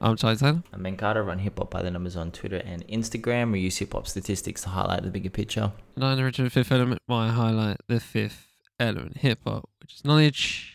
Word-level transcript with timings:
I'm 0.00 0.16
Charlie 0.16 0.36
Taylor. 0.36 0.62
I'm 0.72 0.82
Ben 0.82 0.96
Carter. 0.96 1.24
Run 1.24 1.40
hip 1.40 1.58
hop 1.58 1.70
by 1.70 1.82
the 1.82 1.90
numbers 1.90 2.14
on 2.14 2.30
Twitter 2.30 2.58
and 2.58 2.86
Instagram. 2.86 3.50
We 3.50 3.60
use 3.60 3.78
hip 3.78 3.92
hop 3.94 4.06
statistics 4.06 4.62
to 4.62 4.68
highlight 4.68 5.02
the 5.02 5.10
bigger 5.10 5.30
picture. 5.30 5.72
And 5.96 6.04
I'm 6.04 6.16
the 6.16 6.24
Richard 6.24 6.52
Fifth 6.52 6.70
Element, 6.70 7.02
where 7.06 7.18
I 7.18 7.28
highlight 7.28 7.78
the 7.88 7.98
fifth 7.98 8.46
element, 8.78 9.18
hip 9.18 9.40
hop, 9.44 9.68
which 9.80 9.94
is 9.94 10.04
knowledge. 10.04 10.74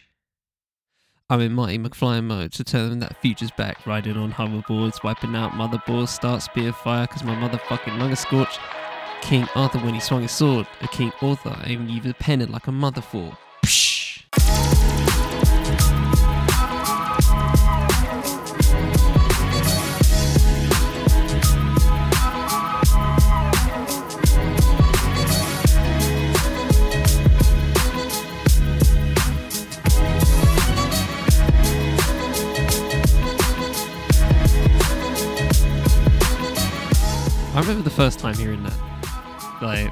I'm 1.30 1.40
in 1.40 1.54
Marty 1.54 1.80
McFly 1.80 2.22
mode 2.22 2.52
to 2.52 2.66
tell 2.66 2.90
them 2.90 3.00
that 3.00 3.22
future's 3.22 3.52
back, 3.52 3.88
riding 3.88 4.18
on 4.18 4.34
hoverboards, 4.34 5.04
wiping 5.04 5.36
out 5.36 5.52
motherboards, 5.54 6.10
start 6.10 6.42
spear 6.42 6.74
fire, 6.74 7.08
cause 7.08 7.24
my 7.24 7.34
motherfucking 7.36 7.98
lung 7.98 8.12
is 8.12 8.20
scorched. 8.20 8.60
King 9.22 9.48
Arthur 9.56 9.80
when 9.80 9.94
he 9.94 10.02
swung 10.02 10.24
his 10.24 10.34
sword, 10.34 10.68
a 10.82 10.88
King 10.90 11.14
Arthur, 11.22 11.58
even 11.66 11.88
used 11.88 12.06
a 12.06 12.14
pen 12.14 12.46
like 12.52 12.68
a 12.68 12.72
motherfucker. 12.72 13.38
Remember 37.64 37.84
the 37.84 37.96
first 37.96 38.20
time 38.20 38.36
hearing 38.36 38.62
that. 38.64 38.78
Like, 39.62 39.92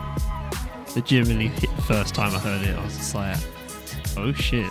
legitimately, 0.95 1.47
hit 1.47 1.73
the 1.75 1.81
first 1.83 2.13
time 2.13 2.35
I 2.35 2.39
heard 2.39 2.67
it, 2.67 2.77
I 2.77 2.83
was 2.83 2.97
just 2.97 3.15
like, 3.15 3.37
oh 4.17 4.33
shit. 4.33 4.65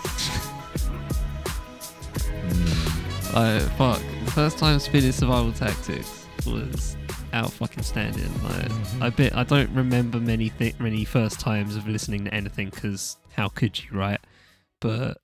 like, 3.33 3.61
fuck. 3.77 4.01
The 4.25 4.31
first 4.31 4.59
time 4.59 4.79
spinning 4.79 5.11
survival 5.11 5.51
tactics 5.51 6.27
was 6.45 6.95
out 7.33 7.51
fucking 7.51 7.83
standing. 7.83 8.31
Like, 8.43 8.71
I 9.01 9.09
bet 9.09 9.35
I 9.35 9.43
don't 9.43 9.71
remember 9.71 10.19
many 10.19 10.49
th- 10.49 10.79
many 10.79 11.03
first 11.03 11.39
times 11.39 11.75
of 11.75 11.87
listening 11.87 12.25
to 12.25 12.33
anything 12.33 12.69
because 12.69 13.17
how 13.33 13.49
could 13.49 13.83
you, 13.83 13.97
right? 13.97 14.19
But 14.79 15.17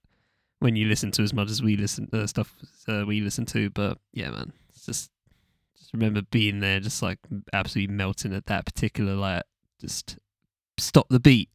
when 0.60 0.76
you 0.76 0.88
listen 0.88 1.12
to 1.12 1.22
as 1.22 1.34
much 1.34 1.52
as 1.52 1.62
we 1.62 1.78
listen, 1.78 2.10
uh, 2.12 2.26
stuff 2.26 2.52
uh, 2.88 3.04
we 3.06 3.22
listen 3.22 3.46
to, 3.48 3.70
but 3.70 4.00
yeah, 4.14 4.32
man, 4.32 4.52
it's 4.70 4.86
just 4.86 5.12
just 5.88 5.94
remember 5.94 6.22
being 6.22 6.60
there, 6.60 6.82
just 6.82 7.02
like 7.02 7.18
absolutely 7.54 7.96
melting 7.96 8.34
at 8.34 8.48
that 8.48 8.66
particular 8.66 9.16
like 9.16 9.44
just 9.80 10.18
stop 10.78 11.08
the 11.08 11.18
beat. 11.18 11.50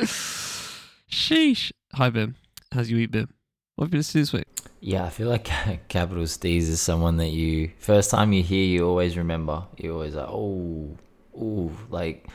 Sheesh. 0.00 1.70
Hi 1.92 2.10
Ben. 2.10 2.34
How's 2.72 2.90
your 2.90 2.98
week 2.98 3.12
been? 3.12 3.28
What 3.76 3.84
have 3.84 3.94
you 3.94 3.98
listened 3.98 4.12
to 4.14 4.18
this 4.18 4.32
week? 4.32 4.48
Yeah, 4.80 5.04
I 5.04 5.10
feel 5.10 5.28
like 5.28 5.44
Capital 5.88 6.24
Steez 6.24 6.62
is 6.62 6.80
someone 6.80 7.18
that 7.18 7.28
you 7.28 7.70
first 7.78 8.10
time 8.10 8.32
you 8.32 8.42
hear, 8.42 8.64
you 8.64 8.88
always 8.88 9.16
remember. 9.16 9.66
You 9.76 9.92
always 9.92 10.16
like, 10.16 10.28
oh, 10.28 10.96
oh, 11.38 11.70
like, 11.90 12.26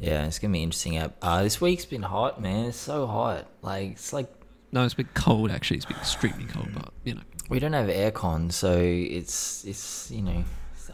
yeah, 0.00 0.26
it's 0.26 0.38
gonna 0.38 0.52
be 0.52 0.62
interesting. 0.62 0.98
Uh, 0.98 1.42
this 1.42 1.62
week's 1.62 1.86
been 1.86 2.02
hot, 2.02 2.42
man. 2.42 2.66
It's 2.66 2.76
so 2.76 3.06
hot. 3.06 3.48
Like, 3.62 3.92
it's 3.92 4.12
like 4.12 4.30
No, 4.70 4.84
it's 4.84 4.92
been 4.92 5.08
cold 5.14 5.50
actually. 5.50 5.78
It's 5.78 5.86
been 5.86 5.96
extremely 5.96 6.44
cold, 6.44 6.68
but 6.74 6.90
you 7.04 7.14
know. 7.14 7.22
We 7.52 7.58
don't 7.58 7.74
have 7.74 7.88
aircon, 7.88 8.50
so 8.50 8.78
it's 8.80 9.62
it's 9.66 10.10
you 10.10 10.22
know, 10.22 10.42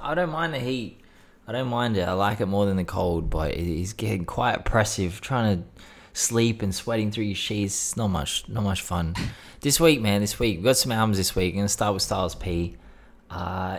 I 0.00 0.14
don't 0.16 0.30
mind 0.30 0.54
the 0.54 0.58
heat. 0.58 1.00
I 1.46 1.52
don't 1.52 1.68
mind 1.68 1.96
it. 1.96 2.06
I 2.06 2.14
like 2.14 2.40
it 2.40 2.46
more 2.46 2.66
than 2.66 2.76
the 2.76 2.84
cold, 2.84 3.30
but 3.30 3.52
it 3.52 3.80
is 3.80 3.92
getting 3.92 4.24
quite 4.24 4.56
oppressive. 4.56 5.20
Trying 5.20 5.58
to 5.58 5.64
sleep 6.12 6.60
and 6.60 6.74
sweating 6.74 7.12
through 7.12 7.26
your 7.26 7.36
sheets, 7.36 7.96
not 7.96 8.08
much, 8.08 8.48
not 8.48 8.64
much 8.64 8.82
fun. 8.82 9.14
This 9.60 9.78
week, 9.78 10.00
man, 10.00 10.20
this 10.20 10.40
week 10.40 10.58
we 10.58 10.64
got 10.64 10.76
some 10.76 10.90
albums. 10.90 11.16
This 11.16 11.36
week, 11.36 11.54
I'm 11.54 11.58
gonna 11.58 11.68
start 11.68 11.94
with 11.94 12.02
Styles 12.02 12.34
P. 12.34 12.76
Uh, 13.30 13.78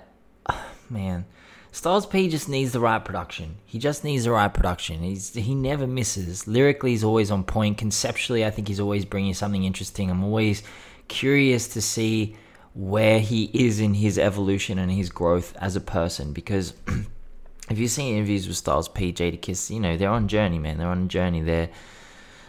man, 0.90 1.26
Styles 1.74 2.06
P 2.06 2.30
just 2.30 2.48
needs 2.48 2.72
the 2.72 2.80
right 2.80 3.04
production. 3.04 3.58
He 3.66 3.78
just 3.78 4.06
needs 4.06 4.24
the 4.24 4.32
right 4.32 4.54
production. 4.54 5.04
He's 5.04 5.34
he 5.34 5.54
never 5.54 5.86
misses. 5.86 6.48
Lyrically, 6.48 6.92
he's 6.92 7.04
always 7.04 7.30
on 7.30 7.44
point. 7.44 7.78
Conceptually, 7.78 8.46
I 8.46 8.52
think 8.52 8.70
he's 8.70 8.80
always 8.80 9.04
bringing 9.04 9.34
something 9.34 9.66
interesting. 9.66 10.10
I'm 10.10 10.24
always 10.24 10.64
curious 11.10 11.68
to 11.70 11.82
see 11.82 12.38
where 12.74 13.20
he 13.20 13.50
is 13.54 13.80
in 13.80 13.96
his 13.96 14.18
evolution 14.18 14.78
and 14.78 14.92
his 14.92 15.10
growth 15.10 15.56
as 15.60 15.76
a 15.76 15.82
person 15.82 16.34
because 16.34 16.74
if 17.70 17.78
you've 17.78 17.92
seen 17.92 18.16
interviews 18.16 18.48
with 18.48 18.58
Styles 18.58 18.90
P, 18.90 19.14
Jadakiss, 19.14 19.70
you 19.70 19.80
know 19.80 19.98
they're 19.98 20.10
on 20.10 20.28
journey, 20.28 20.60
man. 20.60 20.78
They're 20.78 20.88
on 20.88 21.06
a 21.06 21.08
journey. 21.08 21.42
They're 21.42 21.70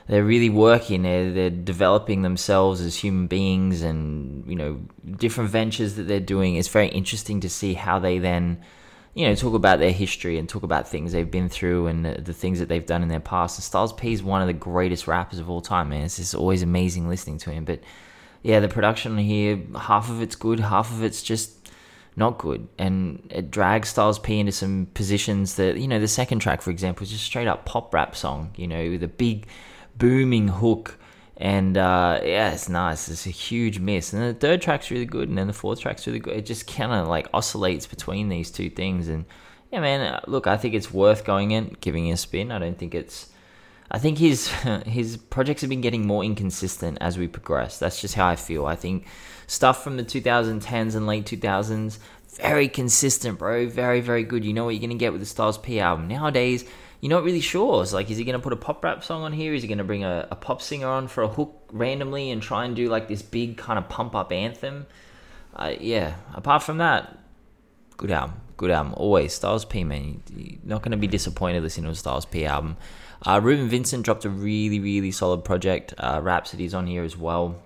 they're 0.08 0.24
really 0.24 0.50
working. 0.50 1.02
They're 1.02 1.30
they're 1.30 1.50
developing 1.50 2.22
themselves 2.22 2.80
as 2.80 2.96
human 2.96 3.26
beings, 3.26 3.82
and 3.82 4.44
you 4.48 4.56
know 4.56 4.80
different 5.18 5.50
ventures 5.50 5.94
that 5.96 6.04
they're 6.04 6.20
doing. 6.20 6.56
It's 6.56 6.68
very 6.68 6.88
interesting 6.88 7.40
to 7.40 7.48
see 7.48 7.74
how 7.74 7.98
they 7.98 8.18
then, 8.18 8.60
you 9.14 9.26
know, 9.26 9.34
talk 9.34 9.54
about 9.54 9.78
their 9.78 9.92
history 9.92 10.38
and 10.38 10.48
talk 10.48 10.62
about 10.62 10.88
things 10.88 11.12
they've 11.12 11.30
been 11.30 11.48
through 11.48 11.86
and 11.86 12.04
the, 12.04 12.20
the 12.20 12.32
things 12.32 12.58
that 12.58 12.68
they've 12.68 12.84
done 12.84 13.02
in 13.02 13.08
their 13.08 13.20
past. 13.20 13.58
And 13.58 13.64
Styles 13.64 13.92
P 13.92 14.12
is 14.12 14.22
one 14.22 14.40
of 14.40 14.48
the 14.48 14.52
greatest 14.52 15.06
rappers 15.06 15.38
of 15.38 15.48
all 15.48 15.60
time, 15.60 15.90
man. 15.90 16.02
It's 16.02 16.16
just 16.16 16.34
always 16.34 16.62
amazing 16.62 17.08
listening 17.08 17.38
to 17.38 17.50
him. 17.50 17.64
But 17.64 17.80
yeah, 18.42 18.60
the 18.60 18.68
production 18.68 19.18
here, 19.18 19.60
half 19.78 20.08
of 20.08 20.22
it's 20.22 20.36
good, 20.36 20.60
half 20.60 20.90
of 20.90 21.02
it's 21.02 21.22
just 21.22 21.68
not 22.16 22.38
good. 22.38 22.68
And 22.78 23.26
it 23.30 23.50
drags 23.50 23.90
Styles 23.90 24.18
P 24.18 24.38
into 24.38 24.52
some 24.52 24.86
positions 24.94 25.56
that, 25.56 25.76
you 25.76 25.88
know, 25.88 26.00
the 26.00 26.08
second 26.08 26.40
track, 26.40 26.62
for 26.62 26.70
example, 26.70 27.04
is 27.04 27.10
just 27.10 27.24
straight 27.24 27.48
up 27.48 27.64
pop 27.66 27.92
rap 27.92 28.16
song, 28.16 28.52
you 28.56 28.66
know, 28.66 28.90
with 28.90 29.02
a 29.02 29.08
big 29.08 29.46
booming 29.96 30.48
hook. 30.48 30.98
And 31.36 31.76
uh, 31.78 32.20
yeah, 32.22 32.52
it's 32.52 32.68
nice. 32.68 33.08
It's 33.08 33.26
a 33.26 33.30
huge 33.30 33.78
miss. 33.78 34.12
And 34.12 34.22
the 34.22 34.34
third 34.34 34.60
track's 34.60 34.90
really 34.90 35.06
good, 35.06 35.28
and 35.28 35.38
then 35.38 35.46
the 35.46 35.54
fourth 35.54 35.80
track's 35.80 36.06
really 36.06 36.18
good. 36.18 36.36
It 36.36 36.44
just 36.44 36.66
kind 36.66 36.92
of 36.92 37.08
like 37.08 37.28
oscillates 37.32 37.86
between 37.86 38.28
these 38.28 38.50
two 38.50 38.68
things. 38.68 39.08
And 39.08 39.24
yeah, 39.72 39.80
man, 39.80 40.00
uh, 40.00 40.20
look, 40.26 40.46
I 40.46 40.58
think 40.58 40.74
it's 40.74 40.92
worth 40.92 41.24
going 41.24 41.52
in, 41.52 41.76
giving 41.80 42.08
it 42.08 42.12
a 42.12 42.16
spin. 42.16 42.52
I 42.52 42.58
don't 42.58 42.78
think 42.78 42.94
it's. 42.94 43.30
I 43.90 43.98
think 43.98 44.18
his 44.18 44.48
his 44.86 45.16
projects 45.16 45.60
have 45.62 45.70
been 45.70 45.80
getting 45.80 46.06
more 46.06 46.24
inconsistent 46.24 46.98
as 47.00 47.18
we 47.18 47.28
progress. 47.28 47.78
That's 47.78 48.00
just 48.00 48.14
how 48.14 48.26
I 48.26 48.36
feel. 48.36 48.66
I 48.66 48.76
think 48.76 49.06
stuff 49.46 49.82
from 49.82 49.96
the 49.96 50.04
2010s 50.04 50.94
and 50.94 51.06
late 51.06 51.24
2000s 51.24 51.98
very 52.36 52.68
consistent, 52.68 53.38
bro. 53.38 53.68
Very 53.68 54.00
very 54.00 54.22
good. 54.22 54.44
You 54.44 54.52
know 54.52 54.64
what 54.64 54.74
you're 54.74 54.80
gonna 54.80 54.94
get 54.94 55.12
with 55.12 55.20
the 55.20 55.26
Styles 55.26 55.58
P 55.58 55.80
album. 55.80 56.08
Nowadays, 56.08 56.64
you're 57.00 57.10
not 57.10 57.24
really 57.24 57.40
sure. 57.40 57.82
It's 57.82 57.92
like, 57.92 58.10
is 58.10 58.18
he 58.18 58.24
gonna 58.24 58.38
put 58.38 58.52
a 58.52 58.56
pop 58.56 58.84
rap 58.84 59.02
song 59.02 59.22
on 59.22 59.32
here? 59.32 59.54
Is 59.54 59.62
he 59.62 59.68
gonna 59.68 59.84
bring 59.84 60.04
a, 60.04 60.28
a 60.30 60.36
pop 60.36 60.62
singer 60.62 60.86
on 60.86 61.08
for 61.08 61.22
a 61.22 61.28
hook 61.28 61.68
randomly 61.72 62.30
and 62.30 62.42
try 62.42 62.64
and 62.64 62.76
do 62.76 62.88
like 62.88 63.08
this 63.08 63.22
big 63.22 63.56
kind 63.56 63.78
of 63.78 63.88
pump 63.88 64.14
up 64.14 64.32
anthem? 64.32 64.86
Uh, 65.54 65.74
yeah. 65.80 66.14
Apart 66.34 66.62
from 66.62 66.78
that, 66.78 67.18
good 67.96 68.10
album. 68.10 68.40
Good 68.56 68.70
album. 68.70 68.94
Always 68.96 69.32
Styles 69.32 69.64
P, 69.64 69.84
man. 69.84 70.22
You're 70.34 70.58
not 70.64 70.82
gonna 70.82 70.96
be 70.96 71.08
disappointed 71.08 71.62
listening 71.62 71.86
to 71.86 71.92
a 71.92 71.94
Styles 71.94 72.26
P 72.26 72.46
album. 72.46 72.76
Uh, 73.26 73.40
Reuben 73.42 73.68
Vincent 73.68 74.04
dropped 74.04 74.24
a 74.24 74.30
really, 74.30 74.80
really 74.80 75.10
solid 75.10 75.44
project. 75.44 75.94
Uh, 75.98 76.20
Rapsody's 76.20 76.74
on 76.74 76.86
here 76.86 77.02
as 77.02 77.16
well. 77.16 77.62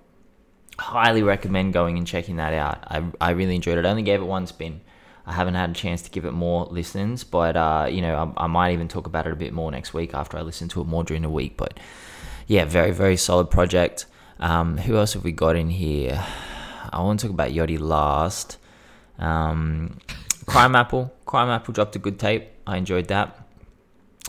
Highly 0.78 1.22
recommend 1.22 1.72
going 1.72 1.96
and 1.96 2.06
checking 2.06 2.36
that 2.36 2.52
out. 2.52 2.84
I, 2.88 3.04
I 3.20 3.30
really 3.30 3.54
enjoyed 3.54 3.78
it. 3.78 3.86
I 3.86 3.90
only 3.90 4.02
gave 4.02 4.20
it 4.20 4.24
one 4.24 4.46
spin. 4.46 4.80
I 5.26 5.32
haven't 5.32 5.54
had 5.54 5.70
a 5.70 5.74
chance 5.74 6.02
to 6.02 6.10
give 6.10 6.24
it 6.24 6.32
more 6.32 6.66
listens, 6.66 7.24
but 7.24 7.56
uh, 7.56 7.86
you 7.90 8.02
know, 8.02 8.34
I, 8.36 8.44
I 8.44 8.46
might 8.46 8.72
even 8.72 8.88
talk 8.88 9.06
about 9.06 9.26
it 9.26 9.32
a 9.32 9.36
bit 9.36 9.52
more 9.52 9.70
next 9.70 9.94
week 9.94 10.12
after 10.12 10.36
I 10.36 10.42
listen 10.42 10.68
to 10.70 10.80
it 10.80 10.86
more 10.86 11.04
during 11.04 11.22
the 11.22 11.30
week. 11.30 11.56
But 11.56 11.78
yeah, 12.46 12.64
very, 12.64 12.90
very 12.90 13.16
solid 13.16 13.48
project. 13.50 14.06
Um, 14.40 14.76
who 14.78 14.96
else 14.96 15.14
have 15.14 15.24
we 15.24 15.32
got 15.32 15.56
in 15.56 15.70
here? 15.70 16.22
I 16.92 17.00
want 17.00 17.20
to 17.20 17.26
talk 17.26 17.32
about 17.32 17.52
Yachty 17.52 17.78
last. 17.78 18.58
Um, 19.18 19.98
Crimeapple. 20.44 21.10
Crime 21.24 21.48
Apple 21.48 21.72
dropped 21.72 21.96
a 21.96 21.98
good 21.98 22.18
tape. 22.18 22.48
I 22.66 22.76
enjoyed 22.76 23.08
that. 23.08 23.43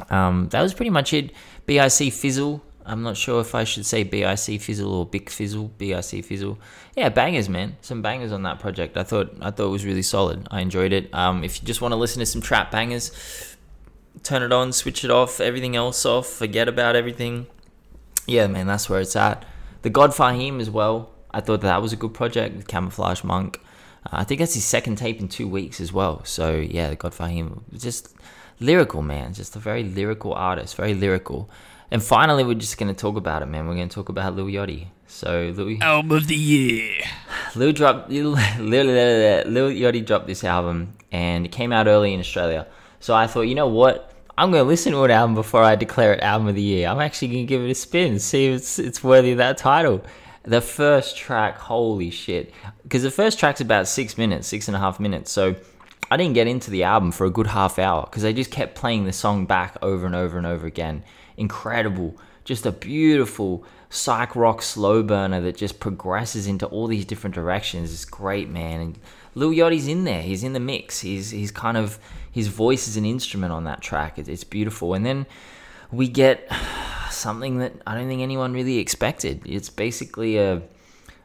Um, 0.10 0.50
that 0.50 0.62
was 0.62 0.74
pretty 0.74 0.90
much 0.90 1.14
it. 1.14 1.32
BIC 1.66 2.14
Fizzle. 2.14 2.62
I'm 2.88 3.02
not 3.02 3.18
sure 3.18 3.42
if 3.42 3.56
I 3.56 3.64
should 3.64 3.86
say 3.86 4.04
BIC 4.04 4.62
Fizzle 4.62 4.94
or 4.94 5.06
Bic 5.06 5.30
Fizzle. 5.30 5.72
BIC 5.78 6.24
Fizzle. 6.24 6.60
Yeah, 6.96 7.10
bangers, 7.10 7.50
man. 7.50 7.78
Some 7.82 8.02
bangers 8.02 8.32
on 8.32 8.44
that 8.44 8.60
project. 8.60 8.96
I 8.96 9.04
thought 9.04 9.34
I 9.42 9.52
thought 9.52 9.68
it 9.68 9.72
was 9.72 9.86
really 9.86 10.04
solid. 10.04 10.48
I 10.52 10.62
enjoyed 10.62 10.94
it. 10.94 11.14
Um, 11.14 11.44
if 11.44 11.60
you 11.60 11.68
just 11.68 11.82
want 11.82 11.94
to 11.94 11.96
listen 11.96 12.20
to 12.20 12.26
some 12.26 12.42
trap 12.42 12.72
bangers, 12.72 13.12
turn 14.22 14.44
it 14.44 14.52
on, 14.52 14.72
switch 14.72 15.04
it 15.04 15.12
off, 15.12 15.40
everything 15.40 15.76
else 15.76 16.06
off, 16.06 16.28
forget 16.28 16.68
about 16.68 16.96
everything. 16.96 17.48
Yeah, 18.28 18.48
man, 18.48 18.68
that's 18.68 18.90
where 18.90 19.02
it's 19.02 19.16
at. 19.16 19.46
The 19.82 19.90
God 19.90 20.12
Fahim 20.12 20.60
as 20.60 20.70
well. 20.70 21.12
I 21.32 21.42
thought 21.42 21.62
that 21.62 21.82
was 21.82 21.92
a 21.92 21.96
good 21.96 22.14
project 22.14 22.56
with 22.56 22.68
Camouflage 22.68 23.24
Monk. 23.24 23.60
I 24.12 24.24
think 24.24 24.40
that's 24.40 24.54
his 24.54 24.66
second 24.66 24.98
tape 24.98 25.20
in 25.20 25.28
two 25.28 25.48
weeks 25.48 25.82
as 25.82 25.92
well. 25.92 26.24
So 26.26 26.56
yeah, 26.56 26.90
the 26.90 26.96
God 26.96 27.14
Fahim, 27.14 27.62
just 27.78 28.16
lyrical, 28.60 29.02
man. 29.02 29.34
Just 29.34 29.56
a 29.56 29.60
very 29.60 29.84
lyrical 29.84 30.34
artist, 30.34 30.76
very 30.76 30.94
lyrical. 30.94 31.50
And 31.92 32.04
finally, 32.04 32.44
we're 32.44 32.56
just 32.56 32.78
going 32.78 32.94
to 32.94 33.00
talk 33.00 33.16
about 33.16 33.42
it, 33.42 33.46
man. 33.46 33.68
We're 33.68 33.76
going 33.76 33.90
to 33.90 33.96
talk 33.96 34.10
about 34.10 34.36
Lil 34.36 34.48
Yachty. 34.48 34.88
So, 35.08 35.54
Lil, 35.56 35.78
Album 35.82 36.12
of 36.18 36.28
the 36.28 36.36
year. 36.36 37.04
Lil 37.56 37.72
dropped 37.74 38.10
Lil, 38.10 38.32
Lil, 38.60 38.86
Lil, 38.86 39.48
Lil 39.48 39.70
Yachty 39.70 40.06
dropped 40.06 40.28
this 40.28 40.44
album, 40.44 40.94
and 41.12 41.46
it 41.46 41.52
came 41.52 41.72
out 41.72 41.88
early 41.88 42.14
in 42.14 42.20
Australia. 42.20 42.68
So 43.00 43.14
I 43.14 43.28
thought, 43.28 43.42
you 43.42 43.56
know 43.56 43.68
what? 43.68 44.12
I'm 44.38 44.52
going 44.52 44.64
to 44.64 44.68
listen 44.68 44.92
to 44.92 45.04
an 45.04 45.12
album 45.12 45.36
before 45.36 45.64
I 45.64 45.76
declare 45.76 46.14
it 46.14 46.22
album 46.22 46.48
of 46.48 46.56
the 46.56 46.62
year. 46.62 46.90
I'm 46.90 47.00
actually 47.00 47.30
going 47.30 47.46
to 47.46 47.48
give 47.48 47.62
it 47.62 47.70
a 47.70 47.76
spin, 47.76 48.20
see 48.20 48.48
if 48.48 48.58
it's 48.58 48.80
it's 48.80 49.04
worthy 49.04 49.32
of 49.32 49.38
that 49.38 49.58
title. 49.58 50.04
The 50.46 50.62
first 50.62 51.18
track, 51.18 51.58
holy 51.58 52.10
shit. 52.10 52.54
Because 52.84 53.04
the 53.04 53.12
first 53.12 53.40
track's 53.40 53.62
about 53.62 53.88
six 53.88 54.18
minutes, 54.18 54.48
six 54.48 54.68
and 54.68 54.76
a 54.76 54.80
half 54.80 55.00
minutes. 55.00 55.32
So 55.32 55.56
I 56.10 56.18
didn't 56.18 56.34
get 56.34 56.48
into 56.48 56.70
the 56.70 56.84
album 56.84 57.12
for 57.12 57.26
a 57.26 57.32
good 57.32 57.48
half 57.48 57.80
hour 57.80 58.04
because 58.04 58.24
they 58.24 58.34
just 58.34 58.52
kept 58.52 58.76
playing 58.76 59.06
the 59.06 59.14
song 59.14 59.46
back 59.46 59.78
over 59.82 60.06
and 60.06 60.16
over 60.16 60.38
and 60.38 60.46
over 60.46 60.68
again. 60.68 61.04
Incredible. 61.36 62.16
Just 62.44 62.66
a 62.66 62.72
beautiful 62.72 63.66
psych 63.90 64.36
rock 64.36 64.62
slow 64.62 65.02
burner 65.02 65.42
that 65.42 65.58
just 65.58 65.80
progresses 65.80 66.48
into 66.48 66.68
all 66.68 66.86
these 66.86 67.06
different 67.06 67.34
directions. 67.34 67.92
It's 67.92 68.06
great, 68.06 68.50
man. 68.50 68.82
And 68.82 69.00
Lil 69.34 69.52
Yachty's 69.52 69.88
in 69.88 70.04
there. 70.04 70.22
He's 70.22 70.44
in 70.44 70.54
the 70.54 70.60
mix. 70.60 71.02
He's 71.02 71.32
he's 71.32 71.52
kind 71.52 71.76
of 71.76 71.98
his 72.32 72.48
voice 72.50 72.88
is 72.88 72.98
an 72.98 73.06
instrument 73.06 73.52
on 73.52 73.64
that 73.64 73.82
track. 73.82 74.20
It's, 74.20 74.30
it's 74.30 74.44
beautiful. 74.44 74.94
And 74.94 75.06
then 75.06 75.26
we 75.96 76.08
get 76.08 76.52
something 77.12 77.60
that 77.60 77.74
I 77.88 77.96
don't 77.96 78.08
think 78.08 78.22
anyone 78.22 78.54
really 78.54 78.78
expected. 78.80 79.42
It's 79.46 79.70
basically 79.70 80.38
a 80.38 80.62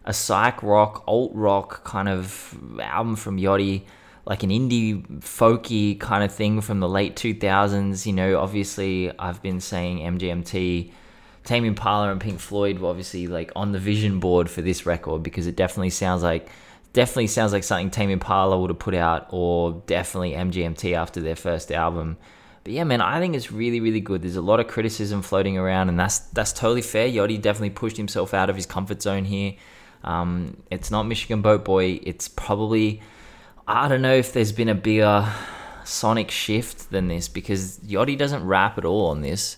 a 0.04 0.14
psych 0.14 0.62
rock, 0.62 1.04
alt 1.06 1.32
rock 1.34 1.84
kind 1.84 2.08
of 2.08 2.56
album 2.80 3.16
from 3.16 3.36
Yachty, 3.38 3.82
like 4.24 4.42
an 4.42 4.50
indie 4.50 5.06
folky 5.20 5.98
kind 6.00 6.24
of 6.24 6.32
thing 6.32 6.60
from 6.62 6.80
the 6.80 6.88
late 6.88 7.16
2000s. 7.16 8.06
You 8.06 8.12
know, 8.14 8.40
obviously 8.40 9.12
I've 9.18 9.42
been 9.42 9.60
saying 9.60 9.98
MGMT, 9.98 10.90
Tame 11.44 11.64
Impala, 11.64 12.10
and 12.10 12.20
Pink 12.20 12.40
Floyd 12.40 12.78
were 12.78 12.88
obviously 12.88 13.26
like 13.26 13.52
on 13.54 13.72
the 13.72 13.78
vision 13.78 14.20
board 14.20 14.48
for 14.48 14.62
this 14.62 14.86
record 14.86 15.22
because 15.22 15.46
it 15.46 15.56
definitely 15.56 15.90
sounds 15.90 16.22
like 16.22 16.48
definitely 16.92 17.26
sounds 17.28 17.52
like 17.52 17.62
something 17.62 17.90
Tame 17.90 18.10
Impala 18.10 18.58
would 18.58 18.70
have 18.70 18.78
put 18.78 18.94
out, 18.94 19.28
or 19.30 19.82
definitely 19.86 20.32
MGMT 20.32 20.94
after 20.94 21.20
their 21.20 21.36
first 21.36 21.70
album. 21.70 22.16
But 22.64 22.74
yeah, 22.74 22.84
man, 22.84 23.00
I 23.00 23.20
think 23.20 23.34
it's 23.34 23.50
really, 23.50 23.80
really 23.80 24.00
good. 24.00 24.22
There's 24.22 24.36
a 24.36 24.42
lot 24.42 24.60
of 24.60 24.68
criticism 24.68 25.22
floating 25.22 25.56
around, 25.56 25.88
and 25.88 25.98
that's 25.98 26.18
that's 26.18 26.52
totally 26.52 26.82
fair. 26.82 27.08
Yachty 27.08 27.40
definitely 27.40 27.70
pushed 27.70 27.96
himself 27.96 28.34
out 28.34 28.50
of 28.50 28.56
his 28.56 28.66
comfort 28.66 29.02
zone 29.02 29.24
here. 29.24 29.54
Um, 30.04 30.56
it's 30.70 30.90
not 30.90 31.04
Michigan 31.04 31.42
Boat 31.42 31.64
Boy. 31.64 32.00
It's 32.02 32.28
probably 32.28 33.00
I 33.66 33.88
don't 33.88 34.02
know 34.02 34.14
if 34.14 34.32
there's 34.32 34.52
been 34.52 34.68
a 34.68 34.74
bigger 34.74 35.32
sonic 35.84 36.30
shift 36.30 36.90
than 36.90 37.08
this 37.08 37.28
because 37.28 37.78
Yachty 37.80 38.16
doesn't 38.16 38.44
rap 38.44 38.76
at 38.78 38.84
all 38.84 39.06
on 39.06 39.22
this, 39.22 39.56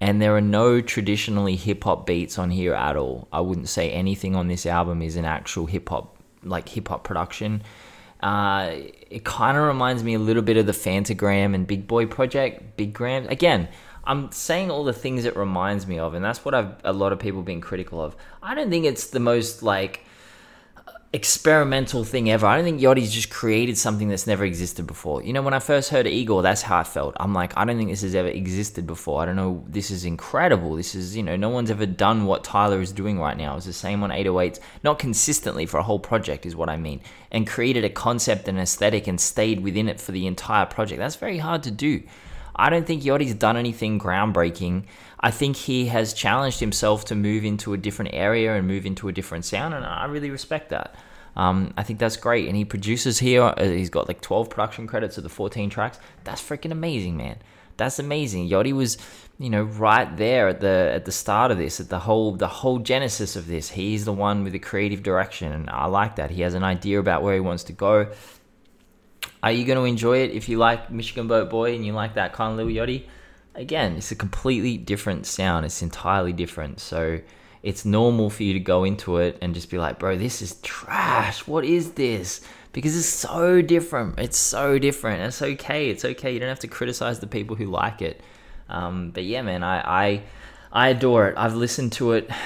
and 0.00 0.22
there 0.22 0.36
are 0.36 0.40
no 0.40 0.80
traditionally 0.80 1.56
hip 1.56 1.84
hop 1.84 2.06
beats 2.06 2.38
on 2.38 2.50
here 2.50 2.74
at 2.74 2.96
all. 2.96 3.26
I 3.32 3.40
wouldn't 3.40 3.68
say 3.68 3.90
anything 3.90 4.36
on 4.36 4.48
this 4.48 4.64
album 4.64 5.02
is 5.02 5.16
an 5.16 5.24
actual 5.24 5.66
hip 5.66 5.88
hop 5.88 6.16
like 6.42 6.68
hip 6.68 6.88
hop 6.88 7.04
production. 7.04 7.62
Uh, 8.24 8.70
it 9.10 9.22
kind 9.22 9.58
of 9.58 9.64
reminds 9.64 10.02
me 10.02 10.14
a 10.14 10.18
little 10.18 10.42
bit 10.42 10.56
of 10.56 10.64
the 10.64 10.72
Phantogram 10.72 11.54
and 11.54 11.66
Big 11.66 11.86
Boi 11.86 12.06
project. 12.06 12.74
Big 12.78 12.94
Gram. 12.94 13.28
Again, 13.28 13.68
I'm 14.04 14.32
saying 14.32 14.70
all 14.70 14.82
the 14.82 14.94
things 14.94 15.26
it 15.26 15.36
reminds 15.36 15.86
me 15.86 15.98
of, 15.98 16.14
and 16.14 16.24
that's 16.24 16.42
what 16.42 16.54
I've 16.54 16.74
a 16.84 16.94
lot 16.94 17.12
of 17.12 17.18
people 17.18 17.42
been 17.42 17.60
critical 17.60 18.00
of. 18.00 18.16
I 18.42 18.54
don't 18.54 18.70
think 18.70 18.86
it's 18.86 19.08
the 19.08 19.20
most 19.20 19.62
like 19.62 20.06
experimental 21.14 22.02
thing 22.02 22.28
ever. 22.28 22.44
I 22.44 22.56
don't 22.56 22.64
think 22.64 22.80
Yachty's 22.80 23.12
just 23.12 23.30
created 23.30 23.78
something 23.78 24.08
that's 24.08 24.26
never 24.26 24.44
existed 24.44 24.84
before. 24.84 25.22
You 25.22 25.32
know, 25.32 25.42
when 25.42 25.54
I 25.54 25.60
first 25.60 25.90
heard 25.90 26.08
Igor, 26.08 26.42
that's 26.42 26.62
how 26.62 26.78
I 26.78 26.82
felt. 26.82 27.16
I'm 27.20 27.32
like, 27.32 27.56
I 27.56 27.64
don't 27.64 27.76
think 27.76 27.90
this 27.90 28.02
has 28.02 28.16
ever 28.16 28.26
existed 28.26 28.84
before. 28.84 29.22
I 29.22 29.26
don't 29.26 29.36
know. 29.36 29.64
This 29.68 29.92
is 29.92 30.04
incredible. 30.04 30.74
This 30.74 30.96
is, 30.96 31.16
you 31.16 31.22
know, 31.22 31.36
no 31.36 31.50
one's 31.50 31.70
ever 31.70 31.86
done 31.86 32.26
what 32.26 32.42
Tyler 32.42 32.80
is 32.80 32.90
doing 32.90 33.20
right 33.20 33.36
now. 33.36 33.56
It's 33.56 33.64
the 33.64 33.72
same 33.72 34.02
on 34.02 34.10
808s, 34.10 34.58
not 34.82 34.98
consistently 34.98 35.66
for 35.66 35.78
a 35.78 35.84
whole 35.84 36.00
project, 36.00 36.46
is 36.46 36.56
what 36.56 36.68
I 36.68 36.76
mean, 36.76 37.00
and 37.30 37.46
created 37.46 37.84
a 37.84 37.90
concept 37.90 38.48
and 38.48 38.58
aesthetic 38.58 39.06
and 39.06 39.20
stayed 39.20 39.60
within 39.60 39.88
it 39.88 40.00
for 40.00 40.10
the 40.10 40.26
entire 40.26 40.66
project. 40.66 40.98
That's 40.98 41.14
very 41.14 41.38
hard 41.38 41.62
to 41.62 41.70
do. 41.70 42.02
I 42.56 42.70
don't 42.70 42.86
think 42.86 43.02
Yachty's 43.02 43.34
done 43.34 43.56
anything 43.56 43.98
groundbreaking. 43.98 44.84
I 45.20 45.30
think 45.30 45.56
he 45.56 45.86
has 45.86 46.12
challenged 46.12 46.60
himself 46.60 47.06
to 47.06 47.14
move 47.14 47.44
into 47.44 47.72
a 47.72 47.76
different 47.76 48.12
area 48.14 48.54
and 48.54 48.66
move 48.66 48.86
into 48.86 49.08
a 49.08 49.12
different 49.12 49.44
sound, 49.44 49.74
and 49.74 49.84
I 49.84 50.04
really 50.04 50.30
respect 50.30 50.70
that. 50.70 50.94
Um, 51.36 51.74
I 51.76 51.82
think 51.82 51.98
that's 51.98 52.16
great. 52.16 52.46
And 52.46 52.56
he 52.56 52.64
produces 52.64 53.18
here. 53.18 53.42
Uh, 53.42 53.64
he's 53.64 53.90
got 53.90 54.08
like 54.08 54.20
12 54.20 54.50
production 54.50 54.86
credits 54.86 55.18
of 55.18 55.24
the 55.24 55.30
14 55.30 55.70
tracks. 55.70 55.98
That's 56.24 56.42
freaking 56.42 56.70
amazing, 56.70 57.16
man. 57.16 57.38
That's 57.76 57.98
amazing. 57.98 58.48
Yachty 58.48 58.72
was, 58.72 58.98
you 59.38 59.50
know, 59.50 59.64
right 59.64 60.16
there 60.16 60.48
at 60.48 60.60
the 60.60 60.92
at 60.94 61.06
the 61.06 61.12
start 61.12 61.50
of 61.50 61.58
this, 61.58 61.80
at 61.80 61.88
the 61.88 61.98
whole 61.98 62.36
the 62.36 62.46
whole 62.46 62.78
genesis 62.78 63.34
of 63.34 63.48
this. 63.48 63.70
He's 63.70 64.04
the 64.04 64.12
one 64.12 64.44
with 64.44 64.52
the 64.52 64.60
creative 64.60 65.02
direction, 65.02 65.50
and 65.50 65.68
I 65.68 65.86
like 65.86 66.16
that. 66.16 66.30
He 66.30 66.42
has 66.42 66.54
an 66.54 66.62
idea 66.62 67.00
about 67.00 67.24
where 67.24 67.34
he 67.34 67.40
wants 67.40 67.64
to 67.64 67.72
go. 67.72 68.12
Are 69.42 69.52
you 69.52 69.64
going 69.64 69.78
to 69.78 69.84
enjoy 69.84 70.18
it 70.18 70.30
if 70.30 70.48
you 70.48 70.58
like 70.58 70.90
Michigan 70.90 71.28
Boat 71.28 71.50
Boy 71.50 71.74
and 71.74 71.84
you 71.84 71.92
like 71.92 72.14
that 72.14 72.32
kind 72.32 72.58
of 72.58 72.66
Lil 72.66 72.74
Yachty? 72.74 73.04
again, 73.54 73.96
it's 73.96 74.10
a 74.10 74.16
completely 74.16 74.76
different 74.76 75.26
sound. 75.26 75.64
It's 75.64 75.82
entirely 75.82 76.32
different. 76.32 76.80
So 76.80 77.20
it's 77.62 77.84
normal 77.84 78.30
for 78.30 78.42
you 78.42 78.52
to 78.52 78.60
go 78.60 78.84
into 78.84 79.18
it 79.18 79.38
and 79.40 79.54
just 79.54 79.70
be 79.70 79.78
like, 79.78 79.98
bro, 79.98 80.16
this 80.16 80.42
is 80.42 80.56
trash. 80.62 81.46
What 81.46 81.64
is 81.64 81.92
this? 81.92 82.40
Because 82.72 82.96
it's 82.96 83.06
so 83.06 83.62
different. 83.62 84.18
It's 84.18 84.36
so 84.36 84.78
different. 84.78 85.22
It's 85.22 85.40
okay. 85.42 85.90
It's 85.90 86.04
okay. 86.04 86.32
You 86.32 86.40
don't 86.40 86.48
have 86.48 86.58
to 86.60 86.68
criticize 86.68 87.20
the 87.20 87.26
people 87.26 87.56
who 87.56 87.66
like 87.66 88.02
it. 88.02 88.20
Um, 88.68 89.10
but 89.10 89.24
yeah, 89.24 89.42
man, 89.42 89.62
I, 89.62 90.06
I 90.06 90.22
I 90.72 90.88
adore 90.88 91.28
it. 91.28 91.34
I've 91.36 91.54
listened 91.54 91.92
to 91.94 92.12
it. 92.12 92.30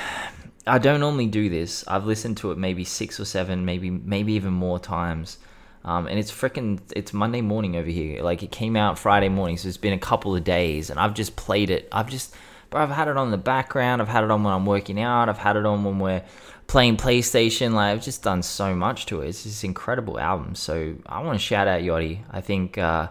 I 0.66 0.76
don't 0.76 1.00
normally 1.00 1.28
do 1.28 1.48
this. 1.48 1.82
I've 1.88 2.04
listened 2.04 2.36
to 2.38 2.50
it 2.50 2.58
maybe 2.58 2.84
six 2.84 3.19
or 3.19 3.25
seven, 3.25 3.64
maybe 3.64 3.88
maybe 3.88 4.34
even 4.34 4.52
more 4.52 4.78
times. 4.78 5.38
Um, 5.84 6.06
and 6.06 6.19
it's 6.19 6.30
freaking 6.30 6.80
it's 6.94 7.12
Monday 7.12 7.40
morning 7.40 7.76
over 7.76 7.88
here. 7.88 8.22
Like 8.22 8.42
it 8.42 8.50
came 8.50 8.76
out 8.76 8.98
Friday 8.98 9.28
morning, 9.28 9.56
so 9.56 9.69
it's 9.69 9.76
been 9.76 9.92
a 9.92 9.98
couple 9.98 10.34
of 10.34 10.44
days, 10.44 10.90
and 10.90 10.98
I've 10.98 11.14
just 11.14 11.36
played 11.36 11.70
it. 11.70 11.88
I've 11.92 12.10
just, 12.10 12.34
but 12.70 12.80
I've 12.80 12.90
had 12.90 13.08
it 13.08 13.16
on 13.16 13.30
the 13.30 13.38
background. 13.38 14.02
I've 14.02 14.08
had 14.08 14.25
it 14.25 14.30
on 14.30 14.42
when 14.42 14.52
I'm 14.52 14.66
working 14.66 15.00
out. 15.00 15.28
I've 15.28 15.38
had 15.38 15.56
it 15.56 15.64
on 15.64 15.84
when 15.84 15.98
we're 15.98 16.22
playing 16.66 16.96
PlayStation. 16.96 17.72
Like 17.72 17.92
I've 17.92 18.02
just 18.02 18.22
done 18.22 18.42
so 18.42 18.75
much 18.75 19.06
to 19.06 19.22
it. 19.22 19.28
It's 19.28 19.44
this 19.44 19.64
incredible 19.64 20.19
album. 20.19 20.54
So 20.54 20.96
I 21.06 21.22
want 21.22 21.38
to 21.38 21.44
shout 21.44 21.69
out 21.69 21.82
Yachty. 21.82 22.20
I 22.30 22.40
think 22.40 22.76
uh, 22.76 23.08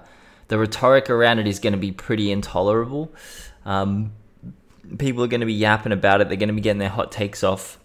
the 0.48 0.58
rhetoric 0.58 1.10
around 1.10 1.40
it 1.40 1.48
is 1.48 1.60
going 1.60 1.74
to 1.74 1.80
be 1.80 1.92
pretty 1.92 2.32
intolerable. 2.32 3.14
Um, 3.66 4.12
people 4.98 5.24
are 5.24 5.28
going 5.28 5.42
to 5.42 5.48
be 5.48 5.54
yapping 5.54 5.92
about 5.92 6.22
it. 6.22 6.30
They're 6.30 6.38
going 6.38 6.50
to 6.50 6.54
be 6.56 6.62
getting 6.62 6.80
their 6.80 6.90
hot 6.90 7.12
takes 7.12 7.44
off 7.44 7.80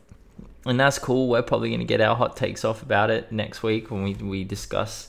and 0.66 0.78
that's 0.78 0.98
cool. 0.98 1.28
We're 1.28 1.42
probably 1.42 1.70
going 1.70 1.80
to 1.80 1.86
get 1.86 2.00
our 2.00 2.14
hot 2.16 2.36
takes 2.36 2.64
off 2.64 2.82
about 2.82 3.10
it 3.10 3.32
next 3.32 3.62
week 3.62 3.90
when 3.90 4.04
we 4.04 4.14
we 4.14 4.44
discuss 4.44 5.08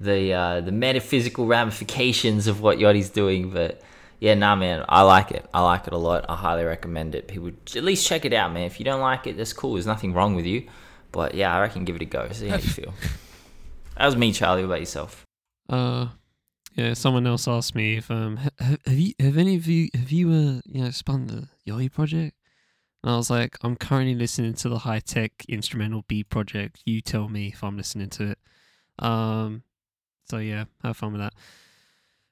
the 0.00 0.32
uh, 0.32 0.60
the 0.60 0.72
metaphysical 0.72 1.46
ramifications 1.46 2.46
of 2.46 2.60
what 2.60 2.78
Yachty's 2.78 3.10
doing. 3.10 3.50
But 3.50 3.82
yeah, 4.20 4.34
nah, 4.34 4.54
man, 4.54 4.84
I 4.88 5.02
like 5.02 5.30
it. 5.30 5.44
I 5.52 5.62
like 5.62 5.86
it 5.86 5.92
a 5.92 5.98
lot. 5.98 6.26
I 6.28 6.36
highly 6.36 6.64
recommend 6.64 7.14
it. 7.14 7.28
People 7.28 7.48
at 7.48 7.84
least 7.84 8.06
check 8.06 8.24
it 8.24 8.32
out, 8.32 8.52
man. 8.52 8.64
If 8.64 8.78
you 8.78 8.84
don't 8.84 9.00
like 9.00 9.26
it, 9.26 9.36
that's 9.36 9.52
cool. 9.52 9.74
There's 9.74 9.86
nothing 9.86 10.12
wrong 10.12 10.34
with 10.34 10.46
you. 10.46 10.68
But 11.10 11.34
yeah, 11.34 11.54
I 11.54 11.60
reckon 11.60 11.84
give 11.84 11.96
it 11.96 12.02
a 12.02 12.06
go. 12.06 12.28
See 12.32 12.48
how 12.48 12.56
you 12.56 12.62
feel. 12.68 12.94
that 13.96 14.06
was 14.06 14.16
me, 14.16 14.32
Charlie. 14.32 14.62
What 14.62 14.66
about 14.66 14.80
yourself? 14.80 15.24
Uh, 15.68 16.08
yeah. 16.74 16.94
Someone 16.94 17.26
else 17.26 17.46
asked 17.48 17.74
me 17.74 17.96
if 17.96 18.10
um 18.10 18.36
have, 18.36 18.78
have 18.86 18.98
you 18.98 19.14
have 19.18 19.36
any 19.36 19.56
of 19.56 19.66
you 19.66 19.88
have 19.94 20.10
you 20.10 20.30
uh 20.30 20.60
you 20.66 20.82
know 20.84 20.90
spun 20.90 21.26
the 21.26 21.48
Yachty 21.70 21.92
project? 21.92 22.36
And 23.02 23.12
I 23.12 23.16
was 23.16 23.30
like, 23.30 23.58
I'm 23.62 23.76
currently 23.76 24.14
listening 24.14 24.54
to 24.54 24.68
the 24.68 24.78
Hi-Tek 24.78 25.44
instrumental 25.48 26.04
B 26.06 26.22
project. 26.22 26.82
You 26.84 27.00
tell 27.00 27.28
me 27.28 27.48
if 27.48 27.64
I'm 27.64 27.76
listening 27.76 28.10
to 28.10 28.30
it. 28.30 28.38
Um, 28.98 29.64
so 30.30 30.38
yeah, 30.38 30.64
have 30.84 30.96
fun 30.96 31.12
with 31.12 31.20
that. 31.20 31.34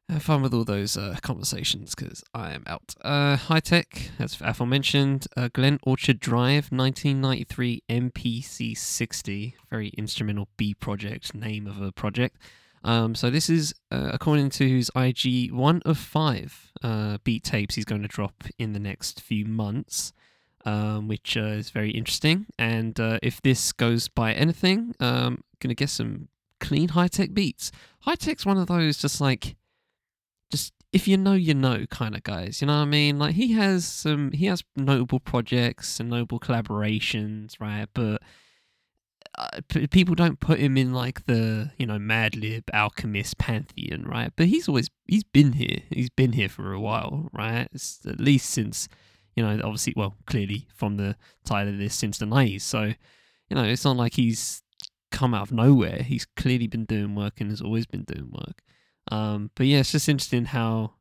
Have 0.08 0.22
fun 0.22 0.42
with 0.42 0.54
all 0.54 0.64
those 0.64 0.96
uh, 0.96 1.16
conversations 1.22 1.94
because 1.94 2.22
I 2.34 2.52
am 2.52 2.64
out. 2.66 2.94
Uh, 3.00 3.36
Hi-Tek, 3.36 4.10
as 4.18 4.38
aforementioned, 4.40 5.26
uh, 5.36 5.48
Glen 5.52 5.78
Orchard 5.82 6.20
Drive, 6.20 6.70
1993 6.70 7.82
MPC 7.88 8.76
60, 8.76 9.56
very 9.70 9.88
instrumental 9.90 10.48
B 10.56 10.74
project, 10.74 11.34
name 11.34 11.66
of 11.66 11.80
a 11.80 11.92
project. 11.92 12.36
Um, 12.82 13.14
so 13.14 13.28
this 13.28 13.50
is, 13.50 13.74
uh, 13.90 14.10
according 14.12 14.50
to 14.50 14.68
his 14.68 14.90
IG, 14.96 15.52
one 15.52 15.82
of 15.84 15.98
five 15.98 16.72
uh, 16.82 17.18
beat 17.22 17.44
tapes 17.44 17.74
he's 17.74 17.84
going 17.84 18.02
to 18.02 18.08
drop 18.08 18.44
in 18.58 18.72
the 18.72 18.78
next 18.78 19.20
few 19.20 19.44
months 19.44 20.12
um, 20.64 21.09
which 21.09 21.37
uh, 21.37 21.40
is 21.40 21.71
very 21.71 21.90
interesting. 21.90 22.47
And 22.59 22.99
uh, 22.99 23.19
if 23.23 23.40
this 23.43 23.73
goes 23.73 24.09
by 24.09 24.33
anything, 24.33 24.95
um, 25.00 25.43
gonna 25.61 25.75
get 25.75 25.90
some 25.90 26.29
clean 26.61 26.88
Hi-Tek 26.90 27.35
beats. 27.35 27.73
Hi-Tek's 28.00 28.47
one 28.47 28.59
of 28.59 28.67
those 28.67 28.99
just 28.99 29.21
like, 29.21 29.57
just 30.50 30.73
if 30.93 31.07
you 31.07 31.17
know, 31.17 31.35
you 31.35 31.55
know, 31.55 31.87
kind 31.87 32.14
of 32.14 32.23
guys. 32.23 32.61
You 32.61 32.67
know 32.67 32.76
what 32.76 32.83
I 32.83 32.87
mean? 32.87 33.19
Like 33.19 33.35
he 33.35 33.52
has 33.52 33.85
some, 33.85 34.33
he 34.33 34.47
has 34.47 34.62
notable 34.76 35.21
projects 35.21 36.00
and 36.00 36.11
notable 36.11 36.40
collaborations, 36.40 37.55
right? 37.61 37.87
But 37.95 38.23
uh, 39.38 39.61
people 39.90 40.14
don't 40.14 40.40
put 40.40 40.59
him 40.59 40.76
in 40.76 40.93
like 40.93 41.25
the 41.26 41.71
you 41.79 41.87
know 41.87 41.99
Madlib 41.99 42.64
Alchemist 42.75 43.38
pantheon, 43.38 44.05
right? 44.05 44.33
But 44.37 44.47
he's 44.47 44.69
always 44.69 44.90
he's 45.07 45.25
been 45.25 45.52
here. 45.52 45.83
He's 45.90 46.11
been 46.11 46.33
here 46.33 46.49
for 46.49 46.73
a 46.73 46.81
while, 46.81 47.29
right? 47.33 47.69
It's 47.73 48.00
at 48.07 48.21
least 48.21 48.50
since 48.50 48.88
you 49.40 49.47
know, 49.47 49.59
obviously, 49.64 49.94
well, 49.97 50.16
clearly 50.26 50.66
from 50.75 50.99
the 50.99 51.16
title 51.47 51.73
of 51.73 51.78
this 51.78 51.94
since 51.94 52.18
the 52.18 52.26
90s. 52.26 52.61
So, 52.61 52.82
you 53.49 53.56
know, 53.56 53.64
it's 53.64 53.87
not 53.87 53.97
like 53.97 54.14
he's 54.14 54.62
come 55.11 55.32
out 55.32 55.44
of 55.44 55.52
nowhere. 55.52 56.02
He's 56.02 56.26
clearly 56.37 56.66
been 56.66 56.85
doing 56.85 57.14
work 57.14 57.40
and 57.40 57.49
has 57.49 57.62
always 57.62 57.87
been 57.87 58.04
doing 58.04 58.30
work. 58.30 58.62
Um, 59.11 59.50
but 59.56 59.64
yeah, 59.64 59.78
it's 59.78 59.92
just 59.92 60.11
interesting 60.11 60.44
how 60.44 60.92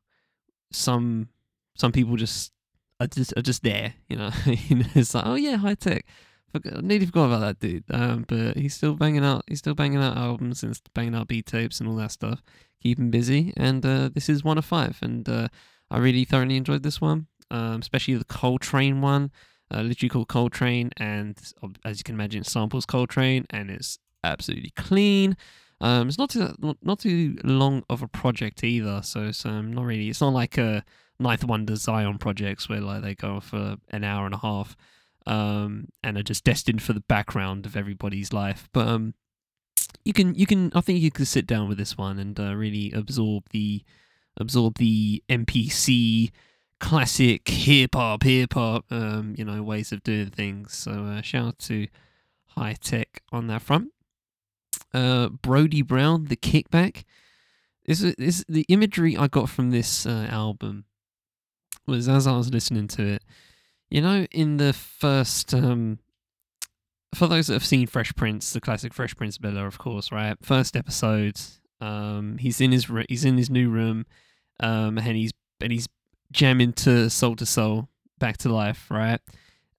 some 0.72 1.28
some 1.76 1.92
people 1.92 2.16
just 2.16 2.52
are 2.98 3.08
just 3.08 3.34
are 3.36 3.42
just 3.42 3.62
there. 3.62 3.92
You 4.08 4.16
know, 4.16 4.30
it's 4.46 5.14
like, 5.14 5.26
oh 5.26 5.34
yeah, 5.34 5.56
Hi-Tek. 5.56 6.06
I 6.54 6.80
nearly 6.80 7.04
forgot 7.04 7.26
about 7.26 7.40
that 7.40 7.60
dude. 7.60 7.84
Um, 7.90 8.24
but 8.26 8.56
he's 8.56 8.74
still 8.74 8.94
banging 8.94 9.24
out. 9.24 9.44
He's 9.48 9.58
still 9.58 9.74
banging 9.74 10.02
out 10.02 10.16
albums 10.16 10.62
and 10.62 10.80
banging 10.94 11.14
out 11.14 11.28
beat 11.28 11.44
tapes 11.44 11.78
and 11.78 11.88
all 11.88 11.96
that 11.96 12.10
stuff. 12.10 12.42
Keep 12.82 12.98
him 12.98 13.10
busy. 13.10 13.52
And 13.58 13.84
uh, 13.84 14.08
this 14.14 14.30
is 14.30 14.42
one 14.42 14.56
of 14.56 14.64
five. 14.64 14.98
And 15.02 15.28
uh, 15.28 15.48
I 15.90 15.98
really 15.98 16.24
thoroughly 16.24 16.56
enjoyed 16.56 16.82
this 16.82 17.00
one, 17.00 17.26
um, 17.50 17.80
especially 17.80 18.14
the 18.14 18.24
Coltrane 18.24 19.00
one. 19.00 19.30
Uh, 19.72 19.82
literally 19.82 20.08
called 20.08 20.26
Coltrane, 20.26 20.90
and 20.96 21.38
as 21.84 21.98
you 21.98 22.04
can 22.04 22.16
imagine, 22.16 22.40
it 22.40 22.46
samples 22.46 22.84
Coltrane, 22.84 23.46
and 23.50 23.70
it's 23.70 23.98
absolutely 24.24 24.70
clean. 24.70 25.36
Um, 25.80 26.08
it's 26.08 26.18
not 26.18 26.30
too 26.30 26.52
not, 26.82 26.98
too 26.98 27.38
long 27.44 27.84
of 27.88 28.02
a 28.02 28.08
project 28.08 28.64
either, 28.64 29.00
so 29.02 29.28
it's 29.28 29.46
um, 29.46 29.72
not 29.72 29.84
really. 29.84 30.08
It's 30.08 30.20
not 30.20 30.32
like 30.32 30.58
a 30.58 30.84
Ninth 31.20 31.44
Wonder 31.44 31.76
Zion 31.76 32.18
projects 32.18 32.68
where 32.68 32.80
like 32.80 33.02
they 33.02 33.14
go 33.14 33.40
for 33.40 33.76
an 33.90 34.02
hour 34.04 34.26
and 34.26 34.34
a 34.34 34.38
half, 34.38 34.76
um, 35.26 35.88
and 36.02 36.18
are 36.18 36.22
just 36.22 36.44
destined 36.44 36.82
for 36.82 36.92
the 36.92 37.00
background 37.00 37.64
of 37.64 37.76
everybody's 37.76 38.32
life. 38.32 38.68
But 38.72 38.88
um, 38.88 39.14
you 40.04 40.12
can 40.12 40.34
you 40.34 40.46
can 40.46 40.70
I 40.74 40.80
think 40.80 41.00
you 41.00 41.10
can 41.10 41.24
sit 41.24 41.46
down 41.46 41.68
with 41.68 41.78
this 41.78 41.96
one 41.96 42.18
and 42.18 42.38
uh, 42.38 42.54
really 42.54 42.92
absorb 42.92 43.44
the 43.50 43.82
absorb 44.36 44.76
the 44.78 45.22
MPC 45.28 46.30
classic 46.80 47.48
hip 47.48 47.94
hop, 47.94 48.22
hip 48.22 48.54
hop, 48.54 48.86
um, 48.90 49.34
you 49.38 49.44
know, 49.44 49.62
ways 49.62 49.92
of 49.92 50.02
doing 50.02 50.30
things. 50.30 50.74
So 50.76 50.90
uh, 50.90 51.22
shout 51.22 51.46
out 51.46 51.58
to 51.60 51.86
Hi-Tek 52.56 53.22
on 53.30 53.46
that 53.46 53.62
front. 53.62 53.92
Uh, 54.92 55.28
Brody 55.28 55.82
Brown, 55.82 56.24
the 56.24 56.36
kickback. 56.36 57.04
This 57.86 58.02
is, 58.02 58.44
the 58.48 58.66
imagery 58.68 59.16
I 59.16 59.28
got 59.28 59.48
from 59.48 59.70
this 59.70 60.06
uh, 60.06 60.26
album 60.30 60.84
was 61.86 62.08
as 62.08 62.26
I 62.26 62.36
was 62.36 62.52
listening 62.52 62.88
to 62.88 63.06
it. 63.06 63.22
You 63.90 64.00
know, 64.00 64.26
in 64.30 64.56
the 64.56 64.72
first, 64.72 65.52
um, 65.54 65.98
for 67.14 67.26
those 67.26 67.48
that 67.48 67.54
have 67.54 67.64
seen 67.64 67.86
Fresh 67.86 68.14
Prince, 68.14 68.52
the 68.52 68.60
classic 68.60 68.94
Fresh 68.94 69.16
Prince 69.16 69.38
Bel-Air, 69.38 69.66
of 69.66 69.78
course, 69.78 70.12
right? 70.12 70.36
First 70.42 70.76
episode, 70.76 71.40
um, 71.80 72.38
he's 72.38 72.60
in 72.60 72.70
his 72.70 72.86
he's 73.08 73.24
in 73.24 73.36
his 73.36 73.50
new 73.50 73.68
room, 73.68 74.06
um, 74.60 74.98
and 74.98 75.16
he's 75.16 75.32
and 75.60 75.72
he's 75.72 75.88
jamming 76.32 76.72
to 76.74 77.10
Soul 77.10 77.36
II 77.38 77.46
Soul, 77.46 77.88
back 78.18 78.36
to 78.38 78.48
life, 78.48 78.86
right? 78.90 79.20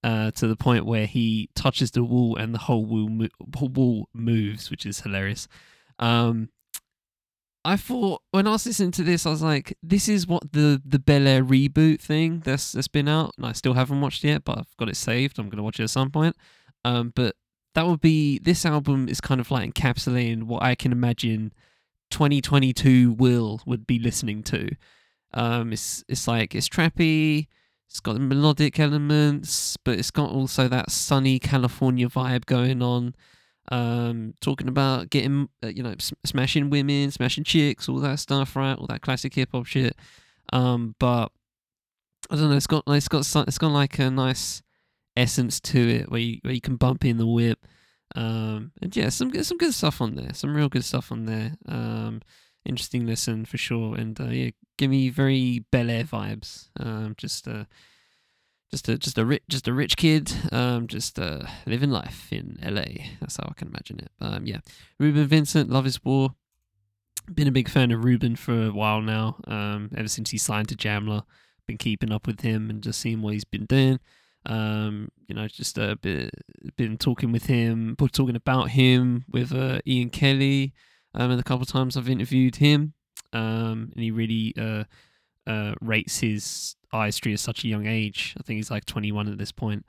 Uh, 0.03 0.31
to 0.31 0.47
the 0.47 0.55
point 0.55 0.85
where 0.85 1.05
he 1.05 1.49
touches 1.55 1.91
the 1.91 2.03
wall 2.03 2.35
and 2.35 2.55
the 2.55 2.59
whole 2.59 2.85
wall, 2.85 3.07
mo- 3.07 3.27
wall 3.61 4.09
moves, 4.13 4.71
which 4.71 4.85
is 4.85 5.01
hilarious. 5.01 5.47
Um, 5.99 6.49
I 7.63 7.77
thought 7.77 8.23
when 8.31 8.47
I 8.47 8.51
was 8.51 8.65
listening 8.65 8.91
to 8.91 9.03
this, 9.03 9.25
I 9.25 9.29
was 9.29 9.43
like, 9.43 9.77
"This 9.83 10.09
is 10.09 10.25
what 10.25 10.51
the 10.51 10.81
the 10.83 10.97
Bel-Air 10.97 11.43
reboot 11.43 12.01
thing 12.01 12.39
that's 12.39 12.71
that's 12.71 12.87
been 12.87 13.07
out, 13.07 13.33
and 13.37 13.45
I 13.45 13.51
still 13.51 13.73
haven't 13.73 14.01
watched 14.01 14.23
it 14.23 14.29
yet, 14.29 14.43
but 14.43 14.57
I've 14.57 14.77
got 14.77 14.89
it 14.89 14.95
saved. 14.95 15.37
I'm 15.37 15.49
gonna 15.49 15.61
watch 15.61 15.79
it 15.79 15.83
at 15.83 15.91
some 15.91 16.09
point. 16.09 16.35
Um, 16.83 17.13
but 17.15 17.35
that 17.75 17.85
would 17.85 18.01
be 18.01 18.39
this 18.39 18.65
album 18.65 19.07
is 19.07 19.21
kind 19.21 19.39
of 19.39 19.51
like 19.51 19.71
encapsulating 19.73 20.43
what 20.43 20.63
I 20.63 20.73
can 20.73 20.91
imagine 20.91 21.53
2022 22.09 23.13
Will 23.13 23.61
would 23.65 23.85
be 23.85 23.99
listening 23.99 24.41
to. 24.43 24.69
Um, 25.33 25.73
it's 25.73 26.03
it's 26.07 26.27
like 26.27 26.55
it's 26.55 26.69
trappy. 26.69 27.47
It's 27.89 27.99
got 27.99 28.19
melodic 28.19 28.79
elements, 28.79 29.75
but 29.83 29.99
it's 29.99 30.11
got 30.11 30.29
also 30.31 30.67
that 30.69 30.91
sunny 30.91 31.39
California 31.39 32.07
vibe 32.07 32.45
going 32.45 32.81
on. 32.81 33.15
Um, 33.69 34.33
talking 34.41 34.67
about 34.67 35.09
getting, 35.09 35.49
uh, 35.63 35.67
you 35.67 35.83
know, 35.83 35.91
s- 35.91 36.13
smashing 36.25 36.69
women, 36.69 37.11
smashing 37.11 37.43
chicks, 37.43 37.87
all 37.87 37.99
that 37.99 38.19
stuff, 38.19 38.55
right? 38.55 38.77
All 38.77 38.87
that 38.87 39.01
classic 39.01 39.33
hip 39.33 39.49
hop 39.51 39.65
shit. 39.65 39.95
Um, 40.53 40.95
but 40.99 41.31
I 42.29 42.35
don't 42.35 42.49
know. 42.49 42.55
It's 42.55 42.67
got 42.67 42.83
it's 42.87 43.07
got 43.07 43.25
it's 43.47 43.57
got 43.57 43.71
like 43.71 43.99
a 43.99 44.09
nice 44.09 44.61
essence 45.17 45.59
to 45.59 45.79
it 45.79 46.11
where 46.11 46.19
you 46.21 46.39
where 46.43 46.53
you 46.53 46.61
can 46.61 46.77
bump 46.77 47.03
in 47.05 47.17
the 47.17 47.27
whip. 47.27 47.65
Um, 48.15 48.71
and 48.81 48.95
yeah, 48.95 49.09
some 49.09 49.29
good 49.29 49.45
some 49.45 49.57
good 49.57 49.73
stuff 49.73 50.01
on 50.01 50.15
there. 50.15 50.33
Some 50.33 50.55
real 50.55 50.69
good 50.69 50.85
stuff 50.85 51.11
on 51.11 51.25
there. 51.25 51.53
Um, 51.67 52.21
interesting 52.65 53.05
listen 53.05 53.45
for 53.45 53.57
sure. 53.57 53.95
And 53.95 54.19
uh, 54.19 54.25
yeah, 54.25 54.51
give 54.77 54.89
me 54.89 55.09
very 55.09 55.65
Bel-Air 55.71 56.03
vibes. 56.05 56.69
Um, 56.79 57.15
just 57.17 57.47
uh, 57.47 57.65
just 58.71 58.87
a 58.87 58.97
just 58.97 59.17
a 59.17 59.25
rich 59.25 59.43
just 59.49 59.67
a 59.67 59.73
rich 59.73 59.97
kid, 59.97 60.31
um, 60.51 60.87
just 60.87 61.19
uh, 61.19 61.41
living 61.65 61.91
life 61.91 62.31
in 62.31 62.57
LA. 62.63 63.05
That's 63.19 63.37
how 63.37 63.47
I 63.49 63.53
can 63.53 63.67
imagine 63.67 63.99
it. 63.99 64.11
Um, 64.21 64.45
yeah, 64.45 64.59
Reuben 64.99 65.27
Vincent, 65.27 65.69
Love 65.69 65.85
Is 65.85 66.03
War. 66.03 66.35
Been 67.31 67.47
a 67.47 67.51
big 67.51 67.69
fan 67.69 67.91
of 67.91 68.03
Reuben 68.03 68.35
for 68.35 68.67
a 68.67 68.71
while 68.71 69.01
now. 69.01 69.37
Um, 69.45 69.91
ever 69.95 70.07
since 70.07 70.31
he 70.31 70.37
signed 70.37 70.69
to 70.69 70.75
Jamla, 70.75 71.23
been 71.67 71.77
keeping 71.77 72.11
up 72.11 72.25
with 72.25 72.41
him 72.41 72.69
and 72.69 72.81
just 72.81 72.99
seeing 72.99 73.21
what 73.21 73.33
he's 73.33 73.43
been 73.43 73.65
doing. 73.65 73.99
Um, 74.45 75.09
you 75.27 75.35
know, 75.35 75.47
just 75.47 75.77
uh, 75.77 75.95
been, 76.01 76.31
been 76.77 76.97
talking 76.97 77.31
with 77.31 77.45
him, 77.45 77.95
talking 78.11 78.35
about 78.35 78.69
him 78.71 79.25
with 79.29 79.53
uh, 79.53 79.79
Ian 79.85 80.09
Kelly. 80.09 80.73
Um, 81.13 81.31
and 81.31 81.39
a 81.39 81.43
couple 81.43 81.63
of 81.63 81.69
times 81.69 81.97
I've 81.97 82.09
interviewed 82.09 82.57
him, 82.57 82.93
um, 83.33 83.91
and 83.93 84.03
he 84.03 84.11
really 84.11 84.53
uh, 84.57 84.85
uh, 85.47 85.73
rates 85.81 86.19
his 86.19 86.75
artistry 86.91 87.33
at 87.33 87.39
such 87.39 87.63
a 87.63 87.67
young 87.67 87.85
age. 87.85 88.35
I 88.39 88.43
think 88.43 88.57
he's 88.57 88.71
like 88.71 88.85
21 88.85 89.27
at 89.27 89.37
this 89.37 89.51
point. 89.51 89.85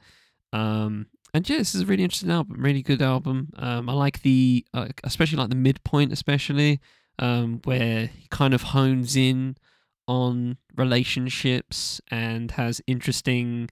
Um, 0.53 1.07
and 1.35 1.49
yeah, 1.49 1.59
this 1.59 1.75
is 1.75 1.83
a 1.83 1.87
really 1.87 2.03
interesting 2.03 2.31
album, 2.31 2.57
really 2.59 2.83
good 2.83 3.01
album. 3.01 3.51
Um, 3.57 3.89
I 3.89 3.95
like 3.95 4.23
the, 4.23 4.67
uh, 4.75 4.89
especially 5.05 5.39
like 5.39 5.49
the 5.49 5.57
midpoint, 5.57 6.13
especially 6.13 6.81
um, 7.19 7.61
where 7.65 8.07
he 8.07 8.27
kind 8.31 8.53
of 8.53 8.63
hones 8.63 9.17
in 9.17 9.57
on 10.07 10.59
relationships 10.77 12.01
and 12.11 12.51
has 12.53 12.83
interesting, 12.87 13.71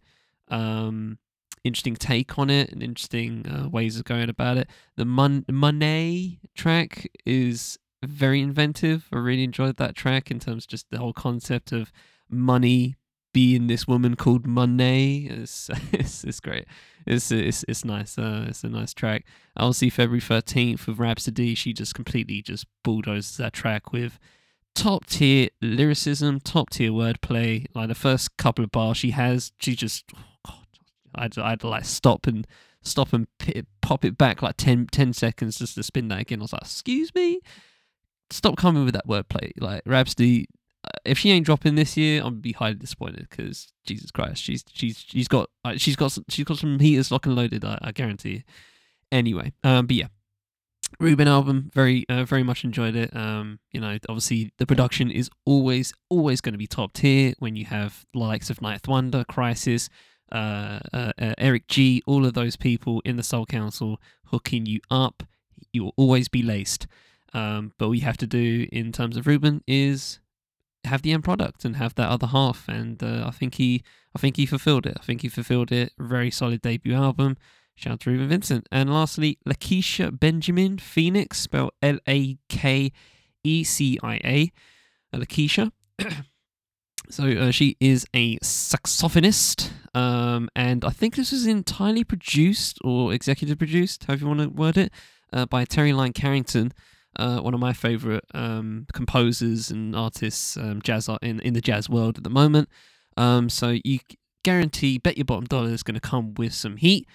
um, 0.48 1.18
interesting 1.64 1.96
take 1.96 2.38
on 2.38 2.50
it 2.50 2.70
and 2.70 2.82
interesting 2.82 3.46
uh, 3.46 3.68
ways 3.68 3.98
of 3.98 4.04
going 4.04 4.28
about 4.28 4.56
it. 4.56 4.68
The 4.96 5.04
Mon- 5.04 5.44
Money 5.48 6.40
track 6.54 7.10
is 7.26 7.78
very 8.02 8.40
inventive. 8.40 9.08
I 9.12 9.18
really 9.18 9.44
enjoyed 9.44 9.76
that 9.76 9.94
track 9.94 10.30
in 10.30 10.40
terms 10.40 10.64
of 10.64 10.68
just 10.68 10.90
the 10.90 10.98
whole 10.98 11.12
concept 11.12 11.72
of 11.72 11.92
money 12.28 12.96
being 13.32 13.66
this 13.66 13.86
woman 13.86 14.16
called 14.16 14.46
Money. 14.46 15.26
It's, 15.26 15.70
it's, 15.92 16.24
it's 16.24 16.40
great. 16.40 16.66
It's, 17.06 17.30
it's, 17.30 17.64
it's 17.68 17.84
nice. 17.84 18.18
Uh, 18.18 18.46
it's 18.48 18.64
a 18.64 18.68
nice 18.68 18.94
track. 18.94 19.24
I'll 19.56 19.72
see 19.72 19.90
February 19.90 20.20
13th 20.20 20.86
with 20.86 20.98
Rapsody. 20.98 21.54
She 21.54 21.72
just 21.72 21.94
completely 21.94 22.42
just 22.42 22.66
bulldozes 22.82 23.36
that 23.36 23.52
track 23.52 23.92
with 23.92 24.18
top 24.74 25.06
tier 25.06 25.48
lyricism, 25.60 26.40
top 26.40 26.70
tier 26.70 26.90
wordplay. 26.90 27.66
Like 27.74 27.88
the 27.88 27.94
first 27.94 28.36
couple 28.36 28.64
of 28.64 28.70
bars 28.70 28.96
she 28.96 29.10
has, 29.10 29.52
she 29.60 29.74
just, 29.74 30.10
I'd, 31.14 31.38
I'd 31.38 31.64
like 31.64 31.84
stop 31.84 32.26
and 32.26 32.46
stop 32.82 33.12
and 33.12 33.26
pop 33.80 34.04
it 34.04 34.16
back 34.16 34.42
like 34.42 34.56
10, 34.56 34.88
10 34.90 35.12
seconds 35.12 35.58
just 35.58 35.74
to 35.74 35.82
spin 35.82 36.08
that 36.08 36.20
again. 36.20 36.40
I 36.40 36.42
was 36.42 36.52
like, 36.52 36.62
excuse 36.62 37.14
me? 37.14 37.40
Stop 38.30 38.56
coming 38.56 38.84
with 38.84 38.94
that 38.94 39.06
wordplay. 39.06 39.52
Like 39.58 39.82
Rapsody, 39.84 40.46
uh, 40.84 40.98
if 41.04 41.18
she 41.18 41.30
ain't 41.30 41.46
dropping 41.46 41.74
this 41.74 41.96
year, 41.96 42.22
I'm 42.24 42.40
be 42.40 42.52
highly 42.52 42.74
disappointed 42.74 43.26
because 43.28 43.72
Jesus 43.84 44.10
Christ, 44.10 44.42
she's 44.42 44.64
she's 44.72 45.04
she's 45.06 45.28
got 45.28 45.50
she's 45.76 45.96
got 45.96 46.12
some, 46.12 46.24
she's 46.28 46.44
got 46.44 46.58
some 46.58 46.78
heaters 46.78 47.10
lock 47.10 47.26
and 47.26 47.34
loaded. 47.34 47.64
I, 47.64 47.78
I 47.82 47.92
guarantee. 47.92 48.44
Anyway, 49.12 49.52
um, 49.64 49.86
but 49.86 49.96
yeah, 49.96 50.06
Reuben 50.98 51.28
album, 51.28 51.70
very 51.74 52.04
uh, 52.08 52.24
very 52.24 52.42
much 52.42 52.64
enjoyed 52.64 52.96
it. 52.96 53.14
Um, 53.14 53.58
you 53.72 53.80
know, 53.80 53.98
obviously 54.08 54.52
the 54.58 54.66
production 54.66 55.10
is 55.10 55.28
always 55.44 55.92
always 56.08 56.40
going 56.40 56.54
to 56.54 56.58
be 56.58 56.66
top 56.66 56.92
tier 56.94 57.34
when 57.38 57.56
you 57.56 57.66
have 57.66 58.04
the 58.12 58.20
likes 58.20 58.48
of 58.48 58.62
Ninth 58.62 58.88
Wonder, 58.88 59.24
Khrysis, 59.24 59.88
uh, 60.32 60.80
uh, 60.92 61.12
uh, 61.20 61.34
Eric 61.38 61.68
G, 61.68 62.02
all 62.06 62.24
of 62.24 62.34
those 62.34 62.56
people 62.56 63.02
in 63.04 63.16
the 63.16 63.22
Soul 63.22 63.46
Council 63.46 64.00
hooking 64.26 64.66
you 64.66 64.80
up. 64.90 65.22
You 65.72 65.84
will 65.84 65.94
always 65.96 66.28
be 66.28 66.42
laced. 66.42 66.86
Um, 67.32 67.72
but 67.78 67.88
what 67.88 67.98
you 67.98 68.04
have 68.04 68.16
to 68.18 68.26
do 68.26 68.66
in 68.72 68.92
terms 68.92 69.16
of 69.16 69.26
Reuben 69.26 69.62
is 69.66 70.20
have 70.84 71.02
the 71.02 71.12
end 71.12 71.24
product 71.24 71.64
and 71.64 71.76
have 71.76 71.94
that 71.96 72.08
other 72.08 72.28
half. 72.28 72.68
And 72.68 73.02
uh, 73.02 73.24
I 73.26 73.30
think 73.30 73.54
he, 73.54 73.82
I 74.14 74.18
think 74.18 74.36
he 74.36 74.46
fulfilled 74.46 74.86
it. 74.86 74.96
I 74.98 75.02
think 75.02 75.22
he 75.22 75.28
fulfilled 75.28 75.70
it. 75.70 75.92
Very 75.98 76.30
solid 76.30 76.62
debut 76.62 76.94
album. 76.94 77.36
Shout 77.74 77.94
out 77.94 78.00
to 78.00 78.10
Reuben 78.10 78.28
Vincent. 78.28 78.66
And 78.70 78.92
lastly, 78.92 79.38
Lakecia 79.46 80.18
Benjamin 80.18 80.78
Phoenix, 80.78 81.38
spelled 81.40 81.72
L 81.82 81.98
A 82.08 82.36
K 82.48 82.92
E 83.44 83.64
C 83.64 83.98
I 84.02 84.20
A. 84.24 84.52
Lakecia. 85.16 85.72
So 87.10 87.24
uh, 87.24 87.50
she 87.50 87.76
is 87.80 88.06
a 88.14 88.38
saxophonist. 88.38 89.70
Um, 89.94 90.48
and 90.54 90.84
I 90.84 90.90
think 90.90 91.16
this 91.16 91.32
was 91.32 91.46
entirely 91.46 92.04
produced 92.04 92.78
or 92.84 93.12
executive 93.12 93.58
produced, 93.58 94.04
however 94.04 94.20
you 94.22 94.28
want 94.28 94.40
to 94.40 94.48
word 94.48 94.76
it, 94.76 94.92
uh, 95.32 95.46
by 95.46 95.64
Terri 95.64 95.94
Lyne 95.94 96.12
Carrington 96.12 96.72
uh, 97.16 97.40
one 97.40 97.54
of 97.54 97.60
my 97.60 97.72
favorite 97.72 98.24
um, 98.34 98.86
composers 98.92 99.70
and 99.70 99.96
artists, 99.96 100.56
um, 100.56 100.80
jazz 100.82 101.08
art 101.08 101.22
in 101.22 101.40
in 101.40 101.54
the 101.54 101.60
jazz 101.60 101.88
world 101.88 102.16
at 102.16 102.24
the 102.24 102.30
moment. 102.30 102.68
Um, 103.16 103.48
so 103.48 103.76
you 103.84 104.00
guarantee, 104.44 104.98
bet 104.98 105.18
your 105.18 105.24
bottom 105.24 105.44
dollar 105.44 105.70
is 105.70 105.82
going 105.82 105.94
to 105.94 106.00
come 106.00 106.34
with 106.34 106.54
some 106.54 106.76
heat. 106.76 107.06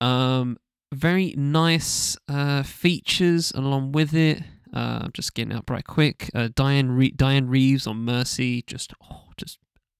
Um, 0.00 0.56
very 0.92 1.34
nice 1.36 2.16
uh, 2.28 2.62
features 2.62 3.52
along 3.52 3.92
with 3.92 4.14
it. 4.14 4.42
Uh, 4.74 5.00
I'm 5.02 5.12
just 5.12 5.34
getting 5.34 5.54
up 5.54 5.70
right 5.70 5.84
quick. 5.84 6.30
Uh, 6.34 6.48
Diane 6.54 6.90
Re- 6.90 7.12
Dianne 7.12 7.48
Reeves 7.48 7.86
on 7.86 7.98
Mercy, 7.98 8.62
just 8.66 8.92
oh, 9.08 9.28
just 9.36 9.58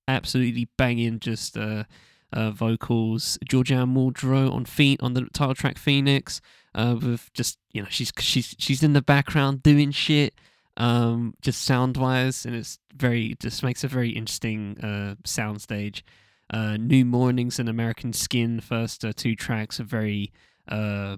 absolutely 0.09 0.69
banging. 0.77 1.21
Just 1.21 1.57
uh, 1.57 1.85
uh, 2.33 2.51
vocals. 2.51 3.39
Georgia 3.49 3.77
Anne 3.77 3.95
Muldrow 3.95 4.53
on 4.53 4.65
feet 4.65 5.01
on 5.03 5.15
the 5.15 5.27
title 5.33 5.55
track 5.55 5.79
Phoenix. 5.79 6.41
Uh, 6.75 6.97
with 7.01 7.33
just 7.35 7.59
you 7.73 7.81
know 7.81 7.89
she's 7.89 8.13
she's 8.19 8.57
she's 8.59 8.83
in 8.83 8.95
the 8.95 9.03
background 9.03 9.63
doing 9.63 9.93
shit. 9.93 10.35
Um, 10.77 11.35
just 11.41 11.63
sound 11.63 11.97
wise, 11.97 12.45
and 12.45 12.57
it's 12.57 12.81
very 12.97 13.37
just 13.39 13.63
makes 13.63 13.85
a 13.85 13.89
very 13.89 14.11
interesting 14.11 14.79
uh 14.81 15.15
sound 15.25 15.63
stage. 15.63 16.05
Uh, 16.51 16.77
New 16.77 17.05
Mornings 17.05 17.61
and 17.61 17.69
American 17.69 18.13
Skin 18.13 18.61
first 18.61 19.05
uh, 19.05 19.13
two 19.15 19.37
tracks 19.37 19.79
are 19.79 19.85
very 19.85 20.33
uh 20.67 21.17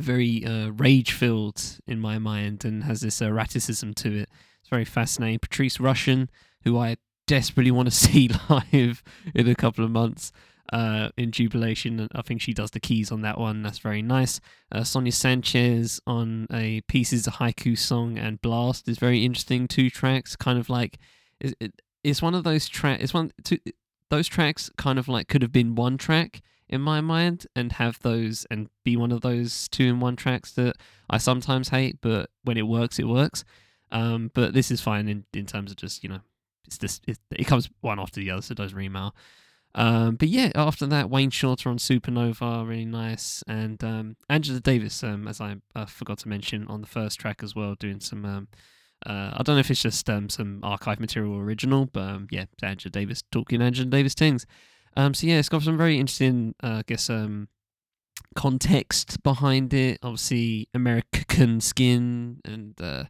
very 0.00 0.44
uh, 0.44 0.70
rage 0.70 1.12
filled 1.12 1.78
in 1.86 2.00
my 2.00 2.18
mind 2.18 2.64
and 2.64 2.84
has 2.84 3.00
this 3.00 3.20
erraticism 3.20 3.94
to 3.94 4.20
it. 4.20 4.28
It's 4.60 4.68
very 4.68 4.84
fascinating. 4.84 5.38
Patrice 5.38 5.78
Rushen, 5.78 6.28
who 6.64 6.78
I 6.78 6.96
desperately 7.26 7.70
want 7.70 7.88
to 7.88 7.94
see 7.94 8.30
live 8.48 9.02
in 9.34 9.48
a 9.48 9.54
couple 9.54 9.84
of 9.84 9.90
months 9.90 10.32
uh, 10.72 11.10
in 11.16 11.32
Jubilation. 11.32 12.08
I 12.14 12.22
think 12.22 12.40
she 12.40 12.52
does 12.52 12.70
the 12.70 12.80
keys 12.80 13.10
on 13.12 13.22
that 13.22 13.38
one. 13.38 13.62
That's 13.62 13.78
very 13.78 14.02
nice. 14.02 14.40
Uh, 14.72 14.84
Sonia 14.84 15.12
Sanchez 15.12 16.00
on 16.06 16.46
a 16.52 16.80
Pieces 16.82 17.26
of 17.26 17.34
Haiku 17.34 17.76
song 17.76 18.18
and 18.18 18.40
Blast 18.40 18.88
is 18.88 18.98
very 18.98 19.24
interesting. 19.24 19.68
Two 19.68 19.90
tracks, 19.90 20.36
kind 20.36 20.58
of 20.58 20.68
like. 20.68 20.98
It, 21.40 21.54
it, 21.60 21.82
it's 22.02 22.22
one 22.22 22.34
of 22.34 22.44
those 22.44 22.68
tracks. 22.68 23.02
It's 23.02 23.14
one. 23.14 23.32
Two, 23.44 23.58
those 24.08 24.26
tracks 24.26 24.70
kind 24.76 24.98
of 24.98 25.08
like 25.08 25.28
could 25.28 25.42
have 25.42 25.52
been 25.52 25.74
one 25.74 25.96
track 25.96 26.42
in 26.70 26.80
my 26.80 27.00
mind 27.00 27.46
and 27.54 27.72
have 27.72 27.98
those 28.00 28.46
and 28.50 28.70
be 28.84 28.96
one 28.96 29.12
of 29.12 29.20
those 29.20 29.68
two 29.68 29.84
in 29.84 30.00
one 30.00 30.16
tracks 30.16 30.52
that 30.52 30.76
I 31.10 31.18
sometimes 31.18 31.68
hate, 31.68 31.98
but 32.00 32.30
when 32.44 32.56
it 32.56 32.66
works, 32.66 32.98
it 32.98 33.08
works. 33.08 33.44
Um, 33.90 34.30
but 34.32 34.54
this 34.54 34.70
is 34.70 34.80
fine 34.80 35.08
in, 35.08 35.24
in 35.34 35.46
terms 35.46 35.72
of 35.72 35.76
just, 35.76 36.02
you 36.04 36.08
know, 36.08 36.20
it's 36.64 36.78
just, 36.78 37.02
it, 37.08 37.18
it 37.32 37.46
comes 37.48 37.68
one 37.80 37.98
after 37.98 38.20
the 38.20 38.30
other, 38.30 38.40
so 38.40 38.52
it 38.52 38.58
does 38.58 38.72
remount. 38.72 39.14
Um, 39.74 40.14
but 40.14 40.28
yeah, 40.28 40.52
after 40.54 40.86
that, 40.86 41.10
Wayne 41.10 41.30
Shorter 41.30 41.68
on 41.68 41.78
Supernova, 41.78 42.66
really 42.66 42.84
nice. 42.84 43.42
And 43.48 43.82
um, 43.82 44.16
Angela 44.28 44.60
Davis, 44.60 45.02
um, 45.02 45.26
as 45.26 45.40
I 45.40 45.56
uh, 45.74 45.86
forgot 45.86 46.18
to 46.18 46.28
mention 46.28 46.68
on 46.68 46.80
the 46.80 46.86
first 46.86 47.18
track 47.18 47.42
as 47.42 47.54
well, 47.54 47.74
doing 47.74 48.00
some. 48.00 48.24
Um, 48.24 48.48
uh, 49.06 49.32
I 49.32 49.42
don't 49.42 49.56
know 49.56 49.60
if 49.60 49.70
it's 49.70 49.82
just 49.82 50.08
um, 50.10 50.28
some 50.28 50.60
archive 50.62 51.00
material 51.00 51.38
original, 51.38 51.86
but 51.86 52.02
um, 52.02 52.26
yeah, 52.30 52.44
Angela 52.62 52.90
Davis 52.90 53.22
talking 53.32 53.62
Angela 53.62 53.88
Davis 53.88 54.14
things. 54.14 54.46
Um, 54.96 55.14
so 55.14 55.26
yeah, 55.26 55.38
it's 55.38 55.48
got 55.48 55.62
some 55.62 55.78
very 55.78 55.98
interesting, 55.98 56.54
uh, 56.62 56.78
I 56.78 56.82
guess, 56.86 57.08
um, 57.08 57.48
context 58.34 59.22
behind 59.22 59.72
it. 59.72 59.98
Obviously, 60.02 60.68
American 60.74 61.60
skin, 61.60 62.40
and 62.44 62.80
uh, 62.80 63.04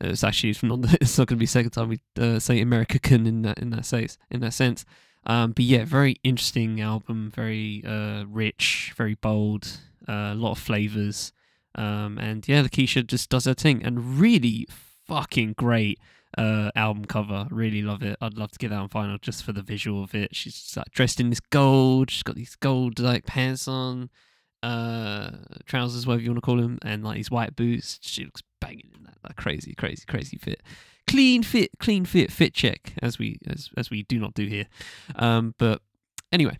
it's 0.00 0.24
actually 0.24 0.50
it's 0.50 0.62
not. 0.62 0.80
It's 1.00 1.18
not 1.18 1.28
going 1.28 1.38
to 1.38 1.40
be 1.40 1.46
second 1.46 1.70
time 1.70 1.88
we 1.88 2.00
uh, 2.18 2.38
say 2.38 2.60
American 2.60 3.26
in 3.26 3.42
that 3.42 3.58
in 3.58 3.70
that 3.70 3.86
sense. 3.86 4.18
In 4.30 4.40
that 4.40 4.52
sense, 4.52 4.84
um, 5.26 5.52
but 5.52 5.64
yeah, 5.64 5.84
very 5.84 6.16
interesting 6.24 6.80
album. 6.80 7.30
Very 7.34 7.82
uh, 7.86 8.24
rich, 8.28 8.92
very 8.96 9.14
bold. 9.14 9.78
Uh, 10.08 10.32
a 10.32 10.34
lot 10.34 10.52
of 10.52 10.58
flavors. 10.58 11.32
Um, 11.76 12.18
and 12.18 12.46
yeah, 12.48 12.62
Lakecia 12.62 13.06
just 13.06 13.30
does 13.30 13.44
her 13.44 13.54
thing, 13.54 13.82
and 13.84 14.18
really 14.18 14.66
fucking 15.06 15.54
great 15.54 16.00
uh, 16.40 16.70
album 16.74 17.04
cover. 17.04 17.46
Really 17.50 17.82
love 17.82 18.02
it. 18.02 18.16
I'd 18.20 18.38
love 18.38 18.50
to 18.52 18.58
get 18.58 18.70
that 18.70 18.78
on 18.78 18.88
vinyl 18.88 19.20
just 19.20 19.44
for 19.44 19.52
the 19.52 19.62
visual 19.62 20.02
of 20.02 20.14
it. 20.14 20.34
She's 20.34 20.74
like 20.76 20.90
dressed 20.90 21.20
in 21.20 21.28
this 21.28 21.40
gold. 21.40 22.10
She's 22.10 22.22
got 22.22 22.34
these 22.34 22.56
gold 22.56 22.98
like 22.98 23.26
pants 23.26 23.68
on, 23.68 24.08
uh, 24.62 25.30
trousers, 25.66 26.06
whatever 26.06 26.22
you 26.22 26.30
want 26.30 26.38
to 26.38 26.46
call 26.46 26.56
them, 26.56 26.78
and 26.82 27.04
like 27.04 27.16
these 27.16 27.30
white 27.30 27.56
boots. 27.56 27.98
She 28.00 28.24
looks 28.24 28.42
banging 28.60 28.90
in 28.96 29.04
that. 29.04 29.18
Like 29.22 29.36
crazy, 29.36 29.74
crazy, 29.74 30.04
crazy 30.08 30.38
fit. 30.38 30.62
Clean 31.06 31.42
fit, 31.42 31.72
clean 31.78 32.06
fit, 32.06 32.32
fit 32.32 32.54
check, 32.54 32.94
as 33.02 33.18
we 33.18 33.38
as 33.46 33.68
as 33.76 33.90
we 33.90 34.02
do 34.04 34.18
not 34.18 34.32
do 34.32 34.46
here. 34.46 34.66
Um, 35.16 35.54
but 35.58 35.82
anyway, 36.32 36.58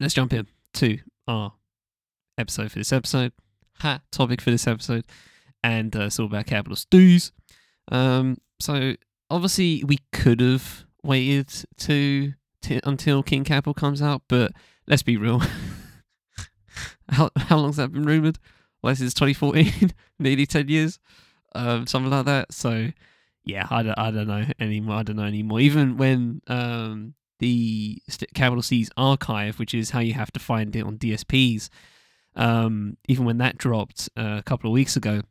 let's 0.00 0.14
jump 0.14 0.32
in 0.32 0.46
to 0.74 0.98
our 1.28 1.52
episode 2.38 2.72
for 2.72 2.78
this 2.78 2.92
episode. 2.92 3.32
Ha 3.80 4.00
topic 4.10 4.40
for 4.40 4.50
this 4.50 4.66
episode, 4.66 5.04
and 5.62 5.94
uh, 5.94 6.04
it's 6.04 6.18
all 6.18 6.26
about 6.26 6.46
capital 6.46 6.76
Steez. 6.76 7.32
Um, 7.90 8.38
so 8.62 8.94
obviously 9.30 9.82
we 9.84 9.98
could 10.12 10.40
have 10.40 10.84
waited 11.02 11.48
to, 11.78 12.32
until 12.84 13.22
King 13.22 13.44
Capital 13.44 13.74
comes 13.74 14.00
out, 14.00 14.22
but 14.28 14.52
let's 14.86 15.02
be 15.02 15.16
real. 15.16 15.42
how 17.08 17.30
how 17.36 17.58
long's 17.58 17.76
that 17.76 17.92
been 17.92 18.04
rumored? 18.04 18.38
Well, 18.82 18.94
since 18.94 19.14
2014, 19.14 19.92
nearly 20.18 20.46
10 20.46 20.68
years, 20.68 20.98
um, 21.54 21.86
something 21.86 22.10
like 22.10 22.24
that. 22.26 22.52
So 22.52 22.88
yeah, 23.44 23.66
I 23.70 23.82
don't, 23.82 23.98
I 23.98 24.10
don't 24.10 24.28
know 24.28 24.44
anymore. 24.60 24.96
I 24.96 25.02
don't 25.02 25.16
know 25.16 25.24
anymore. 25.24 25.60
Even 25.60 25.96
when 25.96 26.40
um, 26.46 27.14
the 27.40 28.00
Capital 28.34 28.62
Steez 28.62 28.90
archive, 28.96 29.58
which 29.58 29.74
is 29.74 29.90
how 29.90 30.00
you 30.00 30.14
have 30.14 30.32
to 30.32 30.40
find 30.40 30.74
it 30.76 30.84
on 30.84 30.98
DSPs, 30.98 31.68
um, 32.36 32.96
even 33.08 33.24
when 33.24 33.38
that 33.38 33.58
dropped 33.58 34.08
uh, 34.16 34.36
a 34.38 34.42
couple 34.42 34.70
of 34.70 34.74
weeks 34.74 34.96
ago, 34.96 35.22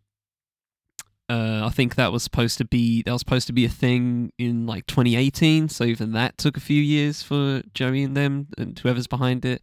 uh, 1.31 1.65
I 1.65 1.69
think 1.69 1.95
that 1.95 2.11
was 2.11 2.23
supposed 2.23 2.57
to 2.57 2.65
be 2.65 3.03
that 3.03 3.11
was 3.13 3.21
supposed 3.21 3.47
to 3.47 3.53
be 3.53 3.63
a 3.63 3.69
thing 3.69 4.33
in 4.37 4.65
like 4.65 4.85
2018. 4.85 5.69
So 5.69 5.85
even 5.85 6.11
that 6.11 6.37
took 6.37 6.57
a 6.57 6.59
few 6.59 6.81
years 6.81 7.23
for 7.23 7.61
Joey 7.73 8.03
and 8.03 8.17
them 8.17 8.47
and 8.57 8.77
whoever's 8.77 9.07
behind 9.07 9.45
it 9.45 9.61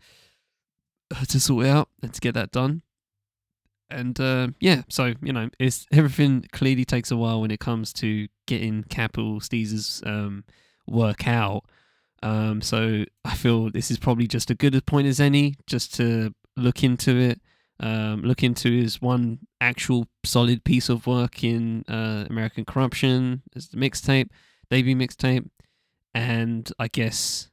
uh, 1.15 1.27
to 1.27 1.39
sort 1.39 1.67
it 1.67 1.69
out 1.69 1.91
and 2.03 2.15
to 2.15 2.21
get 2.23 2.33
that 2.33 2.53
done. 2.53 2.81
And 3.91 4.19
uh, 4.19 4.49
yeah, 4.61 4.83
so 4.89 5.13
you 5.21 5.31
know, 5.31 5.51
it's 5.59 5.87
everything 5.93 6.47
clearly 6.53 6.87
takes 6.87 7.11
a 7.11 7.19
while 7.19 7.43
when 7.43 7.51
it 7.51 7.61
comes 7.61 7.93
to 7.95 8.29
getting 8.47 8.85
Capital 8.85 9.39
Steez's 9.39 10.03
um, 10.07 10.45
work 10.87 11.29
out. 11.29 11.67
Um, 12.23 12.63
so 12.63 13.05
I 13.27 13.35
feel 13.35 13.71
this 13.71 13.91
is 13.91 13.99
probably 13.99 14.27
just 14.27 14.51
a 14.51 14.55
good 14.55 14.75
a 14.75 14.81
point 14.81 15.07
as 15.07 15.21
any, 15.21 15.57
just 15.67 15.95
to 15.97 16.35
look 16.57 16.83
into 16.83 17.15
it 17.19 17.43
um, 17.81 18.23
look 18.23 18.43
into 18.43 18.71
his 18.71 19.01
one 19.01 19.39
actual 19.61 20.07
solid 20.25 20.65
piece 20.65 20.89
of 20.89 21.07
work 21.07 21.45
in 21.45 21.85
uh, 21.89 22.25
American 22.29 22.65
Corruption 22.65 23.43
as 23.55 23.69
the 23.69 23.77
mixtape, 23.77 24.29
debut 24.71 24.97
mixtape, 24.97 25.49
and 26.15 26.71
I 26.79 26.89
guess 26.89 27.51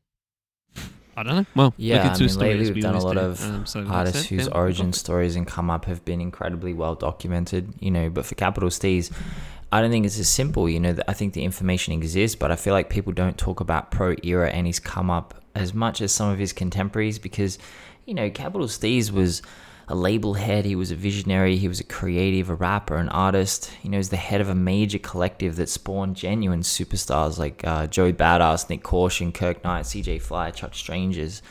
I 1.18 1.24
don't 1.24 1.36
know. 1.36 1.46
Well, 1.56 1.74
yeah, 1.78 2.14
I 2.14 2.20
mean, 2.20 2.36
lately 2.38 2.72
we've 2.72 2.84
done 2.84 2.96
a 2.96 3.04
lot 3.04 3.14
do. 3.14 3.20
of 3.20 3.44
um, 3.44 3.66
so 3.66 3.86
artists 3.86 4.28
whose 4.28 4.48
yeah, 4.48 4.54
origin 4.54 4.92
stories 4.92 5.36
and 5.36 5.48
come 5.48 5.70
up 5.70 5.86
have 5.86 6.04
been 6.04 6.20
incredibly 6.20 6.74
well 6.74 6.96
documented. 6.96 7.74
You 7.80 7.92
know, 7.92 8.10
but 8.10 8.26
for 8.26 8.36
Capital 8.36 8.70
Steez, 8.70 9.12
I 9.72 9.82
don't 9.82 9.92
think 9.92 10.06
it's 10.06 10.20
as 10.20 10.28
simple. 10.28 10.68
You 10.68 10.80
know, 10.82 10.98
I 11.08 11.14
think 11.14 11.34
the 11.34 11.44
information 11.44 11.94
exists, 11.94 12.36
but 12.36 12.52
I 12.52 12.58
feel 12.58 12.74
like 12.74 12.90
people 12.90 13.14
don't 13.14 13.38
talk 13.38 13.62
about 13.62 13.92
Pro 13.92 14.16
Era 14.24 14.50
and 14.50 14.68
his 14.68 14.80
come 14.80 15.10
up 15.10 15.42
as 15.56 15.74
much 15.74 16.02
as 16.02 16.12
some 16.12 16.30
of 16.30 16.38
his 16.38 16.52
contemporaries 16.52 17.18
because, 17.18 17.58
you 18.06 18.14
know, 18.14 18.30
Capital 18.30 18.68
Steez 18.68 19.10
was 19.10 19.42
a 19.88 19.96
label 19.96 20.34
head, 20.34 20.66
he 20.66 20.76
was 20.76 20.92
a 20.92 20.96
visionary, 20.96 21.58
he 21.58 21.68
was 21.68 21.80
a 21.80 21.84
creative, 21.84 22.50
a 22.50 22.56
rapper, 22.56 22.98
an 22.98 23.10
artist. 23.10 23.72
You 23.84 23.92
know, 23.92 23.98
he's 23.98 24.10
the 24.10 24.18
head 24.18 24.42
of 24.42 24.50
a 24.50 24.56
major 24.56 24.98
collective 24.98 25.56
that 25.58 25.70
spawned 25.70 26.16
genuine 26.16 26.62
superstars 26.62 27.38
like 27.38 27.66
uh, 27.66 27.88
Joey 27.88 28.14
Badass, 28.14 28.68
Nyck 28.68 28.82
Caution, 28.82 29.32
Kirk 29.32 29.64
Knight, 29.64 29.86
CJ 29.86 30.22
Fly, 30.22 30.52
Chuck 30.52 30.74
Strangers. 30.74 31.42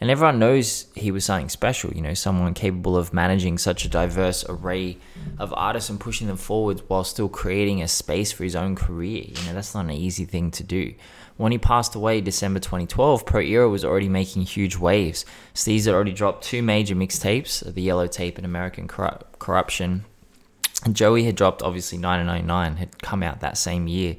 And 0.00 0.10
everyone 0.10 0.40
knows 0.40 0.86
he 0.96 1.12
was 1.12 1.24
something 1.24 1.48
special, 1.48 1.92
you 1.92 2.02
know, 2.02 2.14
someone 2.14 2.54
capable 2.54 2.96
of 2.96 3.12
managing 3.12 3.56
such 3.56 3.84
a 3.84 3.88
diverse 3.88 4.44
array 4.48 4.98
of 5.38 5.54
artists 5.56 5.90
and 5.90 6.00
pushing 6.00 6.26
them 6.26 6.36
forward 6.36 6.82
while 6.88 7.04
still 7.04 7.28
creating 7.28 7.82
a 7.82 7.86
space 7.86 8.32
for 8.32 8.42
his 8.42 8.56
own 8.56 8.74
career. 8.74 9.22
You 9.26 9.46
know, 9.46 9.54
that's 9.54 9.76
not 9.76 9.84
an 9.84 9.92
easy 9.92 10.24
thing 10.24 10.50
to 10.52 10.64
do. 10.64 10.94
When 11.36 11.52
he 11.52 11.58
passed 11.58 11.94
away 11.94 12.20
December 12.20 12.60
2012, 12.60 13.24
Pro 13.24 13.40
Era 13.40 13.68
was 13.68 13.84
already 13.84 14.08
making 14.08 14.42
huge 14.42 14.76
waves. 14.76 15.24
Steez 15.54 15.86
had 15.86 15.94
already 15.94 16.12
dropped 16.12 16.44
two 16.44 16.62
major 16.62 16.94
mixtapes, 16.94 17.72
the 17.72 17.82
Yellow 17.82 18.06
Tape 18.06 18.36
and 18.36 18.44
American 18.44 18.86
Corruption. 18.86 20.04
And 20.84 20.96
Joey 20.96 21.24
had 21.24 21.36
dropped, 21.36 21.62
obviously, 21.62 21.98
999 21.98 22.76
had 22.76 23.02
come 23.02 23.22
out 23.22 23.40
that 23.40 23.56
same 23.56 23.86
year. 23.88 24.16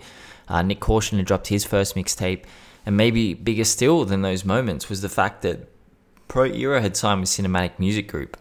Uh, 0.48 0.62
Nyck 0.62 0.80
Caution 0.80 1.18
had 1.18 1.28
dropped 1.28 1.48
his 1.48 1.66
first 1.66 1.96
mixtape. 1.96 2.44
And 2.86 2.98
maybe 2.98 3.34
bigger 3.34 3.64
still 3.64 4.04
than 4.06 4.22
those 4.22 4.44
moments 4.44 4.90
was 4.90 5.02
the 5.02 5.10
fact 5.10 5.42
that 5.44 5.70
Pro 6.28 6.46
Era 6.46 6.82
had 6.82 6.98
signed 6.98 7.22
with 7.22 7.30
Cinematic 7.30 7.80
Music 7.80 8.08
Group. 8.08 8.38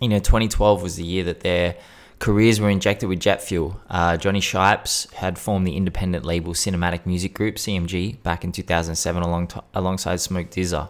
You 0.00 0.08
know, 0.08 0.18
2012 0.18 0.82
was 0.82 0.96
the 0.96 1.04
year 1.04 1.24
that 1.24 1.40
their 1.40 1.76
careers 2.20 2.60
were 2.60 2.70
injected 2.70 3.08
with 3.08 3.18
jet 3.18 3.42
fuel. 3.42 3.80
Uh, 3.90 4.16
Johnny 4.16 4.40
Shipes 4.40 5.10
had 5.14 5.38
formed 5.38 5.66
the 5.66 5.76
independent 5.76 6.24
label 6.24 6.52
Cinematic 6.52 7.06
Music 7.06 7.34
Group, 7.34 7.56
CMG, 7.56 8.22
back 8.22 8.44
in 8.44 8.52
2007 8.52 9.22
along 9.22 9.48
t- 9.48 9.60
alongside 9.74 10.20
Smoke 10.20 10.50
DZA. 10.50 10.88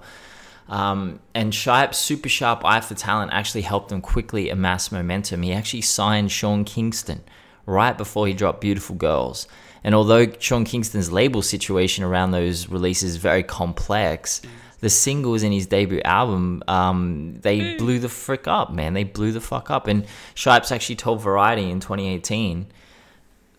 Um, 0.68 1.20
and 1.34 1.54
Shipes' 1.54 1.98
super 1.98 2.28
sharp 2.28 2.64
eye 2.64 2.80
for 2.80 2.94
talent 2.94 3.32
actually 3.32 3.62
helped 3.62 3.88
them 3.88 4.00
quickly 4.00 4.50
amass 4.50 4.92
momentum. 4.92 5.42
He 5.42 5.52
actually 5.52 5.82
signed 5.82 6.30
Sean 6.30 6.64
Kingston 6.64 7.22
right 7.64 7.96
before 7.96 8.26
he 8.26 8.34
dropped 8.34 8.60
Beautiful 8.60 8.96
Girls. 8.96 9.48
And 9.82 9.94
although 9.94 10.30
Sean 10.38 10.64
Kingston's 10.64 11.10
label 11.10 11.42
situation 11.42 12.04
around 12.04 12.32
those 12.32 12.68
releases 12.68 13.12
is 13.12 13.16
very 13.16 13.42
complex, 13.42 14.42
the 14.80 14.90
singles 14.90 15.42
in 15.42 15.52
his 15.52 15.66
debut 15.66 16.00
album, 16.04 16.62
um, 16.68 17.38
they 17.40 17.60
mm. 17.60 17.78
blew 17.78 17.98
the 17.98 18.08
frick 18.08 18.48
up, 18.48 18.72
man. 18.72 18.94
They 18.94 19.04
blew 19.04 19.32
the 19.32 19.40
fuck 19.40 19.70
up. 19.70 19.86
And 19.86 20.06
Shipes 20.34 20.72
actually 20.72 20.96
told 20.96 21.20
Variety 21.20 21.70
in 21.70 21.80
2018 21.80 22.66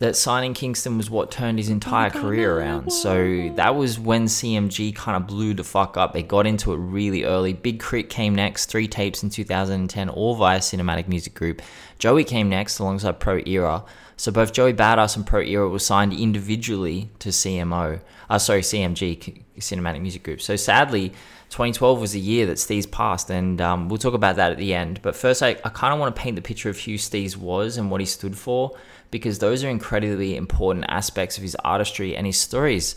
that 0.01 0.15
signing 0.15 0.55
Kingston 0.55 0.97
was 0.97 1.12
what 1.12 1.29
turned 1.29 1.60
his 1.60 1.69
entire 1.69 2.10
career 2.10 2.57
around. 2.57 2.89
So 2.89 3.51
that 3.55 3.75
was 3.75 3.99
when 3.99 4.25
CMG 4.25 4.95
kind 4.95 5.15
of 5.15 5.27
blew 5.27 5.53
the 5.53 5.63
fuck 5.63 5.95
up. 5.95 6.13
They 6.13 6.23
got 6.23 6.47
into 6.47 6.73
it 6.73 6.77
really 6.77 7.23
early. 7.23 7.53
Big 7.53 7.79
K.R.I.T. 7.79 8.07
came 8.07 8.34
next, 8.34 8.65
three 8.65 8.88
tapes 8.88 9.21
in 9.21 9.29
2010, 9.29 10.10
all 10.10 10.34
via 10.34 10.57
Cinematic 10.57 11.07
Music 11.07 11.36
Group. 11.36 11.62
Joey 11.99 12.23
came 12.23 12.49
next 12.49 12.79
alongside 12.79 13.19
Pro 13.19 13.41
Era. 13.45 13.84
So 14.21 14.31
both 14.31 14.53
Joey 14.53 14.71
Badass 14.71 15.15
and 15.15 15.25
Pro 15.25 15.41
Era 15.41 15.67
were 15.67 15.79
signed 15.79 16.13
individually 16.13 17.10
to 17.17 17.29
CMO. 17.29 18.01
Uh, 18.29 18.38
sorry, 18.38 18.62
CMG, 18.62 19.41
Cinematic 19.57 19.99
Music 19.99 20.21
Group. 20.21 20.41
So 20.41 20.55
sadly, 20.55 21.10
2012 21.49 21.99
was 21.99 22.12
the 22.12 22.19
year 22.19 22.45
that 22.45 22.57
Steez 22.57 22.89
passed, 22.91 23.31
and 23.31 23.60
um, 23.60 23.89
we'll 23.89 23.97
talk 23.97 24.13
about 24.13 24.36
that 24.36 24.51
at 24.51 24.60
the 24.60 24.75
end. 24.75 25.01
But 25.01 25.15
first, 25.15 25.41
I, 25.41 25.57
I 25.65 25.69
kind 25.69 25.91
of 25.91 25.99
want 25.99 26.15
to 26.15 26.21
paint 26.21 26.36
the 26.36 26.43
picture 26.43 26.69
of 26.69 26.79
who 26.79 26.99
Steez 26.99 27.36
was 27.36 27.77
and 27.77 27.89
what 27.89 27.99
he 27.99 28.05
stood 28.05 28.38
for 28.38 28.77
because 29.10 29.39
those 29.39 29.63
are 29.63 29.69
incredibly 29.69 30.36
important 30.38 30.86
aspects 30.88 31.38
of 31.38 31.41
his 31.41 31.55
artistry 31.55 32.15
and 32.15 32.27
his 32.27 32.38
stories. 32.38 32.95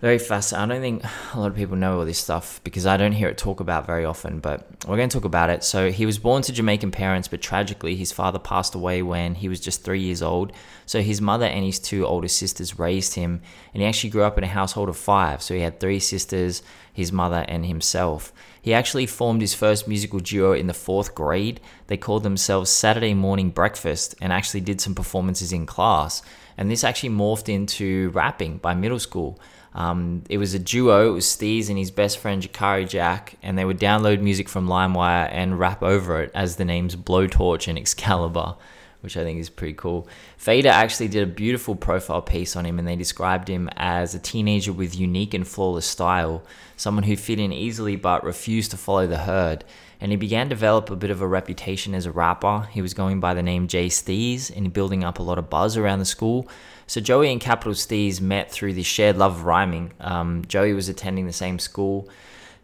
Very 0.00 0.18
fascinating. 0.18 0.70
I 0.70 0.74
don't 0.74 0.80
think 0.80 1.34
a 1.34 1.38
lot 1.38 1.50
of 1.50 1.56
people 1.56 1.76
know 1.76 1.98
all 1.98 2.06
this 2.06 2.18
stuff 2.18 2.62
because 2.64 2.86
I 2.86 2.96
don't 2.96 3.12
hear 3.12 3.28
it 3.28 3.36
talk 3.36 3.60
about 3.60 3.86
very 3.86 4.06
often, 4.06 4.40
but 4.40 4.66
we're 4.88 4.96
going 4.96 5.10
to 5.10 5.14
talk 5.14 5.26
about 5.26 5.50
it. 5.50 5.62
So, 5.62 5.90
he 5.90 6.06
was 6.06 6.18
born 6.18 6.40
to 6.42 6.54
Jamaican 6.54 6.90
parents, 6.90 7.28
but 7.28 7.42
tragically, 7.42 7.96
his 7.96 8.10
father 8.10 8.38
passed 8.38 8.74
away 8.74 9.02
when 9.02 9.34
he 9.34 9.50
was 9.50 9.60
just 9.60 9.84
three 9.84 10.00
years 10.00 10.22
old. 10.22 10.52
So, 10.86 11.02
his 11.02 11.20
mother 11.20 11.44
and 11.44 11.66
his 11.66 11.78
two 11.78 12.06
older 12.06 12.28
sisters 12.28 12.78
raised 12.78 13.14
him, 13.14 13.42
and 13.74 13.82
he 13.82 13.86
actually 13.86 14.08
grew 14.08 14.22
up 14.22 14.38
in 14.38 14.44
a 14.44 14.46
household 14.48 14.88
of 14.88 14.96
five. 14.96 15.42
So, 15.42 15.52
he 15.52 15.60
had 15.60 15.80
three 15.80 15.98
sisters, 16.00 16.62
his 16.94 17.12
mother, 17.12 17.44
and 17.46 17.66
himself. 17.66 18.32
He 18.62 18.72
actually 18.72 19.04
formed 19.04 19.42
his 19.42 19.52
first 19.52 19.86
musical 19.86 20.20
duo 20.20 20.52
in 20.52 20.66
the 20.66 20.72
fourth 20.72 21.14
grade. 21.14 21.60
They 21.88 21.98
called 21.98 22.22
themselves 22.22 22.70
Saturday 22.70 23.12
Morning 23.12 23.50
Breakfast 23.50 24.14
and 24.22 24.32
actually 24.32 24.60
did 24.62 24.80
some 24.80 24.94
performances 24.94 25.52
in 25.52 25.66
class. 25.66 26.22
And 26.56 26.70
this 26.70 26.84
actually 26.84 27.10
morphed 27.10 27.50
into 27.50 28.10
rapping 28.10 28.58
by 28.58 28.72
middle 28.72 28.98
school. 28.98 29.38
Um, 29.74 30.24
it 30.28 30.38
was 30.38 30.54
a 30.54 30.58
duo. 30.58 31.10
It 31.10 31.14
was 31.14 31.26
Steez 31.26 31.68
and 31.68 31.78
his 31.78 31.90
best 31.90 32.18
friend 32.18 32.42
Jakari 32.42 32.88
Jack, 32.88 33.34
and 33.42 33.56
they 33.56 33.64
would 33.64 33.78
download 33.78 34.20
music 34.20 34.48
from 34.48 34.66
LimeWire 34.66 35.28
and 35.30 35.58
rap 35.58 35.82
over 35.82 36.20
it 36.22 36.30
as 36.34 36.56
the 36.56 36.64
names 36.64 36.96
Blowtorch 36.96 37.68
and 37.68 37.78
Excalibur, 37.78 38.56
which 39.00 39.16
I 39.16 39.22
think 39.22 39.38
is 39.38 39.48
pretty 39.48 39.74
cool. 39.74 40.08
Fader 40.36 40.70
actually 40.70 41.08
did 41.08 41.22
a 41.22 41.32
beautiful 41.32 41.76
profile 41.76 42.22
piece 42.22 42.56
on 42.56 42.66
him, 42.66 42.78
and 42.78 42.88
they 42.88 42.96
described 42.96 43.48
him 43.48 43.70
as 43.76 44.14
a 44.14 44.18
teenager 44.18 44.72
with 44.72 44.98
unique 44.98 45.34
and 45.34 45.46
flawless 45.46 45.86
style, 45.86 46.42
someone 46.76 47.04
who 47.04 47.16
fit 47.16 47.38
in 47.38 47.52
easily 47.52 47.94
but 47.94 48.24
refused 48.24 48.72
to 48.72 48.76
follow 48.76 49.06
the 49.06 49.18
herd. 49.18 49.64
And 50.00 50.10
he 50.10 50.16
began 50.16 50.46
to 50.46 50.56
develop 50.56 50.90
a 50.90 50.96
bit 50.96 51.10
of 51.10 51.20
a 51.20 51.26
reputation 51.26 51.94
as 51.94 52.06
a 52.06 52.10
rapper. 52.10 52.66
He 52.70 52.80
was 52.80 52.94
going 52.94 53.20
by 53.20 53.34
the 53.34 53.42
name 53.42 53.68
Jay 53.68 53.88
Steez 53.88 54.50
and 54.54 54.72
building 54.72 55.04
up 55.04 55.18
a 55.18 55.22
lot 55.22 55.38
of 55.38 55.50
buzz 55.50 55.76
around 55.76 55.98
the 55.98 56.06
school. 56.06 56.48
So 56.90 57.00
Joey 57.00 57.30
and 57.30 57.40
Capital 57.40 57.74
Steez 57.74 58.20
met 58.20 58.50
through 58.50 58.72
the 58.72 58.82
shared 58.82 59.16
love 59.16 59.36
of 59.36 59.44
rhyming. 59.44 59.92
Um, 60.00 60.44
Joey 60.48 60.72
was 60.72 60.88
attending 60.88 61.24
the 61.24 61.32
same 61.32 61.60
school 61.60 62.08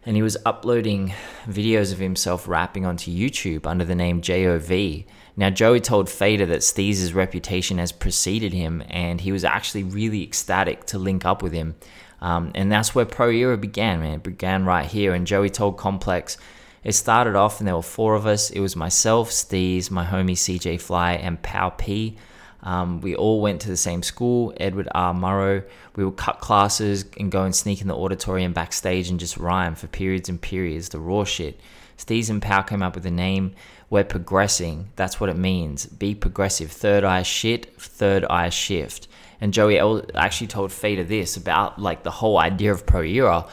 and 0.05 0.17
he 0.17 0.21
was 0.21 0.35
uploading 0.45 1.13
videos 1.47 1.93
of 1.93 1.99
himself 1.99 2.45
rapping 2.45 2.85
onto 2.85 3.09
YouTube 3.09 3.65
under 3.65 3.85
the 3.85 3.95
name 3.95 4.19
JOV. 4.19 5.05
Now, 5.37 5.49
Joey 5.49 5.79
told 5.79 6.09
Fader 6.09 6.45
that 6.47 6.59
Steez's 6.59 7.13
reputation 7.13 7.77
has 7.77 7.93
preceded 7.93 8.51
him, 8.51 8.83
and 8.89 9.21
he 9.21 9.31
was 9.31 9.45
actually 9.45 9.83
really 9.83 10.23
ecstatic 10.23 10.83
to 10.87 10.99
link 10.99 11.23
up 11.23 11.41
with 11.41 11.53
him. 11.53 11.75
Um, 12.19 12.51
and 12.53 12.69
that's 12.69 12.93
where 12.93 13.05
Pro 13.05 13.29
Era 13.29 13.57
began, 13.57 14.01
man. 14.01 14.15
It 14.15 14.23
began 14.23 14.65
right 14.65 14.85
here. 14.87 15.13
And 15.13 15.25
Joey 15.25 15.49
told 15.49 15.77
Complex, 15.77 16.37
it 16.83 16.93
started 16.93 17.37
off 17.37 17.59
and 17.59 17.67
there 17.67 17.77
were 17.77 17.81
four 17.81 18.15
of 18.15 18.25
us. 18.25 18.49
It 18.49 18.59
was 18.59 18.75
myself, 18.75 19.29
Steez, 19.29 19.89
my 19.89 20.05
homie 20.05 20.31
CJ 20.31 20.81
Fly, 20.81 21.13
and 21.13 21.41
Pow 21.41 21.69
P. 21.69 22.17
Um, 22.63 23.01
we 23.01 23.15
all 23.15 23.41
went 23.41 23.61
to 23.61 23.69
the 23.69 23.77
same 23.77 24.03
school, 24.03 24.53
Edward 24.57 24.87
R. 24.93 25.13
Murrow. 25.13 25.63
We 25.95 26.03
would 26.03 26.17
cut 26.17 26.39
classes 26.39 27.05
and 27.19 27.31
go 27.31 27.43
and 27.43 27.55
sneak 27.55 27.81
in 27.81 27.87
the 27.87 27.95
auditorium 27.95 28.53
backstage 28.53 29.09
and 29.09 29.19
just 29.19 29.37
rhyme 29.37 29.75
for 29.75 29.87
periods 29.87 30.29
and 30.29 30.41
periods, 30.41 30.89
the 30.89 30.99
raw 30.99 31.23
shit. 31.23 31.59
Steez 31.97 32.29
and 32.29 32.41
Pow 32.41 32.61
came 32.61 32.83
up 32.83 32.95
with 32.95 33.03
the 33.03 33.11
name. 33.11 33.53
We're 33.89 34.03
progressing. 34.03 34.89
That's 34.95 35.19
what 35.19 35.29
it 35.29 35.37
means. 35.37 35.85
Be 35.85 36.13
progressive. 36.13 36.71
Third 36.71 37.03
eye 37.03 37.23
shit, 37.23 37.73
third 37.79 38.25
eye 38.25 38.49
shift. 38.49 39.07
And 39.39 39.53
Joey 39.53 39.79
actually 40.15 40.47
told 40.47 40.71
Fader 40.71 41.03
this 41.03 41.37
about 41.37 41.79
like 41.79 42.03
the 42.03 42.11
whole 42.11 42.37
idea 42.37 42.71
of 42.71 42.85
Pro 42.85 43.01
Era. 43.01 43.47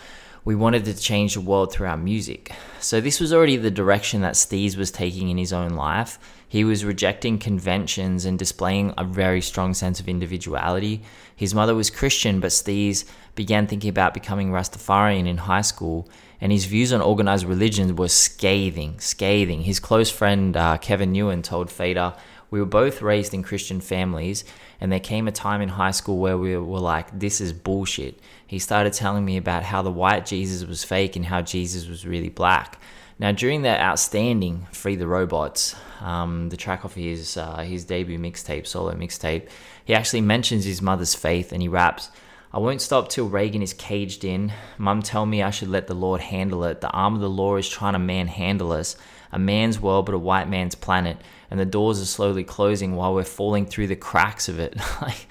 We 0.45 0.55
wanted 0.55 0.85
to 0.87 0.95
change 0.95 1.35
the 1.35 1.41
world 1.41 1.73
through 1.73 1.87
our 1.87 1.97
music. 1.97 2.53
So 2.81 3.01
this 3.01 3.19
was 3.19 3.33
already 3.33 3.57
the 3.57 3.71
direction 3.71 4.21
that 4.23 4.35
Steez 4.35 4.77
was 4.77 4.91
taking 4.91 5.31
in 5.31 5.39
his 5.39 5.53
own 5.53 5.71
life. 5.71 6.19
He 6.55 6.63
was 6.63 6.85
rejecting 6.85 7.41
conventions 7.41 8.25
and 8.25 8.39
displaying 8.39 8.95
a 8.97 9.03
very 9.03 9.41
strong 9.41 9.75
sense 9.75 9.99
of 9.99 10.09
individuality. 10.09 11.03
His 11.35 11.53
mother 11.53 11.75
was 11.75 11.91
Christian, 11.91 12.39
but 12.39 12.53
Steez 12.53 13.05
began 13.35 13.67
thinking 13.67 13.91
about 13.91 14.15
becoming 14.15 14.53
Rastafarian 14.53 15.27
in 15.27 15.39
high 15.39 15.63
school, 15.63 16.09
and 16.41 16.53
his 16.53 16.67
views 16.67 16.93
on 16.93 17.01
organized 17.01 17.45
religion 17.45 17.97
were 17.97 18.07
scathing, 18.07 19.01
scathing. 19.01 19.63
His 19.63 19.81
close 19.81 20.13
friend 20.13 20.57
uh, 20.57 20.79
Kevin 20.79 21.13
Newen 21.13 21.43
told 21.43 21.73
Fader, 21.73 22.15
we 22.53 22.61
were 22.61 22.67
both 22.67 23.03
raised 23.03 23.35
in 23.35 23.43
Christian 23.43 23.81
families, 23.81 24.45
and 24.81 24.93
there 24.93 25.01
came 25.01 25.27
a 25.27 25.33
time 25.33 25.61
in 25.61 25.71
high 25.71 25.91
school 25.91 26.19
where 26.19 26.39
we 26.39 26.57
were 26.57 26.79
like, 26.79 27.19
this 27.19 27.41
is 27.41 27.53
bullshit. 27.53 28.21
He 28.47 28.61
started 28.61 28.93
telling 28.93 29.25
me 29.25 29.37
about 29.37 29.65
how 29.65 29.83
the 29.83 29.91
white 29.91 30.25
Jesus 30.25 30.65
was 30.65 30.85
fake 30.85 31.17
and 31.17 31.27
how 31.27 31.43
Jesus 31.43 31.89
was 31.89 32.07
really 32.07 32.29
black. 32.29 32.79
Now, 33.19 33.33
during 33.33 33.63
that 33.63 33.81
outstanding 33.81 34.67
Free 34.73 34.97
the 34.97 35.07
Robots, 35.07 35.77
um, 36.01 36.49
the 36.49 36.57
track 36.57 36.85
off 36.85 36.95
his, 36.95 37.37
uh, 37.37 37.59
his 37.59 37.85
debut 37.85 38.19
mixtape, 38.19 38.67
solo 38.67 38.93
mixtape, 38.95 39.49
he 39.85 39.95
actually 39.95 40.21
mentions 40.21 40.65
his 40.65 40.83
mother's 40.83 41.15
faith 41.15 41.53
and 41.53 41.63
he 41.63 41.69
raps, 41.69 42.11
I 42.53 42.59
won't 42.59 42.81
stop 42.81 43.09
till 43.09 43.29
Reagan 43.29 43.63
is 43.63 43.73
caged 43.73 44.25
in. 44.25 44.53
Mum 44.79 45.03
tell 45.03 45.27
me 45.27 45.43
I 45.43 45.51
should 45.51 45.69
let 45.69 45.89
the 45.89 45.95
Lord 45.95 46.21
handle 46.21 46.65
it. 46.65 46.81
The 46.81 46.91
arm 46.91 47.17
of 47.17 47.21
the 47.21 47.29
law 47.29 47.57
is 47.57 47.69
trying 47.69 47.95
to 47.95 47.99
manhandle 47.99 48.71
us. 48.71 48.97
A 49.33 49.41
man's 49.41 49.81
world, 49.81 50.07
but 50.07 50.15
a 50.15 50.19
white 50.19 50.49
man's 50.49 50.77
planet. 50.77 51.17
And 51.51 51.59
the 51.59 51.65
doors 51.65 52.01
are 52.01 52.07
slowly 52.07 52.45
closing 52.45 52.95
while 52.95 53.13
we're 53.13 53.25
falling 53.25 53.67
through 53.67 53.89
the 53.89 53.97
cracks 53.97 54.49
of 54.49 54.61
it. 54.61 54.77
like, 55.03 55.27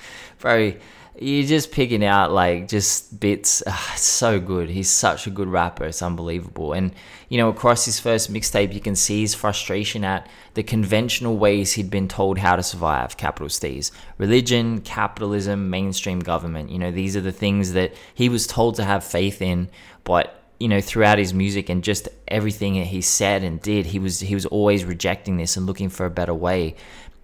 you're 1.19 1.47
just 1.47 1.71
picking 1.71 2.04
out 2.04 2.32
like 2.32 2.67
just 2.67 3.19
bits. 3.19 3.62
Uh, 3.65 3.78
it's 3.93 4.02
so 4.02 4.39
good. 4.39 4.69
He's 4.69 4.89
such 4.89 5.28
a 5.28 5.30
good 5.30 5.47
rapper. 5.47 5.86
It's 5.86 6.02
unbelievable. 6.02 6.73
And 6.73 6.93
you 7.30 7.38
know, 7.38 7.49
across 7.49 7.86
his 7.86 7.99
first 7.99 8.34
mixtape, 8.34 8.73
you 8.73 8.82
can 8.82 8.95
see 8.95 9.21
his 9.21 9.36
frustration 9.36 10.04
at 10.04 10.28
the 10.56 10.63
conventional 10.63 11.38
ways 11.38 11.73
he'd 11.73 11.89
been 11.89 12.08
told 12.08 12.39
how 12.39 12.56
to 12.56 12.63
survive. 12.63 13.17
Capital 13.17 13.47
Steez, 13.47 13.91
religion, 14.17 14.82
capitalism, 14.82 15.69
mainstream 15.69 16.19
government. 16.19 16.71
You 16.71 16.80
know, 16.80 16.91
these 16.91 17.15
are 17.15 17.21
the 17.21 17.32
things 17.32 17.73
that 17.73 17.93
he 18.13 18.28
was 18.30 18.47
told 18.47 18.76
to 18.76 18.84
have 18.84 19.04
faith 19.04 19.41
in, 19.41 19.69
but 20.04 20.39
you 20.60 20.67
know 20.67 20.82
throughout 20.82 21.17
his 21.17 21.34
music 21.34 21.67
and 21.67 21.84
just 21.84 22.08
everything 22.28 22.76
that 22.76 22.86
he 22.88 23.02
said 23.02 23.43
and 23.43 23.62
did 23.62 23.88
he 23.88 23.99
was 23.99 24.21
he 24.21 24.34
was 24.34 24.45
always 24.45 24.86
rejecting 24.86 25.36
this 25.36 25.58
and 25.58 25.65
looking 25.65 25.89
for 25.89 26.06
a 26.06 26.12
better 26.12 26.34
way 26.34 26.76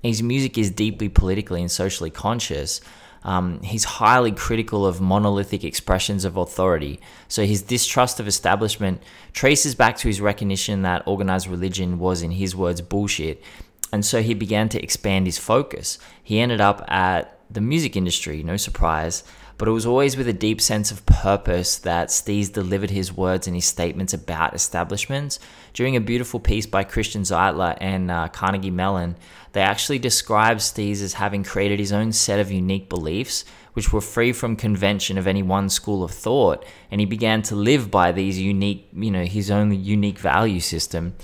his 0.04 0.22
music 0.22 0.58
is 0.58 0.72
deeply 0.72 1.08
politically 1.08 1.62
and 1.62 1.72
socially 1.72 2.10
conscious 2.10 2.82
um, 3.24 3.62
he's 3.62 3.84
highly 3.84 4.32
critical 4.32 4.86
of 4.86 5.02
monolithic 5.02 5.64
expressions 5.64 6.26
of 6.26 6.38
authority. 6.38 7.00
So 7.28 7.46
his 7.46 7.62
distrust 7.62 8.20
of 8.20 8.28
establishment 8.28 9.02
traces 9.34 9.76
back 9.76 9.98
to 9.98 10.08
his 10.08 10.22
recognition 10.22 10.84
that 10.84 11.04
organized 11.06 11.48
religion 11.48 12.00
was, 12.00 12.22
in 12.22 12.32
his 12.32 12.56
words, 12.56 12.82
bullshit. 12.82 13.44
And 13.92 14.06
so 14.06 14.22
he 14.22 14.34
began 14.34 14.70
to 14.70 14.82
expand 14.82 15.26
his 15.26 15.38
focus. 15.38 15.98
He 16.24 16.40
ended 16.40 16.62
up 16.62 16.84
at 16.90 17.40
the 17.50 17.62
music 17.62 17.96
industry, 17.96 18.44
no 18.44 18.56
surprise, 18.56 19.24
but 19.60 19.68
it 19.68 19.72
was 19.72 19.86
always 19.86 20.16
with 20.16 20.30
a 20.30 20.34
deep 20.34 20.62
sense 20.62 20.90
of 20.90 21.06
purpose 21.06 21.80
that 21.80 22.08
Steez 22.08 22.52
delivered 22.52 22.92
his 22.92 23.16
words 23.16 23.46
and 23.46 23.56
his 23.58 23.66
statements 23.66 24.14
about 24.14 24.56
establishments. 24.56 25.38
During 25.74 25.98
a 25.98 26.02
beautiful 26.02 26.40
piece 26.40 26.66
by 26.66 26.86
Christian 26.86 27.24
Zeitler 27.24 27.78
and 27.82 28.10
uh, 28.10 28.30
Carnegie 28.30 28.72
Mellon, 28.72 29.18
they 29.52 29.60
actually 29.60 30.00
describe 30.00 30.58
Steez 30.60 31.04
as 31.04 31.14
having 31.14 31.44
created 31.44 31.78
his 31.78 31.92
own 31.92 32.14
set 32.14 32.40
of 32.40 32.54
unique 32.54 32.88
beliefs, 32.88 33.44
which 33.74 33.92
were 33.92 34.00
free 34.00 34.32
from 34.32 34.56
convention 34.56 35.18
of 35.18 35.28
any 35.28 35.44
one 35.44 35.68
school 35.68 36.06
of 36.06 36.12
thought, 36.12 36.66
and 36.90 37.02
he 37.02 37.06
began 37.06 37.42
to 37.42 37.56
live 37.56 37.92
by 37.92 38.14
these 38.14 38.40
unique, 38.40 38.88
you 38.94 39.12
know, 39.12 39.26
his 39.26 39.52
own 39.52 39.84
unique 39.84 40.20
value 40.20 40.62
system. 40.62 41.16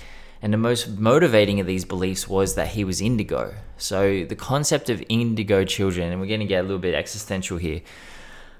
And 0.42 0.52
the 0.52 0.58
most 0.58 0.98
motivating 0.98 1.58
of 1.58 1.66
these 1.66 1.86
beliefs 1.86 2.28
was 2.28 2.54
that 2.56 2.68
he 2.68 2.84
was 2.84 3.00
indigo. 3.00 3.54
So 3.78 4.26
the 4.26 4.36
concept 4.36 4.90
of 4.90 5.02
indigo 5.08 5.64
children, 5.64 6.12
and 6.12 6.20
we're 6.20 6.26
going 6.26 6.40
to 6.40 6.46
get 6.46 6.60
a 6.60 6.68
little 6.68 6.78
bit 6.78 6.94
existential 6.94 7.56
here. 7.56 7.80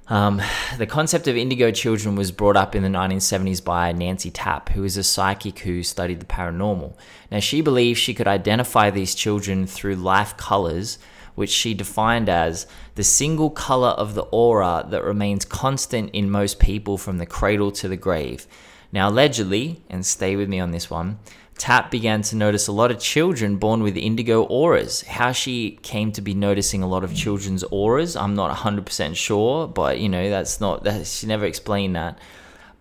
Um, 0.08 0.40
the 0.78 0.86
concept 0.86 1.28
of 1.28 1.36
indigo 1.36 1.70
children 1.70 2.16
was 2.16 2.32
brought 2.32 2.56
up 2.56 2.74
in 2.74 2.82
the 2.82 2.88
1970s 2.88 3.64
by 3.64 3.92
Nancy 3.92 4.30
Tappe, 4.30 4.70
who 4.70 4.84
is 4.84 4.96
a 4.96 5.02
psychic 5.02 5.60
who 5.60 5.82
studied 5.82 6.20
the 6.20 6.26
paranormal. 6.26 6.94
Now, 7.30 7.40
she 7.40 7.60
believed 7.60 7.98
she 7.98 8.14
could 8.14 8.28
identify 8.28 8.90
these 8.90 9.14
children 9.14 9.66
through 9.66 9.96
life 9.96 10.36
colors, 10.36 10.98
which 11.34 11.50
she 11.50 11.74
defined 11.74 12.28
as 12.28 12.66
the 12.94 13.04
single 13.04 13.50
color 13.50 13.90
of 13.90 14.14
the 14.14 14.22
aura 14.22 14.86
that 14.88 15.04
remains 15.04 15.44
constant 15.44 16.10
in 16.12 16.30
most 16.30 16.58
people 16.58 16.96
from 16.96 17.18
the 17.18 17.26
cradle 17.26 17.70
to 17.72 17.88
the 17.88 17.96
grave. 17.96 18.46
Now, 18.92 19.10
allegedly, 19.10 19.82
and 19.90 20.06
stay 20.06 20.36
with 20.36 20.48
me 20.48 20.60
on 20.60 20.70
this 20.70 20.88
one, 20.88 21.18
Tappe 21.58 21.90
began 21.90 22.20
to 22.22 22.36
notice 22.36 22.66
a 22.66 22.72
lot 22.72 22.90
of 22.90 22.98
children 22.98 23.56
born 23.56 23.82
with 23.82 23.96
indigo 23.96 24.42
auras. 24.44 25.02
How 25.02 25.32
she 25.32 25.78
came 25.82 26.12
to 26.12 26.20
be 26.20 26.34
noticing 26.34 26.82
a 26.82 26.86
lot 26.86 27.02
of 27.02 27.14
children's 27.14 27.64
auras, 27.64 28.14
I'm 28.14 28.34
not 28.34 28.54
100% 28.54 29.16
sure, 29.16 29.66
but 29.66 29.98
you 29.98 30.08
know, 30.08 30.28
that's 30.28 30.60
not, 30.60 30.84
that, 30.84 31.06
she 31.06 31.26
never 31.26 31.46
explained 31.46 31.96
that. 31.96 32.18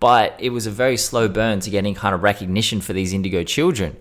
But 0.01 0.35
it 0.39 0.49
was 0.49 0.67
a 0.67 0.71
very 0.71 0.97
slow 0.97 1.29
burn 1.29 1.61
to 1.61 1.69
getting 1.69 1.95
kind 1.95 2.13
of 2.13 2.21
recognition 2.21 2.81
for 2.81 2.91
these 2.91 3.13
indigo 3.13 3.43
children. 3.43 3.95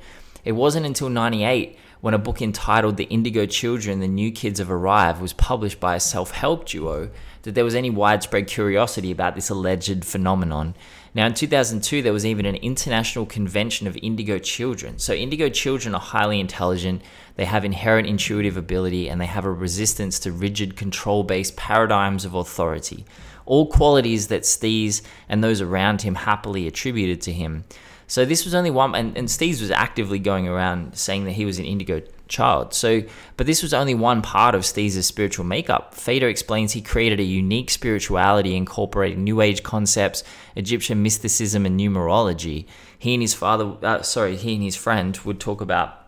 It 0.44 0.52
wasn't 0.52 0.86
until 0.86 1.08
98 1.08 1.78
when 2.00 2.12
a 2.12 2.18
book 2.18 2.42
entitled 2.42 2.98
The 2.98 3.04
Indigo 3.04 3.46
Children, 3.46 4.00
The 4.00 4.08
New 4.08 4.30
Kids 4.30 4.58
Have 4.58 4.70
Arrived 4.70 5.22
was 5.22 5.32
published 5.32 5.80
by 5.80 5.96
a 5.96 6.00
self 6.00 6.32
help 6.32 6.66
duo 6.66 7.08
that 7.44 7.54
there 7.54 7.64
was 7.64 7.74
any 7.74 7.90
widespread 7.90 8.46
curiosity 8.46 9.10
about 9.10 9.34
this 9.34 9.50
alleged 9.50 10.04
phenomenon. 10.04 10.74
Now, 11.14 11.26
in 11.26 11.34
2002, 11.34 12.02
there 12.02 12.12
was 12.12 12.26
even 12.26 12.44
an 12.44 12.56
international 12.56 13.24
convention 13.24 13.86
of 13.86 13.96
indigo 13.98 14.38
children. 14.38 14.98
So, 14.98 15.12
indigo 15.12 15.48
children 15.48 15.94
are 15.94 16.00
highly 16.00 16.40
intelligent, 16.40 17.02
they 17.36 17.44
have 17.44 17.64
inherent 17.64 18.08
intuitive 18.08 18.56
ability, 18.56 19.08
and 19.08 19.20
they 19.20 19.26
have 19.26 19.44
a 19.44 19.52
resistance 19.52 20.18
to 20.20 20.32
rigid 20.32 20.76
control 20.76 21.22
based 21.22 21.56
paradigms 21.56 22.24
of 22.24 22.34
authority. 22.34 23.04
All 23.46 23.66
qualities 23.66 24.28
that 24.28 24.42
Steez 24.42 25.02
and 25.28 25.44
those 25.44 25.60
around 25.60 26.02
him 26.02 26.14
happily 26.14 26.66
attributed 26.66 27.20
to 27.22 27.32
him. 27.32 27.64
So 28.06 28.24
this 28.24 28.44
was 28.44 28.54
only 28.54 28.70
one, 28.70 28.94
and, 28.94 29.16
and 29.16 29.24
was 29.24 29.70
actively 29.70 30.18
going 30.18 30.48
around 30.48 30.96
saying 30.96 31.24
that 31.24 31.32
he 31.32 31.44
was 31.44 31.58
an 31.58 31.64
indigo 31.64 32.00
child. 32.28 32.74
So, 32.74 33.02
but 33.36 33.46
this 33.46 33.62
was 33.62 33.74
only 33.74 33.94
one 33.94 34.22
part 34.22 34.54
of 34.54 34.64
Steez's 34.64 35.06
spiritual 35.06 35.44
makeup. 35.44 35.94
Fader 35.94 36.28
explains 36.28 36.72
he 36.72 36.82
created 36.82 37.20
a 37.20 37.24
unique 37.24 37.70
spirituality 37.70 38.56
incorporating 38.56 39.24
New 39.24 39.40
Age 39.40 39.62
concepts, 39.62 40.24
Egyptian 40.56 41.02
mysticism, 41.02 41.66
and 41.66 41.78
numerology. 41.78 42.66
He 42.98 43.14
and 43.14 43.22
his 43.22 43.34
father, 43.34 43.76
uh, 43.82 44.02
sorry, 44.02 44.36
he 44.36 44.54
and 44.54 44.62
his 44.62 44.76
friend 44.76 45.16
would 45.24 45.40
talk 45.40 45.60
about 45.60 46.06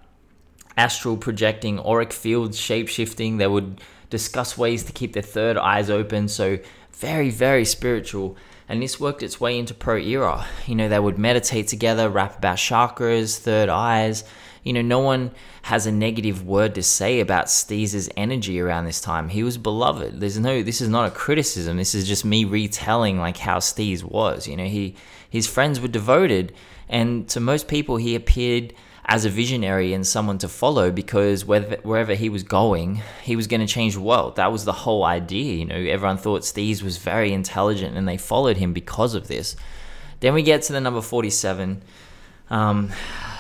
astral 0.77 1.17
projecting, 1.17 1.79
auric 1.81 2.13
fields, 2.13 2.59
shape 2.59 2.89
shifting. 2.89 3.37
They 3.37 3.47
would 3.47 3.81
discuss 4.11 4.57
ways 4.57 4.85
to 4.85 4.93
keep 4.93 5.13
their 5.13 5.23
third 5.23 5.57
eyes 5.57 5.91
open. 5.91 6.29
So, 6.29 6.59
very, 6.93 7.31
very 7.31 7.65
spiritual 7.65 8.37
and 8.69 8.83
this 8.83 8.99
worked 8.99 9.23
its 9.23 9.41
way 9.41 9.59
into 9.59 9.75
pro 9.75 9.97
era. 9.97 10.47
You 10.67 10.75
know, 10.75 10.89
they 10.89 10.99
would 10.99 11.19
meditate 11.19 11.69
together, 11.69 12.09
rap 12.09 12.39
about 12.39 12.57
chakras, 12.57 13.39
third 13.39 13.69
eyes. 13.69 14.25
You 14.67 14.73
know, 14.73 14.83
no 14.83 14.99
one 14.99 15.31
has 15.63 15.87
a 15.87 15.93
negative 15.93 16.45
word 16.45 16.75
to 16.75 16.83
say 16.83 17.21
about 17.21 17.47
Steez's 17.47 18.11
energy 18.17 18.59
around 18.59 18.85
this 18.85 19.01
time. 19.01 19.29
He 19.29 19.45
was 19.45 19.59
beloved. 19.59 20.19
There's 20.21 20.41
no, 20.41 20.65
this 20.65 20.81
is 20.81 20.89
not 20.89 21.07
a 21.07 21.13
criticism. 21.13 21.77
This 21.77 21.95
is 21.95 22.09
just 22.09 22.25
me 22.25 22.45
retelling 22.45 23.17
like 23.17 23.37
how 23.37 23.59
Steez 23.59 24.03
was. 24.03 24.49
You 24.49 24.57
know, 24.57 24.65
he, 24.65 24.97
his 25.31 25.47
friends 25.47 25.79
were 25.79 25.87
devoted, 25.87 26.53
and 26.89 27.29
to 27.29 27.39
most 27.39 27.69
people, 27.69 27.97
he 27.97 28.17
appeared 28.17 28.75
as 29.05 29.25
a 29.25 29.31
visionary 29.31 29.93
and 29.93 30.05
someone 30.05 30.39
to 30.39 30.49
follow 30.49 30.91
because 30.91 31.45
wherever 31.45 32.15
he 32.15 32.29
was 32.29 32.43
going, 32.43 33.03
he 33.23 33.37
was 33.37 33.47
going 33.47 33.61
to 33.61 33.73
change 33.73 33.95
the 33.95 34.01
world. 34.01 34.35
That 34.35 34.51
was 34.51 34.65
the 34.65 34.73
whole 34.73 35.05
idea. 35.05 35.55
You 35.55 35.65
know, 35.65 35.77
everyone 35.77 36.19
thought 36.19 36.43
Steez 36.43 36.83
was 36.83 36.99
very 36.99 37.33
intelligent 37.33 37.97
and 37.97 38.09
they 38.09 38.17
followed 38.17 38.57
him 38.57 38.73
because 38.73 39.15
of 39.15 39.29
this. 39.29 39.55
Then 40.19 40.35
we 40.35 40.43
get 40.43 40.63
to 40.63 40.73
the 40.73 40.81
number 40.81 41.01
47. 41.01 41.83
Um, 42.51 42.91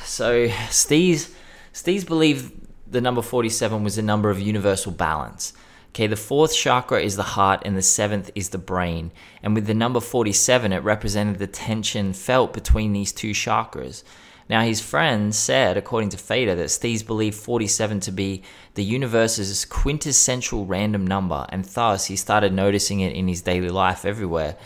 so 0.07 0.49
Steez, 0.49 1.35
Steez 1.73 2.07
believed 2.07 2.53
the 2.87 3.01
number 3.01 3.23
47 3.23 3.83
was 3.83 3.99
a 3.99 4.03
number 4.03 4.31
of 4.31 4.40
universal 4.40 4.92
balance. 4.92 5.53
Okay, 5.90 6.07
the 6.07 6.16
fourth 6.16 6.55
chakra 6.55 7.01
is 7.01 7.16
the 7.16 7.23
heart 7.23 7.62
and 7.64 7.77
the 7.77 7.83
seventh 7.83 8.31
is 8.35 8.51
the 8.51 8.59
brain. 8.59 9.12
And 9.42 9.55
with 9.55 9.66
the 9.66 9.75
number 9.75 10.01
47, 10.01 10.73
it 10.73 10.83
represented 10.83 11.38
the 11.38 11.47
tension 11.47 12.12
felt 12.12 12.53
between 12.53 12.92
these 12.92 13.12
two 13.12 13.31
chakras. 13.31 14.05
Now, 14.49 14.61
his 14.61 14.81
friends 14.81 15.37
said, 15.37 15.77
according 15.77 16.11
to 16.11 16.19
Fader, 16.19 16.55
that 16.55 16.66
Steez 16.66 17.05
believed 17.05 17.37
47 17.37 18.01
to 18.01 18.12
be 18.12 18.42
the 18.75 18.85
universe's 18.85 19.64
quintessential 19.64 20.66
random 20.66 21.07
number, 21.07 21.47
and 21.49 21.64
thus 21.64 22.05
he 22.07 22.16
started 22.16 22.53
noticing 22.53 23.01
it 23.01 23.14
in 23.14 23.27
his 23.27 23.42
daily 23.42 23.71
life 23.71 24.05
everywhere. 24.05 24.57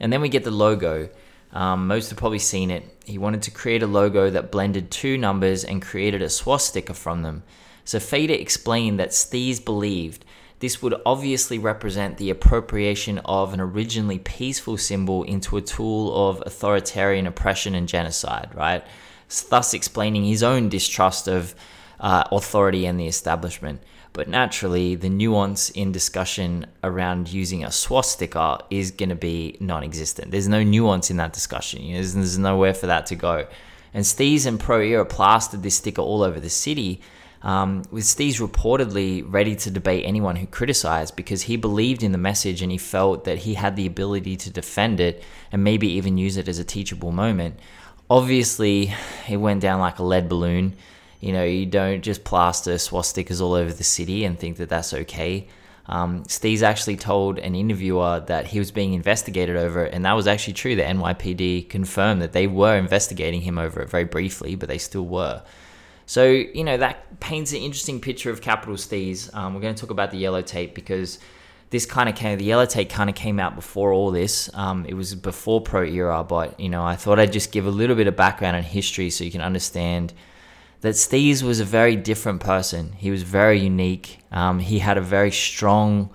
And 0.00 0.12
then 0.12 0.20
we 0.20 0.28
get 0.28 0.44
the 0.44 0.50
logo. 0.50 1.10
Um, 1.56 1.86
most 1.86 2.10
have 2.10 2.18
probably 2.18 2.38
seen 2.38 2.70
it. 2.70 2.84
He 3.06 3.16
wanted 3.16 3.40
to 3.44 3.50
create 3.50 3.82
a 3.82 3.86
logo 3.86 4.28
that 4.28 4.52
blended 4.52 4.90
two 4.90 5.16
numbers 5.16 5.64
and 5.64 5.80
created 5.80 6.20
a 6.20 6.28
swastika 6.28 6.92
from 6.92 7.22
them. 7.22 7.44
So 7.82 7.98
Fader 7.98 8.34
explained 8.34 9.00
that 9.00 9.10
Steez 9.10 9.64
believed 9.64 10.26
this 10.58 10.82
would 10.82 11.00
obviously 11.06 11.58
represent 11.58 12.18
the 12.18 12.28
appropriation 12.28 13.20
of 13.24 13.54
an 13.54 13.60
originally 13.62 14.18
peaceful 14.18 14.76
symbol 14.76 15.22
into 15.22 15.56
a 15.56 15.62
tool 15.62 16.28
of 16.28 16.42
authoritarian 16.44 17.26
oppression 17.26 17.74
and 17.74 17.88
genocide, 17.88 18.50
right? 18.54 18.84
thus 19.48 19.74
explaining 19.74 20.24
his 20.24 20.42
own 20.42 20.68
distrust 20.68 21.26
of 21.26 21.54
uh, 21.98 22.22
authority 22.30 22.86
and 22.86 23.00
the 23.00 23.06
establishment. 23.06 23.82
But 24.16 24.28
naturally, 24.28 24.94
the 24.94 25.10
nuance 25.10 25.68
in 25.68 25.92
discussion 25.92 26.64
around 26.82 27.30
using 27.30 27.62
a 27.62 27.70
swastika 27.70 28.60
is 28.70 28.90
going 28.90 29.10
to 29.10 29.14
be 29.14 29.58
non 29.60 29.84
existent. 29.84 30.30
There's 30.30 30.48
no 30.48 30.62
nuance 30.62 31.10
in 31.10 31.18
that 31.18 31.34
discussion. 31.34 31.92
There's, 31.92 32.14
there's, 32.14 32.38
nowhere 32.38 32.72
for 32.72 32.86
that 32.86 33.04
to 33.06 33.14
go. 33.14 33.46
And 33.92 34.06
Steez 34.06 34.46
and 34.46 34.58
Pro 34.58 34.80
Era 34.80 35.04
plastered 35.04 35.62
this 35.62 35.74
sticker 35.74 36.00
all 36.00 36.22
over 36.22 36.40
the 36.40 36.48
city, 36.48 37.02
um, 37.42 37.82
with 37.90 38.04
Steez 38.04 38.40
reportedly 38.40 39.22
ready 39.26 39.54
to 39.54 39.70
debate 39.70 40.06
anyone 40.06 40.36
who 40.36 40.46
criticized 40.46 41.14
because 41.14 41.42
he 41.42 41.58
believed 41.58 42.02
in 42.02 42.12
the 42.12 42.18
message 42.18 42.62
and 42.62 42.72
he 42.72 42.78
felt 42.78 43.24
that 43.24 43.40
he 43.40 43.52
had 43.52 43.76
the 43.76 43.86
ability 43.86 44.34
to 44.38 44.48
defend 44.48 44.98
it 44.98 45.22
and 45.52 45.62
maybe 45.62 45.88
even 45.88 46.16
use 46.16 46.38
it 46.38 46.48
as 46.48 46.58
a 46.58 46.64
teachable 46.64 47.12
moment 47.12 47.60
obviously 48.08 48.94
it 49.28 49.36
went 49.36 49.60
down 49.60 49.80
like 49.80 49.98
a 49.98 50.02
lead 50.02 50.28
balloon. 50.28 50.74
You 51.20 51.32
know, 51.32 51.44
you 51.44 51.66
don't 51.66 52.02
just 52.02 52.24
plaster 52.24 52.74
swastikas 52.74 53.40
all 53.40 53.54
over 53.54 53.72
the 53.72 53.84
city 53.84 54.24
and 54.24 54.38
think 54.38 54.58
that 54.58 54.68
that's 54.68 54.92
okay. 54.92 55.48
Um, 55.88 56.24
Steez 56.24 56.62
actually 56.62 56.96
told 56.96 57.38
an 57.38 57.54
interviewer 57.54 58.20
that 58.26 58.48
he 58.48 58.58
was 58.58 58.70
being 58.70 58.94
investigated 58.94 59.56
over 59.56 59.84
it, 59.84 59.94
and 59.94 60.04
that 60.04 60.14
was 60.14 60.26
actually 60.26 60.54
true. 60.54 60.74
The 60.74 60.82
NYPD 60.82 61.68
confirmed 61.68 62.22
that 62.22 62.32
they 62.32 62.46
were 62.46 62.76
investigating 62.76 63.40
him 63.42 63.56
over 63.56 63.80
it 63.80 63.88
very 63.88 64.04
briefly, 64.04 64.56
but 64.56 64.68
they 64.68 64.78
still 64.78 65.06
were. 65.06 65.42
So, 66.06 66.24
you 66.24 66.64
know, 66.64 66.76
that 66.76 67.20
paints 67.20 67.52
an 67.52 67.58
interesting 67.58 68.00
picture 68.00 68.30
of 68.30 68.40
Capital 68.40 68.76
Steez. 68.76 69.32
Um, 69.34 69.54
we're 69.54 69.60
going 69.60 69.74
to 69.74 69.80
talk 69.80 69.90
about 69.90 70.10
the 70.10 70.18
yellow 70.18 70.42
tape 70.42 70.74
because 70.74 71.18
this 71.70 71.84
kind 71.84 72.08
of 72.08 72.14
came, 72.14 72.38
the 72.38 72.44
yellow 72.44 72.66
tape 72.66 72.90
kind 72.90 73.10
of 73.10 73.16
came 73.16 73.40
out 73.40 73.56
before 73.56 73.92
all 73.92 74.10
this. 74.10 74.48
Um, 74.54 74.86
it 74.86 74.94
was 74.94 75.14
before 75.14 75.60
Pro 75.60 75.82
Era, 75.82 76.22
but 76.22 76.58
you 76.60 76.68
know, 76.68 76.84
I 76.84 76.96
thought 76.96 77.18
I'd 77.18 77.32
just 77.32 77.50
give 77.50 77.66
a 77.66 77.70
little 77.70 77.96
bit 77.96 78.06
of 78.06 78.16
background 78.16 78.56
and 78.56 78.64
history 78.64 79.10
so 79.10 79.24
you 79.24 79.32
can 79.32 79.40
understand 79.40 80.12
that 80.80 80.94
Steez 80.94 81.42
was 81.42 81.60
a 81.60 81.64
very 81.64 81.96
different 81.96 82.40
person. 82.40 82.92
He 82.92 83.10
was 83.10 83.22
very 83.22 83.58
unique. 83.58 84.18
Um, 84.30 84.58
he 84.58 84.78
had 84.78 84.98
a 84.98 85.00
very 85.00 85.32
strong 85.32 86.10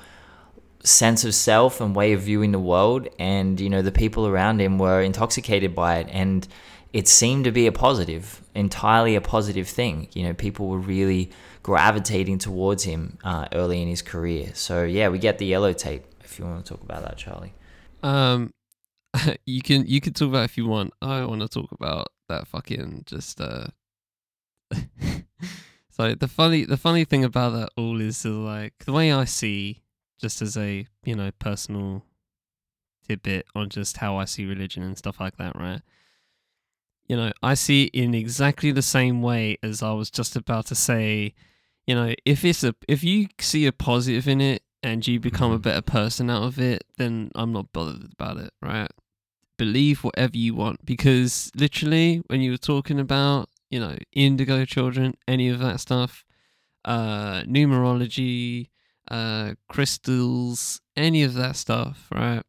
sense 0.84 1.24
of 1.24 1.36
self 1.36 1.80
and 1.82 1.96
way 1.96 2.14
of 2.14 2.22
viewing 2.22 2.52
the 2.52 2.60
world, 2.60 3.08
and 3.20 3.60
you 3.60 3.70
know, 3.70 3.82
the 3.82 3.92
people 3.92 4.28
around 4.28 4.62
him 4.62 4.78
were 4.78 5.02
intoxicated 5.02 5.76
by 5.76 5.98
it, 5.98 6.08
and 6.12 6.48
it 6.94 7.08
seemed 7.08 7.46
to 7.46 7.52
be 7.52 7.68
a 7.68 7.72
positive, 7.72 8.42
entirely 8.54 9.16
a 9.16 9.22
positive 9.22 9.68
thing. 9.68 10.10
You 10.14 10.24
know, 10.24 10.34
people 10.34 10.68
were 10.68 10.80
really 10.80 11.32
gravitating 11.64 12.40
towards 12.40 12.84
him 12.84 13.18
uh, 13.24 13.48
early 13.54 13.82
in 13.82 13.88
his 13.88 14.02
career. 14.02 14.52
So 14.54 14.84
yeah, 14.84 15.10
we 15.10 15.20
get 15.20 15.38
the 15.38 15.46
yellow 15.46 15.74
tape. 15.74 16.06
If 16.24 16.40
you 16.40 16.46
want 16.46 16.66
to 16.66 16.74
talk 16.74 16.84
about 16.84 17.04
that, 17.04 17.18
Charlie. 17.18 17.54
Um, 18.04 18.54
you 19.46 19.62
can 19.62 19.86
you 19.88 20.02
can 20.02 20.14
talk 20.14 20.30
about 20.30 20.46
if 20.46 20.58
you 20.58 20.68
want. 20.68 20.94
I 21.02 21.26
want 21.26 21.42
to 21.42 21.48
talk 21.48 21.72
about 21.72 22.08
that 22.30 22.48
fucking 22.48 23.04
just 23.06 23.40
uh. 23.40 23.68
so 25.90 26.16
the 26.16 26.28
funny 26.28 26.66
the 26.66 26.78
funny 26.78 27.06
thing 27.06 27.24
about 27.24 27.52
that 27.52 27.70
all 27.78 28.02
is 28.02 28.26
like 28.26 28.74
the 28.86 28.92
way 28.92 29.12
I 29.12 29.26
see 29.26 29.82
just 30.20 30.42
as 30.42 30.58
a 30.58 30.88
you 31.04 31.16
know 31.16 31.32
personal 31.40 32.04
tidbit 33.08 33.46
on 33.56 33.70
just 33.70 33.98
how 33.98 34.18
I 34.18 34.26
see 34.26 34.46
religion 34.46 34.84
and 34.84 34.98
stuff 34.98 35.20
like 35.20 35.38
that, 35.38 35.56
right? 35.56 35.82
You 37.08 37.18
know, 37.18 37.32
I 37.44 37.56
see 37.56 37.86
it 37.86 37.96
in 37.96 38.14
exactly 38.14 38.72
the 38.72 38.82
same 38.82 39.22
way 39.22 39.58
as 39.62 39.84
I 39.84 39.92
was 39.92 40.10
just 40.10 40.36
about 40.36 40.68
to 40.68 40.76
say 40.76 41.34
you 41.88 41.96
know, 41.96 42.14
if 42.26 42.46
it's 42.46 42.64
a 42.64 42.76
if 42.88 43.04
you 43.04 43.28
see 43.40 43.66
a 43.66 43.72
positive 43.72 44.28
in 44.28 44.42
it 44.42 44.64
and 44.84 45.06
you 45.06 45.20
become 45.20 45.52
a 45.52 45.56
mm-hmm. 45.56 45.64
better 45.64 45.82
person 45.82 46.30
out 46.30 46.44
of 46.44 46.60
it, 46.60 46.84
then 46.98 47.32
I'm 47.36 47.52
not 47.52 47.74
bothered 47.74 48.14
about 48.14 48.38
it, 48.38 48.52
right? 48.62 48.90
Believe 49.58 50.04
whatever 50.04 50.38
you 50.38 50.56
want 50.56 50.86
because 50.86 51.52
literally 51.56 52.24
when 52.28 52.42
you 52.42 52.52
were 52.52 52.58
talking 52.58 53.00
about, 53.00 53.50
you 53.72 53.80
know, 53.80 53.98
indigo 54.14 54.66
children, 54.66 55.16
any 55.28 55.50
of 55.50 55.60
that 55.60 55.80
stuff, 55.80 56.24
uh 56.86 57.42
numerology, 57.44 58.70
uh 59.10 59.54
crystals, 59.68 60.82
any 60.96 61.24
of 61.24 61.34
that 61.34 61.56
stuff, 61.56 62.08
right? 62.14 62.44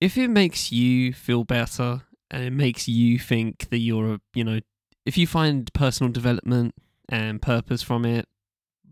If 0.00 0.18
it 0.18 0.28
makes 0.28 0.72
you 0.72 1.12
feel 1.12 1.44
better 1.44 2.02
and 2.30 2.42
it 2.42 2.52
makes 2.52 2.88
you 2.88 3.18
think 3.20 3.68
that 3.68 3.78
you're 3.78 4.14
a, 4.14 4.20
you 4.34 4.42
know, 4.42 4.60
if 5.06 5.16
you 5.16 5.26
find 5.26 5.72
personal 5.72 6.12
development 6.12 6.74
and 7.08 7.40
purpose 7.40 7.82
from 7.82 8.04
it, 8.04 8.26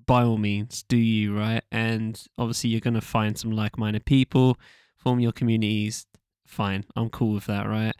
by 0.07 0.23
all 0.25 0.39
means, 0.39 0.83
do 0.89 0.97
you, 0.97 1.37
right? 1.37 1.63
And 1.71 2.21
obviously, 2.37 2.71
you're 2.71 2.81
going 2.81 2.95
to 2.95 3.01
find 3.01 3.39
some 3.39 3.53
like 3.53 3.79
minded 3.79 4.05
people, 4.05 4.59
form 4.97 5.21
your 5.21 5.33
communities. 5.33 6.07
Fine, 6.45 6.85
I'm 6.97 7.11
cool 7.11 7.35
with 7.35 7.47
that, 7.47 7.69
right? 7.69 7.95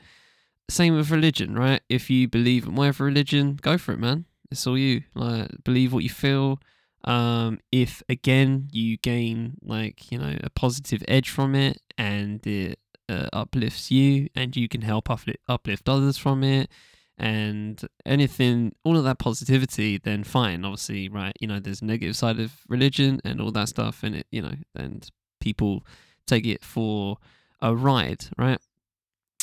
Same 0.71 0.97
with 0.97 1.11
religion, 1.11 1.55
right? 1.55 1.81
If 1.89 2.11
you 2.11 2.29
believe 2.29 2.67
in 2.67 2.75
whatever 2.75 3.05
religion, 3.05 3.59
go 3.61 3.79
for 3.79 3.93
it, 3.93 3.99
man. 3.99 4.25
It's 4.51 4.67
all 4.67 4.79
you. 4.79 5.03
Like, 5.15 5.49
believe 5.65 5.93
what 5.93 6.03
you 6.03 6.11
feel. 6.11 6.61
Um, 7.05 7.61
if 7.73 8.03
again 8.11 8.69
you 8.73 8.99
gain 8.99 9.55
like 9.63 10.13
you 10.13 10.19
know 10.19 10.37
a 10.45 10.51
positive 10.51 11.03
edge 11.09 11.31
from 11.31 11.55
it, 11.55 11.81
and 11.97 12.47
it 12.47 12.79
uh, 13.09 13.29
uplifts 13.33 13.91
you, 13.91 14.29
and 14.35 14.55
you 14.57 14.69
can 14.69 14.83
help 14.83 15.11
uplift, 15.11 15.39
uplift 15.49 15.89
others 15.89 16.19
from 16.19 16.45
it, 16.45 16.71
and 17.17 17.83
anything, 18.05 18.75
all 18.85 18.97
of 18.97 19.05
that 19.05 19.19
positivity, 19.19 19.99
then 19.99 20.25
fine. 20.25 20.65
Obviously, 20.65 21.09
right? 21.09 21.37
You 21.41 21.49
know, 21.49 21.61
there's 21.61 21.83
a 21.83 21.87
negative 21.87 22.17
side 22.17 22.39
of 22.39 22.53
religion 22.69 23.21
and 23.25 23.41
all 23.41 23.51
that 23.53 23.69
stuff, 23.69 24.03
and 24.03 24.17
it, 24.17 24.27
you 24.31 24.43
know, 24.43 24.55
and 24.75 25.09
people 25.41 25.85
take 26.27 26.47
it 26.47 26.65
for 26.65 27.17
a 27.61 27.75
ride, 27.75 28.27
right? 28.39 28.59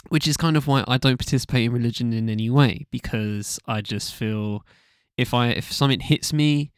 Which 0.10 0.28
is 0.28 0.38
kind 0.38 0.56
of 0.58 0.68
why 0.68 0.84
I 0.88 0.98
don't 0.98 1.18
participate 1.18 1.66
in 1.66 1.72
religion 1.74 2.14
in 2.14 2.30
any 2.30 2.50
way 2.50 2.86
because 2.92 3.60
I 3.68 3.82
just 3.82 4.14
feel 4.14 4.66
if 5.18 5.34
I 5.34 5.48
if 5.50 5.72
something 5.72 6.00
hits 6.00 6.32
me, 6.34 6.72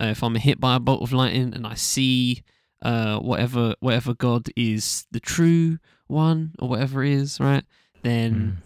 uh, 0.00 0.06
if 0.06 0.22
I'm 0.22 0.34
hit 0.36 0.60
by 0.60 0.76
a 0.76 0.80
bolt 0.80 1.02
of 1.02 1.12
lightning 1.12 1.52
and 1.54 1.66
I 1.66 1.74
see 1.74 2.42
uh, 2.82 3.18
whatever 3.18 3.74
whatever 3.80 4.14
God 4.14 4.48
is 4.56 5.06
the 5.10 5.20
true 5.20 5.78
one 6.06 6.54
or 6.58 6.68
whatever 6.68 7.02
it 7.02 7.12
is, 7.12 7.40
right? 7.40 7.64
Then 8.02 8.32
Mm. 8.32 8.56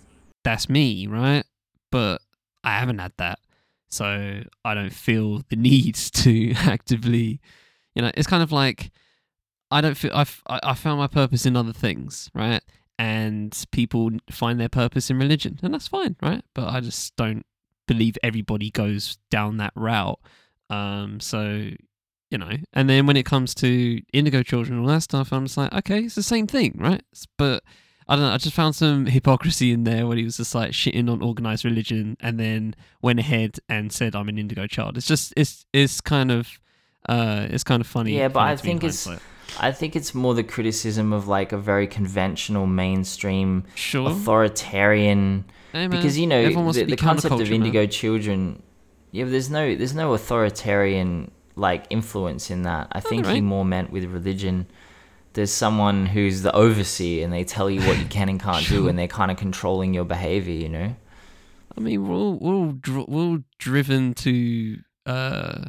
that's 0.44 0.68
me, 0.68 1.06
right? 1.06 1.44
But 1.90 2.20
I 2.62 2.78
haven't 2.78 2.98
had 2.98 3.12
that, 3.16 3.38
so 3.88 4.42
I 4.64 4.74
don't 4.74 4.92
feel 4.92 5.42
the 5.48 5.56
need 5.70 5.94
to 5.94 6.52
actively, 6.56 7.40
you 7.94 8.02
know, 8.02 8.10
it's 8.14 8.26
kind 8.26 8.42
of 8.42 8.52
like 8.52 8.90
I 9.70 9.80
don't 9.80 9.96
feel 9.96 10.10
I've 10.12 10.42
I, 10.48 10.60
I 10.62 10.74
found 10.74 10.98
my 10.98 11.06
purpose 11.06 11.46
in 11.46 11.56
other 11.56 11.72
things, 11.72 12.30
right? 12.34 12.60
And 13.00 13.56
people 13.72 14.10
find 14.30 14.60
their 14.60 14.68
purpose 14.68 15.08
in 15.08 15.18
religion, 15.18 15.58
and 15.62 15.72
that's 15.72 15.88
fine, 15.88 16.16
right? 16.20 16.44
But 16.52 16.68
I 16.68 16.80
just 16.80 17.16
don't 17.16 17.46
believe 17.86 18.18
everybody 18.22 18.70
goes 18.70 19.16
down 19.30 19.56
that 19.56 19.72
route. 19.74 20.20
Um, 20.68 21.18
so 21.18 21.70
you 22.30 22.38
know, 22.38 22.52
and 22.74 22.88
then 22.90 23.06
when 23.06 23.16
it 23.16 23.24
comes 23.24 23.54
to 23.56 24.00
indigo 24.12 24.42
children 24.42 24.76
and 24.78 24.86
all 24.86 24.92
that 24.92 25.00
stuff, 25.02 25.32
I'm 25.32 25.46
just 25.46 25.56
like, 25.56 25.72
okay, 25.72 26.00
it's 26.04 26.14
the 26.14 26.22
same 26.22 26.46
thing, 26.46 26.76
right? 26.78 27.02
But 27.38 27.64
I 28.06 28.16
don't 28.16 28.24
know. 28.26 28.32
I 28.32 28.38
just 28.38 28.54
found 28.54 28.76
some 28.76 29.06
hypocrisy 29.06 29.72
in 29.72 29.84
there 29.84 30.06
when 30.06 30.18
he 30.18 30.24
was 30.24 30.36
just 30.36 30.54
like 30.54 30.72
shitting 30.72 31.08
on 31.10 31.22
organized 31.22 31.64
religion, 31.64 32.18
and 32.20 32.38
then 32.38 32.74
went 33.00 33.18
ahead 33.18 33.58
and 33.68 33.90
said 33.90 34.14
I'm 34.14 34.28
an 34.28 34.36
indigo 34.36 34.66
child. 34.66 34.98
It's 34.98 35.06
just 35.06 35.32
it's 35.38 35.64
it's 35.72 36.02
kind 36.02 36.30
of 36.30 36.60
uh 37.08 37.46
it's 37.48 37.64
kind 37.64 37.80
of 37.80 37.86
funny. 37.86 38.16
Yeah, 38.18 38.28
but 38.28 38.40
I 38.40 38.54
to 38.56 38.64
me 38.64 38.72
in 38.72 38.78
think 38.78 38.84
it's- 38.84 39.04
hindsight. 39.06 39.22
I 39.58 39.72
think 39.72 39.96
it's 39.96 40.14
more 40.14 40.34
the 40.34 40.44
criticism 40.44 41.12
of 41.12 41.28
like 41.28 41.52
a 41.52 41.58
very 41.58 41.86
conventional 41.86 42.66
mainstream 42.66 43.64
sure. 43.74 44.10
authoritarian 44.10 45.44
Hey, 45.72 45.86
because 45.86 46.18
you 46.18 46.26
know 46.26 46.42
the, 46.72 46.84
the 46.84 46.96
concept 46.96 47.32
of 47.32 47.38
counterculture, 47.40 47.44
man. 47.44 47.52
indigo 47.52 47.86
children 47.86 48.60
yeah 49.12 49.24
there's 49.24 49.48
no 49.48 49.76
there's 49.76 49.94
no 49.94 50.14
authoritarian 50.14 51.30
like 51.60 51.84
influence 51.90 52.50
in 52.50 52.62
that. 52.62 52.88
I 52.92 53.00
think 53.00 53.26
he 53.26 53.40
more 53.40 53.64
meant 53.64 53.90
with 53.90 54.04
religion. 54.04 54.66
There's 55.34 55.52
someone 55.52 56.06
who's 56.06 56.42
the 56.42 56.52
overseer 56.52 57.22
and 57.22 57.32
they 57.32 57.44
tell 57.44 57.70
you 57.70 57.86
what 57.86 57.98
you 57.98 58.06
can 58.06 58.28
and 58.28 58.40
can't 58.48 58.66
do 58.66 58.88
and 58.88 58.98
they're 58.98 59.06
kind 59.06 59.30
of 59.30 59.36
controlling 59.36 59.94
your 59.94 60.04
behavior 60.04 60.54
you 60.54 60.68
know? 60.68 60.96
I 61.76 61.80
mean, 61.80 62.08
we're 62.08 62.16
all, 62.16 62.36
we're 62.38 62.54
all, 62.54 62.72
dr- 62.72 63.08
we're 63.08 63.22
all 63.22 63.38
driven 63.58 64.14
to, 64.14 64.78
uh, 65.06 65.66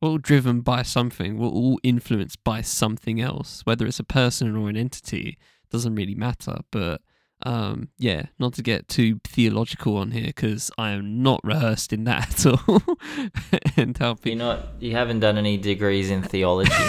we're 0.00 0.08
all 0.10 0.18
driven 0.18 0.60
by 0.60 0.82
something. 0.82 1.38
We're 1.38 1.48
all 1.48 1.80
influenced 1.82 2.42
by 2.44 2.62
something 2.62 3.20
else, 3.20 3.62
whether 3.64 3.86
it's 3.86 4.00
a 4.00 4.04
person 4.04 4.56
or 4.56 4.68
an 4.68 4.76
entity. 4.76 5.38
Doesn't 5.70 5.94
really 5.94 6.14
matter. 6.14 6.58
But 6.70 7.00
um, 7.42 7.88
yeah, 7.98 8.26
not 8.38 8.54
to 8.54 8.62
get 8.62 8.88
too 8.88 9.20
theological 9.24 9.96
on 9.96 10.12
here 10.12 10.26
because 10.26 10.70
I 10.78 10.90
am 10.90 11.22
not 11.22 11.40
rehearsed 11.42 11.92
in 11.92 12.04
that 12.04 12.46
at 12.46 12.46
all. 12.46 12.82
and 13.76 13.96
how 13.96 14.16
you're 14.24 14.36
not 14.36 14.60
you 14.80 14.92
haven't 14.92 15.20
done 15.20 15.38
any 15.38 15.56
degrees 15.56 16.10
in 16.10 16.22
theology 16.22 16.72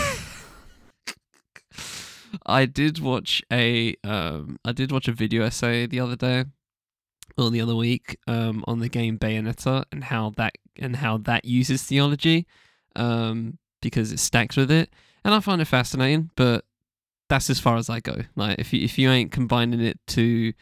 I 2.45 2.65
did 2.65 2.99
watch 2.99 3.41
a, 3.51 3.95
um, 4.03 4.57
I 4.63 4.71
did 4.71 4.91
watch 4.91 5.07
a 5.07 5.11
video 5.11 5.43
essay 5.43 5.87
the 5.87 5.99
other 5.99 6.15
day 6.15 6.45
or 7.39 7.49
the 7.49 7.59
other 7.61 7.75
week 7.75 8.17
um, 8.27 8.63
on 8.67 8.79
the 8.79 8.89
game 8.89 9.17
Bayonetta 9.17 9.85
and 9.91 10.03
how 10.03 10.31
that 10.37 10.53
and 10.77 10.97
how 10.97 11.17
that 11.17 11.45
uses 11.45 11.81
theology 11.83 12.45
um, 12.95 13.57
because 13.81 14.11
it 14.11 14.19
stacks 14.19 14.55
with 14.57 14.71
it, 14.71 14.89
and 15.23 15.33
I 15.33 15.39
find 15.39 15.61
it 15.61 15.65
fascinating. 15.65 16.29
But 16.35 16.65
that's 17.29 17.49
as 17.49 17.59
far 17.59 17.77
as 17.77 17.89
I 17.89 17.99
go. 17.99 18.17
Like 18.35 18.59
if 18.59 18.73
you 18.73 18.83
if 18.83 18.97
you 18.97 19.09
ain't 19.09 19.31
combining 19.31 19.81
it 19.81 19.99
to 20.07 20.53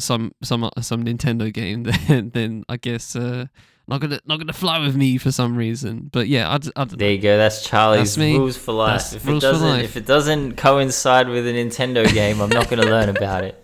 some 0.00 0.32
some 0.42 0.68
some 0.80 1.04
Nintendo 1.04 1.52
game, 1.52 1.82
then 2.08 2.30
then 2.34 2.64
I 2.68 2.76
guess 2.78 3.14
uh, 3.14 3.46
not 3.86 4.00
gonna 4.00 4.18
not 4.24 4.38
gonna 4.38 4.52
fly 4.52 4.78
with 4.78 4.96
me 4.96 5.18
for 5.18 5.30
some 5.30 5.56
reason. 5.56 6.08
But 6.12 6.26
yeah, 6.28 6.50
I, 6.52 6.58
d- 6.58 6.72
I 6.74 6.84
d- 6.84 6.96
there 6.96 7.10
you 7.12 7.18
go 7.20 7.36
that's 7.36 7.62
charlie's 7.68 8.16
That's 8.16 8.32
rules 8.38 8.56
for 8.56 8.72
life 8.72 9.10
That's 9.10 9.12
if 9.14 9.28
it 9.28 9.40
doesn't 9.40 9.68
life. 9.68 9.84
if 9.84 9.96
it 9.98 10.06
doesn't 10.06 10.56
coincide 10.56 11.28
with 11.28 11.46
a 11.46 11.50
nintendo 11.52 12.10
game 12.12 12.40
i'm 12.40 12.48
not 12.48 12.68
to 12.68 12.76
learn 12.76 13.10
about 13.10 13.44
it 13.44 13.62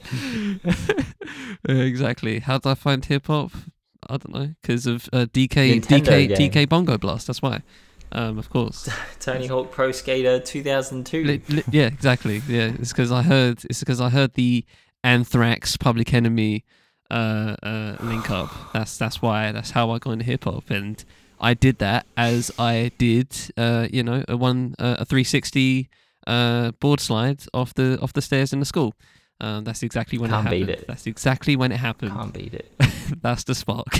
Uh, 1.68 1.72
exactly. 1.72 2.40
How 2.40 2.58
did 2.58 2.68
I 2.70 2.74
find 2.74 3.04
hip 3.04 3.26
hop? 3.26 3.52
I 4.10 4.16
don't 4.16 4.34
know 4.34 4.54
because 4.60 4.86
of 4.86 5.08
uh, 5.12 5.26
DK 5.26 5.80
Nintendo 5.80 6.04
DK 6.04 6.36
game. 6.36 6.50
DK 6.50 6.68
Bongo 6.68 6.98
Blast. 6.98 7.26
That's 7.26 7.40
why. 7.42 7.62
Um, 8.12 8.38
of 8.38 8.50
course. 8.50 8.88
tony 9.20 9.46
hawk 9.46 9.70
pro 9.70 9.92
skater 9.92 10.40
2002 10.40 11.24
Li- 11.24 11.42
li- 11.48 11.62
yeah, 11.70 11.86
exactly. 11.86 12.42
Yeah, 12.48 12.72
it's 12.78 12.92
because 12.92 13.12
I 13.12 13.22
heard. 13.22 13.64
It's 13.70 13.80
because 13.80 14.00
I 14.00 14.08
heard 14.08 14.34
the 14.34 14.64
Anthrax 15.04 15.76
Public 15.76 16.12
Enemy 16.12 16.64
uh, 17.10 17.56
uh, 17.62 17.96
link 18.00 18.30
up. 18.30 18.50
That's 18.72 18.96
that's 18.98 19.22
why. 19.22 19.52
That's 19.52 19.70
how 19.70 19.90
I 19.90 19.98
got 19.98 20.12
into 20.12 20.24
hip 20.24 20.44
hop, 20.44 20.70
and 20.70 21.02
I 21.40 21.54
did 21.54 21.78
that 21.78 22.06
as 22.16 22.50
I 22.58 22.90
did. 22.98 23.28
Uh, 23.56 23.86
you 23.92 24.02
know, 24.02 24.24
a 24.28 24.36
one 24.36 24.74
uh, 24.78 24.96
a 24.98 25.04
360 25.04 25.88
uh, 26.26 26.72
board 26.72 27.00
slide 27.00 27.44
off 27.54 27.74
the 27.74 27.98
off 28.00 28.12
the 28.12 28.22
stairs 28.22 28.52
in 28.52 28.60
the 28.60 28.66
school. 28.66 28.94
Um, 29.40 29.64
that's 29.64 29.82
exactly 29.82 30.18
when 30.18 30.30
Can't 30.30 30.46
it 30.46 30.50
beat 30.50 30.60
happened. 30.60 30.80
it. 30.82 30.86
That's 30.86 31.06
exactly 31.06 31.56
when 31.56 31.72
it 31.72 31.78
happened. 31.78 32.12
can't 32.12 32.32
beat 32.32 32.52
it 32.54 32.70
That's 33.22 33.44
the 33.44 33.54
spark. 33.54 33.98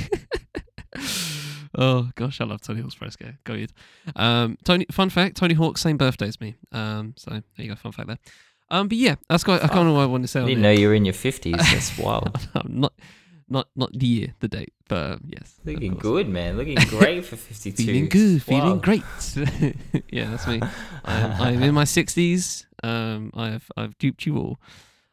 oh 1.75 2.11
gosh, 2.15 2.41
I 2.41 2.45
love 2.45 2.61
Tony 2.61 2.81
Hawk's 2.83 2.95
Pro 2.95 3.09
Skater. 3.09 3.39
Go 3.45 3.55
ahead. 3.55 3.73
Um, 4.17 4.59
Tony. 4.65 4.87
Fun 4.91 5.11
fact: 5.11 5.37
Tony 5.37 5.55
Hawk 5.55 5.79
same 5.79 5.97
birthday 5.97 6.29
as 6.29 6.41
me. 6.41 6.57
Um, 6.73 7.15
so 7.17 7.31
there 7.31 7.43
you 7.57 7.69
go. 7.69 7.77
Fun 7.77 7.93
fact 7.93 8.09
there. 8.09 8.19
Um, 8.71 8.89
but 8.89 8.99
yeah, 8.99 9.17
that's 9.29 9.45
quite. 9.45 9.65
I 9.65 9.69
can't 9.69 9.87
know 9.87 9.95
what 9.95 10.03
I 10.03 10.07
wanted 10.07 10.25
to 10.25 10.29
say. 10.29 10.41
I 10.43 10.47
didn't 10.47 10.63
know 10.63 10.71
you 10.71 10.89
were 10.89 10.95
in 10.95 11.05
your 11.05 11.15
50s. 11.15 11.57
That's 11.73 11.99
wild. 11.99 12.49
I'm 12.55 12.79
not, 12.79 12.93
not, 13.49 13.67
not 13.75 13.93
the 13.93 14.07
year, 14.07 14.35
the 14.39 14.47
date, 14.47 14.73
but 14.89 15.13
um, 15.13 15.21
yes. 15.27 15.59
Looking 15.65 15.95
good, 15.95 16.29
man. 16.29 16.57
Looking 16.57 16.77
great 16.89 17.25
for 17.25 17.35
52. 17.35 17.85
Feeling 17.85 18.09
good, 18.09 18.43
feeling 18.45 18.79
great. 18.79 19.03
yeah, 20.13 20.31
that's 20.31 20.47
me. 20.47 20.61
I'm, 21.05 21.43
I'm 21.43 21.63
in 21.65 21.75
my 21.75 21.83
sixties. 21.83 22.67
Um, 22.85 23.33
I've 23.35 23.69
I've 23.77 23.99
duped 23.99 24.25
you 24.25 24.37
all. 24.37 24.61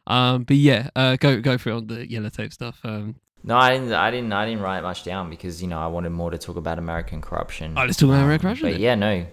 Um, 0.08 0.42
but 0.44 0.56
yeah, 0.56 0.88
uh, 0.96 1.16
go 1.16 1.40
go 1.40 1.56
for 1.58 1.70
it 1.70 1.74
on 1.74 1.86
the 1.86 2.10
yellow 2.10 2.30
tape 2.30 2.52
stuff. 2.52 2.80
Um, 2.82 3.16
No, 3.44 3.56
I 3.56 3.70
didn't. 3.74 3.92
I 3.92 4.10
didn't. 4.10 4.32
I 4.32 4.46
didn't 4.46 4.62
write 4.62 4.82
much 4.82 5.04
down 5.04 5.30
because 5.30 5.62
you 5.62 5.68
know 5.68 5.78
I 5.78 5.86
wanted 5.86 6.10
more 6.10 6.30
to 6.30 6.38
talk 6.38 6.56
about 6.56 6.78
American 6.78 7.20
corruption. 7.20 7.74
Oh, 7.76 7.84
let's 7.84 7.96
talk 7.98 8.08
about 8.08 8.24
American 8.24 8.48
Um, 8.48 8.56
corruption 8.56 8.72
But 8.72 8.80
yeah, 8.80 8.94
no. 8.96 9.26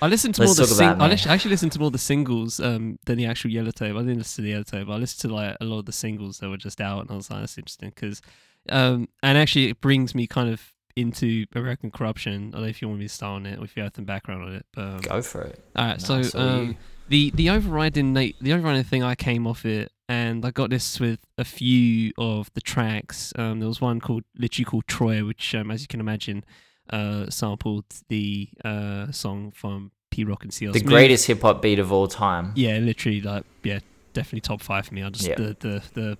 I 0.00 0.08
listened 0.08 0.34
to 0.36 0.40
Let's 0.42 0.58
more 0.58 0.66
the 0.66 0.74
sing- 0.74 1.00
I 1.00 1.10
it, 1.10 1.26
actually 1.28 1.50
listened 1.52 1.70
to 1.72 1.78
more 1.78 1.90
the 1.92 1.98
singles 1.98 2.58
um, 2.58 2.98
than 3.04 3.18
the 3.18 3.26
actual 3.26 3.50
yellow 3.52 3.70
tape. 3.70 3.94
I 3.94 4.00
didn't 4.00 4.18
listen 4.18 4.36
to 4.36 4.42
the 4.42 4.50
yellow 4.50 4.64
tape. 4.64 4.88
I 4.88 4.96
listened 4.96 5.30
to 5.30 5.36
like 5.36 5.56
a 5.60 5.64
lot 5.64 5.78
of 5.80 5.86
the 5.86 5.92
singles 5.92 6.38
that 6.38 6.48
were 6.48 6.56
just 6.56 6.80
out, 6.80 7.02
and 7.02 7.10
I 7.10 7.14
was 7.14 7.30
like, 7.30 7.40
that's 7.40 7.56
interesting 7.56 7.90
because, 7.94 8.20
um, 8.68 9.08
and 9.22 9.38
actually 9.38 9.68
it 9.68 9.80
brings 9.80 10.12
me 10.12 10.26
kind 10.26 10.48
of 10.52 10.72
into 10.96 11.46
American 11.54 11.90
corruption. 11.90 12.48
I 12.48 12.56
don't 12.56 12.62
know 12.62 12.68
if 12.68 12.82
you 12.82 12.88
want 12.88 13.00
me 13.00 13.06
to 13.08 13.12
start 13.12 13.36
on 13.36 13.46
it 13.46 13.58
or 13.58 13.64
if 13.64 13.76
you 13.76 13.82
have 13.82 13.92
some 13.94 14.04
background 14.04 14.42
on 14.44 14.54
it. 14.54 14.66
But, 14.74 14.82
um, 14.84 14.98
Go 15.00 15.22
for 15.22 15.42
it. 15.42 15.64
all 15.76 15.84
right, 15.86 15.98
No, 16.00 16.04
so 16.04 16.18
it's 16.18 16.34
all 16.34 16.42
you. 16.44 16.48
um, 16.50 16.76
the 17.08 17.30
the 17.34 17.50
overriding 17.50 18.12
na- 18.12 18.32
the 18.40 18.52
overriding 18.52 18.84
thing 18.84 19.02
I 19.02 19.14
came 19.14 19.46
off 19.46 19.64
it, 19.66 19.90
and 20.08 20.44
I 20.44 20.50
got 20.50 20.70
this 20.70 20.98
with 21.00 21.20
a 21.38 21.44
few 21.44 22.12
of 22.18 22.50
the 22.54 22.60
tracks. 22.60 23.32
Um, 23.36 23.60
there 23.60 23.68
was 23.68 23.80
one 23.80 24.00
called 24.00 24.24
literally 24.38 24.64
called 24.64 24.86
Troy, 24.86 25.24
which, 25.24 25.54
um, 25.54 25.70
as 25.70 25.82
you 25.82 25.88
can 25.88 26.00
imagine, 26.00 26.44
uh, 26.90 27.28
sampled 27.30 27.84
the 28.08 28.48
uh 28.64 29.10
song 29.12 29.52
from 29.52 29.90
Pete 30.10 30.28
Rock 30.28 30.42
and 30.44 30.52
CL 30.52 30.72
The 30.72 30.80
greatest 30.80 31.26
hip 31.26 31.42
hop 31.42 31.60
beat 31.62 31.78
of 31.78 31.90
all 31.92 32.06
time. 32.06 32.52
Yeah, 32.54 32.78
literally, 32.78 33.20
like 33.20 33.44
yeah, 33.62 33.80
definitely 34.12 34.40
top 34.40 34.60
five 34.62 34.86
for 34.86 34.94
me. 34.94 35.02
I 35.02 35.10
just 35.10 35.26
Yep. 35.28 35.36
the 35.36 35.56
the 35.60 35.82
the 35.94 36.18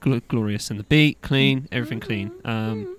Gl- 0.00 0.22
glorious 0.28 0.70
in 0.70 0.76
the 0.76 0.82
beat, 0.84 1.20
clean, 1.22 1.68
everything 1.72 2.00
clean. 2.00 2.32
Um, 2.44 2.96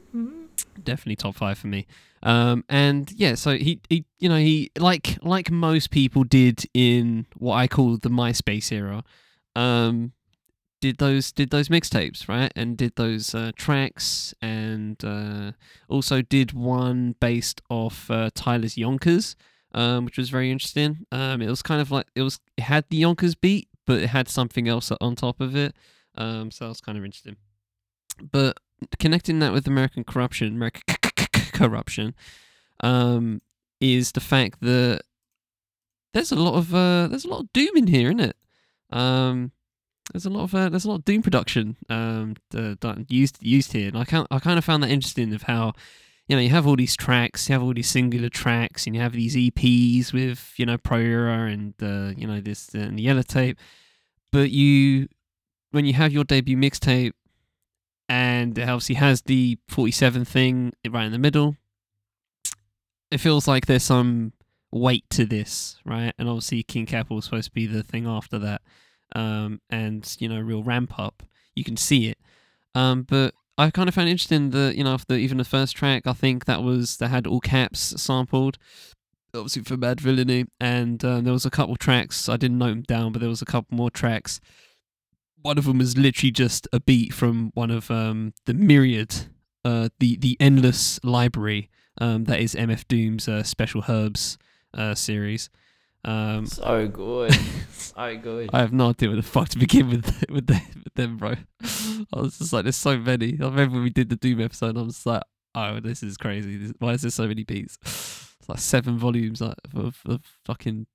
definitely 0.83 1.15
top 1.15 1.35
five 1.35 1.57
for 1.57 1.67
me. 1.67 1.87
Um, 2.23 2.63
and 2.69 3.11
yeah, 3.13 3.33
so 3.35 3.57
he, 3.57 3.79
he, 3.89 4.05
you 4.19 4.29
know, 4.29 4.37
he 4.37 4.69
like 4.77 5.17
like 5.23 5.49
most 5.49 5.89
people 5.91 6.23
did 6.23 6.63
in 6.73 7.25
what 7.37 7.55
I 7.55 7.67
call 7.67 7.97
the 7.97 8.09
MySpace 8.09 8.71
era. 8.71 9.03
Um, 9.55 10.13
did 10.81 10.97
those 10.97 11.31
did 11.31 11.49
those 11.51 11.67
mixtapes 11.69 12.27
right 12.27 12.51
and 12.55 12.75
did 12.75 12.95
those 12.95 13.35
uh, 13.35 13.51
tracks 13.55 14.33
and 14.41 15.03
uh, 15.05 15.51
also 15.87 16.21
did 16.23 16.53
one 16.53 17.15
based 17.19 17.61
off 17.69 18.09
uh, 18.09 18.29
Tyler's 18.33 18.77
Yonkers, 18.77 19.35
um, 19.73 20.05
which 20.05 20.17
was 20.17 20.29
very 20.29 20.51
interesting. 20.51 21.05
Um, 21.11 21.41
it 21.41 21.49
was 21.49 21.61
kind 21.61 21.81
of 21.81 21.91
like 21.91 22.07
it 22.15 22.21
was 22.21 22.39
it 22.57 22.63
had 22.63 22.85
the 22.89 22.97
Yonkers 22.97 23.35
beat, 23.35 23.67
but 23.85 24.01
it 24.01 24.07
had 24.07 24.27
something 24.27 24.67
else 24.67 24.91
on 24.99 25.15
top 25.15 25.41
of 25.41 25.55
it. 25.55 25.75
Um, 26.15 26.51
so 26.51 26.65
that 26.65 26.69
was 26.69 26.81
kind 26.81 26.97
of 26.97 27.05
interesting. 27.05 27.37
But 28.31 28.57
connecting 28.99 29.39
that 29.39 29.53
with 29.53 29.67
American 29.67 30.03
corruption, 30.03 30.55
American 30.55 30.83
corruption, 31.53 32.15
um, 32.81 33.41
is 33.79 34.11
the 34.11 34.19
fact 34.19 34.61
that 34.61 35.01
there's 36.13 36.31
a 36.31 36.35
lot 36.35 36.55
of 36.55 36.73
uh, 36.73 37.07
there's 37.07 37.25
a 37.25 37.29
lot 37.29 37.41
of 37.41 37.53
doom 37.53 37.75
in 37.75 37.87
here, 37.87 38.07
isn't 38.09 38.19
it? 38.19 38.35
Um, 38.91 39.51
there's 40.11 40.25
a 40.25 40.29
lot 40.29 40.43
of 40.43 40.55
uh, 40.55 40.69
there's 40.69 40.85
a 40.85 40.89
lot 40.89 40.95
of 40.95 41.05
doom 41.05 41.21
production 41.21 41.77
um 41.89 42.35
uh, 42.55 42.75
used 43.07 43.37
used 43.41 43.71
here, 43.71 43.87
and 43.87 43.97
I 43.97 44.03
kind 44.03 44.27
I 44.29 44.39
kind 44.39 44.57
of 44.57 44.65
found 44.65 44.83
that 44.83 44.89
interesting 44.89 45.33
of 45.33 45.43
how 45.43 45.73
you 46.31 46.37
know 46.37 46.41
you 46.41 46.49
have 46.49 46.65
all 46.65 46.77
these 46.77 46.95
tracks, 46.95 47.49
you 47.49 47.53
have 47.53 47.61
all 47.61 47.73
these 47.73 47.89
singular 47.89 48.29
tracks, 48.29 48.87
and 48.87 48.95
you 48.95 49.01
have 49.01 49.11
these 49.11 49.35
EPs 49.35 50.13
with 50.13 50.53
you 50.55 50.65
know 50.65 50.77
Pro 50.77 50.99
Era 50.99 51.47
and 51.47 51.73
uh, 51.83 52.13
you 52.15 52.25
know 52.25 52.39
this 52.39 52.73
uh, 52.73 52.79
and 52.79 52.97
the 52.97 53.03
Yellow 53.03 53.21
Tape, 53.21 53.59
but 54.31 54.49
you 54.49 55.09
when 55.71 55.83
you 55.83 55.91
have 55.91 56.13
your 56.13 56.23
debut 56.23 56.55
mixtape 56.55 57.11
and 58.07 58.57
it 58.57 58.61
obviously 58.61 58.95
has 58.95 59.23
the 59.23 59.57
47 59.67 60.23
thing 60.23 60.71
right 60.89 61.05
in 61.05 61.11
the 61.13 61.19
middle 61.19 61.55
it 63.09 63.19
feels 63.19 63.47
like 63.47 63.65
there's 63.65 63.83
some 63.83 64.33
weight 64.69 65.09
to 65.09 65.25
this 65.25 65.77
right? 65.85 66.13
And 66.17 66.27
obviously 66.27 66.63
king 66.63 66.85
capital 66.85 67.19
is 67.19 67.25
supposed 67.25 67.47
to 67.47 67.53
be 67.53 67.67
the 67.67 67.83
thing 67.83 68.05
after 68.07 68.37
that 68.39 68.61
um, 69.15 69.61
and 69.69 70.15
you 70.19 70.29
know 70.29 70.39
real 70.39 70.63
ramp 70.63 70.97
up. 70.97 71.23
You 71.55 71.63
can 71.63 71.77
see 71.77 72.07
it. 72.07 72.17
Um, 72.73 73.03
but 73.03 73.33
i 73.61 73.69
kind 73.69 73.87
of 73.87 73.95
found 73.95 74.09
interesting 74.09 74.49
that 74.51 74.75
you 74.75 74.83
know 74.83 74.93
after 74.93 75.15
even 75.15 75.37
the 75.37 75.43
first 75.45 75.75
track 75.75 76.05
i 76.05 76.13
think 76.13 76.45
that 76.45 76.63
was 76.63 76.97
that 76.97 77.09
had 77.09 77.27
all 77.27 77.39
caps 77.39 77.93
sampled 78.01 78.57
obviously 79.33 79.63
for 79.63 79.77
Madvillainy, 79.77 80.47
and 80.59 81.03
um, 81.05 81.23
there 81.23 81.33
was 81.33 81.45
a 81.45 81.51
couple 81.51 81.75
tracks 81.75 82.27
I 82.27 82.37
didn't 82.37 82.57
note 82.57 82.69
them 82.69 82.81
down, 82.83 83.11
but 83.11 83.19
there 83.19 83.29
was 83.29 83.41
a 83.41 83.45
couple 83.45 83.77
more 83.77 83.89
tracks. 83.89 84.39
One 85.41 85.57
of 85.57 85.65
them 85.65 85.79
was 85.79 85.97
literally 85.97 86.31
just 86.31 86.67
a 86.71 86.79
beat 86.79 87.13
from 87.13 87.51
one 87.53 87.71
of 87.71 87.89
um, 87.89 88.33
the 88.45 88.53
myriad, 88.53 89.27
uh, 89.65 89.89
the 89.99 90.17
the 90.17 90.37
endless 90.39 90.99
library 91.03 91.69
um, 91.99 92.25
that 92.25 92.39
is 92.39 92.55
MF 92.55 92.87
Doom's 92.87 93.27
uh, 93.27 93.43
Special 93.43 93.83
Herbs 93.87 94.37
uh, 94.73 94.95
series. 94.95 95.49
Um, 96.03 96.45
So 96.45 96.87
good. 96.87 97.33
so 97.71 98.17
good. 98.17 98.49
I 98.53 98.59
have 98.59 98.73
no 98.73 98.89
idea 98.89 99.09
where 99.09 99.15
the 99.15 99.23
fuck 99.23 99.49
to 99.49 99.59
begin 99.59 99.89
with 99.89 100.23
with, 100.29 100.47
them, 100.47 100.61
with 100.83 100.93
them, 100.95 101.17
bro. 101.17 101.35
I 102.13 102.19
was 102.19 102.37
just 102.37 102.53
like, 102.53 102.63
there's 102.63 102.75
so 102.75 102.97
many. 102.97 103.37
I 103.39 103.45
remember 103.45 103.75
when 103.75 103.83
we 103.83 103.89
did 103.89 104.09
the 104.09 104.15
Doom 104.15 104.41
episode. 104.41 104.77
I 104.77 104.81
was 104.81 105.05
like, 105.05 105.23
oh, 105.55 105.79
this 105.79 106.03
is 106.03 106.17
crazy. 106.17 106.57
This, 106.57 106.73
why 106.79 106.93
is 106.93 107.01
there 107.01 107.11
so 107.11 107.27
many 107.27 107.43
beats? 107.43 107.77
It's 107.83 108.49
like 108.49 108.59
seven 108.59 108.97
volumes 108.97 109.41
like, 109.41 109.55
of, 109.75 109.99
of 110.05 110.21
fucking 110.45 110.87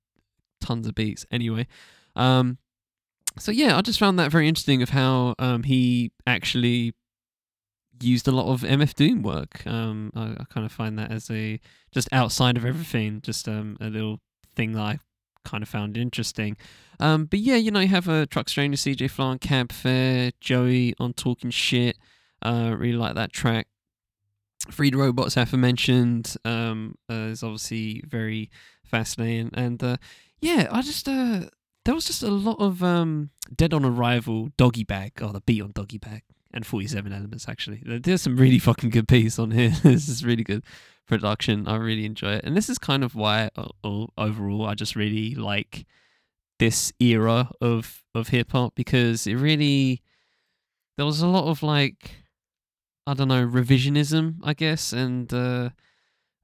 tons 0.61 0.87
of 0.87 0.95
beats. 0.95 1.25
Anyway, 1.31 1.67
um, 2.15 2.57
so 3.39 3.51
yeah, 3.51 3.77
I 3.77 3.81
just 3.81 3.99
found 3.99 4.19
that 4.19 4.31
very 4.31 4.47
interesting 4.47 4.81
of 4.81 4.89
how 4.89 5.35
um 5.39 5.63
he 5.63 6.11
actually 6.25 6.93
used 8.01 8.27
a 8.27 8.31
lot 8.31 8.51
of 8.51 8.61
MF 8.61 8.93
Doom 8.93 9.21
work. 9.23 9.65
Um, 9.65 10.11
I, 10.15 10.35
I 10.39 10.43
kind 10.49 10.65
of 10.65 10.71
find 10.71 10.99
that 10.99 11.11
as 11.11 11.29
a 11.31 11.59
just 11.91 12.09
outside 12.11 12.57
of 12.57 12.65
everything, 12.65 13.21
just 13.21 13.47
um 13.47 13.77
a 13.79 13.89
little 13.89 14.19
thing 14.57 14.73
that 14.73 14.81
I 14.81 14.99
kind 15.45 15.63
of 15.63 15.69
found 15.69 15.95
interesting. 15.95 16.57
Um, 16.99 17.25
but 17.25 17.39
yeah, 17.39 17.55
you 17.55 17.71
know, 17.71 17.79
you 17.79 17.87
have 17.87 18.07
a 18.07 18.25
Truck 18.25 18.49
Stranger, 18.49 18.75
CJ 18.75 19.09
Fly 19.09 19.25
on 19.25 19.39
Cab 19.39 19.71
Fair, 19.71 20.31
Joey 20.41 20.93
on 20.99 21.13
Talking 21.13 21.51
Shit. 21.51 21.97
Uh, 22.41 22.75
really 22.77 22.97
like 22.97 23.15
that 23.15 23.31
track. 23.31 23.67
Free 24.69 24.89
the 24.89 24.97
Robots 24.97 25.37
aforementioned 25.37 26.35
um, 26.43 26.95
uh, 27.09 27.29
is 27.31 27.43
obviously 27.43 28.03
very 28.05 28.49
fascinating, 28.83 29.51
and 29.53 29.81
uh, 29.81 29.97
yeah, 30.41 30.67
I 30.69 30.81
just 30.81 31.07
uh, 31.07 31.45
there 31.85 31.93
was 31.93 32.05
just 32.05 32.23
a 32.23 32.29
lot 32.29 32.57
of 32.59 32.83
um, 32.83 33.29
Dead 33.55 33.73
on 33.73 33.85
Arrival, 33.85 34.49
Doggy 34.57 34.83
Bag, 34.83 35.13
or 35.21 35.31
the 35.31 35.41
beat 35.41 35.61
on 35.61 35.71
Doggy 35.73 35.99
Bag, 35.99 36.23
and 36.53 36.65
Forty 36.65 36.87
Seven 36.87 37.13
Elements. 37.13 37.47
Actually, 37.47 37.81
there's 37.85 38.21
some 38.21 38.37
really 38.37 38.59
fucking 38.59 38.89
good 38.89 39.07
beats 39.07 39.39
on 39.39 39.51
here. 39.51 39.69
this 39.83 40.07
is 40.07 40.25
really 40.25 40.43
good 40.43 40.63
production. 41.07 41.67
I 41.67 41.75
really 41.77 42.05
enjoy 42.05 42.33
it, 42.33 42.45
and 42.45 42.55
this 42.55 42.69
is 42.69 42.77
kind 42.77 43.03
of 43.03 43.15
why 43.15 43.49
uh, 43.55 43.67
uh, 43.83 44.05
overall 44.17 44.65
I 44.65 44.75
just 44.75 44.95
really 44.95 45.35
like 45.35 45.85
this 46.59 46.91
era 46.99 47.49
of 47.61 48.03
of 48.15 48.29
hip 48.29 48.51
hop 48.51 48.73
because 48.75 49.27
it 49.27 49.35
really 49.35 50.01
there 50.97 51.05
was 51.05 51.21
a 51.21 51.27
lot 51.27 51.49
of 51.49 51.63
like 51.63 52.11
I 53.05 53.13
don't 53.13 53.29
know 53.29 53.45
revisionism, 53.47 54.35
I 54.43 54.53
guess, 54.53 54.91
and 54.91 55.31
uh, 55.33 55.69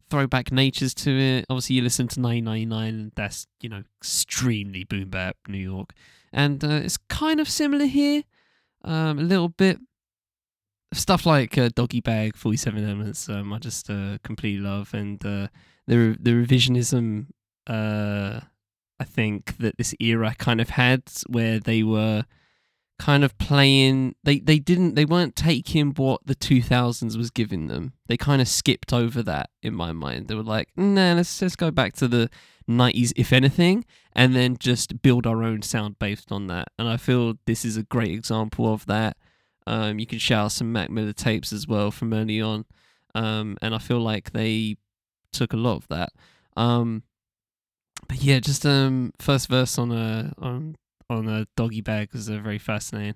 throwback 0.09 0.51
natures 0.51 0.93
to 0.93 1.11
it. 1.11 1.45
Obviously, 1.49 1.75
you 1.75 1.81
listen 1.81 2.07
to 2.09 2.21
999, 2.21 2.87
and 2.87 3.11
that's 3.15 3.47
you 3.59 3.67
know 3.67 3.83
extremely 3.99 4.85
boom 4.85 5.09
bap 5.09 5.35
New 5.47 5.57
York, 5.57 5.91
and 6.31 6.63
uh, 6.63 6.81
it's 6.83 6.97
kind 6.97 7.39
of 7.39 7.49
similar 7.49 7.85
here, 7.85 8.23
um, 8.83 9.19
a 9.19 9.23
little 9.23 9.49
bit. 9.49 9.79
Stuff 10.93 11.25
like 11.25 11.57
uh, 11.57 11.69
Doggy 11.73 12.01
Bag, 12.01 12.35
47 12.35 12.83
Elements, 12.83 13.27
um, 13.29 13.51
I 13.51 13.59
just 13.59 13.89
uh, 13.89 14.17
completely 14.23 14.61
love, 14.61 14.93
and 14.93 15.23
uh, 15.25 15.47
the 15.87 15.97
re- 15.97 16.17
the 16.19 16.31
revisionism. 16.31 17.27
Uh, 17.67 18.41
I 18.99 19.05
think 19.05 19.57
that 19.57 19.77
this 19.77 19.93
era 19.99 20.35
kind 20.37 20.61
of 20.61 20.69
had 20.69 21.03
where 21.27 21.59
they 21.59 21.83
were 21.83 22.25
kind 22.99 23.23
of 23.23 23.37
playing 23.37 24.15
they 24.23 24.39
they 24.39 24.59
didn't 24.59 24.95
they 24.95 25.03
weren't 25.03 25.35
taking 25.35 25.91
what 25.91 26.21
the 26.25 26.35
2000s 26.35 27.17
was 27.17 27.31
giving 27.31 27.67
them. 27.67 27.93
They 28.07 28.17
kind 28.17 28.41
of 28.41 28.47
skipped 28.47 28.93
over 28.93 29.23
that 29.23 29.49
in 29.61 29.73
my 29.73 29.91
mind. 29.91 30.27
They 30.27 30.35
were 30.35 30.43
like 30.43 30.69
nah 30.77 31.13
let's 31.13 31.39
just 31.39 31.57
go 31.57 31.71
back 31.71 31.93
to 31.95 32.07
the 32.07 32.29
90s 32.69 33.11
if 33.15 33.33
anything 33.33 33.83
and 34.13 34.35
then 34.35 34.55
just 34.57 35.01
build 35.01 35.27
our 35.27 35.43
own 35.43 35.63
sound 35.63 35.99
based 35.99 36.31
on 36.31 36.47
that. 36.47 36.69
And 36.77 36.87
i 36.87 36.97
feel 36.97 37.33
this 37.45 37.65
is 37.65 37.75
a 37.75 37.83
great 37.83 38.11
example 38.11 38.71
of 38.71 38.85
that 38.85 39.17
um, 39.67 39.99
you 39.99 40.05
can 40.05 40.19
shout 40.19 40.45
out 40.45 40.51
some 40.51 40.71
mac 40.71 40.89
miller 40.89 41.13
tapes 41.13 41.53
as 41.53 41.67
well 41.67 41.91
from 41.91 42.13
early 42.13 42.41
on 42.41 42.65
um, 43.15 43.57
and 43.61 43.73
i 43.73 43.77
feel 43.77 43.99
like 43.99 44.31
they 44.31 44.75
took 45.31 45.53
a 45.53 45.57
lot 45.57 45.75
of 45.75 45.87
that 45.87 46.09
um, 46.55 47.03
but 48.07 48.21
yeah, 48.21 48.39
just 48.39 48.65
um 48.65 49.13
first 49.19 49.49
verse 49.49 49.77
on 49.77 49.91
a 49.91 50.33
on 50.39 50.75
on 51.09 51.27
a 51.27 51.47
doggy 51.55 51.81
bag 51.81 52.09
was 52.13 52.29
uh, 52.29 52.37
very 52.37 52.59
fascinating. 52.59 53.15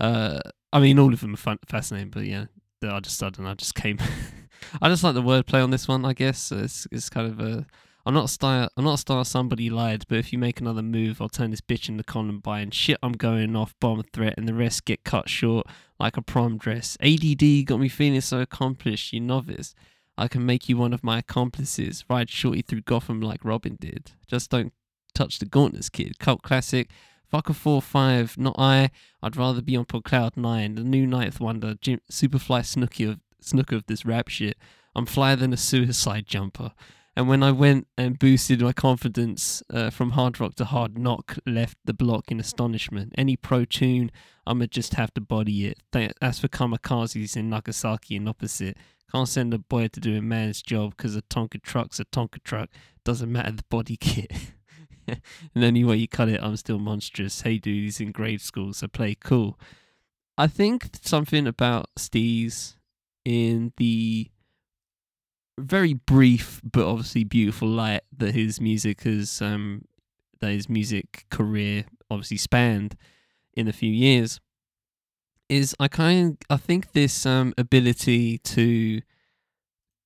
Uh, 0.00 0.40
I 0.72 0.80
mean, 0.80 0.98
all 0.98 1.12
of 1.12 1.20
them 1.20 1.34
are 1.34 1.38
fun, 1.38 1.58
fascinating, 1.66 2.10
but 2.10 2.24
yeah, 2.24 2.46
I 2.82 3.00
just 3.00 3.22
I 3.22 3.30
don't 3.30 3.44
know, 3.44 3.50
I 3.50 3.54
just 3.54 3.74
came. 3.74 3.98
I 4.82 4.88
just 4.88 5.04
like 5.04 5.14
the 5.14 5.22
wordplay 5.22 5.62
on 5.62 5.70
this 5.70 5.88
one. 5.88 6.04
I 6.04 6.12
guess 6.12 6.52
it's 6.52 6.86
it's 6.90 7.10
kind 7.10 7.26
of 7.26 7.40
a. 7.40 7.66
I'm 8.08 8.14
not 8.14 8.24
a 8.24 8.28
star. 8.28 8.70
I'm 8.74 8.84
not 8.84 8.94
a 8.94 8.98
star. 8.98 9.22
Somebody 9.22 9.68
lied, 9.68 10.06
but 10.08 10.16
if 10.16 10.32
you 10.32 10.38
make 10.38 10.62
another 10.62 10.80
move, 10.80 11.20
I'll 11.20 11.28
turn 11.28 11.50
this 11.50 11.60
bitch 11.60 11.90
into 11.90 12.02
Columbine. 12.02 12.70
Shit, 12.70 12.96
I'm 13.02 13.12
going 13.12 13.54
off. 13.54 13.74
Bomb 13.80 14.02
threat, 14.14 14.32
and 14.38 14.48
the 14.48 14.54
rest 14.54 14.86
get 14.86 15.04
cut 15.04 15.28
short 15.28 15.66
like 16.00 16.16
a 16.16 16.22
prom 16.22 16.56
dress. 16.56 16.96
ADD 17.02 17.66
got 17.66 17.80
me 17.80 17.90
feeling 17.90 18.22
so 18.22 18.40
accomplished. 18.40 19.12
You 19.12 19.20
novice. 19.20 19.74
I 20.16 20.26
can 20.26 20.46
make 20.46 20.70
you 20.70 20.78
one 20.78 20.94
of 20.94 21.04
my 21.04 21.18
accomplices. 21.18 22.02
Ride 22.08 22.30
shorty 22.30 22.62
through 22.62 22.80
Gotham 22.80 23.20
like 23.20 23.44
Robin 23.44 23.76
did. 23.78 24.12
Just 24.26 24.48
don't 24.48 24.72
touch 25.14 25.38
the 25.38 25.44
gauntlets, 25.44 25.90
kid. 25.90 26.18
Cult 26.18 26.40
classic. 26.40 26.88
Fuck 27.30 27.50
a 27.50 27.52
4 27.52 27.82
5. 27.82 28.38
Not 28.38 28.54
I. 28.56 28.90
I'd 29.22 29.36
rather 29.36 29.60
be 29.60 29.76
on 29.76 29.84
Pro 29.84 30.00
Cloud 30.00 30.34
9. 30.34 30.76
The 30.76 30.82
new 30.82 31.06
Ninth 31.06 31.40
Wonder. 31.40 31.74
Jim, 31.82 32.00
Superfly 32.10 32.64
Snooky 32.64 33.04
of, 33.04 33.20
Snooker 33.42 33.76
of 33.76 33.84
this 33.86 34.06
rap 34.06 34.28
shit. 34.28 34.56
I'm 34.96 35.04
flyer 35.04 35.36
than 35.36 35.52
a 35.52 35.58
suicide 35.58 36.24
jumper. 36.26 36.72
And 37.18 37.28
when 37.28 37.42
I 37.42 37.50
went 37.50 37.88
and 37.96 38.16
boosted 38.16 38.60
my 38.60 38.72
confidence 38.72 39.60
uh, 39.74 39.90
from 39.90 40.12
hard 40.12 40.38
rock 40.38 40.54
to 40.54 40.64
hard 40.64 40.96
knock, 40.96 41.36
left 41.44 41.76
the 41.84 41.92
block 41.92 42.30
in 42.30 42.38
astonishment. 42.38 43.12
Any 43.18 43.34
pro 43.34 43.64
tune, 43.64 44.12
I'ma 44.46 44.66
just 44.66 44.94
have 44.94 45.12
to 45.14 45.20
body 45.20 45.66
it. 45.66 45.80
Th- 45.92 46.12
As 46.22 46.38
for 46.38 46.46
kamikazes 46.46 47.36
in 47.36 47.50
Nagasaki 47.50 48.14
and 48.14 48.28
opposite, 48.28 48.76
can't 49.10 49.28
send 49.28 49.52
a 49.52 49.58
boy 49.58 49.88
to 49.88 49.98
do 49.98 50.16
a 50.16 50.22
man's 50.22 50.62
job 50.62 50.96
because 50.96 51.16
a 51.16 51.22
Tonka 51.22 51.60
truck's 51.60 51.98
a 51.98 52.04
Tonka 52.04 52.40
truck. 52.44 52.70
Doesn't 53.04 53.32
matter 53.32 53.50
the 53.50 53.64
body 53.68 53.96
kit. 54.00 54.30
and 55.08 55.64
any 55.64 55.82
way 55.82 55.96
you 55.96 56.06
cut 56.06 56.28
it, 56.28 56.40
I'm 56.40 56.56
still 56.56 56.78
monstrous. 56.78 57.40
Hey 57.40 57.58
dude, 57.58 57.82
he's 57.82 58.00
in 58.00 58.12
grade 58.12 58.42
school, 58.42 58.72
so 58.72 58.86
play 58.86 59.16
cool. 59.16 59.58
I 60.36 60.46
think 60.46 60.90
something 61.02 61.48
about 61.48 61.86
Steez 61.98 62.76
in 63.24 63.72
the 63.76 64.30
very 65.58 65.94
brief 65.94 66.60
but 66.64 66.86
obviously 66.86 67.24
beautiful 67.24 67.68
light 67.68 68.02
that 68.16 68.34
his 68.34 68.60
music 68.60 69.02
has 69.02 69.42
um 69.42 69.84
that 70.40 70.50
his 70.50 70.68
music 70.68 71.26
career 71.30 71.84
obviously 72.10 72.36
spanned 72.36 72.96
in 73.54 73.68
a 73.68 73.72
few 73.72 73.90
years 73.90 74.40
is 75.48 75.74
I 75.80 75.88
kind 75.88 76.32
of, 76.32 76.38
I 76.50 76.56
think 76.58 76.92
this 76.92 77.26
um 77.26 77.54
ability 77.58 78.38
to 78.38 79.00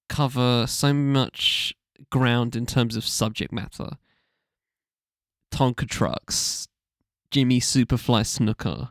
cover 0.09 0.67
so 0.67 0.93
much 0.93 1.75
ground 2.11 2.55
in 2.55 2.67
terms 2.67 2.97
of 2.97 3.05
subject 3.05 3.53
matter. 3.53 3.91
Tonka 5.51 5.89
trucks, 5.89 6.69
Jimmy 7.31 7.61
Superfly 7.61 8.27
Snooker, 8.27 8.91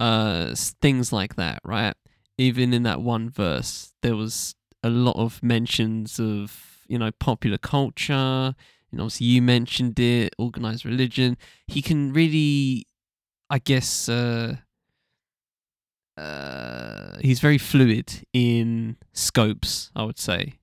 uh, 0.00 0.54
things 0.80 1.12
like 1.12 1.36
that, 1.36 1.60
right? 1.64 1.94
Even 2.36 2.72
in 2.72 2.84
that 2.84 3.00
one 3.00 3.28
verse, 3.28 3.92
there 4.02 4.16
was 4.16 4.54
a 4.82 4.90
lot 4.90 5.16
of 5.16 5.42
mentions 5.42 6.18
of 6.18 6.84
you 6.88 6.98
know 6.98 7.10
popular 7.12 7.58
culture. 7.58 8.54
And 8.90 9.00
obviously, 9.00 9.26
you 9.26 9.42
mentioned 9.42 10.00
it, 10.00 10.34
organized 10.38 10.86
religion. 10.86 11.36
He 11.66 11.82
can 11.82 12.10
really, 12.14 12.86
I 13.50 13.58
guess, 13.58 14.08
uh, 14.08 14.56
uh, 16.16 17.18
he's 17.20 17.38
very 17.40 17.58
fluid 17.58 18.24
in 18.32 18.96
scopes, 19.12 19.90
I 19.94 20.04
would 20.04 20.18
say, 20.18 20.54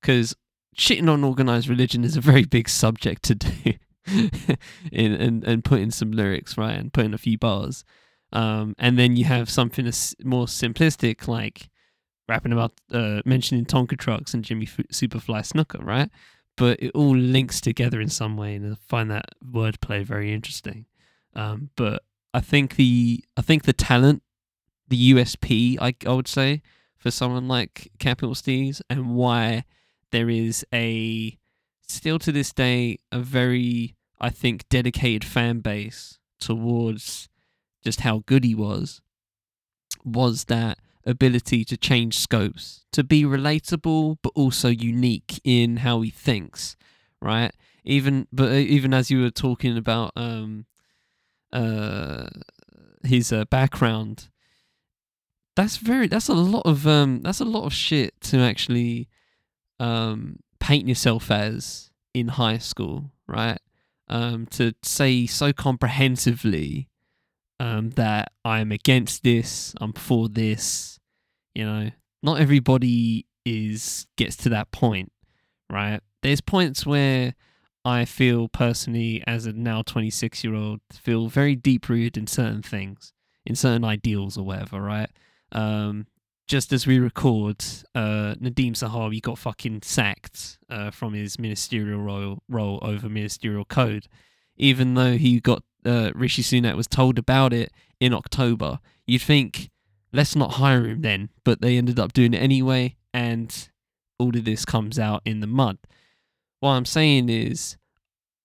because 0.00 0.36
shitting 0.76 1.08
on 1.08 1.24
organized 1.24 1.68
religion 1.68 2.04
is 2.04 2.16
a 2.16 2.20
very 2.20 2.44
big 2.44 2.68
subject 2.68 3.22
to 3.24 3.34
do, 3.34 3.72
in 4.92 5.12
and 5.14 5.44
and 5.44 5.64
put 5.64 5.80
in 5.80 5.90
some 5.90 6.12
lyrics 6.12 6.58
right 6.58 6.78
and 6.78 6.92
putting 6.92 7.14
a 7.14 7.18
few 7.18 7.38
bars, 7.38 7.82
um, 8.32 8.74
and 8.78 8.98
then 8.98 9.16
you 9.16 9.24
have 9.24 9.48
something 9.48 9.86
more 10.22 10.46
simplistic 10.46 11.26
like 11.26 11.70
rapping 12.30 12.52
about 12.52 12.72
uh, 12.92 13.20
mentioning 13.26 13.66
Tonka 13.66 13.98
trucks 13.98 14.32
and 14.32 14.44
Jimmy 14.44 14.66
F- 14.66 14.86
Superfly 14.92 15.44
Snooker, 15.44 15.80
right? 15.82 16.08
But 16.56 16.80
it 16.80 16.92
all 16.94 17.16
links 17.16 17.60
together 17.60 18.00
in 18.00 18.08
some 18.08 18.36
way, 18.36 18.54
and 18.54 18.72
I 18.72 18.76
find 18.86 19.10
that 19.10 19.26
wordplay 19.44 20.04
very 20.04 20.32
interesting. 20.32 20.86
Um, 21.34 21.70
but 21.76 22.04
I 22.32 22.40
think 22.40 22.76
the 22.76 23.24
I 23.36 23.42
think 23.42 23.64
the 23.64 23.72
talent, 23.72 24.22
the 24.88 25.12
USP, 25.12 25.76
I, 25.80 25.94
I 26.06 26.12
would 26.12 26.28
say, 26.28 26.62
for 26.96 27.10
someone 27.10 27.48
like 27.48 27.90
Capital 27.98 28.34
Steez, 28.34 28.80
and 28.88 29.14
why 29.14 29.64
there 30.12 30.30
is 30.30 30.64
a 30.72 31.36
still 31.88 32.20
to 32.20 32.30
this 32.30 32.52
day 32.52 32.98
a 33.10 33.18
very 33.18 33.96
I 34.20 34.30
think 34.30 34.68
dedicated 34.68 35.24
fan 35.24 35.60
base 35.60 36.18
towards 36.38 37.28
just 37.82 38.02
how 38.02 38.22
good 38.26 38.44
he 38.44 38.54
was 38.54 39.00
was 40.04 40.44
that 40.44 40.78
ability 41.06 41.64
to 41.64 41.76
change 41.76 42.18
scopes 42.18 42.84
to 42.92 43.02
be 43.02 43.24
relatable 43.24 44.18
but 44.22 44.32
also 44.34 44.68
unique 44.68 45.40
in 45.44 45.78
how 45.78 46.00
he 46.02 46.10
thinks 46.10 46.76
right? 47.22 47.52
Even 47.84 48.26
but 48.32 48.50
uh, 48.50 48.54
even 48.54 48.92
as 48.94 49.10
you 49.10 49.22
were 49.22 49.30
talking 49.30 49.76
about 49.76 50.12
um 50.16 50.66
uh 51.52 52.26
his 53.02 53.32
uh, 53.32 53.44
background 53.46 54.28
that's 55.56 55.78
very 55.78 56.06
that's 56.06 56.28
a 56.28 56.34
lot 56.34 56.62
of 56.64 56.86
um 56.86 57.20
that's 57.22 57.40
a 57.40 57.44
lot 57.44 57.64
of 57.64 57.72
shit 57.72 58.18
to 58.20 58.38
actually 58.38 59.08
um 59.78 60.36
paint 60.58 60.86
yourself 60.86 61.30
as 61.30 61.90
in 62.14 62.28
high 62.28 62.58
school 62.58 63.10
right? 63.26 63.58
Um 64.08 64.46
to 64.46 64.74
say 64.82 65.26
so 65.26 65.52
comprehensively 65.52 66.88
um 67.60 67.90
that 67.90 68.32
i'm 68.44 68.72
against 68.72 69.22
this 69.22 69.72
i'm 69.80 69.92
for 69.92 70.28
this 70.28 70.98
you 71.54 71.64
know? 71.64 71.90
Not 72.22 72.40
everybody 72.40 73.26
is 73.44 74.06
gets 74.16 74.36
to 74.36 74.50
that 74.50 74.70
point 74.70 75.10
right? 75.70 76.00
There's 76.22 76.40
points 76.40 76.84
where 76.84 77.34
I 77.84 78.04
feel 78.04 78.48
personally, 78.48 79.22
as 79.26 79.46
a 79.46 79.52
now 79.52 79.82
26 79.82 80.44
year 80.44 80.54
old, 80.54 80.80
feel 80.92 81.28
very 81.28 81.56
deep 81.56 81.88
rooted 81.88 82.16
in 82.16 82.26
certain 82.26 82.62
things, 82.62 83.12
in 83.46 83.54
certain 83.54 83.84
ideals 83.84 84.36
or 84.36 84.44
whatever, 84.44 84.80
right? 84.82 85.10
Um, 85.52 86.06
just 86.46 86.72
as 86.72 86.86
we 86.86 86.98
record, 86.98 87.64
uh, 87.94 88.34
Nadhim 88.40 88.72
Zahawi 88.72 89.22
got 89.22 89.38
fucking 89.38 89.82
sacked 89.82 90.58
uh, 90.68 90.90
from 90.90 91.14
his 91.14 91.38
ministerial 91.38 92.00
role, 92.00 92.42
role 92.48 92.80
over 92.82 93.08
ministerial 93.08 93.64
code, 93.64 94.08
even 94.56 94.94
though 94.94 95.16
he 95.16 95.40
got 95.40 95.62
uh, 95.84 96.10
Rishi 96.14 96.42
Sunak 96.42 96.76
was 96.76 96.86
told 96.86 97.18
about 97.18 97.52
it 97.52 97.72
in 98.00 98.14
October. 98.14 98.80
You'd 99.06 99.22
think, 99.22 99.70
let's 100.12 100.36
not 100.36 100.52
hire 100.52 100.86
him 100.86 101.02
then, 101.02 101.30
but 101.44 101.60
they 101.60 101.76
ended 101.76 101.98
up 101.98 102.12
doing 102.12 102.34
it 102.34 102.42
anyway, 102.42 102.96
and 103.12 103.68
all 104.18 104.36
of 104.36 104.44
this 104.44 104.64
comes 104.64 104.98
out 104.98 105.22
in 105.24 105.40
the 105.40 105.46
mud 105.46 105.78
what 106.60 106.72
I'm 106.72 106.84
saying 106.84 107.28
is, 107.28 107.76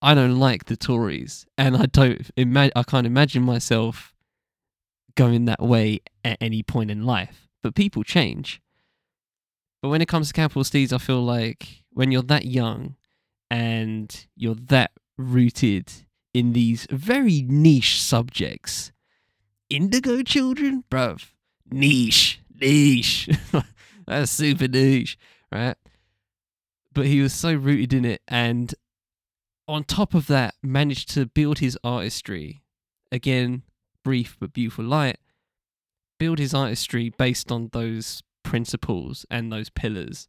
I 0.01 0.13
don't 0.13 0.39
like 0.39 0.65
the 0.65 0.77
Tories, 0.77 1.45
and 1.57 1.77
I 1.77 1.85
don't. 1.85 2.29
Ima- 2.35 2.71
I 2.75 2.83
can't 2.83 3.05
imagine 3.05 3.43
myself 3.43 4.13
going 5.15 5.45
that 5.45 5.61
way 5.61 5.99
at 6.23 6.37
any 6.41 6.63
point 6.63 6.91
in 6.91 7.05
life. 7.05 7.47
But 7.61 7.75
people 7.75 8.03
change. 8.03 8.61
But 9.81 9.89
when 9.89 10.01
it 10.01 10.07
comes 10.07 10.27
to 10.27 10.33
Capital 10.33 10.63
Steez, 10.63 10.91
I 10.91 10.97
feel 10.97 11.21
like 11.21 11.83
when 11.91 12.11
you're 12.11 12.21
that 12.23 12.45
young 12.45 12.95
and 13.49 14.27
you're 14.35 14.55
that 14.55 14.91
rooted 15.17 15.91
in 16.35 16.53
these 16.53 16.85
very 16.89 17.41
niche 17.47 18.01
subjects, 18.01 18.91
indigo 19.69 20.21
children, 20.21 20.83
bruv, 20.91 21.31
niche, 21.71 22.41
niche. 22.59 23.29
That's 24.07 24.31
super 24.31 24.67
niche, 24.67 25.17
right? 25.51 25.77
but 26.95 27.05
he 27.05 27.21
was 27.21 27.33
so 27.33 27.53
rooted 27.53 27.93
in 27.93 28.05
it 28.05 28.21
and 28.27 28.73
on 29.67 29.83
top 29.83 30.13
of 30.15 30.27
that 30.27 30.55
managed 30.63 31.09
to 31.09 31.25
build 31.25 31.59
his 31.59 31.77
artistry. 31.83 32.63
Again 33.11 33.63
brief 34.03 34.37
but 34.39 34.53
beautiful 34.53 34.85
light. 34.85 35.17
Build 36.17 36.39
his 36.39 36.53
artistry 36.53 37.09
based 37.09 37.51
on 37.51 37.69
those 37.73 38.23
principles 38.43 39.25
and 39.29 39.51
those 39.51 39.69
pillars. 39.69 40.27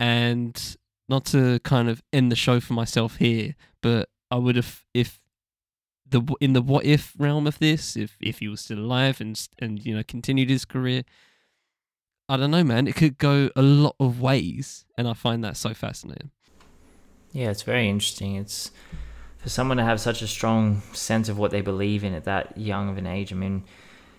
And 0.00 0.76
not 1.08 1.26
to 1.26 1.58
kind 1.60 1.88
of 1.88 2.02
end 2.12 2.32
the 2.32 2.36
show 2.36 2.60
for 2.60 2.74
myself 2.74 3.16
here 3.16 3.54
but 3.80 4.08
i 4.30 4.36
would 4.36 4.56
have 4.56 4.84
if 4.92 5.20
the 6.10 6.22
in 6.40 6.52
the 6.52 6.62
what 6.62 6.84
if 6.84 7.12
realm 7.18 7.46
of 7.46 7.58
this 7.58 7.96
if 7.96 8.16
if 8.20 8.38
he 8.38 8.48
was 8.48 8.60
still 8.60 8.78
alive 8.78 9.20
and 9.20 9.48
and 9.58 9.84
you 9.84 9.94
know 9.94 10.02
continued 10.02 10.48
his 10.48 10.64
career 10.64 11.04
I 12.28 12.36
don't 12.36 12.50
know, 12.50 12.64
man. 12.64 12.86
It 12.86 12.94
could 12.94 13.16
go 13.16 13.48
a 13.56 13.62
lot 13.62 13.96
of 13.98 14.20
ways, 14.20 14.84
and 14.98 15.08
I 15.08 15.14
find 15.14 15.42
that 15.44 15.56
so 15.56 15.72
fascinating. 15.72 16.30
Yeah, 17.32 17.50
it's 17.50 17.62
very 17.62 17.88
interesting. 17.88 18.36
It's 18.36 18.70
for 19.38 19.48
someone 19.48 19.78
to 19.78 19.84
have 19.84 19.98
such 19.98 20.20
a 20.20 20.26
strong 20.26 20.82
sense 20.92 21.30
of 21.30 21.38
what 21.38 21.52
they 21.52 21.62
believe 21.62 22.04
in 22.04 22.12
at 22.12 22.24
that 22.24 22.58
young 22.58 22.90
of 22.90 22.98
an 22.98 23.06
age. 23.06 23.32
I 23.32 23.36
mean, 23.36 23.64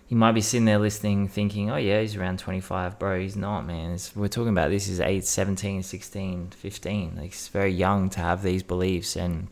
you 0.08 0.16
might 0.16 0.32
be 0.32 0.40
sitting 0.40 0.64
there 0.64 0.78
listening, 0.78 1.28
thinking, 1.28 1.70
oh, 1.70 1.76
yeah, 1.76 2.00
he's 2.00 2.16
around 2.16 2.40
25. 2.40 2.98
Bro, 2.98 3.20
he's 3.20 3.36
not, 3.36 3.64
man. 3.64 3.92
It's, 3.92 4.16
we're 4.16 4.26
talking 4.26 4.50
about 4.50 4.70
this 4.70 4.88
is 4.88 4.98
8, 4.98 5.24
17, 5.24 5.84
16, 5.84 6.50
15. 6.50 7.16
Like, 7.16 7.26
it's 7.26 7.46
very 7.46 7.72
young 7.72 8.10
to 8.10 8.20
have 8.20 8.42
these 8.42 8.64
beliefs. 8.64 9.14
And 9.14 9.48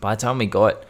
by 0.00 0.14
the 0.14 0.20
time 0.20 0.38
we 0.38 0.46
got 0.46 0.84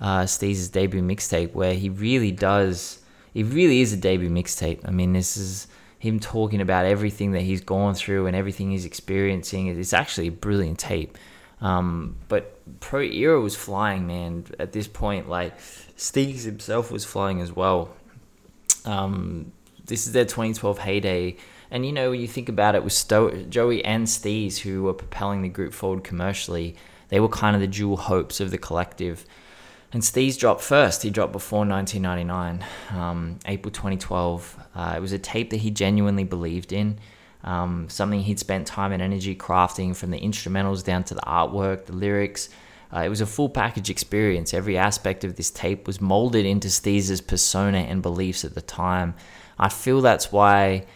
uh, 0.00 0.24
Steez's 0.24 0.68
debut 0.68 1.02
mixtape, 1.02 1.52
where 1.52 1.74
he 1.74 1.88
really 1.88 2.32
does, 2.32 3.00
it 3.34 3.46
really 3.46 3.80
is 3.80 3.92
a 3.92 3.96
debut 3.96 4.30
mixtape. 4.30 4.80
I 4.86 4.90
mean, 4.90 5.12
this 5.12 5.36
is 5.36 5.68
him 5.98 6.18
talking 6.18 6.60
about 6.60 6.86
everything 6.86 7.32
that 7.32 7.42
he's 7.42 7.60
gone 7.60 7.94
through 7.94 8.26
and 8.26 8.34
everything 8.34 8.70
he's 8.70 8.86
experiencing. 8.86 9.66
It's 9.66 9.92
actually 9.92 10.28
a 10.28 10.32
brilliant 10.32 10.78
tape. 10.78 11.18
Um, 11.60 12.16
but 12.28 12.56
Pro 12.80 13.02
Era 13.02 13.38
was 13.40 13.54
flying, 13.54 14.06
man. 14.06 14.46
At 14.58 14.72
this 14.72 14.88
point, 14.88 15.28
like 15.28 15.58
Steez 15.58 16.44
himself 16.44 16.90
was 16.90 17.04
flying 17.04 17.42
as 17.42 17.52
well. 17.52 17.94
Um, 18.86 19.52
this 19.84 20.06
is 20.06 20.14
their 20.14 20.24
2012 20.24 20.78
heyday. 20.78 21.36
And 21.70 21.84
you 21.84 21.92
know, 21.92 22.10
when 22.10 22.20
you 22.20 22.28
think 22.28 22.48
about 22.48 22.74
it, 22.74 22.82
with 22.82 22.94
Sto- 22.94 23.42
Joey 23.44 23.84
and 23.84 24.06
Steez, 24.06 24.58
who 24.58 24.84
were 24.84 24.94
propelling 24.94 25.42
the 25.42 25.48
group 25.48 25.74
forward 25.74 26.02
commercially, 26.02 26.76
they 27.08 27.20
were 27.20 27.28
kind 27.28 27.54
of 27.54 27.60
the 27.60 27.68
dual 27.68 27.96
hopes 27.96 28.40
of 28.40 28.50
the 28.50 28.58
collective. 28.58 29.26
And 29.92 30.02
Steez 30.02 30.38
dropped 30.38 30.60
first. 30.60 31.02
He 31.02 31.10
dropped 31.10 31.32
before 31.32 31.66
1999, 31.66 32.64
um, 32.96 33.38
April 33.46 33.72
2012. 33.72 34.56
Uh, 34.74 34.94
it 34.96 35.00
was 35.00 35.12
a 35.12 35.18
tape 35.18 35.50
that 35.50 35.58
he 35.58 35.70
genuinely 35.70 36.22
believed 36.22 36.72
in, 36.72 36.98
um, 37.42 37.88
something 37.88 38.20
he'd 38.20 38.38
spent 38.38 38.68
time 38.68 38.92
and 38.92 39.02
energy 39.02 39.34
crafting 39.34 39.96
from 39.96 40.10
the 40.10 40.20
instrumentals 40.20 40.84
down 40.84 41.02
to 41.04 41.14
the 41.14 41.22
artwork, 41.22 41.86
the 41.86 41.92
lyrics. 41.92 42.50
Uh, 42.94 43.00
it 43.00 43.08
was 43.08 43.20
a 43.20 43.26
full 43.26 43.48
package 43.48 43.90
experience. 43.90 44.54
Every 44.54 44.76
aspect 44.76 45.24
of 45.24 45.34
this 45.36 45.50
tape 45.50 45.86
was 45.88 46.00
molded 46.00 46.46
into 46.46 46.68
Steez's 46.68 47.20
persona 47.20 47.78
and 47.78 48.00
beliefs 48.00 48.44
at 48.44 48.54
the 48.54 48.60
time. 48.60 49.14
I 49.58 49.68
feel 49.68 50.00
that's 50.00 50.30
why 50.30 50.86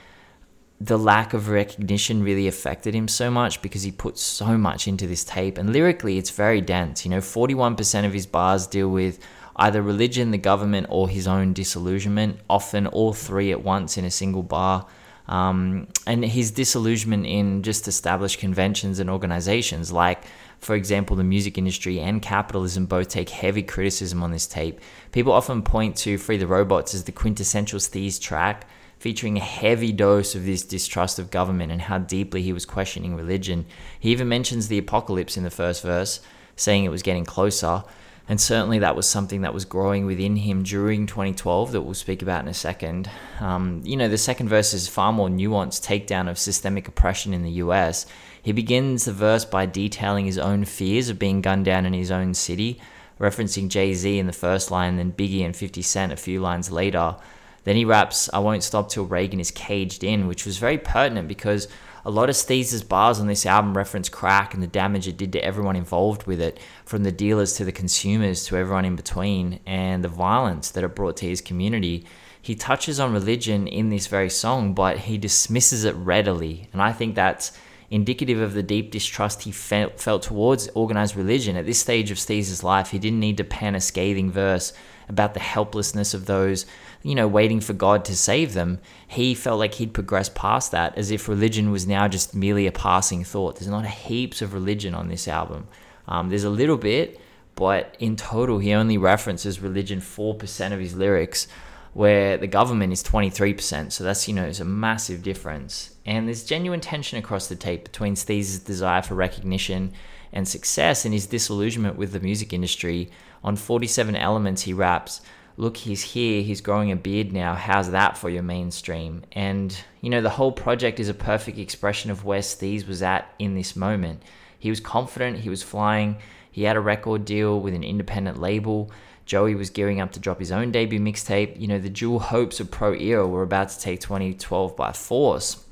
the 0.85 0.99
lack 0.99 1.33
of 1.33 1.49
recognition 1.49 2.23
really 2.23 2.47
affected 2.47 2.95
him 2.95 3.09
so 3.09 3.31
much 3.31 3.63
because 3.63 3.83
he 3.83 3.91
put 3.91 4.19
so 4.19 4.59
much 4.59 4.87
into 4.87 5.07
this 5.07 5.25
tape. 5.25 5.57
And 5.57 5.73
lyrically, 5.73 6.19
it's 6.19 6.31
very 6.31 6.61
dense. 6.61 7.07
You 7.07 7.11
know, 7.11 7.21
41% 7.21 8.05
of 8.05 8.13
his 8.13 8.27
bars 8.27 8.67
deal 8.67 8.91
with 8.91 9.19
either 9.57 9.81
religion, 9.81 10.31
the 10.31 10.39
government, 10.39 10.89
or 10.91 11.09
his 11.09 11.27
own 11.27 11.55
disillusionment, 11.55 12.39
often 12.51 12.87
all 12.87 13.15
three 13.15 13.51
at 13.51 13.63
once 13.63 13.97
in 13.97 14.05
a 14.05 14.11
single 14.11 14.43
bar. 14.43 14.87
Um, 15.27 15.89
and 16.07 16.23
his 16.23 16.51
disillusionment 16.51 17.25
in 17.25 17.63
just 17.63 17.89
established 17.89 18.39
conventions 18.39 18.99
and 18.99 19.09
organizations, 19.09 19.91
like, 19.91 20.25
for 20.59 20.75
example, 20.75 21.17
the 21.17 21.25
music 21.25 21.57
industry 21.57 21.99
and 21.99 22.21
capitalism 22.21 22.85
both 22.85 23.09
take 23.09 23.31
heavy 23.31 23.63
criticism 23.63 24.23
on 24.23 24.33
this 24.33 24.47
tape. 24.47 24.81
People 25.13 25.33
often 25.33 25.63
point 25.63 25.97
to 25.99 26.19
Free 26.19 26.37
the 26.37 26.47
Robots 26.47 26.95
as 26.95 27.05
the 27.05 27.13
quintessential 27.13 27.79
Steez 27.79 28.21
track 28.21 28.67
featuring 29.05 29.37
a 29.37 29.41
heavy 29.41 29.93
dose 29.93 30.35
of 30.35 30.47
this 30.47 30.63
distrust 30.63 31.19
of 31.19 31.31
government 31.31 31.71
and 31.71 31.83
how 31.83 31.99
deeply 31.99 32.41
he 32.41 32.55
was 32.55 32.65
questioning 32.65 33.15
religion. 33.15 33.67
He 34.01 34.11
even 34.13 34.31
mentions 34.31 34.69
the 34.69 34.79
apocalypse 34.79 35.37
in 35.37 35.45
the 35.45 35.51
first 35.51 35.83
verse, 35.83 36.21
saying 36.57 36.85
it 36.85 36.89
was 36.89 37.03
getting 37.03 37.27
closer. 37.27 37.85
And 38.31 38.41
certainly 38.41 38.79
that 38.79 38.97
was 38.97 39.07
something 39.07 39.43
that 39.43 39.53
was 39.53 39.67
growing 39.67 40.07
within 40.07 40.37
him 40.37 40.63
during 40.63 41.05
2012 41.07 41.73
that 41.73 41.83
we'll 41.83 41.93
speak 41.93 42.23
about 42.23 42.45
in 42.45 42.49
a 42.49 42.55
second. 42.55 43.11
Um, 43.41 43.83
you 43.85 43.95
know, 43.95 44.09
the 44.09 44.17
second 44.17 44.49
verse 44.49 44.73
is 44.73 44.89
far 44.89 45.13
more 45.13 45.29
nuanced 45.29 45.87
takedown 45.87 46.31
of 46.31 46.39
systemic 46.39 46.89
oppression 46.89 47.35
in 47.35 47.43
the 47.43 47.61
US. 47.65 48.07
He 48.43 48.53
begins 48.53 49.05
the 49.05 49.13
verse 49.13 49.45
by 49.45 49.67
detailing 49.67 50.25
his 50.25 50.39
own 50.39 50.65
fears 50.65 51.11
of 51.11 51.19
being 51.19 51.43
gunned 51.43 51.67
down 51.67 51.85
in 51.85 51.93
his 51.93 52.11
own 52.11 52.33
city, 52.33 52.81
referencing 53.21 53.69
Jay 53.69 53.93
Z 53.93 54.19
in 54.19 54.27
the 54.27 54.33
first 54.33 54.71
line, 54.71 54.97
then 54.97 55.13
Biggie 55.13 55.45
and 55.45 55.55
50 55.55 55.83
Cent 55.83 56.11
a 56.11 56.17
few 56.17 56.41
lines 56.41 56.71
later. 56.71 57.17
Then 57.65 57.77
he 57.77 57.85
raps, 57.85 58.31
I 58.33 58.39
won't 58.39 58.63
stop 58.63 58.89
till 58.89 59.07
Reagan 59.07 59.41
is 59.41 59.51
caged 59.51 60.05
in, 60.05 60.27
which 60.27 60.47
was 60.47 60.59
very 60.59 60.79
pertinent 60.79 61.29
because 61.29 61.67
a 62.05 62.11
lot 62.11 62.29
of 62.29 62.37
Steez's 62.37 62.83
bars 62.83 63.19
on 63.19 63.27
this 63.27 63.47
album 63.47 63.77
reference 63.77 64.11
crack 64.11 64.53
and 64.53 64.63
the 64.63 64.67
damage 64.67 65.09
it 65.09 65.17
did 65.17 65.33
to 65.33 65.45
everyone 65.45 65.75
involved 65.75 66.27
with 66.27 66.41
it, 66.41 66.59
from 66.85 67.03
the 67.03 67.13
dealers 67.13 67.55
to 67.55 67.65
the 67.65 67.73
consumers 67.73 68.45
to 68.45 68.57
everyone 68.59 68.85
in 68.85 68.95
between, 68.95 69.61
and 69.65 70.05
the 70.05 70.09
violence 70.09 70.71
that 70.71 70.85
it 70.85 70.95
brought 70.95 71.17
to 71.17 71.27
his 71.27 71.41
community. 71.41 72.05
He 72.43 72.55
touches 72.55 73.01
on 73.01 73.15
religion 73.15 73.67
in 73.67 73.89
this 73.89 74.07
very 74.07 74.29
song, 74.29 74.75
but 74.75 74.99
he 74.99 75.17
dismisses 75.17 75.85
it 75.85 75.95
readily. 75.95 76.69
And 76.75 76.83
I 76.83 76.93
think 76.93 77.15
that's 77.15 77.53
indicative 77.91 78.39
of 78.39 78.53
the 78.53 78.63
deep 78.63 78.91
distrust 78.91 79.43
he 79.43 79.51
felt, 79.51 79.99
felt 79.99 80.23
towards 80.25 80.69
organized 80.75 81.17
religion. 81.17 81.57
At 81.57 81.65
this 81.65 81.79
stage 81.79 82.11
of 82.11 82.19
Steez's 82.19 82.63
life, 82.63 82.91
he 82.91 82.99
didn't 82.99 83.21
need 83.21 83.39
to 83.39 83.45
pen 83.45 83.75
a 83.75 83.81
scathing 83.81 84.31
verse 84.31 84.75
about 85.09 85.33
the 85.33 85.41
helplessness 85.41 86.13
of 86.13 86.27
those 86.27 86.67
you 87.05 87.15
know, 87.15 87.29
waiting 87.29 87.61
for 87.61 87.75
God 87.75 88.05
to 88.07 88.17
save 88.17 88.55
them, 88.55 88.81
he 89.07 89.35
felt 89.35 89.59
like 89.59 89.75
he'd 89.75 89.93
progressed 89.93 90.35
past 90.35 90.73
that 90.73 90.97
as 90.97 91.11
if 91.11 91.29
religion 91.29 91.71
was 91.71 91.87
now 91.87 92.09
just 92.09 92.35
merely 92.35 92.67
a 92.67 92.73
passing 92.73 93.23
thought. 93.23 93.57
There's 93.57 93.71
not 93.71 93.87
heaps 93.87 94.41
of 94.41 94.55
religion 94.55 94.95
on 94.95 95.09
this 95.09 95.29
album. 95.29 95.69
Um, 96.09 96.31
there's 96.31 96.45
a 96.45 96.51
little 96.51 96.79
bit, 96.79 97.21
but 97.57 97.95
in 97.99 98.17
total, 98.17 98.59
he 98.59 98.73
only 98.73 98.97
references 98.97 99.61
religion 99.61 100.01
4% 100.01 100.73
of 100.73 100.81
his 100.81 100.97
lyrics, 100.97 101.47
where 101.93 102.39
the 102.39 102.47
government 102.47 102.95
is 102.95 103.03
23%. 103.03 103.93
So 103.93 104.03
that's, 104.03 104.27
you 104.27 104.35
know, 104.35 104.45
it's 104.45 104.61
a 104.61 104.65
massive 104.65 105.23
difference. 105.23 105.95
And 106.07 106.27
there's 106.27 106.43
genuine 106.43 106.81
tension 106.81 107.19
across 107.19 107.49
the 107.49 107.55
tape 107.55 107.85
between 107.85 108.17
Steez's 108.17 108.61
desire 108.61 109.03
for 109.03 109.15
recognition 109.15 109.93
and 110.33 110.49
success 110.49 111.05
and 111.05 111.13
his 111.13 111.27
disillusionment 111.27 111.97
with 111.97 112.13
the 112.13 112.21
music 112.21 112.55
industry. 112.55 113.11
On 113.45 113.57
47 113.57 114.17
Elements, 114.17 114.63
he 114.63 114.73
raps, 114.73 115.21
look, 115.57 115.77
he's 115.77 116.03
here, 116.03 116.43
he's 116.43 116.61
growing 116.61 116.91
a 116.91 116.97
beard 116.97 117.33
now. 117.33 117.55
How's 117.55 117.91
that 117.91 118.19
for 118.19 118.29
your 118.29 118.43
mainstream? 118.43 119.23
And, 119.33 119.77
you 120.01 120.11
know, 120.11 120.21
the 120.21 120.31
whole 120.31 120.53
project 120.53 120.99
is 120.99 121.09
a 121.09 121.15
perfect 121.15 121.59
expression 121.59 122.11
of 122.11 122.25
where 122.25 122.41
Steez 122.41 122.87
was 122.87 123.03
at 123.03 123.33
in 123.39 123.55
this 123.55 123.77
moment. 123.77 124.23
He 124.59 124.71
was 124.71 124.81
confident, 124.81 125.39
he 125.39 125.51
was 125.51 125.63
flying, 125.63 126.17
he 126.51 126.63
had 126.63 126.77
a 126.77 126.81
record 126.81 127.25
deal 127.25 127.61
with 127.61 127.75
an 127.75 127.85
independent 127.85 128.41
label. 128.41 128.91
Joey 129.27 129.55
was 129.55 129.71
gearing 129.71 130.01
up 130.01 130.13
to 130.13 130.21
drop 130.21 130.39
his 130.39 130.53
own 130.53 130.71
debut 130.71 131.01
mixtape. 131.01 131.59
You 131.59 131.67
know, 131.67 131.79
the 131.79 131.91
dual 131.91 132.21
hopes 132.21 132.61
of 132.61 132.71
Pro 132.71 132.95
Era 132.95 133.27
were 133.27 133.43
about 133.43 133.71
to 133.71 133.81
take 133.81 134.01
2012 134.01 134.77
by 134.77 134.93
force. 134.93 135.64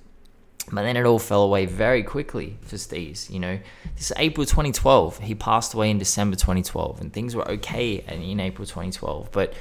But 0.70 0.82
then 0.82 0.96
it 0.96 1.04
all 1.04 1.18
fell 1.18 1.42
away 1.42 1.66
very 1.66 2.02
quickly 2.02 2.56
for 2.62 2.76
Steez. 2.76 3.28
You 3.28 3.40
know, 3.40 3.58
this 3.96 4.10
is 4.10 4.12
April 4.16 4.46
2012. 4.46 5.18
He 5.18 5.34
passed 5.34 5.74
away 5.74 5.90
in 5.90 5.98
December 5.98 6.36
2012, 6.36 7.00
and 7.00 7.12
things 7.12 7.34
were 7.34 7.46
okay 7.50 8.04
in 8.08 8.38
April 8.38 8.66
2012. 8.66 9.30
But 9.32 9.54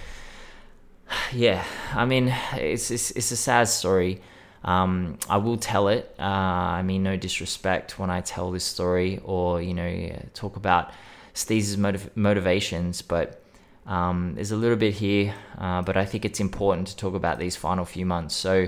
yeah, 1.34 1.64
I 1.94 2.06
mean, 2.06 2.34
it's 2.54 2.92
it's, 2.92 3.12
it's 3.12 3.32
a 3.32 3.36
sad 3.36 3.68
story. 3.68 4.22
Um, 4.64 5.18
I 5.28 5.38
will 5.38 5.58
tell 5.58 5.88
it. 5.88 6.14
Uh, 6.20 6.24
I 6.24 6.84
mean, 6.84 7.02
no 7.02 7.18
disrespect 7.18 7.98
when 7.98 8.12
I 8.12 8.22
tell 8.22 8.52
this 8.52 8.64
story 8.64 9.20
or 9.24 9.62
you 9.62 9.74
know 9.74 10.22
talk 10.34 10.56
about 10.56 10.92
Steez's 11.34 11.78
motiv- 11.78 12.16
motivations, 12.16 13.02
but 13.02 13.42
um, 13.88 14.34
there's 14.36 14.52
a 14.52 14.56
little 14.56 14.78
bit 14.78 14.94
here. 14.94 15.34
Uh, 15.58 15.82
but 15.82 15.98
I 15.98 16.06
think 16.06 16.26
it's 16.26 16.40
important 16.40 16.90
to 16.90 16.96
talk 16.96 17.16
about 17.16 17.40
these 17.40 17.56
final 17.56 17.86
few 17.86 18.06
months. 18.06 18.36
So. 18.36 18.68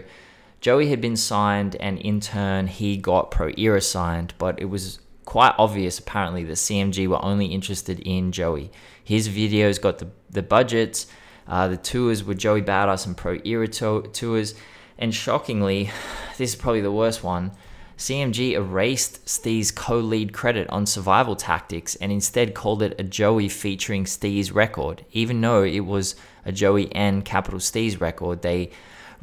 Joey 0.64 0.88
had 0.88 1.01
been 1.01 1.18
signed, 1.18 1.76
and 1.82 1.99
in 1.99 2.22
turn, 2.22 2.68
he 2.68 2.95
got 2.95 3.32
Pro 3.32 3.51
Era 3.57 3.82
signed, 3.82 4.34
but 4.38 4.61
it 4.61 4.70
was 4.70 4.97
quite 5.26 5.53
obvious 5.57 5.99
apparently 5.99 6.45
that 6.45 6.53
CMG 6.53 7.05
were 7.05 7.22
only 7.22 7.47
interested 7.47 7.99
in 7.99 8.32
Joey. 8.32 8.72
His 9.03 9.28
videos 9.28 9.82
got 9.82 9.97
the, 9.97 10.07
the 10.30 10.41
budgets, 10.41 11.05
uh, 11.49 11.68
the 11.68 11.76
tours 11.76 12.24
were 12.24 12.34
Joey 12.34 12.61
Badass 12.61 13.05
and 13.05 13.18
Pro 13.18 13.41
Era 13.43 13.68
to- 13.68 14.09
tours, 14.14 14.55
and 14.97 15.14
shockingly, 15.14 15.91
this 16.38 16.51
is 16.51 16.55
probably 16.55 16.80
the 16.80 16.93
worst 16.93 17.26
one. 17.26 17.51
CMG 17.97 18.53
erased 18.53 19.26
Steez's 19.26 19.70
co 19.70 19.99
lead 19.99 20.32
credit 20.32 20.70
on 20.70 20.86
Survival 20.86 21.36
Tactics 21.36 21.95
and 21.95 22.09
instead 22.09 22.55
called 22.55 22.82
it 22.82 22.95
a 22.97 23.03
Joey 23.03 23.49
featuring 23.49 24.05
Steez 24.05 24.55
record. 24.55 25.03
Even 25.11 25.41
though 25.41 25.64
it 25.64 25.82
was 25.82 26.16
a 26.45 26.53
Joey 26.53 26.89
and 26.95 27.26
Capital 27.26 27.59
Steez 27.59 27.99
record, 27.99 28.43
they 28.43 28.72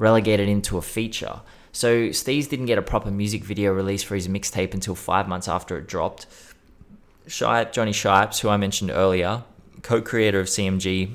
relegated 0.01 0.49
into 0.49 0.79
a 0.79 0.83
feature. 0.83 1.43
So 1.73 2.09
Steez 2.09 2.49
didn't 2.49 2.67
get 2.67 2.79
a 2.79 2.83
proper 2.83 3.11
music 3.11 3.45
video 3.45 3.73
release 3.73 4.03
for 4.03 4.15
his 4.15 4.27
mixtape 4.27 4.75
until 4.75 4.95
five 4.95 5.29
months 5.29 5.47
after 5.47 5.77
it 5.77 5.87
dropped. 5.87 6.27
Shipe, 7.29 7.71
Johnny 7.71 7.93
Shipes, 7.93 8.41
who 8.41 8.49
I 8.49 8.57
mentioned 8.57 8.91
earlier, 8.91 9.45
co-creator 9.83 10.41
of 10.41 10.47
CMG, 10.47 11.11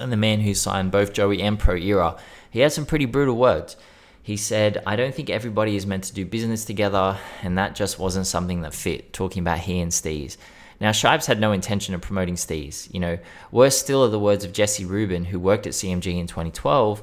and 0.00 0.12
the 0.12 0.16
man 0.16 0.40
who 0.40 0.52
signed 0.52 0.90
both 0.90 1.12
Joey 1.12 1.40
and 1.40 1.58
Pro 1.58 1.76
Era, 1.76 2.16
he 2.50 2.58
had 2.60 2.72
some 2.72 2.86
pretty 2.86 3.06
brutal 3.06 3.36
words. 3.36 3.76
He 4.20 4.36
said, 4.36 4.82
I 4.84 4.96
don't 4.96 5.14
think 5.14 5.30
everybody 5.30 5.76
is 5.76 5.86
meant 5.86 6.04
to 6.04 6.12
do 6.12 6.26
business 6.26 6.64
together, 6.64 7.18
and 7.42 7.56
that 7.56 7.76
just 7.76 8.00
wasn't 8.00 8.26
something 8.26 8.62
that 8.62 8.74
fit, 8.74 9.12
talking 9.12 9.40
about 9.40 9.60
he 9.60 9.78
and 9.78 9.92
Steez. 9.92 10.36
Now, 10.80 10.92
Shipes 10.92 11.26
had 11.26 11.40
no 11.40 11.52
intention 11.52 11.94
of 11.94 12.02
promoting 12.02 12.34
Steez. 12.34 12.92
You 12.92 13.00
know, 13.00 13.18
worse 13.52 13.78
still 13.78 14.04
are 14.04 14.08
the 14.08 14.18
words 14.18 14.44
of 14.44 14.52
Jesse 14.52 14.84
Rubin, 14.84 15.24
who 15.24 15.38
worked 15.38 15.66
at 15.66 15.72
CMG 15.72 16.18
in 16.18 16.26
2012, 16.26 17.02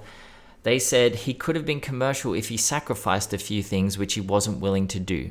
they 0.66 0.80
said 0.80 1.14
he 1.14 1.36
could 1.36 1.56
have 1.56 1.64
been 1.64 1.80
commercial 1.80 2.34
if 2.34 2.50
he 2.50 2.58
sacrificed 2.58 3.32
a 3.34 3.38
few 3.38 3.62
things 3.62 4.00
which 4.00 4.16
he 4.16 4.22
wasn't 4.22 4.60
willing 4.60 4.88
to 4.88 5.00
do, 5.00 5.30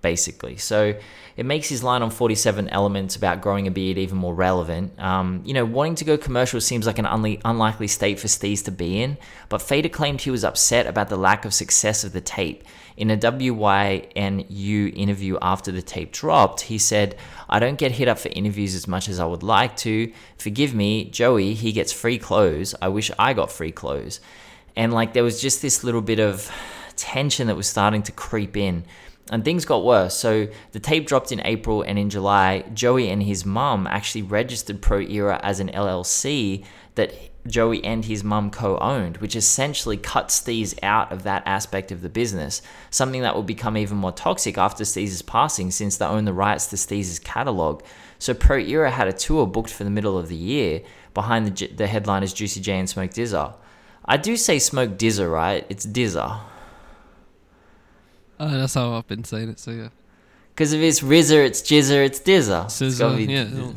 basically. 0.00 0.56
So 0.58 0.94
it 1.36 1.44
makes 1.44 1.68
his 1.68 1.82
line 1.82 2.02
on 2.02 2.10
47 2.10 2.68
elements 2.68 3.16
about 3.16 3.40
growing 3.40 3.66
a 3.66 3.72
beard 3.72 3.98
even 3.98 4.16
more 4.16 4.32
relevant. 4.32 4.96
Um, 5.00 5.42
you 5.44 5.54
know, 5.54 5.64
wanting 5.64 5.96
to 5.96 6.04
go 6.04 6.16
commercial 6.16 6.60
seems 6.60 6.86
like 6.86 7.00
an 7.00 7.04
unli- 7.04 7.40
unlikely 7.44 7.88
state 7.88 8.20
for 8.20 8.28
Steez 8.28 8.64
to 8.66 8.70
be 8.70 9.02
in, 9.02 9.18
but 9.48 9.60
Fader 9.60 9.88
claimed 9.88 10.20
he 10.20 10.30
was 10.30 10.44
upset 10.44 10.86
about 10.86 11.08
the 11.08 11.16
lack 11.16 11.44
of 11.44 11.52
success 11.52 12.04
of 12.04 12.12
the 12.12 12.20
tape. 12.20 12.62
In 12.96 13.10
a 13.10 13.16
WYNU 13.16 14.96
interview 14.96 15.36
after 15.42 15.72
the 15.72 15.82
tape 15.82 16.12
dropped, 16.12 16.60
he 16.60 16.78
said, 16.78 17.16
I 17.50 17.58
don't 17.58 17.76
get 17.76 17.90
hit 17.90 18.06
up 18.06 18.20
for 18.20 18.28
interviews 18.28 18.76
as 18.76 18.86
much 18.86 19.08
as 19.08 19.18
I 19.18 19.26
would 19.26 19.42
like 19.42 19.76
to. 19.78 20.12
Forgive 20.38 20.76
me, 20.76 21.10
Joey, 21.10 21.54
he 21.54 21.72
gets 21.72 21.92
free 21.92 22.18
clothes. 22.18 22.76
I 22.80 22.86
wish 22.86 23.10
I 23.18 23.32
got 23.32 23.50
free 23.50 23.72
clothes 23.72 24.20
and 24.76 24.92
like 24.92 25.12
there 25.12 25.24
was 25.24 25.40
just 25.40 25.62
this 25.62 25.82
little 25.82 26.02
bit 26.02 26.20
of 26.20 26.50
tension 26.96 27.46
that 27.46 27.56
was 27.56 27.66
starting 27.66 28.02
to 28.02 28.12
creep 28.12 28.56
in 28.56 28.84
and 29.30 29.44
things 29.44 29.64
got 29.64 29.84
worse. 29.84 30.14
So 30.14 30.48
the 30.72 30.80
tape 30.80 31.06
dropped 31.06 31.32
in 31.32 31.40
April, 31.44 31.82
and 31.82 31.98
in 31.98 32.10
July, 32.10 32.64
Joey 32.74 33.08
and 33.08 33.22
his 33.22 33.44
mum 33.44 33.86
actually 33.86 34.22
registered 34.22 34.80
Pro 34.80 35.00
Era 35.00 35.40
as 35.42 35.60
an 35.60 35.68
LLC 35.68 36.64
that 36.94 37.12
Joey 37.46 37.84
and 37.84 38.04
his 38.04 38.22
mum 38.22 38.50
co 38.50 38.78
owned, 38.78 39.18
which 39.18 39.36
essentially 39.36 39.96
cut 39.96 40.28
Steez 40.28 40.78
out 40.82 41.12
of 41.12 41.24
that 41.24 41.42
aspect 41.46 41.90
of 41.90 42.02
the 42.02 42.08
business. 42.08 42.62
Something 42.90 43.22
that 43.22 43.34
will 43.34 43.42
become 43.42 43.76
even 43.76 43.96
more 43.98 44.12
toxic 44.12 44.58
after 44.58 44.84
Steez's 44.84 45.22
passing, 45.22 45.70
since 45.70 45.96
they 45.96 46.06
own 46.06 46.24
the 46.24 46.32
rights 46.32 46.66
to 46.68 46.76
Steez's 46.76 47.18
catalog. 47.18 47.82
So 48.18 48.32
Pro 48.32 48.58
Era 48.58 48.90
had 48.90 49.08
a 49.08 49.12
tour 49.12 49.46
booked 49.46 49.70
for 49.70 49.84
the 49.84 49.90
middle 49.90 50.16
of 50.16 50.28
the 50.28 50.36
year 50.36 50.82
behind 51.14 51.46
the, 51.46 51.66
the 51.66 51.86
headliners 51.86 52.32
Juicy 52.32 52.60
J 52.60 52.78
and 52.78 52.88
Smoke 52.88 53.10
DZA. 53.10 53.54
I 54.08 54.16
do 54.16 54.36
say 54.36 54.58
smoke 54.58 54.98
Dizza, 54.98 55.28
right? 55.28 55.66
It's 55.68 55.84
Dizza. 55.84 56.40
Uh, 58.38 58.58
that's 58.58 58.74
how 58.74 58.92
I've 58.92 59.06
been 59.06 59.24
saying 59.24 59.48
it, 59.48 59.58
so 59.58 59.70
yeah. 59.70 59.88
Because 60.54 60.72
if 60.72 60.80
it's 60.80 61.00
Rizzer, 61.00 61.44
it's 61.44 61.60
Jizzer, 61.60 62.04
it's 62.04 62.20
Dizza. 62.20 62.66
Scissor, 62.70 63.18
yeah. 63.20 63.72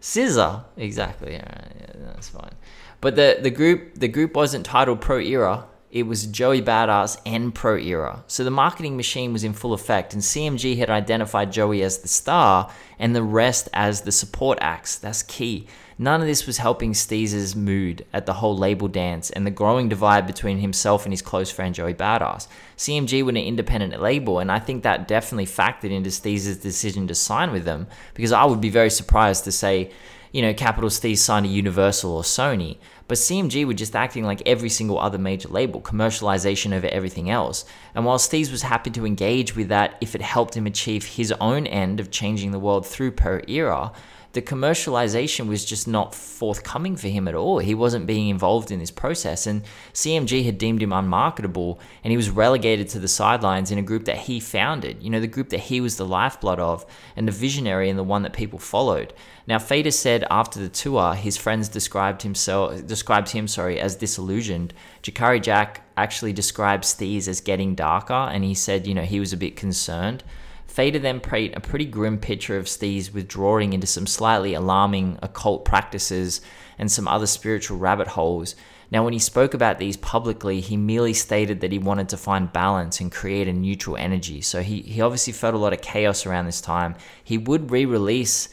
Scissor, 0.00 0.64
exactly. 0.76 1.32
Yeah, 1.34 1.68
yeah, 1.78 1.92
that's 2.06 2.28
fine. 2.28 2.54
But 3.00 3.16
the 3.16 3.38
the 3.40 3.50
group 3.50 3.94
the 3.94 4.08
group 4.08 4.34
wasn't 4.34 4.66
titled 4.66 5.00
Pro 5.00 5.18
Era. 5.18 5.66
It 5.90 6.02
was 6.02 6.26
Joey 6.26 6.60
Badass 6.60 7.18
and 7.24 7.54
Pro 7.54 7.76
Era. 7.76 8.22
So 8.26 8.44
the 8.44 8.50
marketing 8.50 8.96
machine 8.96 9.32
was 9.32 9.42
in 9.44 9.54
full 9.54 9.72
effect, 9.72 10.12
and 10.12 10.22
CMG 10.22 10.76
had 10.78 10.90
identified 10.90 11.52
Joey 11.52 11.82
as 11.82 11.98
the 11.98 12.08
star 12.08 12.70
and 12.98 13.14
the 13.16 13.22
rest 13.22 13.68
as 13.72 14.02
the 14.02 14.12
support 14.12 14.58
acts. 14.60 14.96
That's 14.96 15.22
key. 15.22 15.66
None 16.00 16.20
of 16.20 16.28
this 16.28 16.46
was 16.46 16.58
helping 16.58 16.92
Steez's 16.92 17.56
mood 17.56 18.06
at 18.12 18.24
the 18.24 18.34
whole 18.34 18.56
label 18.56 18.86
dance 18.86 19.30
and 19.30 19.44
the 19.44 19.50
growing 19.50 19.88
divide 19.88 20.28
between 20.28 20.58
himself 20.58 21.04
and 21.04 21.12
his 21.12 21.22
close 21.22 21.50
friend 21.50 21.74
Joey 21.74 21.92
Badass. 21.92 22.46
CMG 22.76 23.24
were 23.24 23.30
an 23.30 23.36
independent 23.36 24.00
label, 24.00 24.38
and 24.38 24.52
I 24.52 24.60
think 24.60 24.84
that 24.84 25.08
definitely 25.08 25.46
factored 25.46 25.90
into 25.90 26.10
Steez's 26.10 26.58
decision 26.58 27.08
to 27.08 27.16
sign 27.16 27.50
with 27.50 27.64
them 27.64 27.88
because 28.14 28.30
I 28.30 28.44
would 28.44 28.60
be 28.60 28.70
very 28.70 28.90
surprised 28.90 29.42
to 29.44 29.52
say, 29.52 29.90
you 30.30 30.40
know, 30.40 30.54
Capital 30.54 30.90
Steez 30.90 31.18
signed 31.18 31.46
to 31.46 31.52
Universal 31.52 32.12
or 32.12 32.22
Sony. 32.22 32.78
But 33.08 33.18
CMG 33.18 33.66
were 33.66 33.74
just 33.74 33.96
acting 33.96 34.22
like 34.22 34.42
every 34.46 34.68
single 34.68 35.00
other 35.00 35.18
major 35.18 35.48
label, 35.48 35.80
commercialization 35.80 36.74
over 36.74 36.86
everything 36.88 37.28
else. 37.28 37.64
And 37.94 38.04
while 38.04 38.18
Steez 38.18 38.52
was 38.52 38.62
happy 38.62 38.90
to 38.90 39.06
engage 39.06 39.56
with 39.56 39.68
that 39.68 39.96
if 40.00 40.14
it 40.14 40.22
helped 40.22 40.56
him 40.56 40.66
achieve 40.66 41.04
his 41.04 41.32
own 41.32 41.66
end 41.66 41.98
of 41.98 42.12
changing 42.12 42.52
the 42.52 42.58
world 42.58 42.86
through 42.86 43.12
Pro 43.12 43.40
Era, 43.48 43.92
the 44.32 44.42
commercialization 44.42 45.48
was 45.48 45.64
just 45.64 45.88
not 45.88 46.14
forthcoming 46.14 46.96
for 46.96 47.08
him 47.08 47.26
at 47.26 47.34
all. 47.34 47.58
He 47.58 47.74
wasn't 47.74 48.06
being 48.06 48.28
involved 48.28 48.70
in 48.70 48.78
this 48.78 48.90
process. 48.90 49.46
And 49.46 49.62
CMG 49.94 50.44
had 50.44 50.58
deemed 50.58 50.82
him 50.82 50.92
unmarketable 50.92 51.80
and 52.04 52.10
he 52.10 52.16
was 52.16 52.28
relegated 52.28 52.88
to 52.90 52.98
the 52.98 53.08
sidelines 53.08 53.70
in 53.70 53.78
a 53.78 53.82
group 53.82 54.04
that 54.04 54.18
he 54.18 54.38
founded, 54.38 55.02
you 55.02 55.08
know, 55.08 55.20
the 55.20 55.26
group 55.26 55.48
that 55.48 55.60
he 55.60 55.80
was 55.80 55.96
the 55.96 56.06
lifeblood 56.06 56.60
of 56.60 56.84
and 57.16 57.26
the 57.26 57.32
visionary 57.32 57.88
and 57.88 57.98
the 57.98 58.04
one 58.04 58.22
that 58.22 58.34
people 58.34 58.58
followed. 58.58 59.14
Now, 59.46 59.58
Fader 59.58 59.90
said 59.90 60.26
after 60.30 60.60
the 60.60 60.68
tour, 60.68 61.14
his 61.14 61.38
friends 61.38 61.70
described 61.70 62.20
himself 62.20 62.86
described 62.86 63.30
him, 63.30 63.48
sorry, 63.48 63.80
as 63.80 63.96
disillusioned. 63.96 64.74
Jakari 65.02 65.42
Jack 65.42 65.88
actually 65.96 66.34
describes 66.34 66.94
Steez 66.94 67.26
as 67.28 67.40
getting 67.40 67.74
darker, 67.74 68.12
and 68.12 68.44
he 68.44 68.52
said, 68.52 68.86
you 68.86 68.94
know, 68.94 69.02
he 69.02 69.18
was 69.18 69.32
a 69.32 69.38
bit 69.38 69.56
concerned. 69.56 70.22
Fader 70.68 70.98
then 70.98 71.18
painted 71.18 71.56
a 71.56 71.60
pretty 71.60 71.86
grim 71.86 72.18
picture 72.18 72.56
of 72.56 72.66
Steez 72.66 73.12
withdrawing 73.12 73.72
into 73.72 73.86
some 73.86 74.06
slightly 74.06 74.54
alarming 74.54 75.18
occult 75.22 75.64
practices 75.64 76.40
and 76.78 76.92
some 76.92 77.08
other 77.08 77.26
spiritual 77.26 77.78
rabbit 77.78 78.06
holes. 78.06 78.54
Now, 78.90 79.02
when 79.02 79.12
he 79.12 79.18
spoke 79.18 79.54
about 79.54 79.78
these 79.78 79.96
publicly, 79.96 80.60
he 80.60 80.76
merely 80.76 81.14
stated 81.14 81.60
that 81.60 81.72
he 81.72 81.78
wanted 81.78 82.08
to 82.10 82.16
find 82.16 82.52
balance 82.52 83.00
and 83.00 83.10
create 83.10 83.48
a 83.48 83.52
neutral 83.52 83.96
energy. 83.96 84.40
So 84.40 84.62
he, 84.62 84.82
he 84.82 85.00
obviously 85.00 85.32
felt 85.32 85.54
a 85.54 85.58
lot 85.58 85.72
of 85.72 85.80
chaos 85.80 86.24
around 86.24 86.46
this 86.46 86.60
time. 86.60 86.94
He 87.24 87.38
would 87.38 87.70
re 87.70 87.84
release 87.84 88.48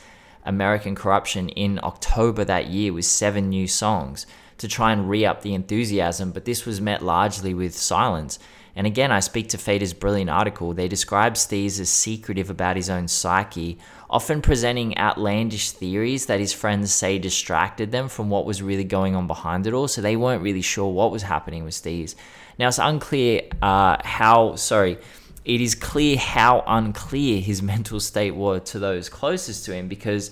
American 0.46 0.96
Corruption 0.96 1.50
in 1.50 1.80
October 1.84 2.44
that 2.46 2.68
year 2.68 2.94
with 2.94 3.06
seven 3.06 3.50
new 3.50 3.68
songs 3.68 4.26
to 4.58 4.68
try 4.68 4.92
and 4.92 5.10
re 5.10 5.26
up 5.26 5.42
the 5.42 5.54
enthusiasm, 5.54 6.32
but 6.32 6.46
this 6.46 6.66
was 6.66 6.80
met 6.80 7.04
largely 7.04 7.54
with 7.54 7.76
silence. 7.76 8.40
And 8.76 8.86
again, 8.86 9.12
I 9.12 9.22
speak 9.22 9.50
to 9.50 9.58
Fader's 9.58 9.94
brilliant 9.94 10.30
article. 10.30 10.74
They 10.74 10.90
describe 10.90 11.36
Steez 11.36 11.80
as 11.80 11.90
secretive 11.90 12.50
about 12.50 12.76
his 12.76 12.90
own 12.90 13.08
psyche, 13.08 13.78
often 14.10 14.42
presenting 14.42 14.98
outlandish 14.98 15.72
theories 15.72 16.26
that 16.26 16.42
his 16.42 16.52
friends 16.52 16.94
say 16.94 17.18
distracted 17.18 17.92
them 17.92 18.10
from 18.10 18.30
what 18.30 18.46
was 18.46 18.62
really 18.62 18.84
going 18.84 19.16
on 19.16 19.28
behind 19.28 19.66
it 19.66 19.74
all. 19.74 19.88
So 19.88 20.02
they 20.02 20.18
weren't 20.18 20.44
really 20.44 20.62
sure 20.62 20.92
what 20.92 21.12
was 21.12 21.24
happening 21.24 21.64
with 21.64 21.74
Steez. 21.74 22.16
Now, 22.60 22.68
it's 22.68 22.80
unclear 22.80 23.44
uh, 23.62 23.98
how, 24.04 24.56
sorry, 24.56 24.98
it 25.46 25.62
is 25.62 25.76
clear 25.76 26.18
how 26.18 26.64
unclear 26.68 27.40
his 27.40 27.62
mental 27.74 28.02
state 28.02 28.36
was 28.36 28.70
to 28.72 28.80
those 28.80 29.08
closest 29.08 29.66
to 29.66 29.74
him 29.74 29.88
because 29.88 30.32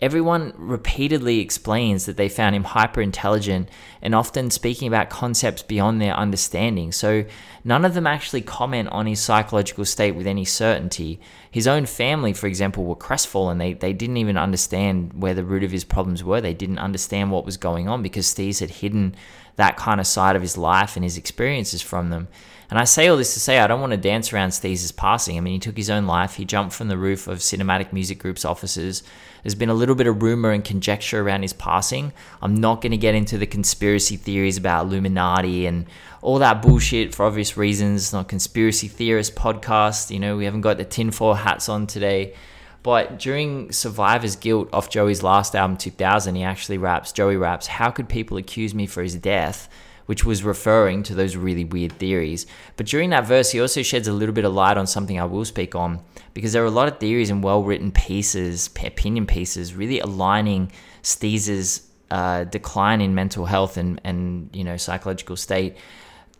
Everyone 0.00 0.54
repeatedly 0.56 1.40
explains 1.40 2.06
that 2.06 2.16
they 2.16 2.28
found 2.30 2.54
him 2.54 2.64
hyper 2.64 3.02
intelligent 3.02 3.68
and 4.00 4.14
often 4.14 4.50
speaking 4.50 4.88
about 4.88 5.10
concepts 5.10 5.62
beyond 5.62 6.00
their 6.00 6.14
understanding. 6.14 6.90
So 6.90 7.26
none 7.64 7.84
of 7.84 7.92
them 7.92 8.06
actually 8.06 8.40
comment 8.40 8.88
on 8.90 9.06
his 9.06 9.20
psychological 9.20 9.84
state 9.84 10.12
with 10.12 10.26
any 10.26 10.46
certainty. 10.46 11.20
His 11.50 11.66
own 11.66 11.84
family, 11.84 12.32
for 12.32 12.46
example, 12.46 12.84
were 12.84 12.96
crestfallen. 12.96 13.58
They, 13.58 13.74
they 13.74 13.92
didn't 13.92 14.16
even 14.16 14.38
understand 14.38 15.12
where 15.12 15.34
the 15.34 15.44
root 15.44 15.64
of 15.64 15.70
his 15.70 15.84
problems 15.84 16.24
were. 16.24 16.40
They 16.40 16.54
didn't 16.54 16.78
understand 16.78 17.30
what 17.30 17.44
was 17.44 17.58
going 17.58 17.86
on 17.86 18.02
because 18.02 18.26
Steez 18.26 18.60
had 18.60 18.70
hidden 18.70 19.14
that 19.56 19.76
kind 19.76 20.00
of 20.00 20.06
side 20.06 20.34
of 20.34 20.42
his 20.42 20.56
life 20.56 20.96
and 20.96 21.04
his 21.04 21.18
experiences 21.18 21.82
from 21.82 22.08
them. 22.08 22.28
And 22.70 22.78
I 22.78 22.84
say 22.84 23.08
all 23.08 23.16
this 23.16 23.34
to 23.34 23.40
say 23.40 23.58
I 23.58 23.66
don't 23.66 23.80
want 23.80 23.90
to 23.90 23.96
dance 23.96 24.32
around 24.32 24.52
Steez's 24.52 24.92
passing. 24.92 25.36
I 25.36 25.40
mean, 25.40 25.54
he 25.54 25.58
took 25.58 25.76
his 25.76 25.90
own 25.90 26.06
life. 26.06 26.36
He 26.36 26.44
jumped 26.44 26.72
from 26.72 26.86
the 26.86 26.96
roof 26.96 27.26
of 27.26 27.38
Cinematic 27.38 27.92
Music 27.92 28.20
Group's 28.20 28.44
offices. 28.44 29.02
There's 29.42 29.56
been 29.56 29.70
a 29.70 29.74
little 29.74 29.96
bit 29.96 30.06
of 30.06 30.22
rumor 30.22 30.52
and 30.52 30.64
conjecture 30.64 31.20
around 31.20 31.42
his 31.42 31.52
passing. 31.52 32.12
I'm 32.40 32.54
not 32.54 32.80
going 32.80 32.92
to 32.92 32.96
get 32.96 33.16
into 33.16 33.38
the 33.38 33.46
conspiracy 33.46 34.16
theories 34.16 34.56
about 34.56 34.86
Illuminati 34.86 35.66
and 35.66 35.86
all 36.22 36.38
that 36.38 36.62
bullshit 36.62 37.12
for 37.12 37.26
obvious 37.26 37.56
reasons. 37.56 38.02
It's 38.02 38.12
not 38.12 38.28
conspiracy 38.28 38.86
theorist 38.86 39.34
podcast. 39.34 40.12
You 40.12 40.20
know, 40.20 40.36
we 40.36 40.44
haven't 40.44 40.60
got 40.60 40.76
the 40.76 40.84
tinfoil 40.84 41.34
hats 41.34 41.68
on 41.68 41.88
today. 41.88 42.34
But 42.82 43.18
during 43.18 43.72
Survivor's 43.72 44.36
Guilt 44.36 44.68
off 44.72 44.88
Joey's 44.88 45.22
last 45.22 45.56
album, 45.56 45.76
2000, 45.76 46.36
he 46.36 46.44
actually 46.44 46.78
raps, 46.78 47.12
Joey 47.12 47.36
raps, 47.36 47.66
How 47.66 47.90
could 47.90 48.08
people 48.08 48.36
accuse 48.36 48.74
me 48.74 48.86
for 48.86 49.02
his 49.02 49.16
death? 49.16 49.68
Which 50.10 50.24
was 50.24 50.42
referring 50.42 51.04
to 51.04 51.14
those 51.14 51.36
really 51.36 51.62
weird 51.62 51.92
theories. 51.92 52.44
But 52.76 52.86
during 52.86 53.10
that 53.10 53.28
verse, 53.28 53.52
he 53.52 53.60
also 53.60 53.80
sheds 53.80 54.08
a 54.08 54.12
little 54.12 54.34
bit 54.34 54.44
of 54.44 54.52
light 54.52 54.76
on 54.76 54.88
something 54.88 55.20
I 55.20 55.24
will 55.24 55.44
speak 55.44 55.76
on 55.76 56.02
because 56.34 56.52
there 56.52 56.64
are 56.64 56.66
a 56.66 56.70
lot 56.72 56.88
of 56.88 56.98
theories 56.98 57.30
and 57.30 57.44
well 57.44 57.62
written 57.62 57.92
pieces, 57.92 58.68
opinion 58.84 59.28
pieces, 59.28 59.72
really 59.72 60.00
aligning 60.00 60.72
Steez's 61.02 61.88
uh, 62.10 62.42
decline 62.42 63.00
in 63.00 63.14
mental 63.14 63.44
health 63.44 63.76
and, 63.76 64.00
and 64.02 64.50
you 64.52 64.64
know 64.64 64.76
psychological 64.76 65.36
state, 65.36 65.76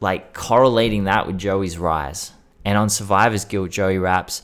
like 0.00 0.34
correlating 0.34 1.04
that 1.04 1.28
with 1.28 1.38
Joey's 1.38 1.78
rise. 1.78 2.32
And 2.64 2.76
on 2.76 2.88
Survivor's 2.88 3.44
Guilt, 3.44 3.70
Joey 3.70 3.98
raps, 3.98 4.42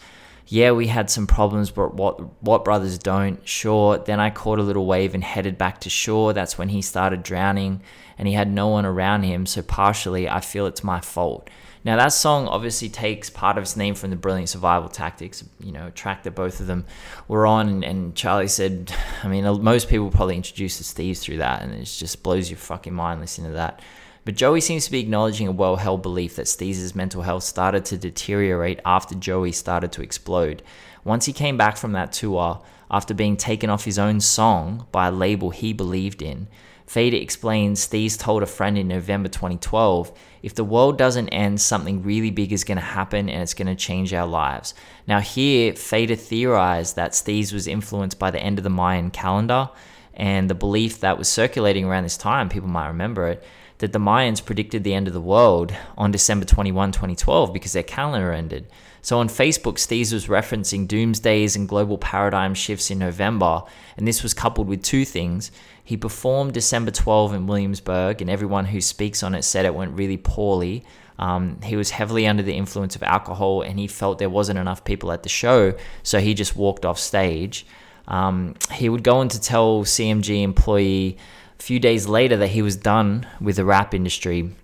yeah, 0.48 0.70
we 0.70 0.86
had 0.86 1.10
some 1.10 1.26
problems, 1.26 1.70
but 1.70 1.94
what 1.94 2.42
what 2.42 2.64
brothers 2.64 2.98
don't? 2.98 3.46
Sure. 3.46 3.98
Then 3.98 4.20
I 4.20 4.30
caught 4.30 4.58
a 4.58 4.62
little 4.62 4.86
wave 4.86 5.14
and 5.14 5.24
headed 5.24 5.58
back 5.58 5.80
to 5.80 5.90
shore. 5.90 6.32
That's 6.32 6.56
when 6.56 6.68
he 6.68 6.82
started 6.82 7.22
drowning, 7.22 7.82
and 8.16 8.28
he 8.28 8.34
had 8.34 8.50
no 8.50 8.68
one 8.68 8.86
around 8.86 9.24
him. 9.24 9.46
So 9.46 9.62
partially, 9.62 10.28
I 10.28 10.40
feel 10.40 10.66
it's 10.66 10.84
my 10.84 11.00
fault. 11.00 11.50
Now 11.84 11.96
that 11.96 12.08
song 12.08 12.48
obviously 12.48 12.88
takes 12.88 13.30
part 13.30 13.56
of 13.56 13.62
its 13.62 13.76
name 13.76 13.94
from 13.94 14.10
the 14.10 14.16
Brilliant 14.16 14.48
Survival 14.48 14.88
Tactics, 14.88 15.44
you 15.60 15.70
know, 15.70 15.90
track 15.90 16.24
that 16.24 16.34
both 16.34 16.58
of 16.58 16.66
them 16.66 16.84
were 17.28 17.46
on. 17.46 17.84
And, 17.84 18.14
Charlie 18.16 18.48
said, 18.48 18.92
I 19.22 19.28
mean, 19.28 19.44
most 19.62 19.88
people 19.88 20.10
probably 20.10 20.34
introduced 20.34 20.78
the 20.78 20.84
Steez 20.84 21.20
through 21.20 21.36
that, 21.38 21.62
and 21.62 21.72
it 21.72 21.84
just 21.84 22.24
blows 22.24 22.50
your 22.50 22.58
fucking 22.58 22.92
mind 22.92 23.20
listening 23.20 23.52
to 23.52 23.56
that. 23.56 23.82
But 24.26 24.34
Joey 24.34 24.60
seems 24.60 24.84
to 24.84 24.90
be 24.90 24.98
acknowledging 24.98 25.46
a 25.46 25.52
well 25.52 25.76
held 25.76 26.02
belief 26.02 26.34
that 26.34 26.48
Steez's 26.48 26.96
mental 26.96 27.22
health 27.22 27.44
started 27.44 27.84
to 27.86 27.96
deteriorate 27.96 28.80
after 28.84 29.14
Joey 29.14 29.52
started 29.52 29.92
to 29.92 30.02
explode. 30.02 30.64
Once 31.04 31.26
he 31.26 31.32
came 31.32 31.56
back 31.56 31.76
from 31.76 31.92
that 31.92 32.12
tour, 32.12 32.60
after 32.90 33.14
being 33.14 33.36
taken 33.36 33.70
off 33.70 33.84
his 33.84 34.00
own 34.00 34.20
song 34.20 34.88
by 34.90 35.06
a 35.06 35.12
label 35.12 35.50
he 35.50 35.72
believed 35.72 36.22
in, 36.22 36.48
Fader 36.88 37.16
explains 37.16 37.86
Steez 37.86 38.18
told 38.18 38.42
a 38.42 38.46
friend 38.46 38.76
in 38.76 38.88
November 38.88 39.28
2012 39.28 40.12
if 40.42 40.56
the 40.56 40.64
world 40.64 40.98
doesn't 40.98 41.28
end, 41.28 41.60
something 41.60 42.02
really 42.02 42.32
big 42.32 42.52
is 42.52 42.64
going 42.64 42.78
to 42.78 42.82
happen 42.82 43.28
and 43.28 43.42
it's 43.42 43.54
going 43.54 43.68
to 43.68 43.76
change 43.76 44.12
our 44.12 44.26
lives. 44.26 44.74
Now, 45.06 45.20
here, 45.20 45.72
Fader 45.74 46.16
theorized 46.16 46.96
that 46.96 47.12
Steez 47.12 47.52
was 47.52 47.68
influenced 47.68 48.18
by 48.18 48.32
the 48.32 48.40
end 48.40 48.58
of 48.58 48.64
the 48.64 48.70
Mayan 48.70 49.12
calendar 49.12 49.70
and 50.16 50.48
the 50.48 50.54
belief 50.54 51.00
that 51.00 51.18
was 51.18 51.28
circulating 51.28 51.84
around 51.84 52.04
this 52.04 52.16
time, 52.16 52.48
people 52.48 52.68
might 52.68 52.88
remember 52.88 53.28
it, 53.28 53.44
that 53.78 53.92
the 53.92 53.98
Mayans 53.98 54.44
predicted 54.44 54.84
the 54.84 54.94
end 54.94 55.06
of 55.06 55.14
the 55.14 55.20
world 55.20 55.74
on 55.96 56.10
December 56.10 56.46
21, 56.46 56.92
2012, 56.92 57.52
because 57.52 57.72
their 57.72 57.82
calendar 57.82 58.32
ended. 58.32 58.66
So 59.02 59.18
on 59.18 59.28
Facebook, 59.28 59.74
Steez 59.74 60.12
was 60.12 60.26
referencing 60.26 60.88
doomsdays 60.88 61.54
and 61.54 61.68
global 61.68 61.96
paradigm 61.98 62.54
shifts 62.54 62.90
in 62.90 62.98
November, 62.98 63.62
and 63.96 64.08
this 64.08 64.22
was 64.22 64.34
coupled 64.34 64.66
with 64.66 64.82
two 64.82 65.04
things. 65.04 65.52
He 65.84 65.96
performed 65.96 66.54
December 66.54 66.90
12 66.90 67.34
in 67.34 67.46
Williamsburg, 67.46 68.20
and 68.20 68.28
everyone 68.28 68.64
who 68.64 68.80
speaks 68.80 69.22
on 69.22 69.34
it 69.34 69.42
said 69.42 69.64
it 69.64 69.74
went 69.74 69.96
really 69.96 70.16
poorly. 70.16 70.84
Um, 71.18 71.60
he 71.62 71.76
was 71.76 71.90
heavily 71.90 72.26
under 72.26 72.42
the 72.42 72.56
influence 72.56 72.96
of 72.96 73.02
alcohol, 73.02 73.62
and 73.62 73.78
he 73.78 73.86
felt 73.86 74.18
there 74.18 74.28
wasn't 74.28 74.58
enough 74.58 74.84
people 74.84 75.12
at 75.12 75.22
the 75.22 75.28
show, 75.28 75.74
so 76.02 76.18
he 76.18 76.34
just 76.34 76.56
walked 76.56 76.84
off 76.84 76.98
stage. 76.98 77.66
Um, 78.08 78.54
he 78.72 78.88
would 78.88 79.02
go 79.02 79.18
on 79.18 79.28
to 79.28 79.40
tell 79.40 79.84
CMG 79.84 80.42
employee 80.42 81.16
a 81.58 81.62
few 81.62 81.78
days 81.78 82.06
later 82.06 82.36
that 82.36 82.48
he 82.48 82.62
was 82.62 82.76
done 82.76 83.26
with 83.40 83.56
the 83.56 83.64
rap 83.64 83.94
industry. 83.94 84.54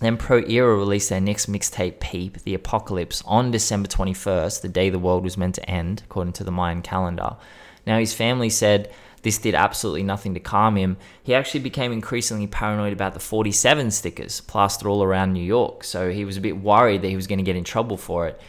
Then 0.00 0.16
Pro 0.16 0.38
Era 0.38 0.76
released 0.76 1.10
their 1.10 1.20
next 1.20 1.50
mixtape, 1.50 2.00
Peep, 2.00 2.38
The 2.42 2.54
Apocalypse, 2.54 3.22
on 3.26 3.50
December 3.50 3.88
21st, 3.88 4.62
the 4.62 4.68
day 4.68 4.88
the 4.88 4.98
world 4.98 5.24
was 5.24 5.36
meant 5.36 5.56
to 5.56 5.70
end, 5.70 6.02
according 6.06 6.32
to 6.34 6.44
the 6.44 6.50
Mayan 6.50 6.80
calendar. 6.80 7.36
Now, 7.86 7.98
his 7.98 8.14
family 8.14 8.48
said 8.48 8.90
this 9.22 9.38
did 9.38 9.54
absolutely 9.54 10.02
nothing 10.02 10.32
to 10.34 10.40
calm 10.40 10.76
him. 10.76 10.96
He 11.22 11.34
actually 11.34 11.60
became 11.60 11.92
increasingly 11.92 12.46
paranoid 12.46 12.92
about 12.92 13.12
the 13.12 13.20
47 13.20 13.90
stickers 13.90 14.40
plastered 14.40 14.86
all 14.86 15.02
around 15.02 15.32
New 15.32 15.44
York, 15.44 15.84
so 15.84 16.10
he 16.10 16.24
was 16.24 16.36
a 16.36 16.40
bit 16.40 16.56
worried 16.56 17.02
that 17.02 17.08
he 17.08 17.16
was 17.16 17.26
going 17.26 17.38
to 17.38 17.44
get 17.44 17.56
in 17.56 17.64
trouble 17.64 17.98
for 17.98 18.26
it. 18.26 18.40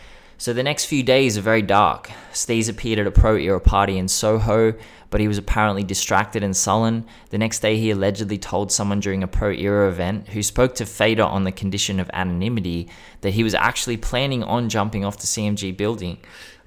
So 0.41 0.53
the 0.53 0.63
next 0.63 0.85
few 0.85 1.03
days 1.03 1.37
are 1.37 1.41
very 1.41 1.61
dark. 1.61 2.09
Steez 2.33 2.67
appeared 2.67 2.97
at 2.97 3.05
a 3.05 3.11
pro 3.11 3.35
era 3.35 3.59
party 3.59 3.99
in 3.99 4.07
Soho, 4.07 4.73
but 5.11 5.21
he 5.21 5.27
was 5.27 5.37
apparently 5.37 5.83
distracted 5.83 6.41
and 6.41 6.57
sullen. 6.57 7.05
The 7.29 7.37
next 7.37 7.59
day, 7.59 7.77
he 7.77 7.91
allegedly 7.91 8.39
told 8.39 8.71
someone 8.71 9.01
during 9.01 9.21
a 9.21 9.27
pro 9.27 9.51
era 9.51 9.87
event 9.87 10.29
who 10.29 10.41
spoke 10.41 10.73
to 10.75 10.85
Fader 10.87 11.21
on 11.21 11.43
the 11.43 11.51
condition 11.51 11.99
of 11.99 12.09
anonymity 12.11 12.89
that 13.21 13.35
he 13.35 13.43
was 13.43 13.53
actually 13.53 13.97
planning 13.97 14.41
on 14.41 14.67
jumping 14.67 15.05
off 15.05 15.17
the 15.17 15.27
CMG 15.27 15.77
building. 15.77 16.17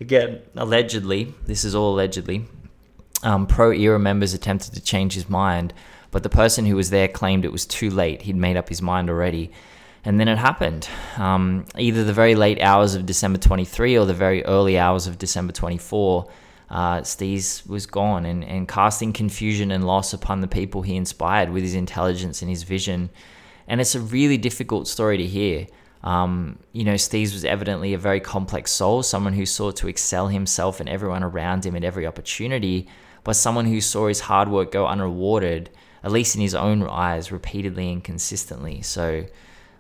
Again, 0.01 0.43
allegedly, 0.55 1.35
this 1.45 1.64
is 1.64 1.75
all 1.75 1.95
allegedly. 1.95 2.45
Um, 3.25 3.45
pro 3.45 3.72
era 3.72 3.99
members 3.99 4.35
attempted 4.35 4.75
to 4.75 4.81
change 4.81 5.14
his 5.14 5.29
mind, 5.29 5.75
but 6.12 6.22
the 6.22 6.29
person 6.29 6.64
who 6.64 6.77
was 6.77 6.91
there 6.91 7.09
claimed 7.09 7.45
it 7.45 7.51
was 7.51 7.66
too 7.66 7.91
late. 7.91 8.22
He'd 8.22 8.37
made 8.37 8.57
up 8.57 8.68
his 8.68 8.81
mind 8.81 9.11
already. 9.11 9.51
And 10.05 10.21
then 10.21 10.29
it 10.29 10.37
happened. 10.37 10.89
Um, 11.17 11.65
either 11.79 12.05
the 12.05 12.13
very 12.13 12.35
late 12.35 12.61
hours 12.61 12.95
of 12.95 13.07
December 13.07 13.39
23 13.39 13.97
or 13.97 14.05
the 14.05 14.15
very 14.15 14.45
early 14.45 14.79
hours 14.79 15.07
of 15.07 15.19
December 15.19 15.53
24, 15.53 16.29
uh, 16.71 17.01
Steez 17.01 17.67
was 17.67 17.87
gone 17.87 18.27
and, 18.27 18.45
and 18.45 18.69
casting 18.69 19.13
confusion 19.13 19.71
and 19.71 19.87
loss 19.87 20.13
upon 20.13 20.41
the 20.41 20.49
people 20.49 20.83
he 20.83 20.97
inspired 20.97 21.51
with 21.51 21.63
his 21.63 21.75
intelligence 21.75 22.43
and 22.43 22.51
his 22.51 22.65
vision. 22.65 23.09
And 23.67 23.81
it's 23.81 23.95
a 23.95 24.01
really 24.01 24.37
difficult 24.37 24.89
story 24.89 25.17
to 25.17 25.27
hear. 25.27 25.67
Um, 26.03 26.59
you 26.73 26.85
know, 26.85 26.95
Steez 26.95 27.33
was 27.33 27.47
evidently 27.47 27.95
a 27.95 27.99
very 27.99 28.21
complex 28.21 28.73
soul, 28.73 29.03
someone 29.03 29.33
who 29.33 29.47
sought 29.47 29.77
to 29.77 29.89
excel 29.89 30.29
himself 30.29 30.81
and 30.81 30.89
everyone 30.89 31.23
around 31.23 31.65
him 31.65 31.75
at 31.77 31.85
every 31.85 32.07
opportunity, 32.07 32.89
but 33.25 33.37
someone 33.37 33.65
who 33.65 33.81
saw 33.81 34.09
his 34.09 34.21
hard 34.21 34.51
work 34.51 34.71
go 34.71 34.87
unrewarded, 34.87 35.71
at 36.03 36.13
least 36.13 36.35
in 36.35 36.43
his 36.43 36.55
own 36.55 36.83
eyes, 36.83 37.33
repeatedly 37.33 37.91
and 37.91 38.05
consistently. 38.05 38.83
So, 38.83 39.25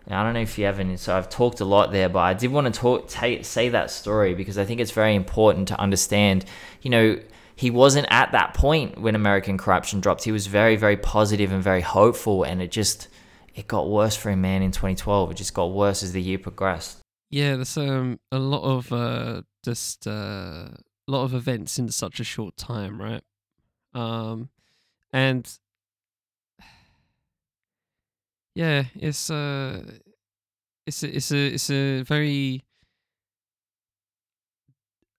I 0.08 0.22
don't 0.22 0.34
know 0.34 0.40
if 0.40 0.58
you 0.58 0.66
haven't. 0.66 0.98
So 0.98 1.16
I've 1.16 1.28
talked 1.28 1.60
a 1.60 1.64
lot 1.64 1.92
there, 1.92 2.08
but 2.08 2.20
I 2.20 2.34
did 2.34 2.52
want 2.52 2.72
to 2.72 2.78
talk, 2.78 3.08
t- 3.08 3.42
say 3.42 3.70
that 3.70 3.90
story 3.90 4.34
because 4.34 4.58
I 4.58 4.64
think 4.64 4.80
it's 4.80 4.90
very 4.90 5.14
important 5.14 5.68
to 5.68 5.80
understand. 5.80 6.44
You 6.82 6.90
know, 6.90 7.20
he 7.56 7.70
wasn't 7.70 8.06
at 8.10 8.32
that 8.32 8.54
point 8.54 9.00
when 9.00 9.14
American 9.14 9.56
corruption 9.56 10.00
dropped. 10.00 10.24
He 10.24 10.32
was 10.32 10.46
very, 10.46 10.76
very 10.76 10.96
positive 10.96 11.52
and 11.52 11.62
very 11.62 11.80
hopeful, 11.80 12.42
and 12.42 12.60
it 12.60 12.70
just 12.70 13.08
it 13.54 13.68
got 13.68 13.88
worse 13.88 14.16
for 14.16 14.30
him, 14.30 14.40
man. 14.40 14.62
In 14.62 14.72
2012, 14.72 15.30
it 15.30 15.34
just 15.34 15.54
got 15.54 15.66
worse 15.66 16.02
as 16.02 16.12
the 16.12 16.20
year 16.20 16.38
progressed. 16.38 16.98
Yeah, 17.30 17.56
there's 17.56 17.76
um 17.76 18.20
a 18.30 18.38
lot 18.38 18.62
of 18.62 18.92
uh 18.92 19.42
just 19.64 20.06
uh, 20.06 20.68
a 20.70 21.08
lot 21.08 21.24
of 21.24 21.34
events 21.34 21.78
in 21.78 21.88
such 21.88 22.20
a 22.20 22.24
short 22.24 22.56
time, 22.56 23.00
right? 23.00 23.22
Um, 23.94 24.50
and 25.12 25.50
yeah, 28.54 28.84
it's 28.94 29.30
uh 29.30 29.82
it's 30.86 31.02
a, 31.02 31.16
it's 31.16 31.32
a 31.32 31.46
it's 31.54 31.70
a 31.70 32.02
very 32.02 32.64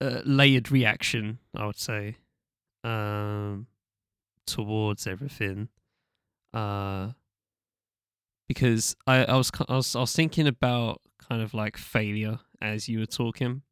uh, 0.02 0.22
layered 0.26 0.72
reaction, 0.72 1.40
I 1.56 1.66
would 1.66 1.80
say, 1.80 2.18
um, 2.84 3.68
towards 4.46 5.08
everything. 5.08 5.70
Uh, 6.54 7.12
because 8.48 8.96
I, 9.08 9.26
I 9.26 9.36
was 9.36 9.52
I 9.68 9.76
was 9.76 9.96
I 9.96 10.00
was 10.02 10.14
thinking 10.14 10.48
about 10.48 11.02
kind 11.30 11.42
of 11.42 11.54
like 11.54 11.78
failure 11.78 12.40
as 12.62 12.88
you 12.88 13.00
were 13.00 13.06
talking, 13.06 13.64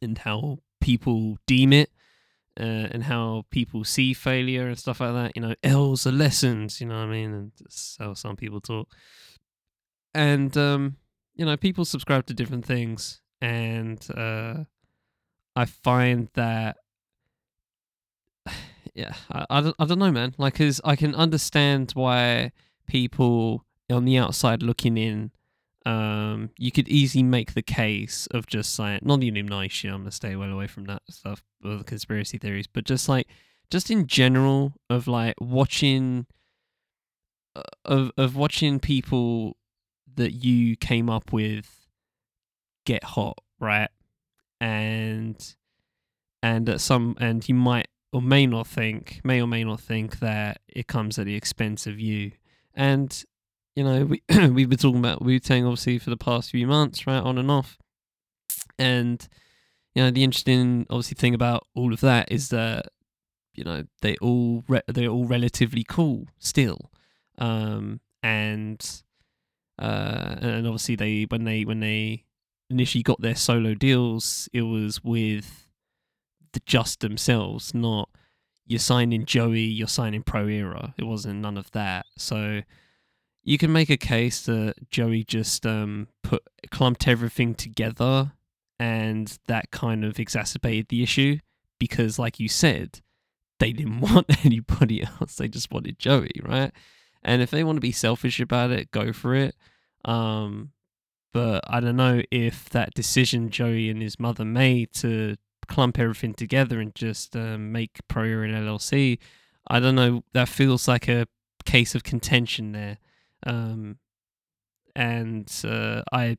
and 0.00 0.18
how 0.18 0.58
people 0.80 1.38
deem 1.46 1.72
it, 1.72 1.90
uh, 2.60 2.88
and 2.92 3.04
how 3.04 3.44
people 3.50 3.84
see 3.84 4.12
failure 4.12 4.68
and 4.68 4.78
stuff 4.78 5.00
like 5.00 5.14
that. 5.14 5.32
You 5.34 5.42
know, 5.42 5.54
L's 5.62 6.06
are 6.06 6.12
lessons. 6.12 6.80
You 6.80 6.88
know 6.88 6.96
what 6.96 7.08
I 7.08 7.10
mean? 7.10 7.32
And 7.32 7.52
that's 7.58 7.96
how 7.98 8.14
some 8.14 8.36
people 8.36 8.60
talk. 8.60 8.92
And 10.14 10.54
um, 10.56 10.96
you 11.34 11.46
know, 11.46 11.56
people 11.56 11.84
subscribe 11.84 12.26
to 12.26 12.34
different 12.34 12.66
things, 12.66 13.22
and 13.40 14.04
uh, 14.14 14.64
I 15.56 15.64
find 15.64 16.28
that 16.34 16.76
yeah, 18.94 19.14
I, 19.30 19.46
I, 19.48 19.60
don't, 19.60 19.76
I 19.78 19.84
don't 19.86 19.98
know, 19.98 20.12
man. 20.12 20.34
Like, 20.36 20.56
cause 20.56 20.80
I 20.84 20.96
can 20.96 21.14
understand 21.14 21.92
why 21.94 22.52
people 22.86 23.64
on 23.90 24.04
the 24.04 24.18
outside 24.18 24.62
looking 24.62 24.96
in, 24.96 25.30
um, 25.86 26.50
you 26.58 26.70
could 26.70 26.88
easily 26.88 27.22
make 27.22 27.54
the 27.54 27.62
case 27.62 28.28
of 28.32 28.46
just 28.46 28.78
like 28.78 29.02
Illuminati. 29.02 29.88
I'm 29.88 30.00
gonna 30.02 30.10
stay 30.10 30.36
well 30.36 30.50
away 30.50 30.66
from 30.66 30.84
that 30.84 31.02
stuff, 31.08 31.42
or 31.64 31.78
the 31.78 31.84
conspiracy 31.84 32.38
theories, 32.38 32.66
but 32.66 32.84
just 32.84 33.08
like, 33.08 33.26
just 33.70 33.90
in 33.90 34.06
general 34.06 34.74
of 34.88 35.06
like 35.06 35.34
watching, 35.40 36.26
uh, 37.56 37.62
of 37.84 38.12
of 38.16 38.36
watching 38.36 38.78
people 38.78 39.56
that 40.16 40.32
you 40.32 40.76
came 40.76 41.08
up 41.08 41.32
with 41.32 41.86
get 42.84 43.04
hot, 43.04 43.38
right? 43.58 43.90
And 44.60 45.54
and 46.42 46.68
at 46.68 46.80
some 46.80 47.16
and 47.18 47.46
you 47.48 47.54
might 47.54 47.88
or 48.12 48.20
may 48.20 48.46
not 48.46 48.66
think, 48.66 49.20
may 49.24 49.40
or 49.40 49.46
may 49.46 49.64
not 49.64 49.80
think 49.80 50.18
that 50.18 50.60
it 50.68 50.86
comes 50.86 51.18
at 51.18 51.26
the 51.26 51.36
expense 51.36 51.86
of 51.86 52.00
you. 52.00 52.32
And 52.74 53.24
you 53.80 53.84
know, 53.84 54.04
we 54.04 54.22
we've 54.50 54.68
been 54.68 54.78
talking 54.78 54.98
about 54.98 55.22
Wu 55.22 55.38
Tang 55.38 55.64
obviously 55.64 55.98
for 55.98 56.10
the 56.10 56.16
past 56.18 56.50
few 56.50 56.66
months, 56.66 57.06
right, 57.06 57.22
on 57.22 57.38
and 57.38 57.50
off. 57.50 57.78
And 58.78 59.26
you 59.94 60.02
know, 60.02 60.10
the 60.10 60.22
interesting 60.22 60.84
obviously 60.90 61.14
thing 61.14 61.34
about 61.34 61.66
all 61.74 61.94
of 61.94 62.00
that 62.00 62.30
is 62.30 62.50
that 62.50 62.88
you 63.54 63.64
know 63.64 63.84
they 64.02 64.16
all 64.16 64.64
re- 64.68 64.82
they're 64.86 65.08
all 65.08 65.24
relatively 65.24 65.82
cool 65.82 66.28
still, 66.38 66.90
um, 67.38 68.00
and 68.22 69.02
uh, 69.78 70.36
and 70.42 70.66
obviously 70.66 70.96
they 70.96 71.22
when 71.30 71.44
they 71.44 71.64
when 71.64 71.80
they 71.80 72.26
initially 72.68 73.02
got 73.02 73.22
their 73.22 73.34
solo 73.34 73.72
deals, 73.72 74.46
it 74.52 74.62
was 74.62 75.02
with 75.02 75.68
the 76.52 76.60
just 76.66 77.00
themselves, 77.00 77.72
not 77.72 78.10
you're 78.66 78.78
signing 78.78 79.24
Joey, 79.24 79.62
you're 79.62 79.88
signing 79.88 80.22
Pro 80.22 80.48
Era. 80.48 80.92
It 80.98 81.04
wasn't 81.04 81.40
none 81.40 81.56
of 81.56 81.70
that. 81.70 82.04
So 82.18 82.60
you 83.50 83.58
can 83.58 83.72
make 83.72 83.90
a 83.90 83.96
case 83.96 84.42
that 84.42 84.74
Joey 84.92 85.24
just 85.24 85.66
um, 85.66 86.06
put 86.22 86.40
clumped 86.70 87.08
everything 87.08 87.56
together, 87.56 88.30
and 88.78 89.36
that 89.48 89.72
kind 89.72 90.04
of 90.04 90.20
exacerbated 90.20 90.86
the 90.88 91.02
issue 91.02 91.38
because, 91.80 92.16
like 92.16 92.38
you 92.38 92.46
said, 92.46 93.00
they 93.58 93.72
didn't 93.72 94.00
want 94.12 94.44
anybody 94.46 95.02
else. 95.02 95.34
They 95.34 95.48
just 95.48 95.72
wanted 95.72 95.98
Joey, 95.98 96.30
right? 96.44 96.70
And 97.24 97.42
if 97.42 97.50
they 97.50 97.64
want 97.64 97.78
to 97.78 97.80
be 97.80 97.90
selfish 97.90 98.38
about 98.38 98.70
it, 98.70 98.92
go 98.92 99.12
for 99.12 99.34
it. 99.34 99.56
Um, 100.04 100.70
but 101.32 101.64
I 101.66 101.80
don't 101.80 101.96
know 101.96 102.22
if 102.30 102.70
that 102.70 102.94
decision 102.94 103.50
Joey 103.50 103.90
and 103.90 104.00
his 104.00 104.20
mother 104.20 104.44
made 104.44 104.92
to 104.94 105.34
clump 105.66 105.98
everything 105.98 106.34
together 106.34 106.78
and 106.78 106.94
just 106.94 107.34
um, 107.34 107.72
make 107.72 107.98
Pro 108.06 108.22
Era 108.22 108.48
and 108.48 108.54
LLC. 108.54 109.18
I 109.66 109.80
don't 109.80 109.96
know. 109.96 110.22
That 110.34 110.48
feels 110.48 110.86
like 110.86 111.08
a 111.08 111.26
case 111.64 111.96
of 111.96 112.04
contention 112.04 112.70
there, 112.70 112.98
um, 113.46 113.98
and 114.94 115.50
uh, 115.64 116.02
I, 116.12 116.36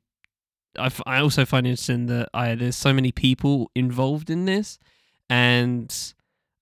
I, 0.77 0.85
f- 0.85 1.01
I 1.05 1.19
also 1.19 1.45
find 1.45 1.65
it 1.65 1.71
interesting 1.71 2.05
that 2.07 2.29
I 2.33 2.55
there's 2.55 2.75
so 2.75 2.93
many 2.93 3.11
people 3.11 3.71
involved 3.75 4.29
in 4.29 4.45
this, 4.45 4.79
and 5.29 5.93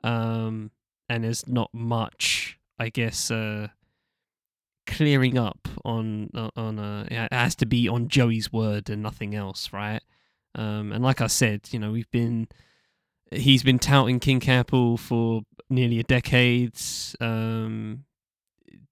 um, 0.04 0.72
and 1.08 1.24
there's 1.24 1.48
not 1.48 1.70
much, 1.74 2.58
I 2.78 2.90
guess, 2.90 3.32
uh, 3.32 3.70
clearing 4.88 5.38
up 5.38 5.68
on 5.86 6.30
on 6.56 6.80
uh, 6.80 7.08
it 7.10 7.34
has 7.34 7.56
to 7.58 7.66
be 7.66 7.88
on 7.88 8.08
Joey's 8.08 8.52
word 8.52 8.90
and 8.90 9.04
nothing 9.04 9.36
else, 9.36 9.72
right? 9.74 10.02
Um, 10.56 10.92
and 10.92 11.04
like 11.04 11.22
I 11.22 11.28
said, 11.28 11.70
you 11.72 11.80
know, 11.80 11.92
we've 11.92 12.10
been 12.12 12.48
he's 13.32 13.64
been 13.64 13.80
touting 13.80 14.20
King 14.20 14.40
Capital 14.40 14.98
for 14.98 15.42
nearly 15.70 16.00
a 16.00 16.04
decade. 16.04 16.74
Um, 17.20 18.06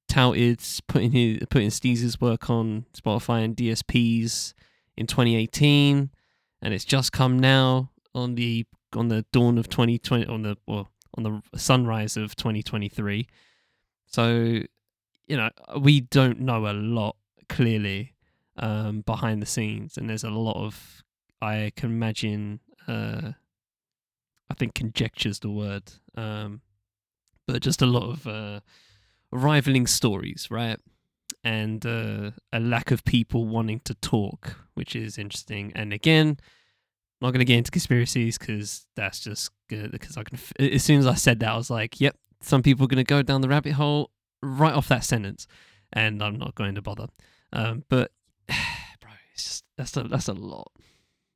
touted 0.07 0.61
putting 0.87 1.11
his 1.11 1.39
putting 1.49 1.69
Steez's 1.69 2.19
work 2.19 2.49
on 2.49 2.85
Spotify 2.93 3.43
and 3.43 3.55
DSPs 3.55 4.53
in 4.95 5.07
2018, 5.07 6.09
and 6.61 6.73
it's 6.73 6.85
just 6.85 7.11
come 7.11 7.39
now 7.39 7.91
on 8.13 8.35
the 8.35 8.65
on 8.95 9.09
the 9.09 9.25
dawn 9.31 9.57
of 9.57 9.69
2020 9.69 10.25
on 10.25 10.43
the 10.43 10.57
well 10.65 10.89
on 11.17 11.23
the 11.23 11.41
sunrise 11.57 12.15
of 12.17 12.35
2023. 12.35 13.27
So, 14.05 14.61
you 15.27 15.37
know, 15.37 15.49
we 15.79 16.01
don't 16.01 16.39
know 16.39 16.67
a 16.67 16.73
lot 16.73 17.15
clearly 17.49 18.13
um, 18.57 19.01
behind 19.01 19.41
the 19.41 19.45
scenes, 19.45 19.97
and 19.97 20.09
there's 20.09 20.23
a 20.23 20.29
lot 20.29 20.63
of 20.63 21.03
I 21.41 21.71
can 21.75 21.91
imagine. 21.91 22.59
Uh, 22.87 23.33
I 24.49 24.53
think 24.53 24.75
conjecture's 24.75 25.39
the 25.39 25.51
word, 25.51 25.91
um, 26.15 26.61
but 27.45 27.61
just 27.61 27.81
a 27.81 27.85
lot 27.85 28.09
of 28.09 28.25
uh, 28.25 28.61
rivaling 29.31 29.87
stories, 29.87 30.47
right? 30.49 30.79
And 31.43 31.85
uh, 31.85 32.31
a 32.51 32.59
lack 32.59 32.91
of 32.91 33.03
people 33.05 33.45
wanting 33.45 33.81
to 33.85 33.93
talk, 33.95 34.55
which 34.73 34.95
is 34.95 35.17
interesting. 35.17 35.71
And 35.75 35.93
again, 35.93 36.37
not 37.21 37.31
going 37.31 37.39
to 37.39 37.45
get 37.45 37.57
into 37.57 37.71
conspiracies 37.71 38.37
because 38.37 38.85
that's 38.95 39.19
just 39.19 39.51
good. 39.69 39.91
Because 39.91 40.17
I 40.17 40.23
can, 40.23 40.39
as 40.59 40.83
soon 40.83 40.99
as 40.99 41.07
I 41.07 41.15
said 41.15 41.39
that, 41.39 41.49
I 41.49 41.57
was 41.57 41.69
like, 41.69 41.99
"Yep, 41.99 42.15
some 42.41 42.61
people 42.61 42.85
are 42.85 42.87
going 42.87 43.03
to 43.03 43.03
go 43.03 43.21
down 43.21 43.41
the 43.41 43.49
rabbit 43.49 43.73
hole 43.73 44.11
right 44.41 44.73
off 44.73 44.87
that 44.89 45.03
sentence," 45.03 45.47
and 45.93 46.21
I'm 46.21 46.37
not 46.37 46.55
going 46.55 46.75
to 46.75 46.81
bother. 46.81 47.07
Um, 47.53 47.83
but, 47.89 48.11
bro, 48.47 49.11
it's 49.33 49.43
just 49.43 49.63
that's 49.77 49.97
a 49.97 50.03
that's 50.03 50.27
a 50.27 50.33
lot. 50.33 50.71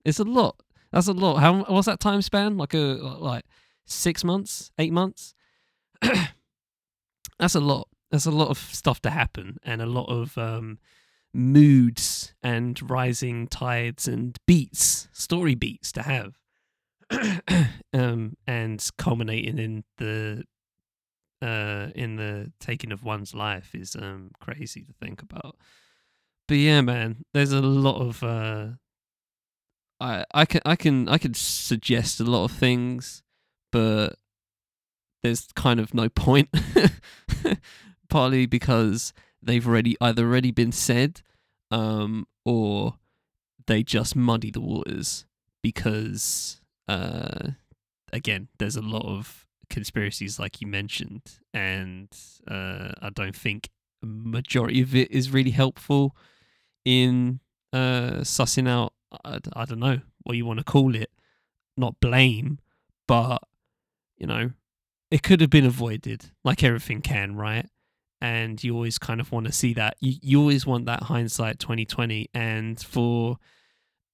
It's 0.05 0.19
a 0.19 0.23
lot. 0.23 0.61
That's 0.91 1.07
a 1.07 1.13
lot. 1.13 1.37
How 1.37 1.63
what's 1.63 1.87
that 1.87 1.99
time 1.99 2.21
span? 2.21 2.57
Like 2.57 2.73
a 2.73 2.77
like 2.77 3.45
six 3.85 4.23
months, 4.23 4.71
eight 4.77 4.93
months. 4.93 5.33
That's 7.41 7.55
a 7.55 7.59
lot. 7.59 7.87
That's 8.11 8.27
a 8.27 8.31
lot 8.31 8.49
of 8.49 8.57
stuff 8.59 9.01
to 9.01 9.09
happen, 9.09 9.57
and 9.63 9.81
a 9.81 9.87
lot 9.87 10.05
of 10.05 10.37
um, 10.37 10.77
moods 11.33 12.35
and 12.43 12.79
rising 12.89 13.47
tides 13.47 14.07
and 14.07 14.37
beats, 14.45 15.07
story 15.11 15.55
beats 15.55 15.91
to 15.93 16.03
have, 16.03 16.37
um, 17.93 18.37
and 18.45 18.87
culminating 18.97 19.57
in 19.57 19.83
the 19.97 20.43
uh, 21.41 21.87
in 21.95 22.17
the 22.17 22.51
taking 22.59 22.91
of 22.91 23.03
one's 23.03 23.33
life 23.33 23.73
is 23.73 23.95
um, 23.95 24.29
crazy 24.39 24.83
to 24.83 24.93
think 24.93 25.23
about. 25.23 25.57
But 26.47 26.57
yeah, 26.57 26.81
man, 26.81 27.23
there's 27.33 27.53
a 27.53 27.61
lot 27.61 28.01
of 28.01 28.21
uh, 28.23 28.67
I 29.99 30.25
I 30.31 30.45
can 30.45 30.61
I 30.63 30.75
can 30.75 31.09
I 31.09 31.17
can 31.17 31.33
suggest 31.33 32.19
a 32.19 32.23
lot 32.23 32.43
of 32.43 32.51
things, 32.51 33.23
but 33.71 34.15
there's 35.23 35.47
kind 35.55 35.79
of 35.79 35.93
no 35.93 36.09
point. 36.09 36.49
Partly 38.09 38.45
because 38.45 39.13
they've 39.41 39.65
already 39.67 39.95
either 40.01 40.23
already 40.23 40.51
been 40.51 40.71
said, 40.71 41.21
um, 41.69 42.27
or 42.43 42.95
they 43.67 43.83
just 43.83 44.15
muddy 44.15 44.51
the 44.51 44.59
waters 44.59 45.25
because, 45.63 46.61
uh, 46.87 47.51
again, 48.11 48.49
there's 48.59 48.75
a 48.75 48.81
lot 48.81 49.05
of 49.05 49.45
conspiracies 49.69 50.39
like 50.39 50.61
you 50.61 50.67
mentioned, 50.67 51.21
and 51.53 52.09
uh, 52.47 52.91
I 53.01 53.09
don't 53.13 53.35
think 53.35 53.69
a 54.03 54.05
majority 54.05 54.81
of 54.81 54.95
it 54.95 55.09
is 55.11 55.31
really 55.31 55.51
helpful 55.51 56.15
in 56.83 57.39
uh, 57.71 58.21
sussing 58.21 58.67
out. 58.67 58.93
I, 59.23 59.39
I 59.53 59.65
don't 59.65 59.79
know 59.79 60.01
what 60.23 60.37
you 60.37 60.45
want 60.45 60.59
to 60.59 60.65
call 60.65 60.95
it, 60.95 61.11
not 61.77 61.99
blame, 61.99 62.59
but 63.07 63.41
you 64.17 64.27
know, 64.27 64.51
it 65.11 65.23
could 65.23 65.41
have 65.41 65.49
been 65.49 65.65
avoided, 65.65 66.31
like 66.43 66.63
everything 66.63 67.01
can, 67.01 67.35
right? 67.35 67.67
And 68.21 68.63
you 68.63 68.73
always 68.73 68.97
kind 68.97 69.19
of 69.19 69.31
want 69.31 69.47
to 69.47 69.51
see 69.51 69.73
that. 69.73 69.97
You 69.99 70.13
you 70.21 70.39
always 70.39 70.65
want 70.65 70.85
that 70.85 71.03
hindsight 71.03 71.59
twenty 71.59 71.85
twenty, 71.85 72.29
and 72.33 72.79
for 72.79 73.37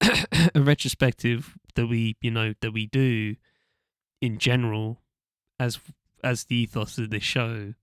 a 0.00 0.60
retrospective 0.60 1.56
that 1.74 1.86
we 1.86 2.16
you 2.20 2.30
know 2.30 2.54
that 2.60 2.72
we 2.72 2.86
do 2.86 3.36
in 4.20 4.38
general 4.38 5.00
as 5.60 5.78
as 6.24 6.44
the 6.44 6.56
ethos 6.56 6.98
of 6.98 7.10
this 7.10 7.22
show 7.22 7.74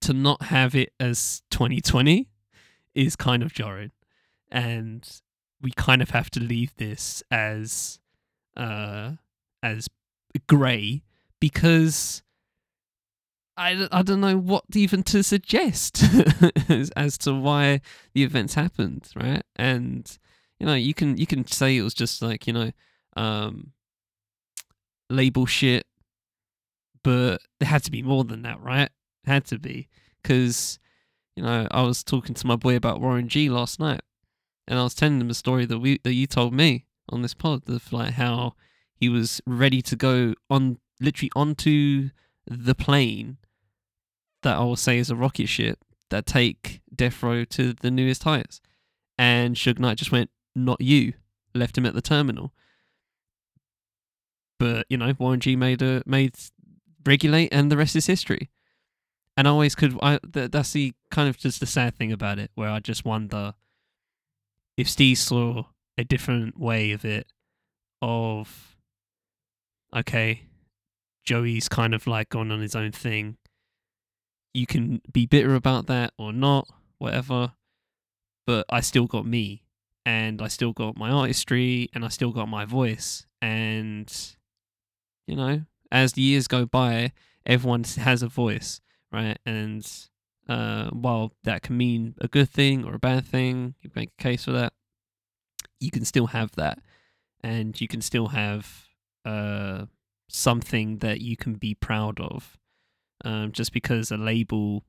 to 0.00 0.12
not 0.12 0.44
have 0.44 0.74
it 0.74 0.92
as 0.98 1.42
2020 1.50 2.28
is 2.94 3.16
kind 3.16 3.42
of 3.42 3.52
jarring 3.52 3.92
and 4.50 5.20
we 5.60 5.70
kind 5.72 6.02
of 6.02 6.10
have 6.10 6.30
to 6.30 6.40
leave 6.40 6.74
this 6.76 7.22
as 7.30 8.00
uh 8.56 9.12
as 9.62 9.88
gray 10.48 11.02
because 11.40 12.22
I, 13.56 13.88
I 13.92 14.02
don't 14.02 14.20
know 14.20 14.36
what 14.36 14.64
even 14.74 15.02
to 15.04 15.22
suggest 15.22 16.02
as, 16.68 16.90
as 16.90 17.18
to 17.18 17.34
why 17.34 17.80
the 18.14 18.22
events 18.22 18.54
happened 18.54 19.08
right? 19.14 19.42
And 19.56 20.10
you 20.58 20.66
know 20.66 20.74
you 20.74 20.94
can 20.94 21.16
you 21.16 21.26
can 21.26 21.46
say 21.46 21.76
it 21.76 21.82
was 21.82 21.94
just 21.94 22.22
like 22.22 22.46
you 22.46 22.52
know 22.52 22.70
um 23.16 23.72
label 25.08 25.46
shit 25.46 25.86
but 27.02 27.38
there 27.58 27.68
had 27.68 27.82
to 27.84 27.90
be 27.90 28.02
more 28.02 28.24
than 28.24 28.42
that 28.42 28.60
right? 28.60 28.90
Had 29.24 29.44
to 29.46 29.58
be 29.58 29.88
because 30.22 30.78
you 31.36 31.42
know 31.42 31.66
i 31.70 31.82
was 31.82 32.02
talking 32.02 32.34
to 32.34 32.46
my 32.46 32.56
boy 32.56 32.76
about 32.76 33.00
warren 33.00 33.28
g 33.28 33.48
last 33.48 33.80
night 33.80 34.00
and 34.68 34.78
i 34.78 34.82
was 34.82 34.94
telling 34.94 35.20
him 35.20 35.30
a 35.30 35.34
story 35.34 35.64
that 35.64 35.78
we 35.78 35.98
that 36.02 36.14
you 36.14 36.26
told 36.26 36.52
me 36.52 36.84
on 37.08 37.22
this 37.22 37.34
pod 37.34 37.62
of 37.68 37.92
like 37.92 38.14
how 38.14 38.54
he 38.94 39.08
was 39.08 39.40
ready 39.46 39.80
to 39.80 39.96
go 39.96 40.34
on 40.48 40.78
literally 41.00 41.30
onto 41.34 42.10
the 42.46 42.74
plane 42.74 43.38
that 44.42 44.56
i 44.56 44.60
will 44.60 44.76
say 44.76 44.98
is 44.98 45.10
a 45.10 45.16
rocket 45.16 45.46
ship 45.46 45.78
that 46.10 46.26
take 46.26 46.80
death 46.94 47.22
row 47.22 47.44
to 47.44 47.72
the 47.72 47.90
newest 47.90 48.24
heights 48.24 48.60
and 49.20 49.54
Suge 49.54 49.78
Knight 49.78 49.98
just 49.98 50.12
went 50.12 50.30
not 50.54 50.80
you. 50.80 51.12
Left 51.54 51.76
him 51.76 51.84
at 51.84 51.92
the 51.92 52.00
terminal. 52.00 52.54
But 54.58 54.86
you 54.88 54.96
know, 54.96 55.12
Warren 55.18 55.40
G 55.40 55.56
made 55.56 55.82
a 55.82 56.02
made 56.06 56.36
regulate, 57.04 57.50
and 57.52 57.70
the 57.70 57.76
rest 57.76 57.94
is 57.94 58.06
history. 58.06 58.48
And 59.36 59.46
I 59.46 59.50
always 59.50 59.74
could. 59.74 59.98
I 60.02 60.18
th- 60.32 60.50
that's 60.50 60.72
the 60.72 60.94
kind 61.10 61.28
of 61.28 61.36
just 61.36 61.60
the 61.60 61.66
sad 61.66 61.96
thing 61.96 62.12
about 62.12 62.38
it, 62.38 62.50
where 62.54 62.70
I 62.70 62.80
just 62.80 63.04
wonder 63.04 63.52
if 64.78 64.88
Steez 64.88 65.18
saw 65.18 65.64
a 65.98 66.04
different 66.04 66.58
way 66.58 66.92
of 66.92 67.04
it. 67.04 67.26
Of 68.00 68.76
okay, 69.94 70.44
Joey's 71.30 71.68
kind 71.68 71.94
of 71.94 72.08
like 72.08 72.30
gone 72.30 72.50
on 72.50 72.60
his 72.60 72.74
own 72.74 72.90
thing. 72.90 73.36
You 74.52 74.66
can 74.66 75.00
be 75.12 75.26
bitter 75.26 75.54
about 75.54 75.86
that 75.86 76.12
or 76.18 76.32
not, 76.32 76.66
whatever. 76.98 77.52
But 78.48 78.66
I 78.68 78.80
still 78.80 79.06
got 79.06 79.24
me 79.24 79.62
and 80.04 80.42
I 80.42 80.48
still 80.48 80.72
got 80.72 80.96
my 80.96 81.08
artistry 81.08 81.88
and 81.94 82.04
I 82.04 82.08
still 82.08 82.32
got 82.32 82.48
my 82.48 82.64
voice. 82.64 83.26
And, 83.40 84.12
you 85.28 85.36
know, 85.36 85.62
as 85.92 86.14
the 86.14 86.22
years 86.22 86.48
go 86.48 86.66
by, 86.66 87.12
everyone 87.46 87.84
has 87.84 88.24
a 88.24 88.26
voice, 88.26 88.80
right? 89.12 89.38
And 89.46 89.88
uh, 90.48 90.90
while 90.90 91.32
that 91.44 91.62
can 91.62 91.76
mean 91.76 92.16
a 92.20 92.26
good 92.26 92.50
thing 92.50 92.84
or 92.84 92.96
a 92.96 92.98
bad 92.98 93.24
thing, 93.24 93.76
you 93.82 93.90
make 93.94 94.10
a 94.18 94.22
case 94.22 94.46
for 94.46 94.52
that, 94.52 94.72
you 95.78 95.92
can 95.92 96.04
still 96.04 96.26
have 96.26 96.50
that. 96.56 96.80
And 97.40 97.80
you 97.80 97.86
can 97.86 98.00
still 98.00 98.26
have 98.26 98.88
uh, 99.24 99.86
something 100.30 100.98
that 100.98 101.20
you 101.20 101.36
can 101.36 101.54
be 101.54 101.74
proud 101.74 102.20
of. 102.20 102.58
Um, 103.22 103.52
just 103.52 103.72
because 103.72 104.10
a 104.10 104.16
label 104.16 104.84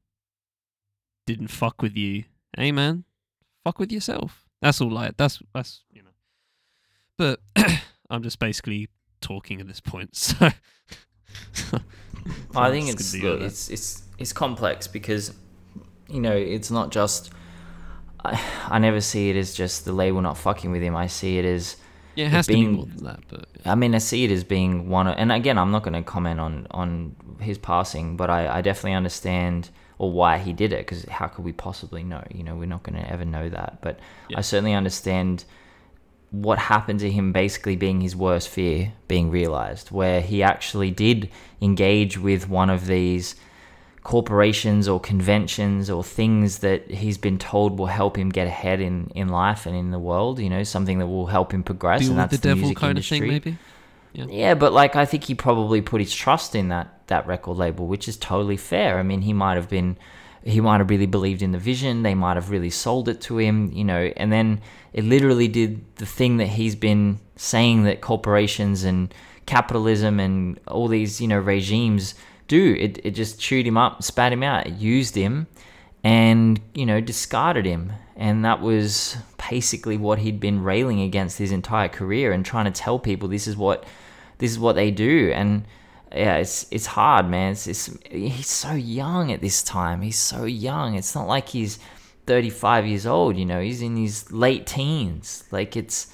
didn't 1.28 1.50
fuck 1.50 1.82
with 1.82 1.98
you, 1.98 2.24
hey 2.58 2.72
man, 2.72 3.04
fuck 3.64 3.78
with 3.78 3.92
yourself. 3.92 4.46
That's 4.62 4.80
all 4.80 4.92
like 4.92 5.18
that's 5.18 5.42
that's 5.54 5.84
you 5.92 6.04
know. 6.04 6.10
But 7.18 7.42
I'm 8.10 8.24
just 8.24 8.40
basically 8.40 8.90
talking 9.22 9.60
at 9.62 9.68
this 9.68 9.82
point. 9.82 10.12
So 11.54 11.78
I 12.56 12.70
think 12.72 12.90
it's 12.90 13.16
look, 13.16 13.42
it's 13.42 13.70
it's 13.70 14.04
it's 14.18 14.34
complex 14.34 14.88
because 14.88 15.34
you 16.10 16.20
know 16.20 16.36
it's 16.36 16.70
not 16.70 16.92
just. 16.92 17.32
I, 18.24 18.40
I 18.70 18.80
never 18.80 19.02
see 19.02 19.30
it 19.30 19.36
as 19.36 19.54
just 19.54 19.86
the 19.86 19.94
label 19.94 20.22
not 20.22 20.38
fucking 20.38 20.72
with 20.72 20.84
him. 20.84 20.96
I 20.96 21.08
see 21.08 21.40
it 21.40 21.46
as 21.46 21.78
yeah, 22.16 22.26
it 22.26 22.32
has 22.32 22.48
being, 22.48 22.64
to 22.64 22.70
be 22.70 22.76
more 22.78 22.86
than 22.86 23.04
that. 23.06 23.20
But 23.28 23.48
yeah. 23.56 23.72
I 23.72 23.76
mean, 23.76 23.96
I 23.96 24.00
see 24.00 24.24
it 24.24 24.32
as 24.32 24.44
being 24.44 24.90
one. 24.90 25.08
Of, 25.08 25.16
and 25.18 25.32
again, 25.32 25.58
I'm 25.58 25.72
not 25.72 25.84
going 25.84 25.94
to 25.94 26.04
comment 26.04 26.40
on 26.40 26.68
on 26.72 27.16
his 27.40 27.58
passing, 27.58 28.18
but 28.18 28.30
I, 28.30 28.58
I 28.58 28.62
definitely 28.62 28.94
understand 28.94 29.70
or 30.02 30.12
why 30.12 30.40
he 30.40 30.52
did 30.52 30.74
it 30.74 30.80
because 30.80 31.06
how 31.06 31.28
could 31.28 31.46
we 31.46 31.54
possibly 31.54 32.04
know 32.04 32.24
you 32.32 32.44
know 32.44 32.56
we're 32.56 32.66
not 32.66 32.82
going 32.82 33.00
to 33.00 33.08
ever 33.08 33.24
know 33.24 33.48
that 33.50 33.78
but 33.82 34.00
yeah. 34.30 34.40
i 34.40 34.42
certainly 34.42 34.74
understand 34.74 35.46
what 36.32 36.58
happened 36.58 37.00
to 37.00 37.12
him 37.12 37.32
basically 37.32 37.76
being 37.76 38.02
his 38.02 38.16
worst 38.16 38.50
fear 38.50 38.92
being 39.08 39.30
realized 39.30 39.92
where 39.92 40.20
he 40.20 40.42
actually 40.42 40.90
did 40.90 41.30
engage 41.62 42.18
with 42.18 42.50
one 42.50 42.72
of 42.72 42.88
these 42.88 43.36
corporations 44.04 44.88
or 44.88 45.00
conventions 45.00 45.90
or 45.90 46.04
things 46.04 46.60
that 46.60 46.90
he's 46.90 47.18
been 47.18 47.38
told 47.38 47.78
will 47.78 47.86
help 47.86 48.18
him 48.18 48.30
get 48.30 48.48
ahead 48.48 48.82
in, 48.82 49.12
in 49.14 49.30
life 49.30 49.66
and 49.68 49.76
in 49.76 49.92
the 49.92 50.00
world 50.00 50.40
you 50.40 50.50
know 50.50 50.64
something 50.64 50.98
that 50.98 51.08
will 51.08 51.28
help 51.28 51.54
him 51.54 51.64
progress 51.64 52.02
Deal 52.02 52.12
and 52.12 52.20
that's 52.20 52.32
the, 52.32 52.38
the 52.38 52.48
devil 52.48 52.62
music 52.62 52.78
kind 52.78 52.92
industry. 52.92 53.18
of 53.18 53.22
thing 53.22 53.30
maybe 53.30 53.58
yeah. 54.14 54.26
yeah, 54.30 54.54
but 54.56 54.74
like 54.74 54.96
I 54.96 55.06
think 55.06 55.24
he 55.24 55.36
probably 55.36 55.82
put 55.82 56.02
his 56.02 56.14
trust 56.14 56.56
in 56.56 56.70
that 56.70 57.08
that 57.08 57.28
record 57.28 57.58
label, 57.58 57.88
which 57.88 58.08
is 58.08 58.18
totally 58.18 58.58
fair. 58.58 59.00
I 59.00 59.04
mean, 59.04 59.22
he 59.22 59.34
might 59.34 59.56
have 59.56 59.70
been 59.70 59.98
he 60.44 60.60
might 60.60 60.80
have 60.80 60.90
really 60.90 61.06
believed 61.06 61.42
in 61.42 61.52
the 61.52 61.60
vision, 61.60 62.02
they 62.02 62.16
might 62.16 62.36
have 62.36 62.50
really 62.50 62.72
sold 62.72 63.08
it 63.08 63.22
to 63.22 63.38
him, 63.38 63.72
you 63.74 63.84
know, 63.84 64.12
and 64.18 64.32
then 64.32 64.60
it 64.92 65.04
literally 65.04 65.48
did 65.48 65.84
the 65.98 66.06
thing 66.06 66.38
that 66.38 66.48
he's 66.48 66.76
been 66.76 67.20
saying 67.36 67.84
that 67.84 68.02
corporations 68.02 68.84
and 68.84 69.14
capitalism 69.46 70.20
and 70.20 70.60
all 70.68 70.88
these, 70.88 71.22
you 71.22 71.28
know, 71.28 71.38
regimes 71.38 72.16
do. 72.52 72.76
It 72.78 73.00
it 73.06 73.12
just 73.12 73.40
chewed 73.40 73.66
him 73.66 73.78
up, 73.78 74.04
spat 74.04 74.34
him 74.34 74.44
out, 74.44 74.70
used 74.74 75.16
him 75.16 75.48
and, 76.04 76.60
you 76.74 76.86
know, 76.86 77.00
discarded 77.00 77.66
him. 77.66 77.94
And 78.18 78.44
that 78.44 78.60
was 78.62 79.16
basically 79.50 79.98
what 79.98 80.20
he'd 80.20 80.40
been 80.40 80.62
railing 80.62 81.00
against 81.02 81.38
his 81.38 81.52
entire 81.52 81.88
career 81.88 82.34
and 82.34 82.46
trying 82.46 82.66
to 82.66 82.72
tell 82.72 83.00
people 83.00 83.30
this 83.30 83.48
is 83.48 83.56
what 83.56 83.86
this 84.40 84.52
is 84.52 84.60
what 84.60 84.76
they 84.76 84.92
do. 84.92 85.32
And 85.34 85.66
yeah 86.14 86.36
it's 86.38 86.68
it's 86.72 86.88
hard 86.88 87.30
man. 87.30 87.54
It's, 87.54 87.68
it's 87.68 87.90
he's 88.10 88.50
so 88.50 88.74
young 88.74 89.32
at 89.32 89.40
this 89.40 89.64
time. 89.64 90.02
He's 90.02 90.20
so 90.20 90.44
young. 90.44 90.96
It's 90.96 91.16
not 91.16 91.28
like 91.28 91.48
he's 91.50 91.80
35 92.26 92.86
years 92.86 93.06
old 93.06 93.38
you 93.38 93.46
know. 93.46 93.62
He's 93.62 93.82
in 93.82 93.96
his 93.96 94.30
late 94.32 94.68
teens. 94.68 95.46
Like 95.52 95.78
it's 95.78 96.08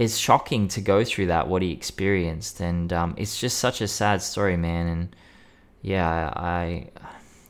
it's 0.00 0.16
shocking 0.16 0.66
to 0.68 0.80
go 0.80 1.04
through 1.04 1.26
that 1.26 1.46
what 1.46 1.62
he 1.62 1.70
experienced. 1.70 2.60
And 2.60 2.92
um, 2.92 3.14
it's 3.16 3.38
just 3.38 3.58
such 3.58 3.80
a 3.80 3.86
sad 3.86 4.20
story 4.22 4.56
man. 4.56 4.86
And 4.88 5.16
yeah 5.82 6.32
i 6.36 6.86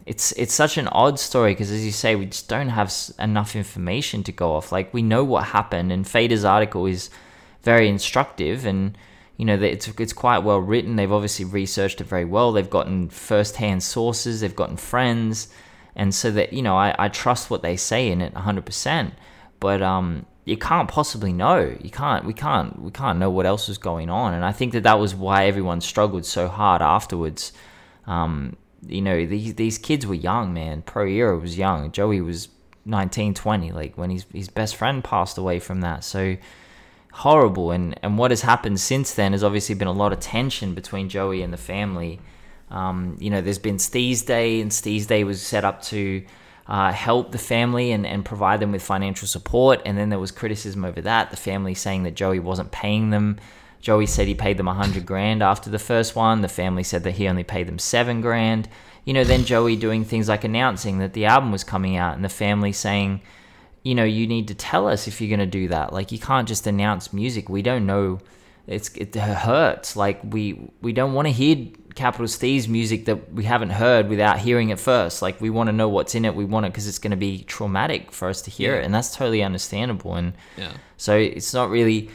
it's 0.06 0.32
it's 0.32 0.54
such 0.54 0.78
an 0.78 0.88
odd 0.88 1.18
story 1.18 1.52
because 1.52 1.70
as 1.70 1.84
you 1.84 1.92
say 1.92 2.16
we 2.16 2.26
just 2.26 2.48
don't 2.48 2.70
have 2.70 2.92
enough 3.18 3.54
information 3.54 4.22
to 4.22 4.32
go 4.32 4.52
off 4.54 4.72
like 4.72 4.92
we 4.94 5.02
know 5.02 5.22
what 5.22 5.44
happened 5.44 5.92
and 5.92 6.06
Fader's 6.08 6.44
article 6.44 6.86
is 6.86 7.10
very 7.62 7.88
instructive 7.88 8.64
and 8.64 8.96
you 9.40 9.46
know, 9.46 9.54
it's 9.54 9.88
it's 9.88 10.12
quite 10.12 10.40
well 10.40 10.58
written. 10.58 10.96
They've 10.96 11.10
obviously 11.10 11.46
researched 11.46 12.02
it 12.02 12.04
very 12.04 12.26
well. 12.26 12.52
They've 12.52 12.68
gotten 12.68 13.08
first-hand 13.08 13.82
sources. 13.82 14.42
They've 14.42 14.54
gotten 14.54 14.76
friends, 14.76 15.48
and 15.96 16.14
so 16.14 16.30
that 16.32 16.52
you 16.52 16.60
know, 16.60 16.76
I, 16.76 16.94
I 16.98 17.08
trust 17.08 17.48
what 17.48 17.62
they 17.62 17.74
say 17.74 18.10
in 18.10 18.20
it 18.20 18.34
100%. 18.34 19.12
But 19.58 19.80
um, 19.80 20.26
you 20.44 20.58
can't 20.58 20.90
possibly 20.90 21.32
know. 21.32 21.74
You 21.80 21.88
can't. 21.88 22.26
We 22.26 22.34
can't. 22.34 22.82
We 22.82 22.90
can't 22.90 23.18
know 23.18 23.30
what 23.30 23.46
else 23.46 23.66
was 23.66 23.78
going 23.78 24.10
on. 24.10 24.34
And 24.34 24.44
I 24.44 24.52
think 24.52 24.74
that 24.74 24.82
that 24.82 24.98
was 24.98 25.14
why 25.14 25.46
everyone 25.46 25.80
struggled 25.80 26.26
so 26.26 26.46
hard 26.46 26.82
afterwards. 26.82 27.54
Um, 28.10 28.56
you 28.86 29.02
know, 29.02 29.24
these 29.24 29.54
these 29.54 29.78
kids 29.78 30.06
were 30.06 30.14
young, 30.14 30.52
man. 30.52 30.82
Pro 30.82 31.06
Era 31.06 31.38
was 31.38 31.56
young. 31.56 31.92
Joey 31.92 32.20
was 32.20 32.48
19, 32.84 33.34
20, 33.34 33.72
like 33.72 33.96
when 33.96 34.10
his 34.10 34.26
his 34.32 34.48
best 34.48 34.76
friend 34.76 35.04
passed 35.04 35.38
away 35.38 35.60
from 35.60 35.80
that. 35.82 36.02
So 36.02 36.36
horrible. 37.12 37.70
And, 37.70 37.98
and 38.02 38.18
what 38.18 38.30
has 38.30 38.42
happened 38.42 38.80
since 38.80 39.14
then 39.14 39.32
has 39.32 39.44
obviously 39.44 39.74
been 39.74 39.88
a 39.88 39.92
lot 39.92 40.12
of 40.12 40.20
tension 40.20 40.74
between 40.74 41.08
Joey 41.08 41.42
and 41.42 41.52
the 41.52 41.58
family. 41.58 42.20
Um, 42.70 43.16
you 43.18 43.30
know, 43.30 43.40
there's 43.40 43.58
been 43.58 43.76
Steez 43.76 44.24
Day, 44.24 44.60
and 44.60 44.70
Steez 44.70 45.06
Day 45.06 45.24
was 45.24 45.42
set 45.42 45.64
up 45.64 45.82
to 45.84 46.24
uh, 46.66 46.92
help 46.92 47.32
the 47.32 47.38
family 47.38 47.90
and, 47.90 48.06
and 48.06 48.24
provide 48.24 48.60
them 48.60 48.72
with 48.72 48.82
financial 48.82 49.26
support. 49.26 49.82
And 49.84 49.98
then 49.98 50.08
there 50.08 50.20
was 50.20 50.30
criticism 50.30 50.84
over 50.84 51.00
that. 51.02 51.30
The 51.30 51.36
family 51.36 51.74
saying 51.74 52.04
that 52.04 52.14
Joey 52.14 52.38
wasn't 52.38 52.70
paying 52.70 53.10
them. 53.10 53.38
Joey 53.80 54.06
said 54.06 54.26
he 54.28 54.34
paid 54.34 54.56
them 54.56 54.68
a 54.68 54.74
hundred 54.74 55.06
grand 55.06 55.42
after 55.42 55.70
the 55.70 55.78
first 55.78 56.14
one. 56.14 56.42
The 56.42 56.48
family 56.48 56.82
said 56.82 57.02
that 57.04 57.12
he 57.12 57.26
only 57.28 57.44
paid 57.44 57.66
them 57.66 57.78
seven 57.78 58.20
grand. 58.20 58.68
You 59.04 59.14
know, 59.14 59.24
then 59.24 59.44
Joey 59.44 59.76
doing 59.76 60.04
things 60.04 60.28
like 60.28 60.44
announcing 60.44 60.98
that 60.98 61.14
the 61.14 61.24
album 61.24 61.50
was 61.52 61.64
coming 61.64 61.96
out, 61.96 62.14
and 62.14 62.24
the 62.24 62.28
family 62.28 62.72
saying, 62.72 63.22
you 63.82 63.94
know, 63.94 64.04
you 64.04 64.26
need 64.26 64.48
to 64.48 64.54
tell 64.54 64.86
us 64.86 65.08
if 65.08 65.20
you're 65.20 65.34
going 65.34 65.40
to 65.40 65.46
do 65.60 65.68
that. 65.68 65.92
Like, 65.92 66.12
you 66.12 66.18
can't 66.18 66.46
just 66.46 66.66
announce 66.66 67.12
music. 67.14 67.48
We 67.48 67.62
don't 67.62 67.86
know. 67.86 68.18
It's 68.66 68.90
it 68.90 69.14
hurts. 69.14 69.96
Like 69.96 70.20
we 70.22 70.70
we 70.82 70.92
don't 70.92 71.14
want 71.14 71.26
to 71.26 71.32
hear 71.32 71.66
Capital 71.96 72.26
Steez 72.26 72.68
music 72.68 73.06
that 73.06 73.32
we 73.32 73.42
haven't 73.44 73.70
heard 73.70 74.08
without 74.08 74.38
hearing 74.38 74.68
it 74.68 74.78
first. 74.78 75.22
Like 75.22 75.40
we 75.40 75.50
want 75.50 75.68
to 75.68 75.72
know 75.72 75.88
what's 75.88 76.14
in 76.14 76.24
it. 76.24 76.36
We 76.36 76.44
want 76.44 76.66
it 76.66 76.72
because 76.72 76.86
it's 76.86 76.98
going 77.00 77.10
to 77.10 77.16
be 77.16 77.42
traumatic 77.44 78.12
for 78.12 78.28
us 78.28 78.42
to 78.42 78.50
hear 78.50 78.74
Yeah. 78.74 78.82
it, 78.82 78.84
and 78.84 78.94
that's 78.94 79.16
totally 79.16 79.42
understandable. 79.42 80.14
And 80.14 80.34
Yeah. 80.56 80.72
so 80.98 81.16
it's 81.16 81.52
not 81.54 81.70
really 81.70 82.10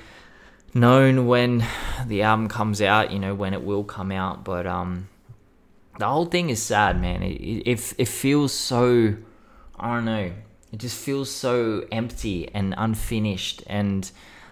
known 0.75 1.25
when 1.25 1.65
the 2.05 2.21
album 2.21 2.47
comes 2.47 2.81
out. 2.81 3.11
You 3.11 3.17
know 3.17 3.33
when 3.33 3.53
it 3.53 3.63
will 3.63 3.83
come 3.83 4.11
out, 4.11 4.43
but 4.43 4.67
um, 4.67 5.09
the 5.97 6.05
whole 6.05 6.25
thing 6.25 6.49
is 6.51 6.61
sad, 6.61 7.01
man. 7.01 7.23
It 7.23 7.63
it, 7.65 7.93
it, 7.97 8.07
feels 8.07 8.53
so. 8.53 9.15
I 9.79 9.95
don't 9.95 10.05
know. 10.05 10.31
It 10.71 10.77
just 10.77 10.97
feels 11.03 11.31
so 11.31 11.87
empty 11.91 12.53
and 12.53 12.75
unfinished 12.77 13.63
and 13.65 14.09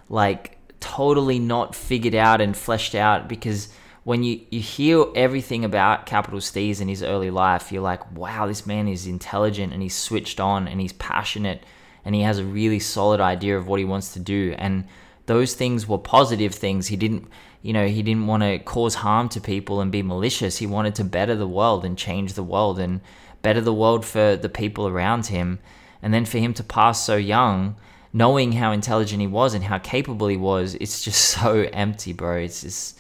like 0.09 0.57
totally 0.80 1.39
not 1.39 1.76
figured 1.76 2.15
out 2.15 2.41
and 2.41 2.55
fleshed 2.55 2.95
out 2.95 3.28
because 3.28 3.69
when 4.03 4.21
you, 4.24 4.41
you 4.49 4.59
hear 4.59 5.05
everything 5.15 5.63
about 5.63 6.05
Capital 6.05 6.39
Steez 6.39 6.82
in 6.82 6.89
his 6.89 7.01
early 7.01 7.32
life, 7.32 7.71
you're 7.71 7.82
like, 7.82 8.11
wow, 8.11 8.45
this 8.47 8.65
man 8.65 8.88
is 8.88 9.07
intelligent 9.07 9.71
and 9.71 9.82
he's 9.82 9.95
switched 9.95 10.41
on 10.41 10.67
and 10.67 10.82
he's 10.82 10.93
passionate 10.93 11.63
and 12.03 12.13
he 12.13 12.21
has 12.21 12.38
a 12.38 12.43
really 12.43 12.80
solid 12.80 13.21
idea 13.21 13.57
of 13.57 13.67
what 13.67 13.80
he 13.80 13.86
wants 13.86 14.13
to 14.13 14.19
do. 14.19 14.53
And 14.57 14.86
those 15.26 15.53
things 15.53 15.88
were 15.88 15.97
positive 15.97 16.53
things. 16.53 16.88
He 16.88 16.95
didn't, 16.95 17.28
you 17.61 17.74
know, 17.74 17.88
he 17.88 18.03
didn't 18.03 18.28
want 18.28 18.43
to 18.43 18.59
cause 18.59 18.95
harm 18.95 19.30
to 19.30 19.41
people 19.41 19.80
and 19.80 19.91
be 19.91 20.03
malicious. 20.03 20.57
He 20.57 20.67
wanted 20.67 20.95
to 20.95 21.03
better 21.03 21.36
the 21.36 21.47
world 21.47 21.86
and 21.86 21.97
change 21.97 22.34
the 22.34 22.43
world 22.43 22.80
and 22.80 23.01
better 23.41 23.61
the 23.61 23.74
world 23.74 24.05
for 24.05 24.36
the 24.36 24.49
people 24.49 24.88
around 24.88 25.28
him. 25.28 25.59
And 26.01 26.13
then 26.13 26.26
for 26.26 26.38
him 26.38 26.53
to 26.55 26.63
pass 26.63 27.03
so 27.03 27.15
young, 27.15 27.78
knowing 28.11 28.53
how 28.53 28.71
intelligent 28.71 29.21
he 29.21 29.28
was 29.28 29.53
and 29.53 29.63
how 29.63 29.80
capable 29.80 30.28
he 30.28 30.38
was, 30.38 30.76
it's 30.76 31.03
just 31.03 31.21
so 31.39 31.67
empty, 31.71 32.13
bro. 32.13 32.38
It's 32.38 32.61
just, 32.61 32.99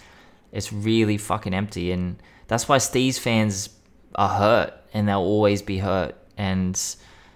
it's 0.51 0.71
really 0.71 1.17
fucking 1.17 1.53
empty. 1.53 1.91
And 1.91 2.21
that's 2.47 2.69
why 2.69 2.77
Steez's 2.77 3.19
fans 3.19 3.69
are 4.15 4.29
hurt 4.29 4.73
and 4.93 5.07
they'll 5.07 5.17
always 5.17 5.61
be 5.61 5.79
hurt. 5.79 6.15
And 6.37 6.79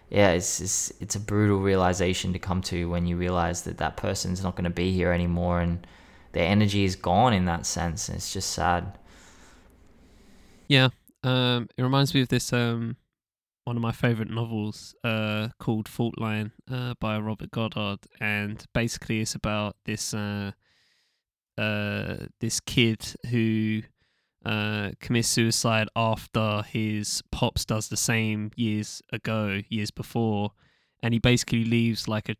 yeah, 0.10 0.32
it's, 0.32 0.62
it's, 0.62 0.92
it's 1.00 1.16
a 1.16 1.20
brutal 1.20 1.60
realization 1.60 2.34
to 2.34 2.40
come 2.40 2.62
to 2.64 2.90
when 2.90 3.06
you 3.06 3.18
realize 3.18 3.64
that 3.64 3.78
that 3.78 3.98
person's 3.98 4.44
not 4.44 4.56
going 4.56 4.64
to 4.64 4.70
be 4.70 4.92
here 4.92 5.12
anymore 5.12 5.60
and 5.60 5.86
their 6.32 6.48
energy 6.48 6.84
is 6.86 6.96
gone 6.96 7.34
in 7.34 7.46
that 7.46 7.66
sense. 7.66 8.08
And 8.08 8.18
it's 8.18 8.32
just 8.32 8.52
sad. 8.52 8.98
Yeah. 10.68 10.90
Um, 11.24 11.68
it 11.78 11.84
reminds 11.84 12.14
me 12.14 12.22
of 12.22 12.30
this 12.30 12.54
um, 12.54 12.96
one 13.68 13.76
of 13.76 13.82
my 13.82 13.92
favorite 13.92 14.30
novels 14.30 14.96
uh, 15.04 15.50
called 15.60 15.90
Fault 15.90 16.18
Line 16.18 16.54
uh, 16.72 16.94
by 17.02 17.20
Robert 17.20 17.52
Goddard, 17.52 18.00
and 18.22 18.64
basically 18.74 19.20
it's 19.20 19.36
about 19.36 19.76
this 19.84 20.14
uh, 20.14 20.52
uh, 21.58 22.16
this 22.40 22.62
kid 22.62 23.14
who 23.30 23.82
uh, 24.48 24.92
commits 25.02 25.28
suicide 25.28 25.90
after 25.94 26.64
his 26.64 27.22
pops 27.34 27.66
does 27.66 27.90
the 27.90 27.98
same 27.98 28.50
years 28.56 29.02
ago, 29.12 29.62
years 29.68 29.92
before, 29.92 30.52
and 31.04 31.14
he 31.14 31.20
basically 31.20 31.66
leaves 31.66 32.08
like 32.08 32.30
a 32.30 32.36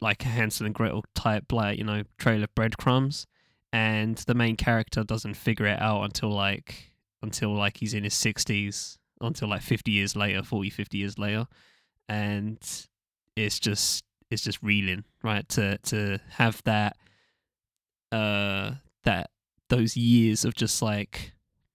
like 0.00 0.24
a 0.24 0.28
Hansel 0.28 0.64
and 0.64 0.74
Gretel 0.74 1.04
type 1.14 1.52
like 1.52 1.76
you 1.76 1.84
know 1.84 2.04
trail 2.18 2.42
of 2.42 2.54
breadcrumbs, 2.54 3.26
and 3.74 4.16
the 4.26 4.32
main 4.34 4.56
character 4.56 5.04
doesn't 5.04 5.34
figure 5.34 5.66
it 5.66 5.78
out 5.82 6.02
until 6.02 6.30
like 6.30 6.92
until 7.22 7.54
like 7.54 7.76
he's 7.76 7.92
in 7.92 8.04
his 8.04 8.14
60s 8.14 8.96
until 9.20 9.48
like 9.48 9.60
50 9.60 9.90
years 9.90 10.16
later 10.16 10.42
40 10.42 10.70
50 10.70 10.96
years 10.96 11.18
later. 11.18 11.46
And 12.08 12.58
it's 13.36 13.60
just 13.60 14.02
it's 14.30 14.42
just 14.42 14.62
reeling 14.62 15.04
right? 15.22 15.46
To 15.50 15.76
to 15.76 16.20
have 16.30 16.62
that 16.64 16.96
uh 18.10 18.76
that 19.04 19.28
those 19.68 19.94
years 19.94 20.46
of 20.46 20.54
just 20.54 20.80
like 20.80 21.34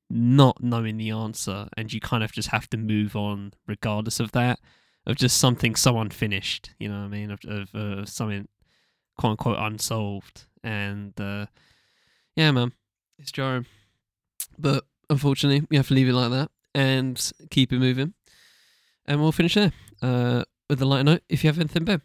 not 0.10 0.62
knowing 0.62 0.98
the 0.98 1.10
answer 1.10 1.68
and 1.76 1.92
you 1.92 2.00
kind 2.00 2.24
of 2.24 2.32
just 2.32 2.50
have 2.50 2.70
to 2.70 2.78
move 2.78 3.16
on 3.16 3.52
regardless 3.68 4.20
of 4.20 4.32
that 4.32 4.60
of 5.08 5.16
just 5.16 5.38
something 5.38 5.76
so 5.76 5.98
unfinished 6.00 6.72
you 6.80 6.88
know 6.88 7.00
what 7.00 7.06
i 7.06 7.08
mean 7.08 7.32
of, 7.32 7.40
of 7.48 7.74
uh, 7.74 8.06
something 8.06 8.48
quote 9.18 9.32
unquote 9.32 9.58
unsolved 9.60 10.46
and 10.64 11.20
uh 11.20 11.46
yeah 12.36 12.52
man 12.52 12.72
it's 13.18 13.32
jarring 13.32 13.66
but 14.58 14.86
unfortunately, 15.10 15.66
we 15.70 15.78
have 15.78 15.88
to 15.88 15.94
leave 15.94 16.10
it 16.10 16.14
like 16.14 16.32
that 16.32 16.50
and 16.74 17.32
keep 17.50 17.72
it 17.72 17.80
moving. 17.80 18.14
And 19.06 19.22
we'll 19.22 19.32
finish 19.32 19.56
there 19.56 19.72
uh, 20.02 20.44
with 20.70 20.82
a 20.82 20.86
light 20.86 21.06
note. 21.06 21.22
If 21.30 21.44
you 21.44 21.50
have 21.50 21.60
anything, 21.60 21.86
Ben. 21.86 22.02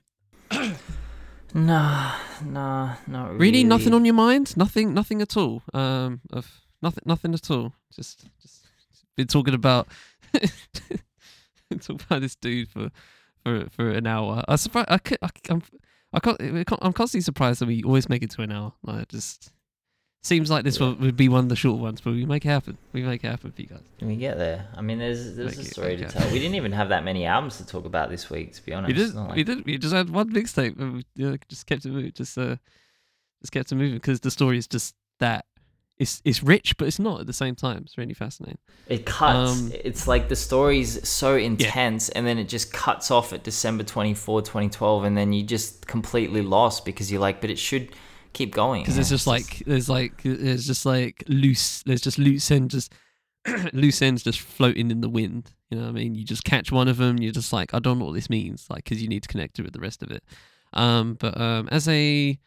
Nah, 1.52 2.14
nah, 2.44 2.94
not 3.08 3.30
really. 3.30 3.38
Really, 3.38 3.64
nothing 3.64 3.92
on 3.92 4.04
your 4.04 4.14
mind? 4.14 4.56
Nothing, 4.56 4.94
nothing 4.94 5.20
at 5.20 5.36
all. 5.36 5.62
Um, 5.74 6.20
of 6.32 6.60
nothing, 6.82 7.02
nothing 7.06 7.34
at 7.34 7.50
all. 7.50 7.72
Just, 7.94 8.24
just 8.42 8.64
been 9.16 9.26
talking 9.26 9.54
about, 9.54 9.88
talking 11.80 12.00
about 12.08 12.20
this 12.20 12.34
dude 12.36 12.68
for, 12.68 12.90
for, 13.44 13.68
for 13.70 13.90
an 13.90 14.06
hour. 14.06 14.42
I 14.48 14.56
surprised. 14.56 14.88
I, 14.90 14.98
could, 14.98 15.18
I, 15.22 15.28
I'm, 15.48 15.62
I 16.12 16.20
can't, 16.20 16.38
I'm 16.82 16.92
constantly 16.92 17.22
surprised 17.22 17.60
that 17.60 17.66
we 17.66 17.82
always 17.82 18.08
make 18.08 18.22
it 18.22 18.30
to 18.32 18.42
an 18.42 18.52
hour. 18.52 18.72
Like, 18.82 19.08
just 19.08 19.52
seems 20.22 20.50
like 20.50 20.64
this 20.64 20.78
Yeah. 20.80 20.92
would 20.94 21.16
be 21.16 21.28
one 21.28 21.44
of 21.44 21.48
the 21.48 21.56
short 21.56 21.80
ones, 21.80 22.00
but 22.00 22.12
we 22.12 22.26
make 22.26 22.44
it 22.44 22.48
happen. 22.48 22.76
We 22.92 23.02
make 23.02 23.24
it 23.24 23.28
happen 23.28 23.52
for 23.52 23.62
you 23.62 23.68
guys. 23.68 23.80
We 24.02 24.16
get 24.16 24.36
there. 24.36 24.66
I 24.76 24.82
mean, 24.82 24.98
there's 24.98 25.34
there's 25.36 25.54
Thank 25.54 25.68
a 25.68 25.70
story 25.70 25.96
to 25.96 26.08
tell. 26.08 26.30
We 26.32 26.38
didn't 26.38 26.56
even 26.56 26.72
have 26.72 26.88
that 26.90 27.04
many 27.04 27.24
albums 27.26 27.56
to 27.58 27.66
talk 27.66 27.84
about 27.84 28.10
this 28.10 28.28
week, 28.28 28.52
to 28.54 28.62
be 28.64 28.72
honest. 28.74 28.88
We 28.88 28.92
did. 29.04 29.14
Like- 29.14 29.36
We 29.36 29.44
did. 29.44 29.64
We 29.66 29.78
just 29.78 29.94
had 29.94 30.10
one 30.10 30.30
mixtape. 30.32 30.76
we 30.76 31.04
you 31.14 31.30
know, 31.30 31.36
just 31.48 31.66
kept 31.66 31.84
it 31.86 31.90
moving. 31.92 32.12
Just 32.12 32.36
uh, 32.36 32.56
just 33.40 33.52
kept 33.52 33.70
it 33.72 33.76
moving 33.76 33.94
because 33.94 34.20
the 34.20 34.30
story 34.30 34.58
is 34.58 34.66
just 34.66 34.94
that. 35.20 35.44
It's 36.00 36.22
it's 36.24 36.42
rich, 36.42 36.78
but 36.78 36.88
it's 36.88 36.98
not 36.98 37.20
at 37.20 37.26
the 37.26 37.34
same 37.34 37.54
time. 37.54 37.82
It's 37.84 37.98
really 37.98 38.14
fascinating. 38.14 38.56
It 38.86 39.04
cuts. 39.04 39.60
Um, 39.60 39.70
it's 39.84 40.08
like 40.08 40.30
the 40.30 40.34
story's 40.34 41.06
so 41.06 41.36
intense, 41.36 42.08
and 42.08 42.26
then 42.26 42.38
it 42.38 42.48
just 42.48 42.72
cuts 42.72 43.10
off 43.10 43.34
at 43.34 43.44
December 43.44 43.84
24, 43.84 44.40
2012, 44.40 45.04
and 45.04 45.14
then 45.14 45.34
you 45.34 45.42
just 45.42 45.86
completely 45.86 46.40
lost 46.40 46.86
because 46.86 47.12
you're 47.12 47.20
like, 47.20 47.42
but 47.42 47.50
it 47.50 47.58
should 47.58 47.94
keep 48.32 48.54
going. 48.54 48.80
Because 48.80 48.96
it's 48.96 49.10
just 49.10 49.26
like 49.26 49.62
there's 49.66 49.90
like 49.90 50.22
there's 50.22 50.66
just 50.66 50.86
like 50.86 51.22
loose. 51.28 51.82
There's 51.82 52.00
just 52.00 52.18
loose 52.18 52.50
ends 52.50 52.72
just 52.72 52.94
loose 53.74 54.00
ends 54.00 54.22
just 54.22 54.40
floating 54.40 54.90
in 54.90 55.02
the 55.02 55.08
wind. 55.10 55.52
You 55.68 55.76
know 55.76 55.84
what 55.84 55.90
I 55.90 55.92
mean? 55.92 56.14
You 56.14 56.24
just 56.24 56.44
catch 56.44 56.72
one 56.72 56.88
of 56.88 56.96
them. 56.96 57.18
You're 57.18 57.30
just 57.30 57.52
like 57.52 57.74
I 57.74 57.78
don't 57.78 57.98
know 57.98 58.06
what 58.06 58.14
this 58.14 58.30
means. 58.30 58.68
Like 58.70 58.84
because 58.84 59.02
you 59.02 59.08
need 59.08 59.24
to 59.24 59.28
connect 59.28 59.58
it 59.58 59.64
with 59.64 59.74
the 59.74 59.80
rest 59.80 60.02
of 60.02 60.10
it. 60.10 60.24
Um, 60.72 61.18
but 61.20 61.38
um, 61.38 61.68
as 61.70 61.86
a 61.88 62.38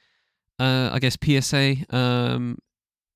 uh, 0.60 0.90
I 0.92 0.98
guess 0.98 1.18
PSA. 1.24 1.76
Um, 1.96 2.58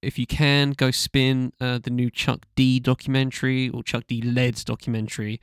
if 0.02 0.20
you 0.20 0.28
can 0.28 0.72
go 0.72 0.91
spin 0.91 1.54
uh, 1.60 1.80
the 1.80 1.89
new 1.89 2.10
Chuck 2.10 2.45
D 2.56 2.80
documentary 2.80 3.70
or 3.70 3.84
Chuck 3.84 4.06
D 4.08 4.22
led 4.22 4.56
documentary, 4.66 5.41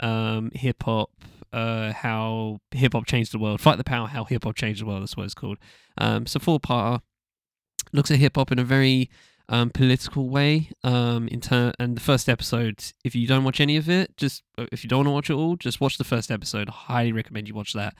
um, 0.00 0.50
hip 0.54 0.82
hop, 0.84 1.10
uh, 1.52 1.92
how 1.92 2.60
hip 2.70 2.92
hop 2.92 3.06
changed 3.06 3.32
the 3.32 3.38
world, 3.38 3.60
fight 3.60 3.78
the 3.78 3.84
power, 3.84 4.06
how 4.06 4.24
hip 4.24 4.44
hop 4.44 4.54
changed 4.54 4.80
the 4.80 4.86
world. 4.86 5.02
That's 5.02 5.16
what 5.16 5.24
it's 5.24 5.34
called. 5.34 5.58
Um, 5.96 6.22
it's 6.22 6.36
a 6.36 6.40
four 6.40 6.60
parter. 6.60 7.00
Looks 7.92 8.10
at 8.10 8.18
hip 8.18 8.36
hop 8.36 8.52
in 8.52 8.58
a 8.58 8.64
very 8.64 9.10
um, 9.48 9.70
political 9.70 10.28
way. 10.28 10.70
Um, 10.84 11.26
in 11.28 11.40
turn, 11.40 11.72
and 11.78 11.96
the 11.96 12.00
first 12.00 12.28
episode, 12.28 12.84
if 13.04 13.14
you 13.14 13.26
don't 13.26 13.44
watch 13.44 13.60
any 13.60 13.76
of 13.76 13.88
it, 13.88 14.16
just 14.16 14.42
uh, 14.56 14.66
if 14.70 14.84
you 14.84 14.88
don't 14.88 14.98
want 14.98 15.08
to 15.08 15.12
watch 15.12 15.30
it 15.30 15.34
all, 15.34 15.56
just 15.56 15.80
watch 15.80 15.98
the 15.98 16.04
first 16.04 16.30
episode. 16.30 16.68
I 16.68 16.72
highly 16.72 17.12
recommend 17.12 17.48
you 17.48 17.54
watch 17.54 17.72
that. 17.72 17.94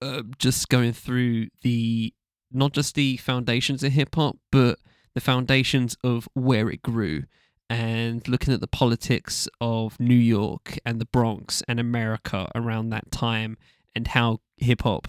Uh, 0.00 0.22
just 0.38 0.68
going 0.68 0.92
through 0.92 1.48
the 1.62 2.14
not 2.50 2.72
just 2.72 2.94
the 2.94 3.16
foundations 3.18 3.82
of 3.82 3.92
hip 3.92 4.14
hop, 4.14 4.36
but 4.50 4.78
the 5.14 5.20
foundations 5.20 5.96
of 6.02 6.28
where 6.34 6.70
it 6.70 6.82
grew 6.82 7.24
and 7.68 8.26
looking 8.28 8.52
at 8.52 8.60
the 8.60 8.66
politics 8.66 9.48
of 9.60 9.98
New 9.98 10.14
York 10.14 10.78
and 10.84 11.00
the 11.00 11.06
Bronx 11.06 11.62
and 11.66 11.80
America 11.80 12.50
around 12.54 12.90
that 12.90 13.10
time 13.10 13.56
and 13.94 14.08
how 14.08 14.40
hip 14.58 14.82
hop 14.82 15.08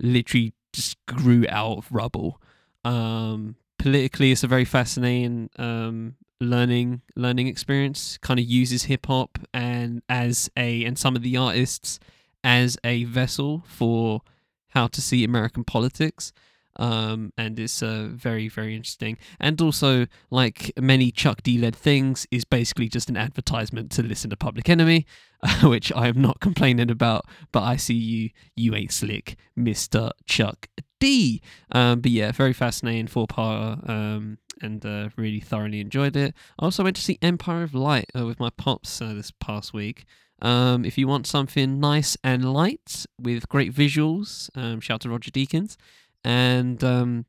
literally 0.00 0.52
just 0.72 0.96
grew 1.06 1.46
out 1.48 1.78
of 1.78 1.88
rubble. 1.90 2.40
Um, 2.84 3.56
politically, 3.78 4.32
it's 4.32 4.44
a 4.44 4.46
very 4.46 4.64
fascinating 4.64 5.48
um, 5.58 6.16
learning 6.40 7.02
learning 7.16 7.46
experience. 7.46 8.18
Kind 8.18 8.40
of 8.40 8.46
uses 8.46 8.84
hip 8.84 9.06
hop 9.06 9.38
and 9.54 10.02
as 10.08 10.50
a 10.56 10.84
and 10.84 10.98
some 10.98 11.16
of 11.16 11.22
the 11.22 11.36
artists 11.36 11.98
as 12.44 12.76
a 12.84 13.04
vessel 13.04 13.64
for 13.66 14.22
how 14.68 14.86
to 14.88 15.00
see 15.00 15.24
American 15.24 15.64
politics. 15.64 16.32
Um, 16.76 17.32
and 17.36 17.58
it's 17.58 17.82
uh, 17.82 18.08
very 18.10 18.48
very 18.48 18.74
interesting. 18.74 19.18
And 19.40 19.60
also, 19.60 20.06
like 20.30 20.72
many 20.80 21.10
Chuck 21.10 21.42
D 21.42 21.58
led 21.58 21.76
things, 21.76 22.26
is 22.30 22.44
basically 22.44 22.88
just 22.88 23.08
an 23.08 23.16
advertisement 23.16 23.90
to 23.92 24.02
listen 24.02 24.30
to 24.30 24.36
Public 24.36 24.68
Enemy, 24.68 25.06
which 25.62 25.92
I 25.92 26.08
am 26.08 26.20
not 26.20 26.40
complaining 26.40 26.90
about. 26.90 27.26
But 27.52 27.62
I 27.62 27.76
see 27.76 27.94
you, 27.94 28.30
you 28.56 28.74
ain't 28.74 28.92
slick, 28.92 29.36
Mister 29.56 30.10
Chuck 30.26 30.68
D. 31.00 31.42
Um, 31.70 32.00
but 32.00 32.10
yeah, 32.10 32.32
very 32.32 32.52
fascinating 32.52 33.06
four 33.06 33.26
part. 33.26 33.88
Um, 33.88 34.38
and 34.60 34.86
uh, 34.86 35.08
really 35.16 35.40
thoroughly 35.40 35.80
enjoyed 35.80 36.16
it. 36.16 36.34
I 36.58 36.64
also 36.64 36.84
went 36.84 36.96
to 36.96 37.02
see 37.02 37.18
Empire 37.20 37.64
of 37.64 37.74
Light 37.74 38.06
uh, 38.16 38.24
with 38.26 38.38
my 38.38 38.50
pops 38.50 39.02
uh, 39.02 39.12
this 39.12 39.32
past 39.32 39.74
week. 39.74 40.04
Um, 40.40 40.84
if 40.84 40.98
you 40.98 41.06
want 41.06 41.26
something 41.26 41.78
nice 41.78 42.16
and 42.24 42.52
light 42.52 43.06
with 43.20 43.48
great 43.48 43.72
visuals, 43.72 44.50
um, 44.56 44.80
shout 44.80 45.02
to 45.02 45.08
Roger 45.08 45.30
Deakins 45.30 45.76
and 46.24 46.82
um, 46.82 47.26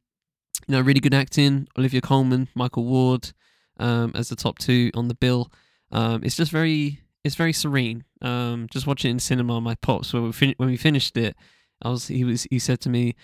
you 0.67 0.73
know, 0.73 0.81
really 0.81 0.99
good 0.99 1.13
acting. 1.13 1.67
Olivia 1.77 2.01
Colman, 2.01 2.47
Michael 2.55 2.85
Ward 2.85 3.31
um, 3.77 4.11
as 4.15 4.29
the 4.29 4.35
top 4.35 4.59
two 4.59 4.91
on 4.95 5.07
the 5.07 5.15
bill. 5.15 5.51
Um, 5.91 6.23
it's 6.23 6.35
just 6.35 6.51
very, 6.51 6.99
it's 7.23 7.35
very 7.35 7.53
serene. 7.53 8.03
Um, 8.21 8.67
just 8.71 8.87
watching 8.87 9.09
it 9.09 9.13
in 9.13 9.19
cinema, 9.19 9.59
my 9.61 9.75
pops 9.75 10.13
when 10.13 10.23
we 10.23 10.31
fin- 10.31 10.55
when 10.57 10.69
we 10.69 10.77
finished 10.77 11.17
it, 11.17 11.35
I 11.81 11.89
was 11.89 12.07
he 12.07 12.23
was 12.23 12.47
he 12.49 12.59
said 12.59 12.79
to 12.81 12.89
me, 12.89 13.15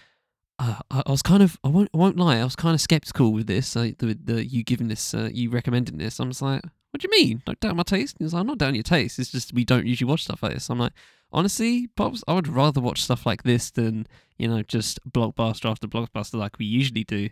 uh, 0.60 0.76
I, 0.92 1.04
I 1.06 1.12
was 1.12 1.22
kind 1.22 1.42
of 1.42 1.58
I 1.64 1.70
won't 1.70 1.90
I 1.94 1.98
won't 1.98 2.18
lie, 2.18 2.38
I 2.38 2.44
was 2.44 2.56
kind 2.56 2.76
of 2.76 2.82
skeptical 2.82 3.32
with 3.32 3.48
this. 3.48 3.74
The 3.74 3.96
the 4.24 4.46
you 4.46 4.64
giving 4.64 4.90
this, 4.90 5.14
uh, 5.14 5.30
you 5.32 5.50
recommending 5.50 5.98
this. 5.98 6.20
I 6.20 6.26
was 6.26 6.42
like, 6.42 6.64
what 6.92 7.02
do 7.02 7.08
you 7.10 7.24
mean? 7.24 7.42
Don't 7.46 7.60
doubt 7.60 7.76
my 7.76 7.84
taste. 7.84 8.18
He's 8.20 8.34
like, 8.34 8.42
I'm 8.42 8.48
not 8.48 8.58
doubting 8.58 8.76
your 8.76 8.84
taste. 8.84 9.20
It's 9.20 9.32
just 9.32 9.54
we 9.54 9.64
don't 9.64 9.86
usually 9.86 10.10
watch 10.10 10.24
stuff 10.24 10.44
like 10.44 10.54
this. 10.54 10.70
I'm 10.70 10.80
like, 10.80 10.94
honestly, 11.32 11.88
pops, 11.96 12.24
I 12.28 12.34
would 12.34 12.48
rather 12.48 12.82
watch 12.82 13.02
stuff 13.02 13.26
like 13.26 13.44
this 13.44 13.72
than 13.72 14.08
you 14.38 14.48
know 14.48 14.62
just 14.64 15.00
blockbuster 15.10 15.70
after 15.70 15.88
blockbuster 15.88 16.36
like 16.36 16.58
we 16.60 16.66
usually 16.66 17.04
do, 17.04 17.30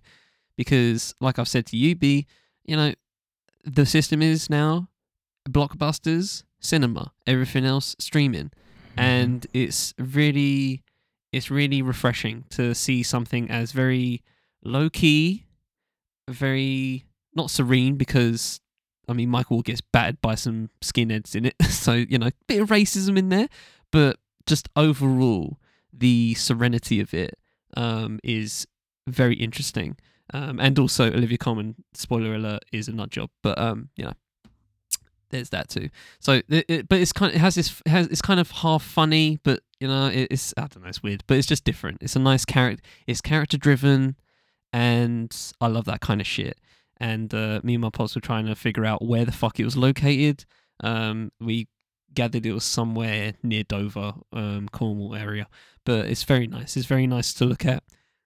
because 0.56 1.16
like 1.22 1.40
I've 1.40 1.48
said 1.48 1.66
to 1.68 1.78
you, 1.78 1.96
B, 1.96 2.26
you 2.66 2.76
know, 2.76 2.94
the 3.64 3.86
system 3.86 4.22
is 4.22 4.50
now 4.50 4.90
blockbusters, 5.50 6.44
cinema, 6.60 7.12
everything 7.26 7.66
else 7.66 7.96
streaming, 8.00 8.52
Mm-hmm. 8.98 9.00
and 9.06 9.48
it's 9.54 9.94
really, 10.00 10.82
it's 11.32 11.52
really 11.52 11.84
refreshing 11.84 12.46
to 12.50 12.74
see 12.74 13.04
something 13.04 13.48
as 13.52 13.72
very 13.72 14.24
low 14.64 14.90
key, 14.90 15.46
very 16.28 17.06
not 17.36 17.52
serene 17.52 17.96
because 17.96 18.60
I 19.08 19.14
mean, 19.14 19.30
Michael 19.30 19.62
gets 19.62 19.80
battered 19.82 20.20
by 20.20 20.34
some 20.36 20.70
skinheads 20.82 21.36
in 21.36 21.46
it, 21.46 21.56
so 21.70 21.94
you 21.94 22.18
know, 22.18 22.30
bit 22.48 22.62
of 22.62 22.70
racism 22.70 23.18
in 23.18 23.30
there, 23.30 23.48
but 23.92 24.18
just 24.46 24.70
overall, 24.76 25.60
the 25.94 26.34
serenity 26.36 27.00
of 27.00 27.14
it 27.14 27.38
um, 27.76 28.20
is 28.24 28.68
very 29.08 29.36
interesting. 29.36 29.98
Um, 30.34 30.60
and 30.60 30.78
also, 30.78 31.08
Olivia 31.08 31.38
Colman, 31.38 31.76
spoiler 31.94 32.36
alert, 32.36 32.64
is 32.72 32.88
a 32.88 32.92
nut 32.92 33.10
job, 33.10 33.30
but 33.42 33.58
um, 33.58 33.90
you 33.96 34.06
know, 34.06 34.14
there's 35.30 35.50
that 35.50 35.70
too. 35.70 35.90
So, 36.20 36.42
it, 36.50 36.66
it, 36.68 36.90
but 36.90 37.00
it's 37.00 37.14
kind 37.14 37.30
of 37.32 37.38
it 37.38 37.40
has 37.40 37.56
this 37.56 37.82
it 37.86 37.90
has 37.90 38.08
it's 38.08 38.22
kind 38.22 38.40
of 38.40 38.52
half 38.52 38.84
funny, 38.84 39.40
but 39.44 39.62
you 39.80 39.88
know, 39.88 40.08
it, 40.08 40.28
it's 40.32 40.54
I 40.58 40.62
don't 40.62 40.84
know, 40.84 40.90
it's 40.90 41.02
weird, 41.02 41.24
but 41.28 41.38
it's 41.38 41.48
just 41.48 41.64
different. 41.64 42.00
It's 42.02 42.16
a 42.16 42.20
nice 42.20 42.44
character. 42.44 42.84
It's 43.06 43.22
character 43.22 43.58
driven, 43.58 44.18
and 44.74 45.36
I 45.62 45.68
love 45.68 45.86
that 45.86 46.02
kind 46.02 46.20
of 46.20 46.28
shit 46.28 46.60
and 47.00 47.34
uh, 47.34 47.62
me 47.64 47.76
and 47.76 47.82
my 47.82 47.90
pops 47.90 48.16
were 48.16 48.22
trying 48.22 48.46
to 48.48 48.56
figure 48.56 48.86
out 48.86 49.06
where 49.06 49.26
the 49.26 49.32
fuck 49.32 49.60
it 49.60 49.66
was 49.66 49.78
located. 49.78 50.46
Um, 50.84 51.32
we 51.40 51.68
gathered 52.18 52.48
it 52.48 52.52
was 52.52 52.64
somewhere 52.64 53.34
near 53.44 53.62
Dover, 53.62 54.16
um, 54.34 54.68
Cornwall 54.70 55.14
area, 55.14 55.48
but 55.86 56.08
it's 56.08 56.24
very 56.24 56.48
nice. 56.48 56.76
It's 56.76 56.88
very 56.88 57.06
nice 57.06 57.32
to 57.36 57.46
look 57.46 57.64
at. 57.64 57.84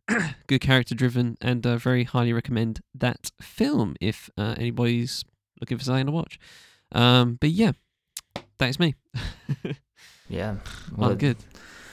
Good 0.48 0.62
character 0.62 0.96
driven, 0.96 1.38
and 1.42 1.68
uh, 1.68 1.76
very 1.76 2.06
highly 2.06 2.32
recommend 2.32 2.80
that 2.96 3.32
film 3.42 3.96
if 4.00 4.30
uh, 4.38 4.56
anybody's 4.58 5.26
looking 5.60 5.78
for 5.78 5.84
something 5.84 6.06
to 6.06 6.12
watch. 6.14 6.40
Um, 6.94 7.38
but 7.42 7.50
yeah, 7.50 7.74
that's 8.58 8.80
me. 8.80 8.96
Yeah. 10.30 10.56
Well, 10.96 11.14
good, 11.16 11.36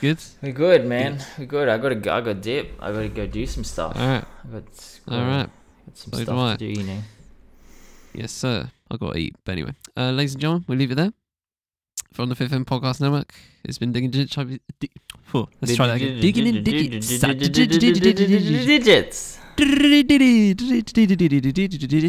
good. 0.00 0.18
We're 0.40 0.52
good, 0.52 0.86
man. 0.86 1.18
We're 1.36 1.46
good. 1.46 1.68
I 1.68 1.76
gotta 1.78 1.96
go, 1.96 2.12
I 2.14 2.20
got 2.20 2.40
dip. 2.40 2.70
I 2.78 2.92
gotta 2.92 3.08
go 3.08 3.26
do 3.26 3.44
some 3.46 3.64
stuff. 3.64 3.96
All 3.96 4.06
right, 4.06 4.24
I 4.44 4.52
got, 4.52 4.62
all 5.08 5.20
right. 5.26 5.48
got 5.86 5.98
some 5.98 6.12
So 6.12 6.18
do 6.18 6.24
stuff 6.24 6.38
I. 6.38 6.52
to 6.52 6.58
do, 6.58 6.80
you 6.80 6.86
know. 6.86 7.02
Yes, 8.14 8.30
sir. 8.30 8.70
I 8.88 8.96
got 8.96 9.14
to 9.14 9.18
eat. 9.18 9.34
But 9.44 9.52
anyway, 9.52 9.74
uh, 9.96 10.12
ladies 10.12 10.34
and 10.34 10.40
gentlemen, 10.40 10.64
we'll 10.68 10.78
leave 10.78 10.92
it 10.92 10.94
there. 10.94 11.12
From 12.12 12.28
the 12.30 12.35
Fifth 12.35 12.52
M 12.52 12.64
Podcast 12.64 13.01
Network, 13.01 13.32
it's 13.64 13.78
been 13.78 13.93
digging 13.93 14.10
digits. 14.10 14.36
Oh, 15.35 15.48
let's 15.60 15.76
try 15.76 15.86
that 15.86 15.97
again. 15.97 16.20
Digging 16.20 16.47
in 16.47 16.64
digits. 16.64 17.09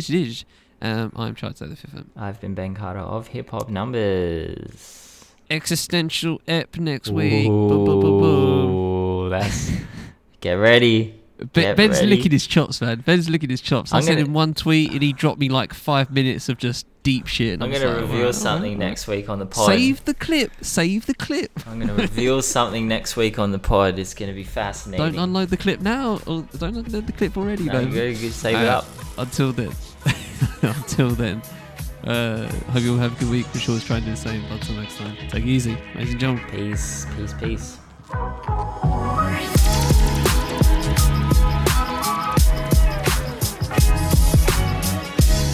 Digits. 0.07 0.45
Um, 0.81 1.11
I'm 1.15 1.35
Charles 1.35 1.59
the 1.59 1.75
Fifth 1.75 1.95
M. 1.95 2.09
I've 2.15 2.39
been 2.39 2.55
Ben 2.55 2.73
Carter 2.73 2.99
of 2.99 3.27
Hip 3.27 3.49
Hop 3.49 3.69
Numbers. 3.69 5.25
Existential 5.49 6.41
ep 6.47 6.77
next 6.77 7.09
week. 7.09 7.47
Boom, 7.47 7.85
boom, 7.85 7.99
boom, 7.99 8.19
boom. 8.19 9.29
That's. 9.29 9.71
Get 10.41 10.53
ready. 10.53 11.18
Get 11.53 11.77
Ben's 11.77 11.95
ready. 11.97 12.07
licking 12.07 12.31
his 12.31 12.45
chops, 12.45 12.81
man. 12.81 12.99
Ben's 12.99 13.29
licking 13.29 13.49
his 13.49 13.61
chops. 13.61 13.93
I 13.93 13.97
I'm 13.97 14.03
sent 14.03 14.17
gonna- 14.17 14.27
him 14.27 14.33
one 14.33 14.53
tweet 14.53 14.91
and 14.91 15.01
he 15.01 15.13
dropped 15.13 15.39
me 15.39 15.49
like 15.49 15.73
five 15.73 16.11
minutes 16.11 16.49
of 16.49 16.57
just 16.57 16.85
deep 17.03 17.27
shit. 17.27 17.53
and 17.53 17.63
I 17.63 17.67
I'm 17.67 17.71
gonna 17.71 18.01
reveal 18.01 18.19
alright, 18.19 18.35
something 18.35 18.73
alright, 18.73 18.89
next 18.89 19.07
week 19.07 19.29
on 19.29 19.39
the 19.39 19.45
pod. 19.45 19.67
Save 19.67 20.03
the 20.05 20.13
clip. 20.13 20.51
Save 20.61 21.05
the 21.05 21.13
clip. 21.13 21.51
I'm 21.65 21.79
gonna 21.79 21.93
reveal 21.93 22.41
something 22.41 22.87
next 22.87 23.15
week 23.15 23.39
on 23.39 23.51
the 23.51 23.59
pod. 23.59 23.97
It's 23.99 24.13
gonna 24.13 24.33
be 24.33 24.43
fascinating. 24.43 25.13
Don't 25.13 25.23
unload 25.23 25.49
the 25.49 25.57
clip 25.57 25.79
now. 25.79 26.19
Or 26.27 26.43
don't 26.57 26.75
unload 26.75 27.07
the 27.07 27.13
clip 27.13 27.37
already, 27.37 27.63
No, 27.63 27.73
man. 27.73 27.87
you 27.87 27.93
gotta 27.93 28.13
go 28.21 28.29
save 28.29 28.57
it 28.57 28.67
up. 28.67 28.85
Until 29.17 29.53
then. 29.53 29.71
Until 30.61 31.09
then. 31.11 31.41
Uh, 32.03 32.47
hope 32.71 32.83
you 32.83 32.93
all 32.93 32.97
have 32.97 33.15
a 33.15 33.19
good 33.19 33.29
week. 33.29 33.45
We're 33.53 33.59
sure 33.59 33.79
to 33.79 33.85
try 33.85 33.97
and 33.97 34.05
do 34.05 34.11
the 34.11 34.17
same. 34.17 34.43
Until 34.45 34.75
next 34.75 34.97
time, 34.97 35.15
take 35.29 35.43
it 35.43 35.49
easy, 35.49 35.77
ladies 35.95 36.11
and 36.11 36.19
gentlemen. 36.19 36.45
Peace, 36.49 37.05
peace, 37.17 37.33
peace. 37.39 37.77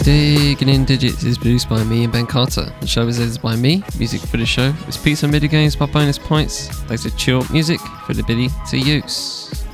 Digging 0.06 0.68
in 0.68 0.84
Digits 0.84 1.24
is 1.24 1.36
produced 1.36 1.68
by 1.68 1.82
me 1.82 2.04
and 2.04 2.12
Ben 2.12 2.26
Carter. 2.26 2.72
The 2.80 2.86
show 2.86 3.08
is 3.08 3.18
edited 3.18 3.42
by 3.42 3.56
me. 3.56 3.82
Music 3.98 4.20
for 4.20 4.36
the 4.36 4.46
show 4.46 4.72
is 4.86 4.96
Pizza 4.96 5.26
MIDI 5.26 5.48
Games 5.48 5.74
by 5.74 5.86
Bonus 5.86 6.16
Points. 6.16 6.68
Thanks 6.84 7.02
to 7.02 7.16
Chill 7.16 7.44
Music 7.50 7.80
for 8.06 8.14
the 8.14 8.22
ability 8.22 8.54
to 8.70 8.78
use. 8.78 9.64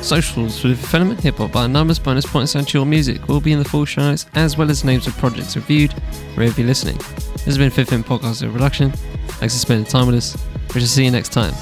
Socials 0.00 0.60
for 0.60 0.68
the 0.68 0.76
Phenomenon, 0.76 1.20
Hip 1.24 1.38
Hop 1.38 1.50
by 1.50 1.66
Numbers, 1.66 1.98
Bonus 1.98 2.24
Points, 2.24 2.54
and 2.54 2.68
Chill 2.68 2.84
Music 2.84 3.26
will 3.26 3.40
be 3.40 3.50
in 3.50 3.58
the 3.58 3.64
full 3.64 3.84
show 3.84 4.02
notes, 4.02 4.26
as 4.36 4.56
well 4.56 4.70
as 4.70 4.84
names 4.84 5.08
of 5.08 5.18
projects 5.18 5.56
reviewed 5.56 5.92
wherever 6.36 6.60
you're 6.60 6.68
listening. 6.68 6.96
This 6.98 7.46
has 7.46 7.58
been 7.58 7.72
Fifth 7.72 7.92
M 7.92 8.04
Podcast 8.04 8.48
Production. 8.52 8.92
Thanks 8.92 9.54
for 9.54 9.58
spending 9.60 9.86
time 9.86 10.06
with 10.06 10.14
us. 10.14 10.36
We 10.72 10.82
shall 10.82 10.86
see 10.86 11.04
you 11.04 11.10
next 11.10 11.32
time 11.32 11.52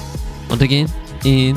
on 0.51 0.59
Digging 0.59 0.87
in. 1.23 1.55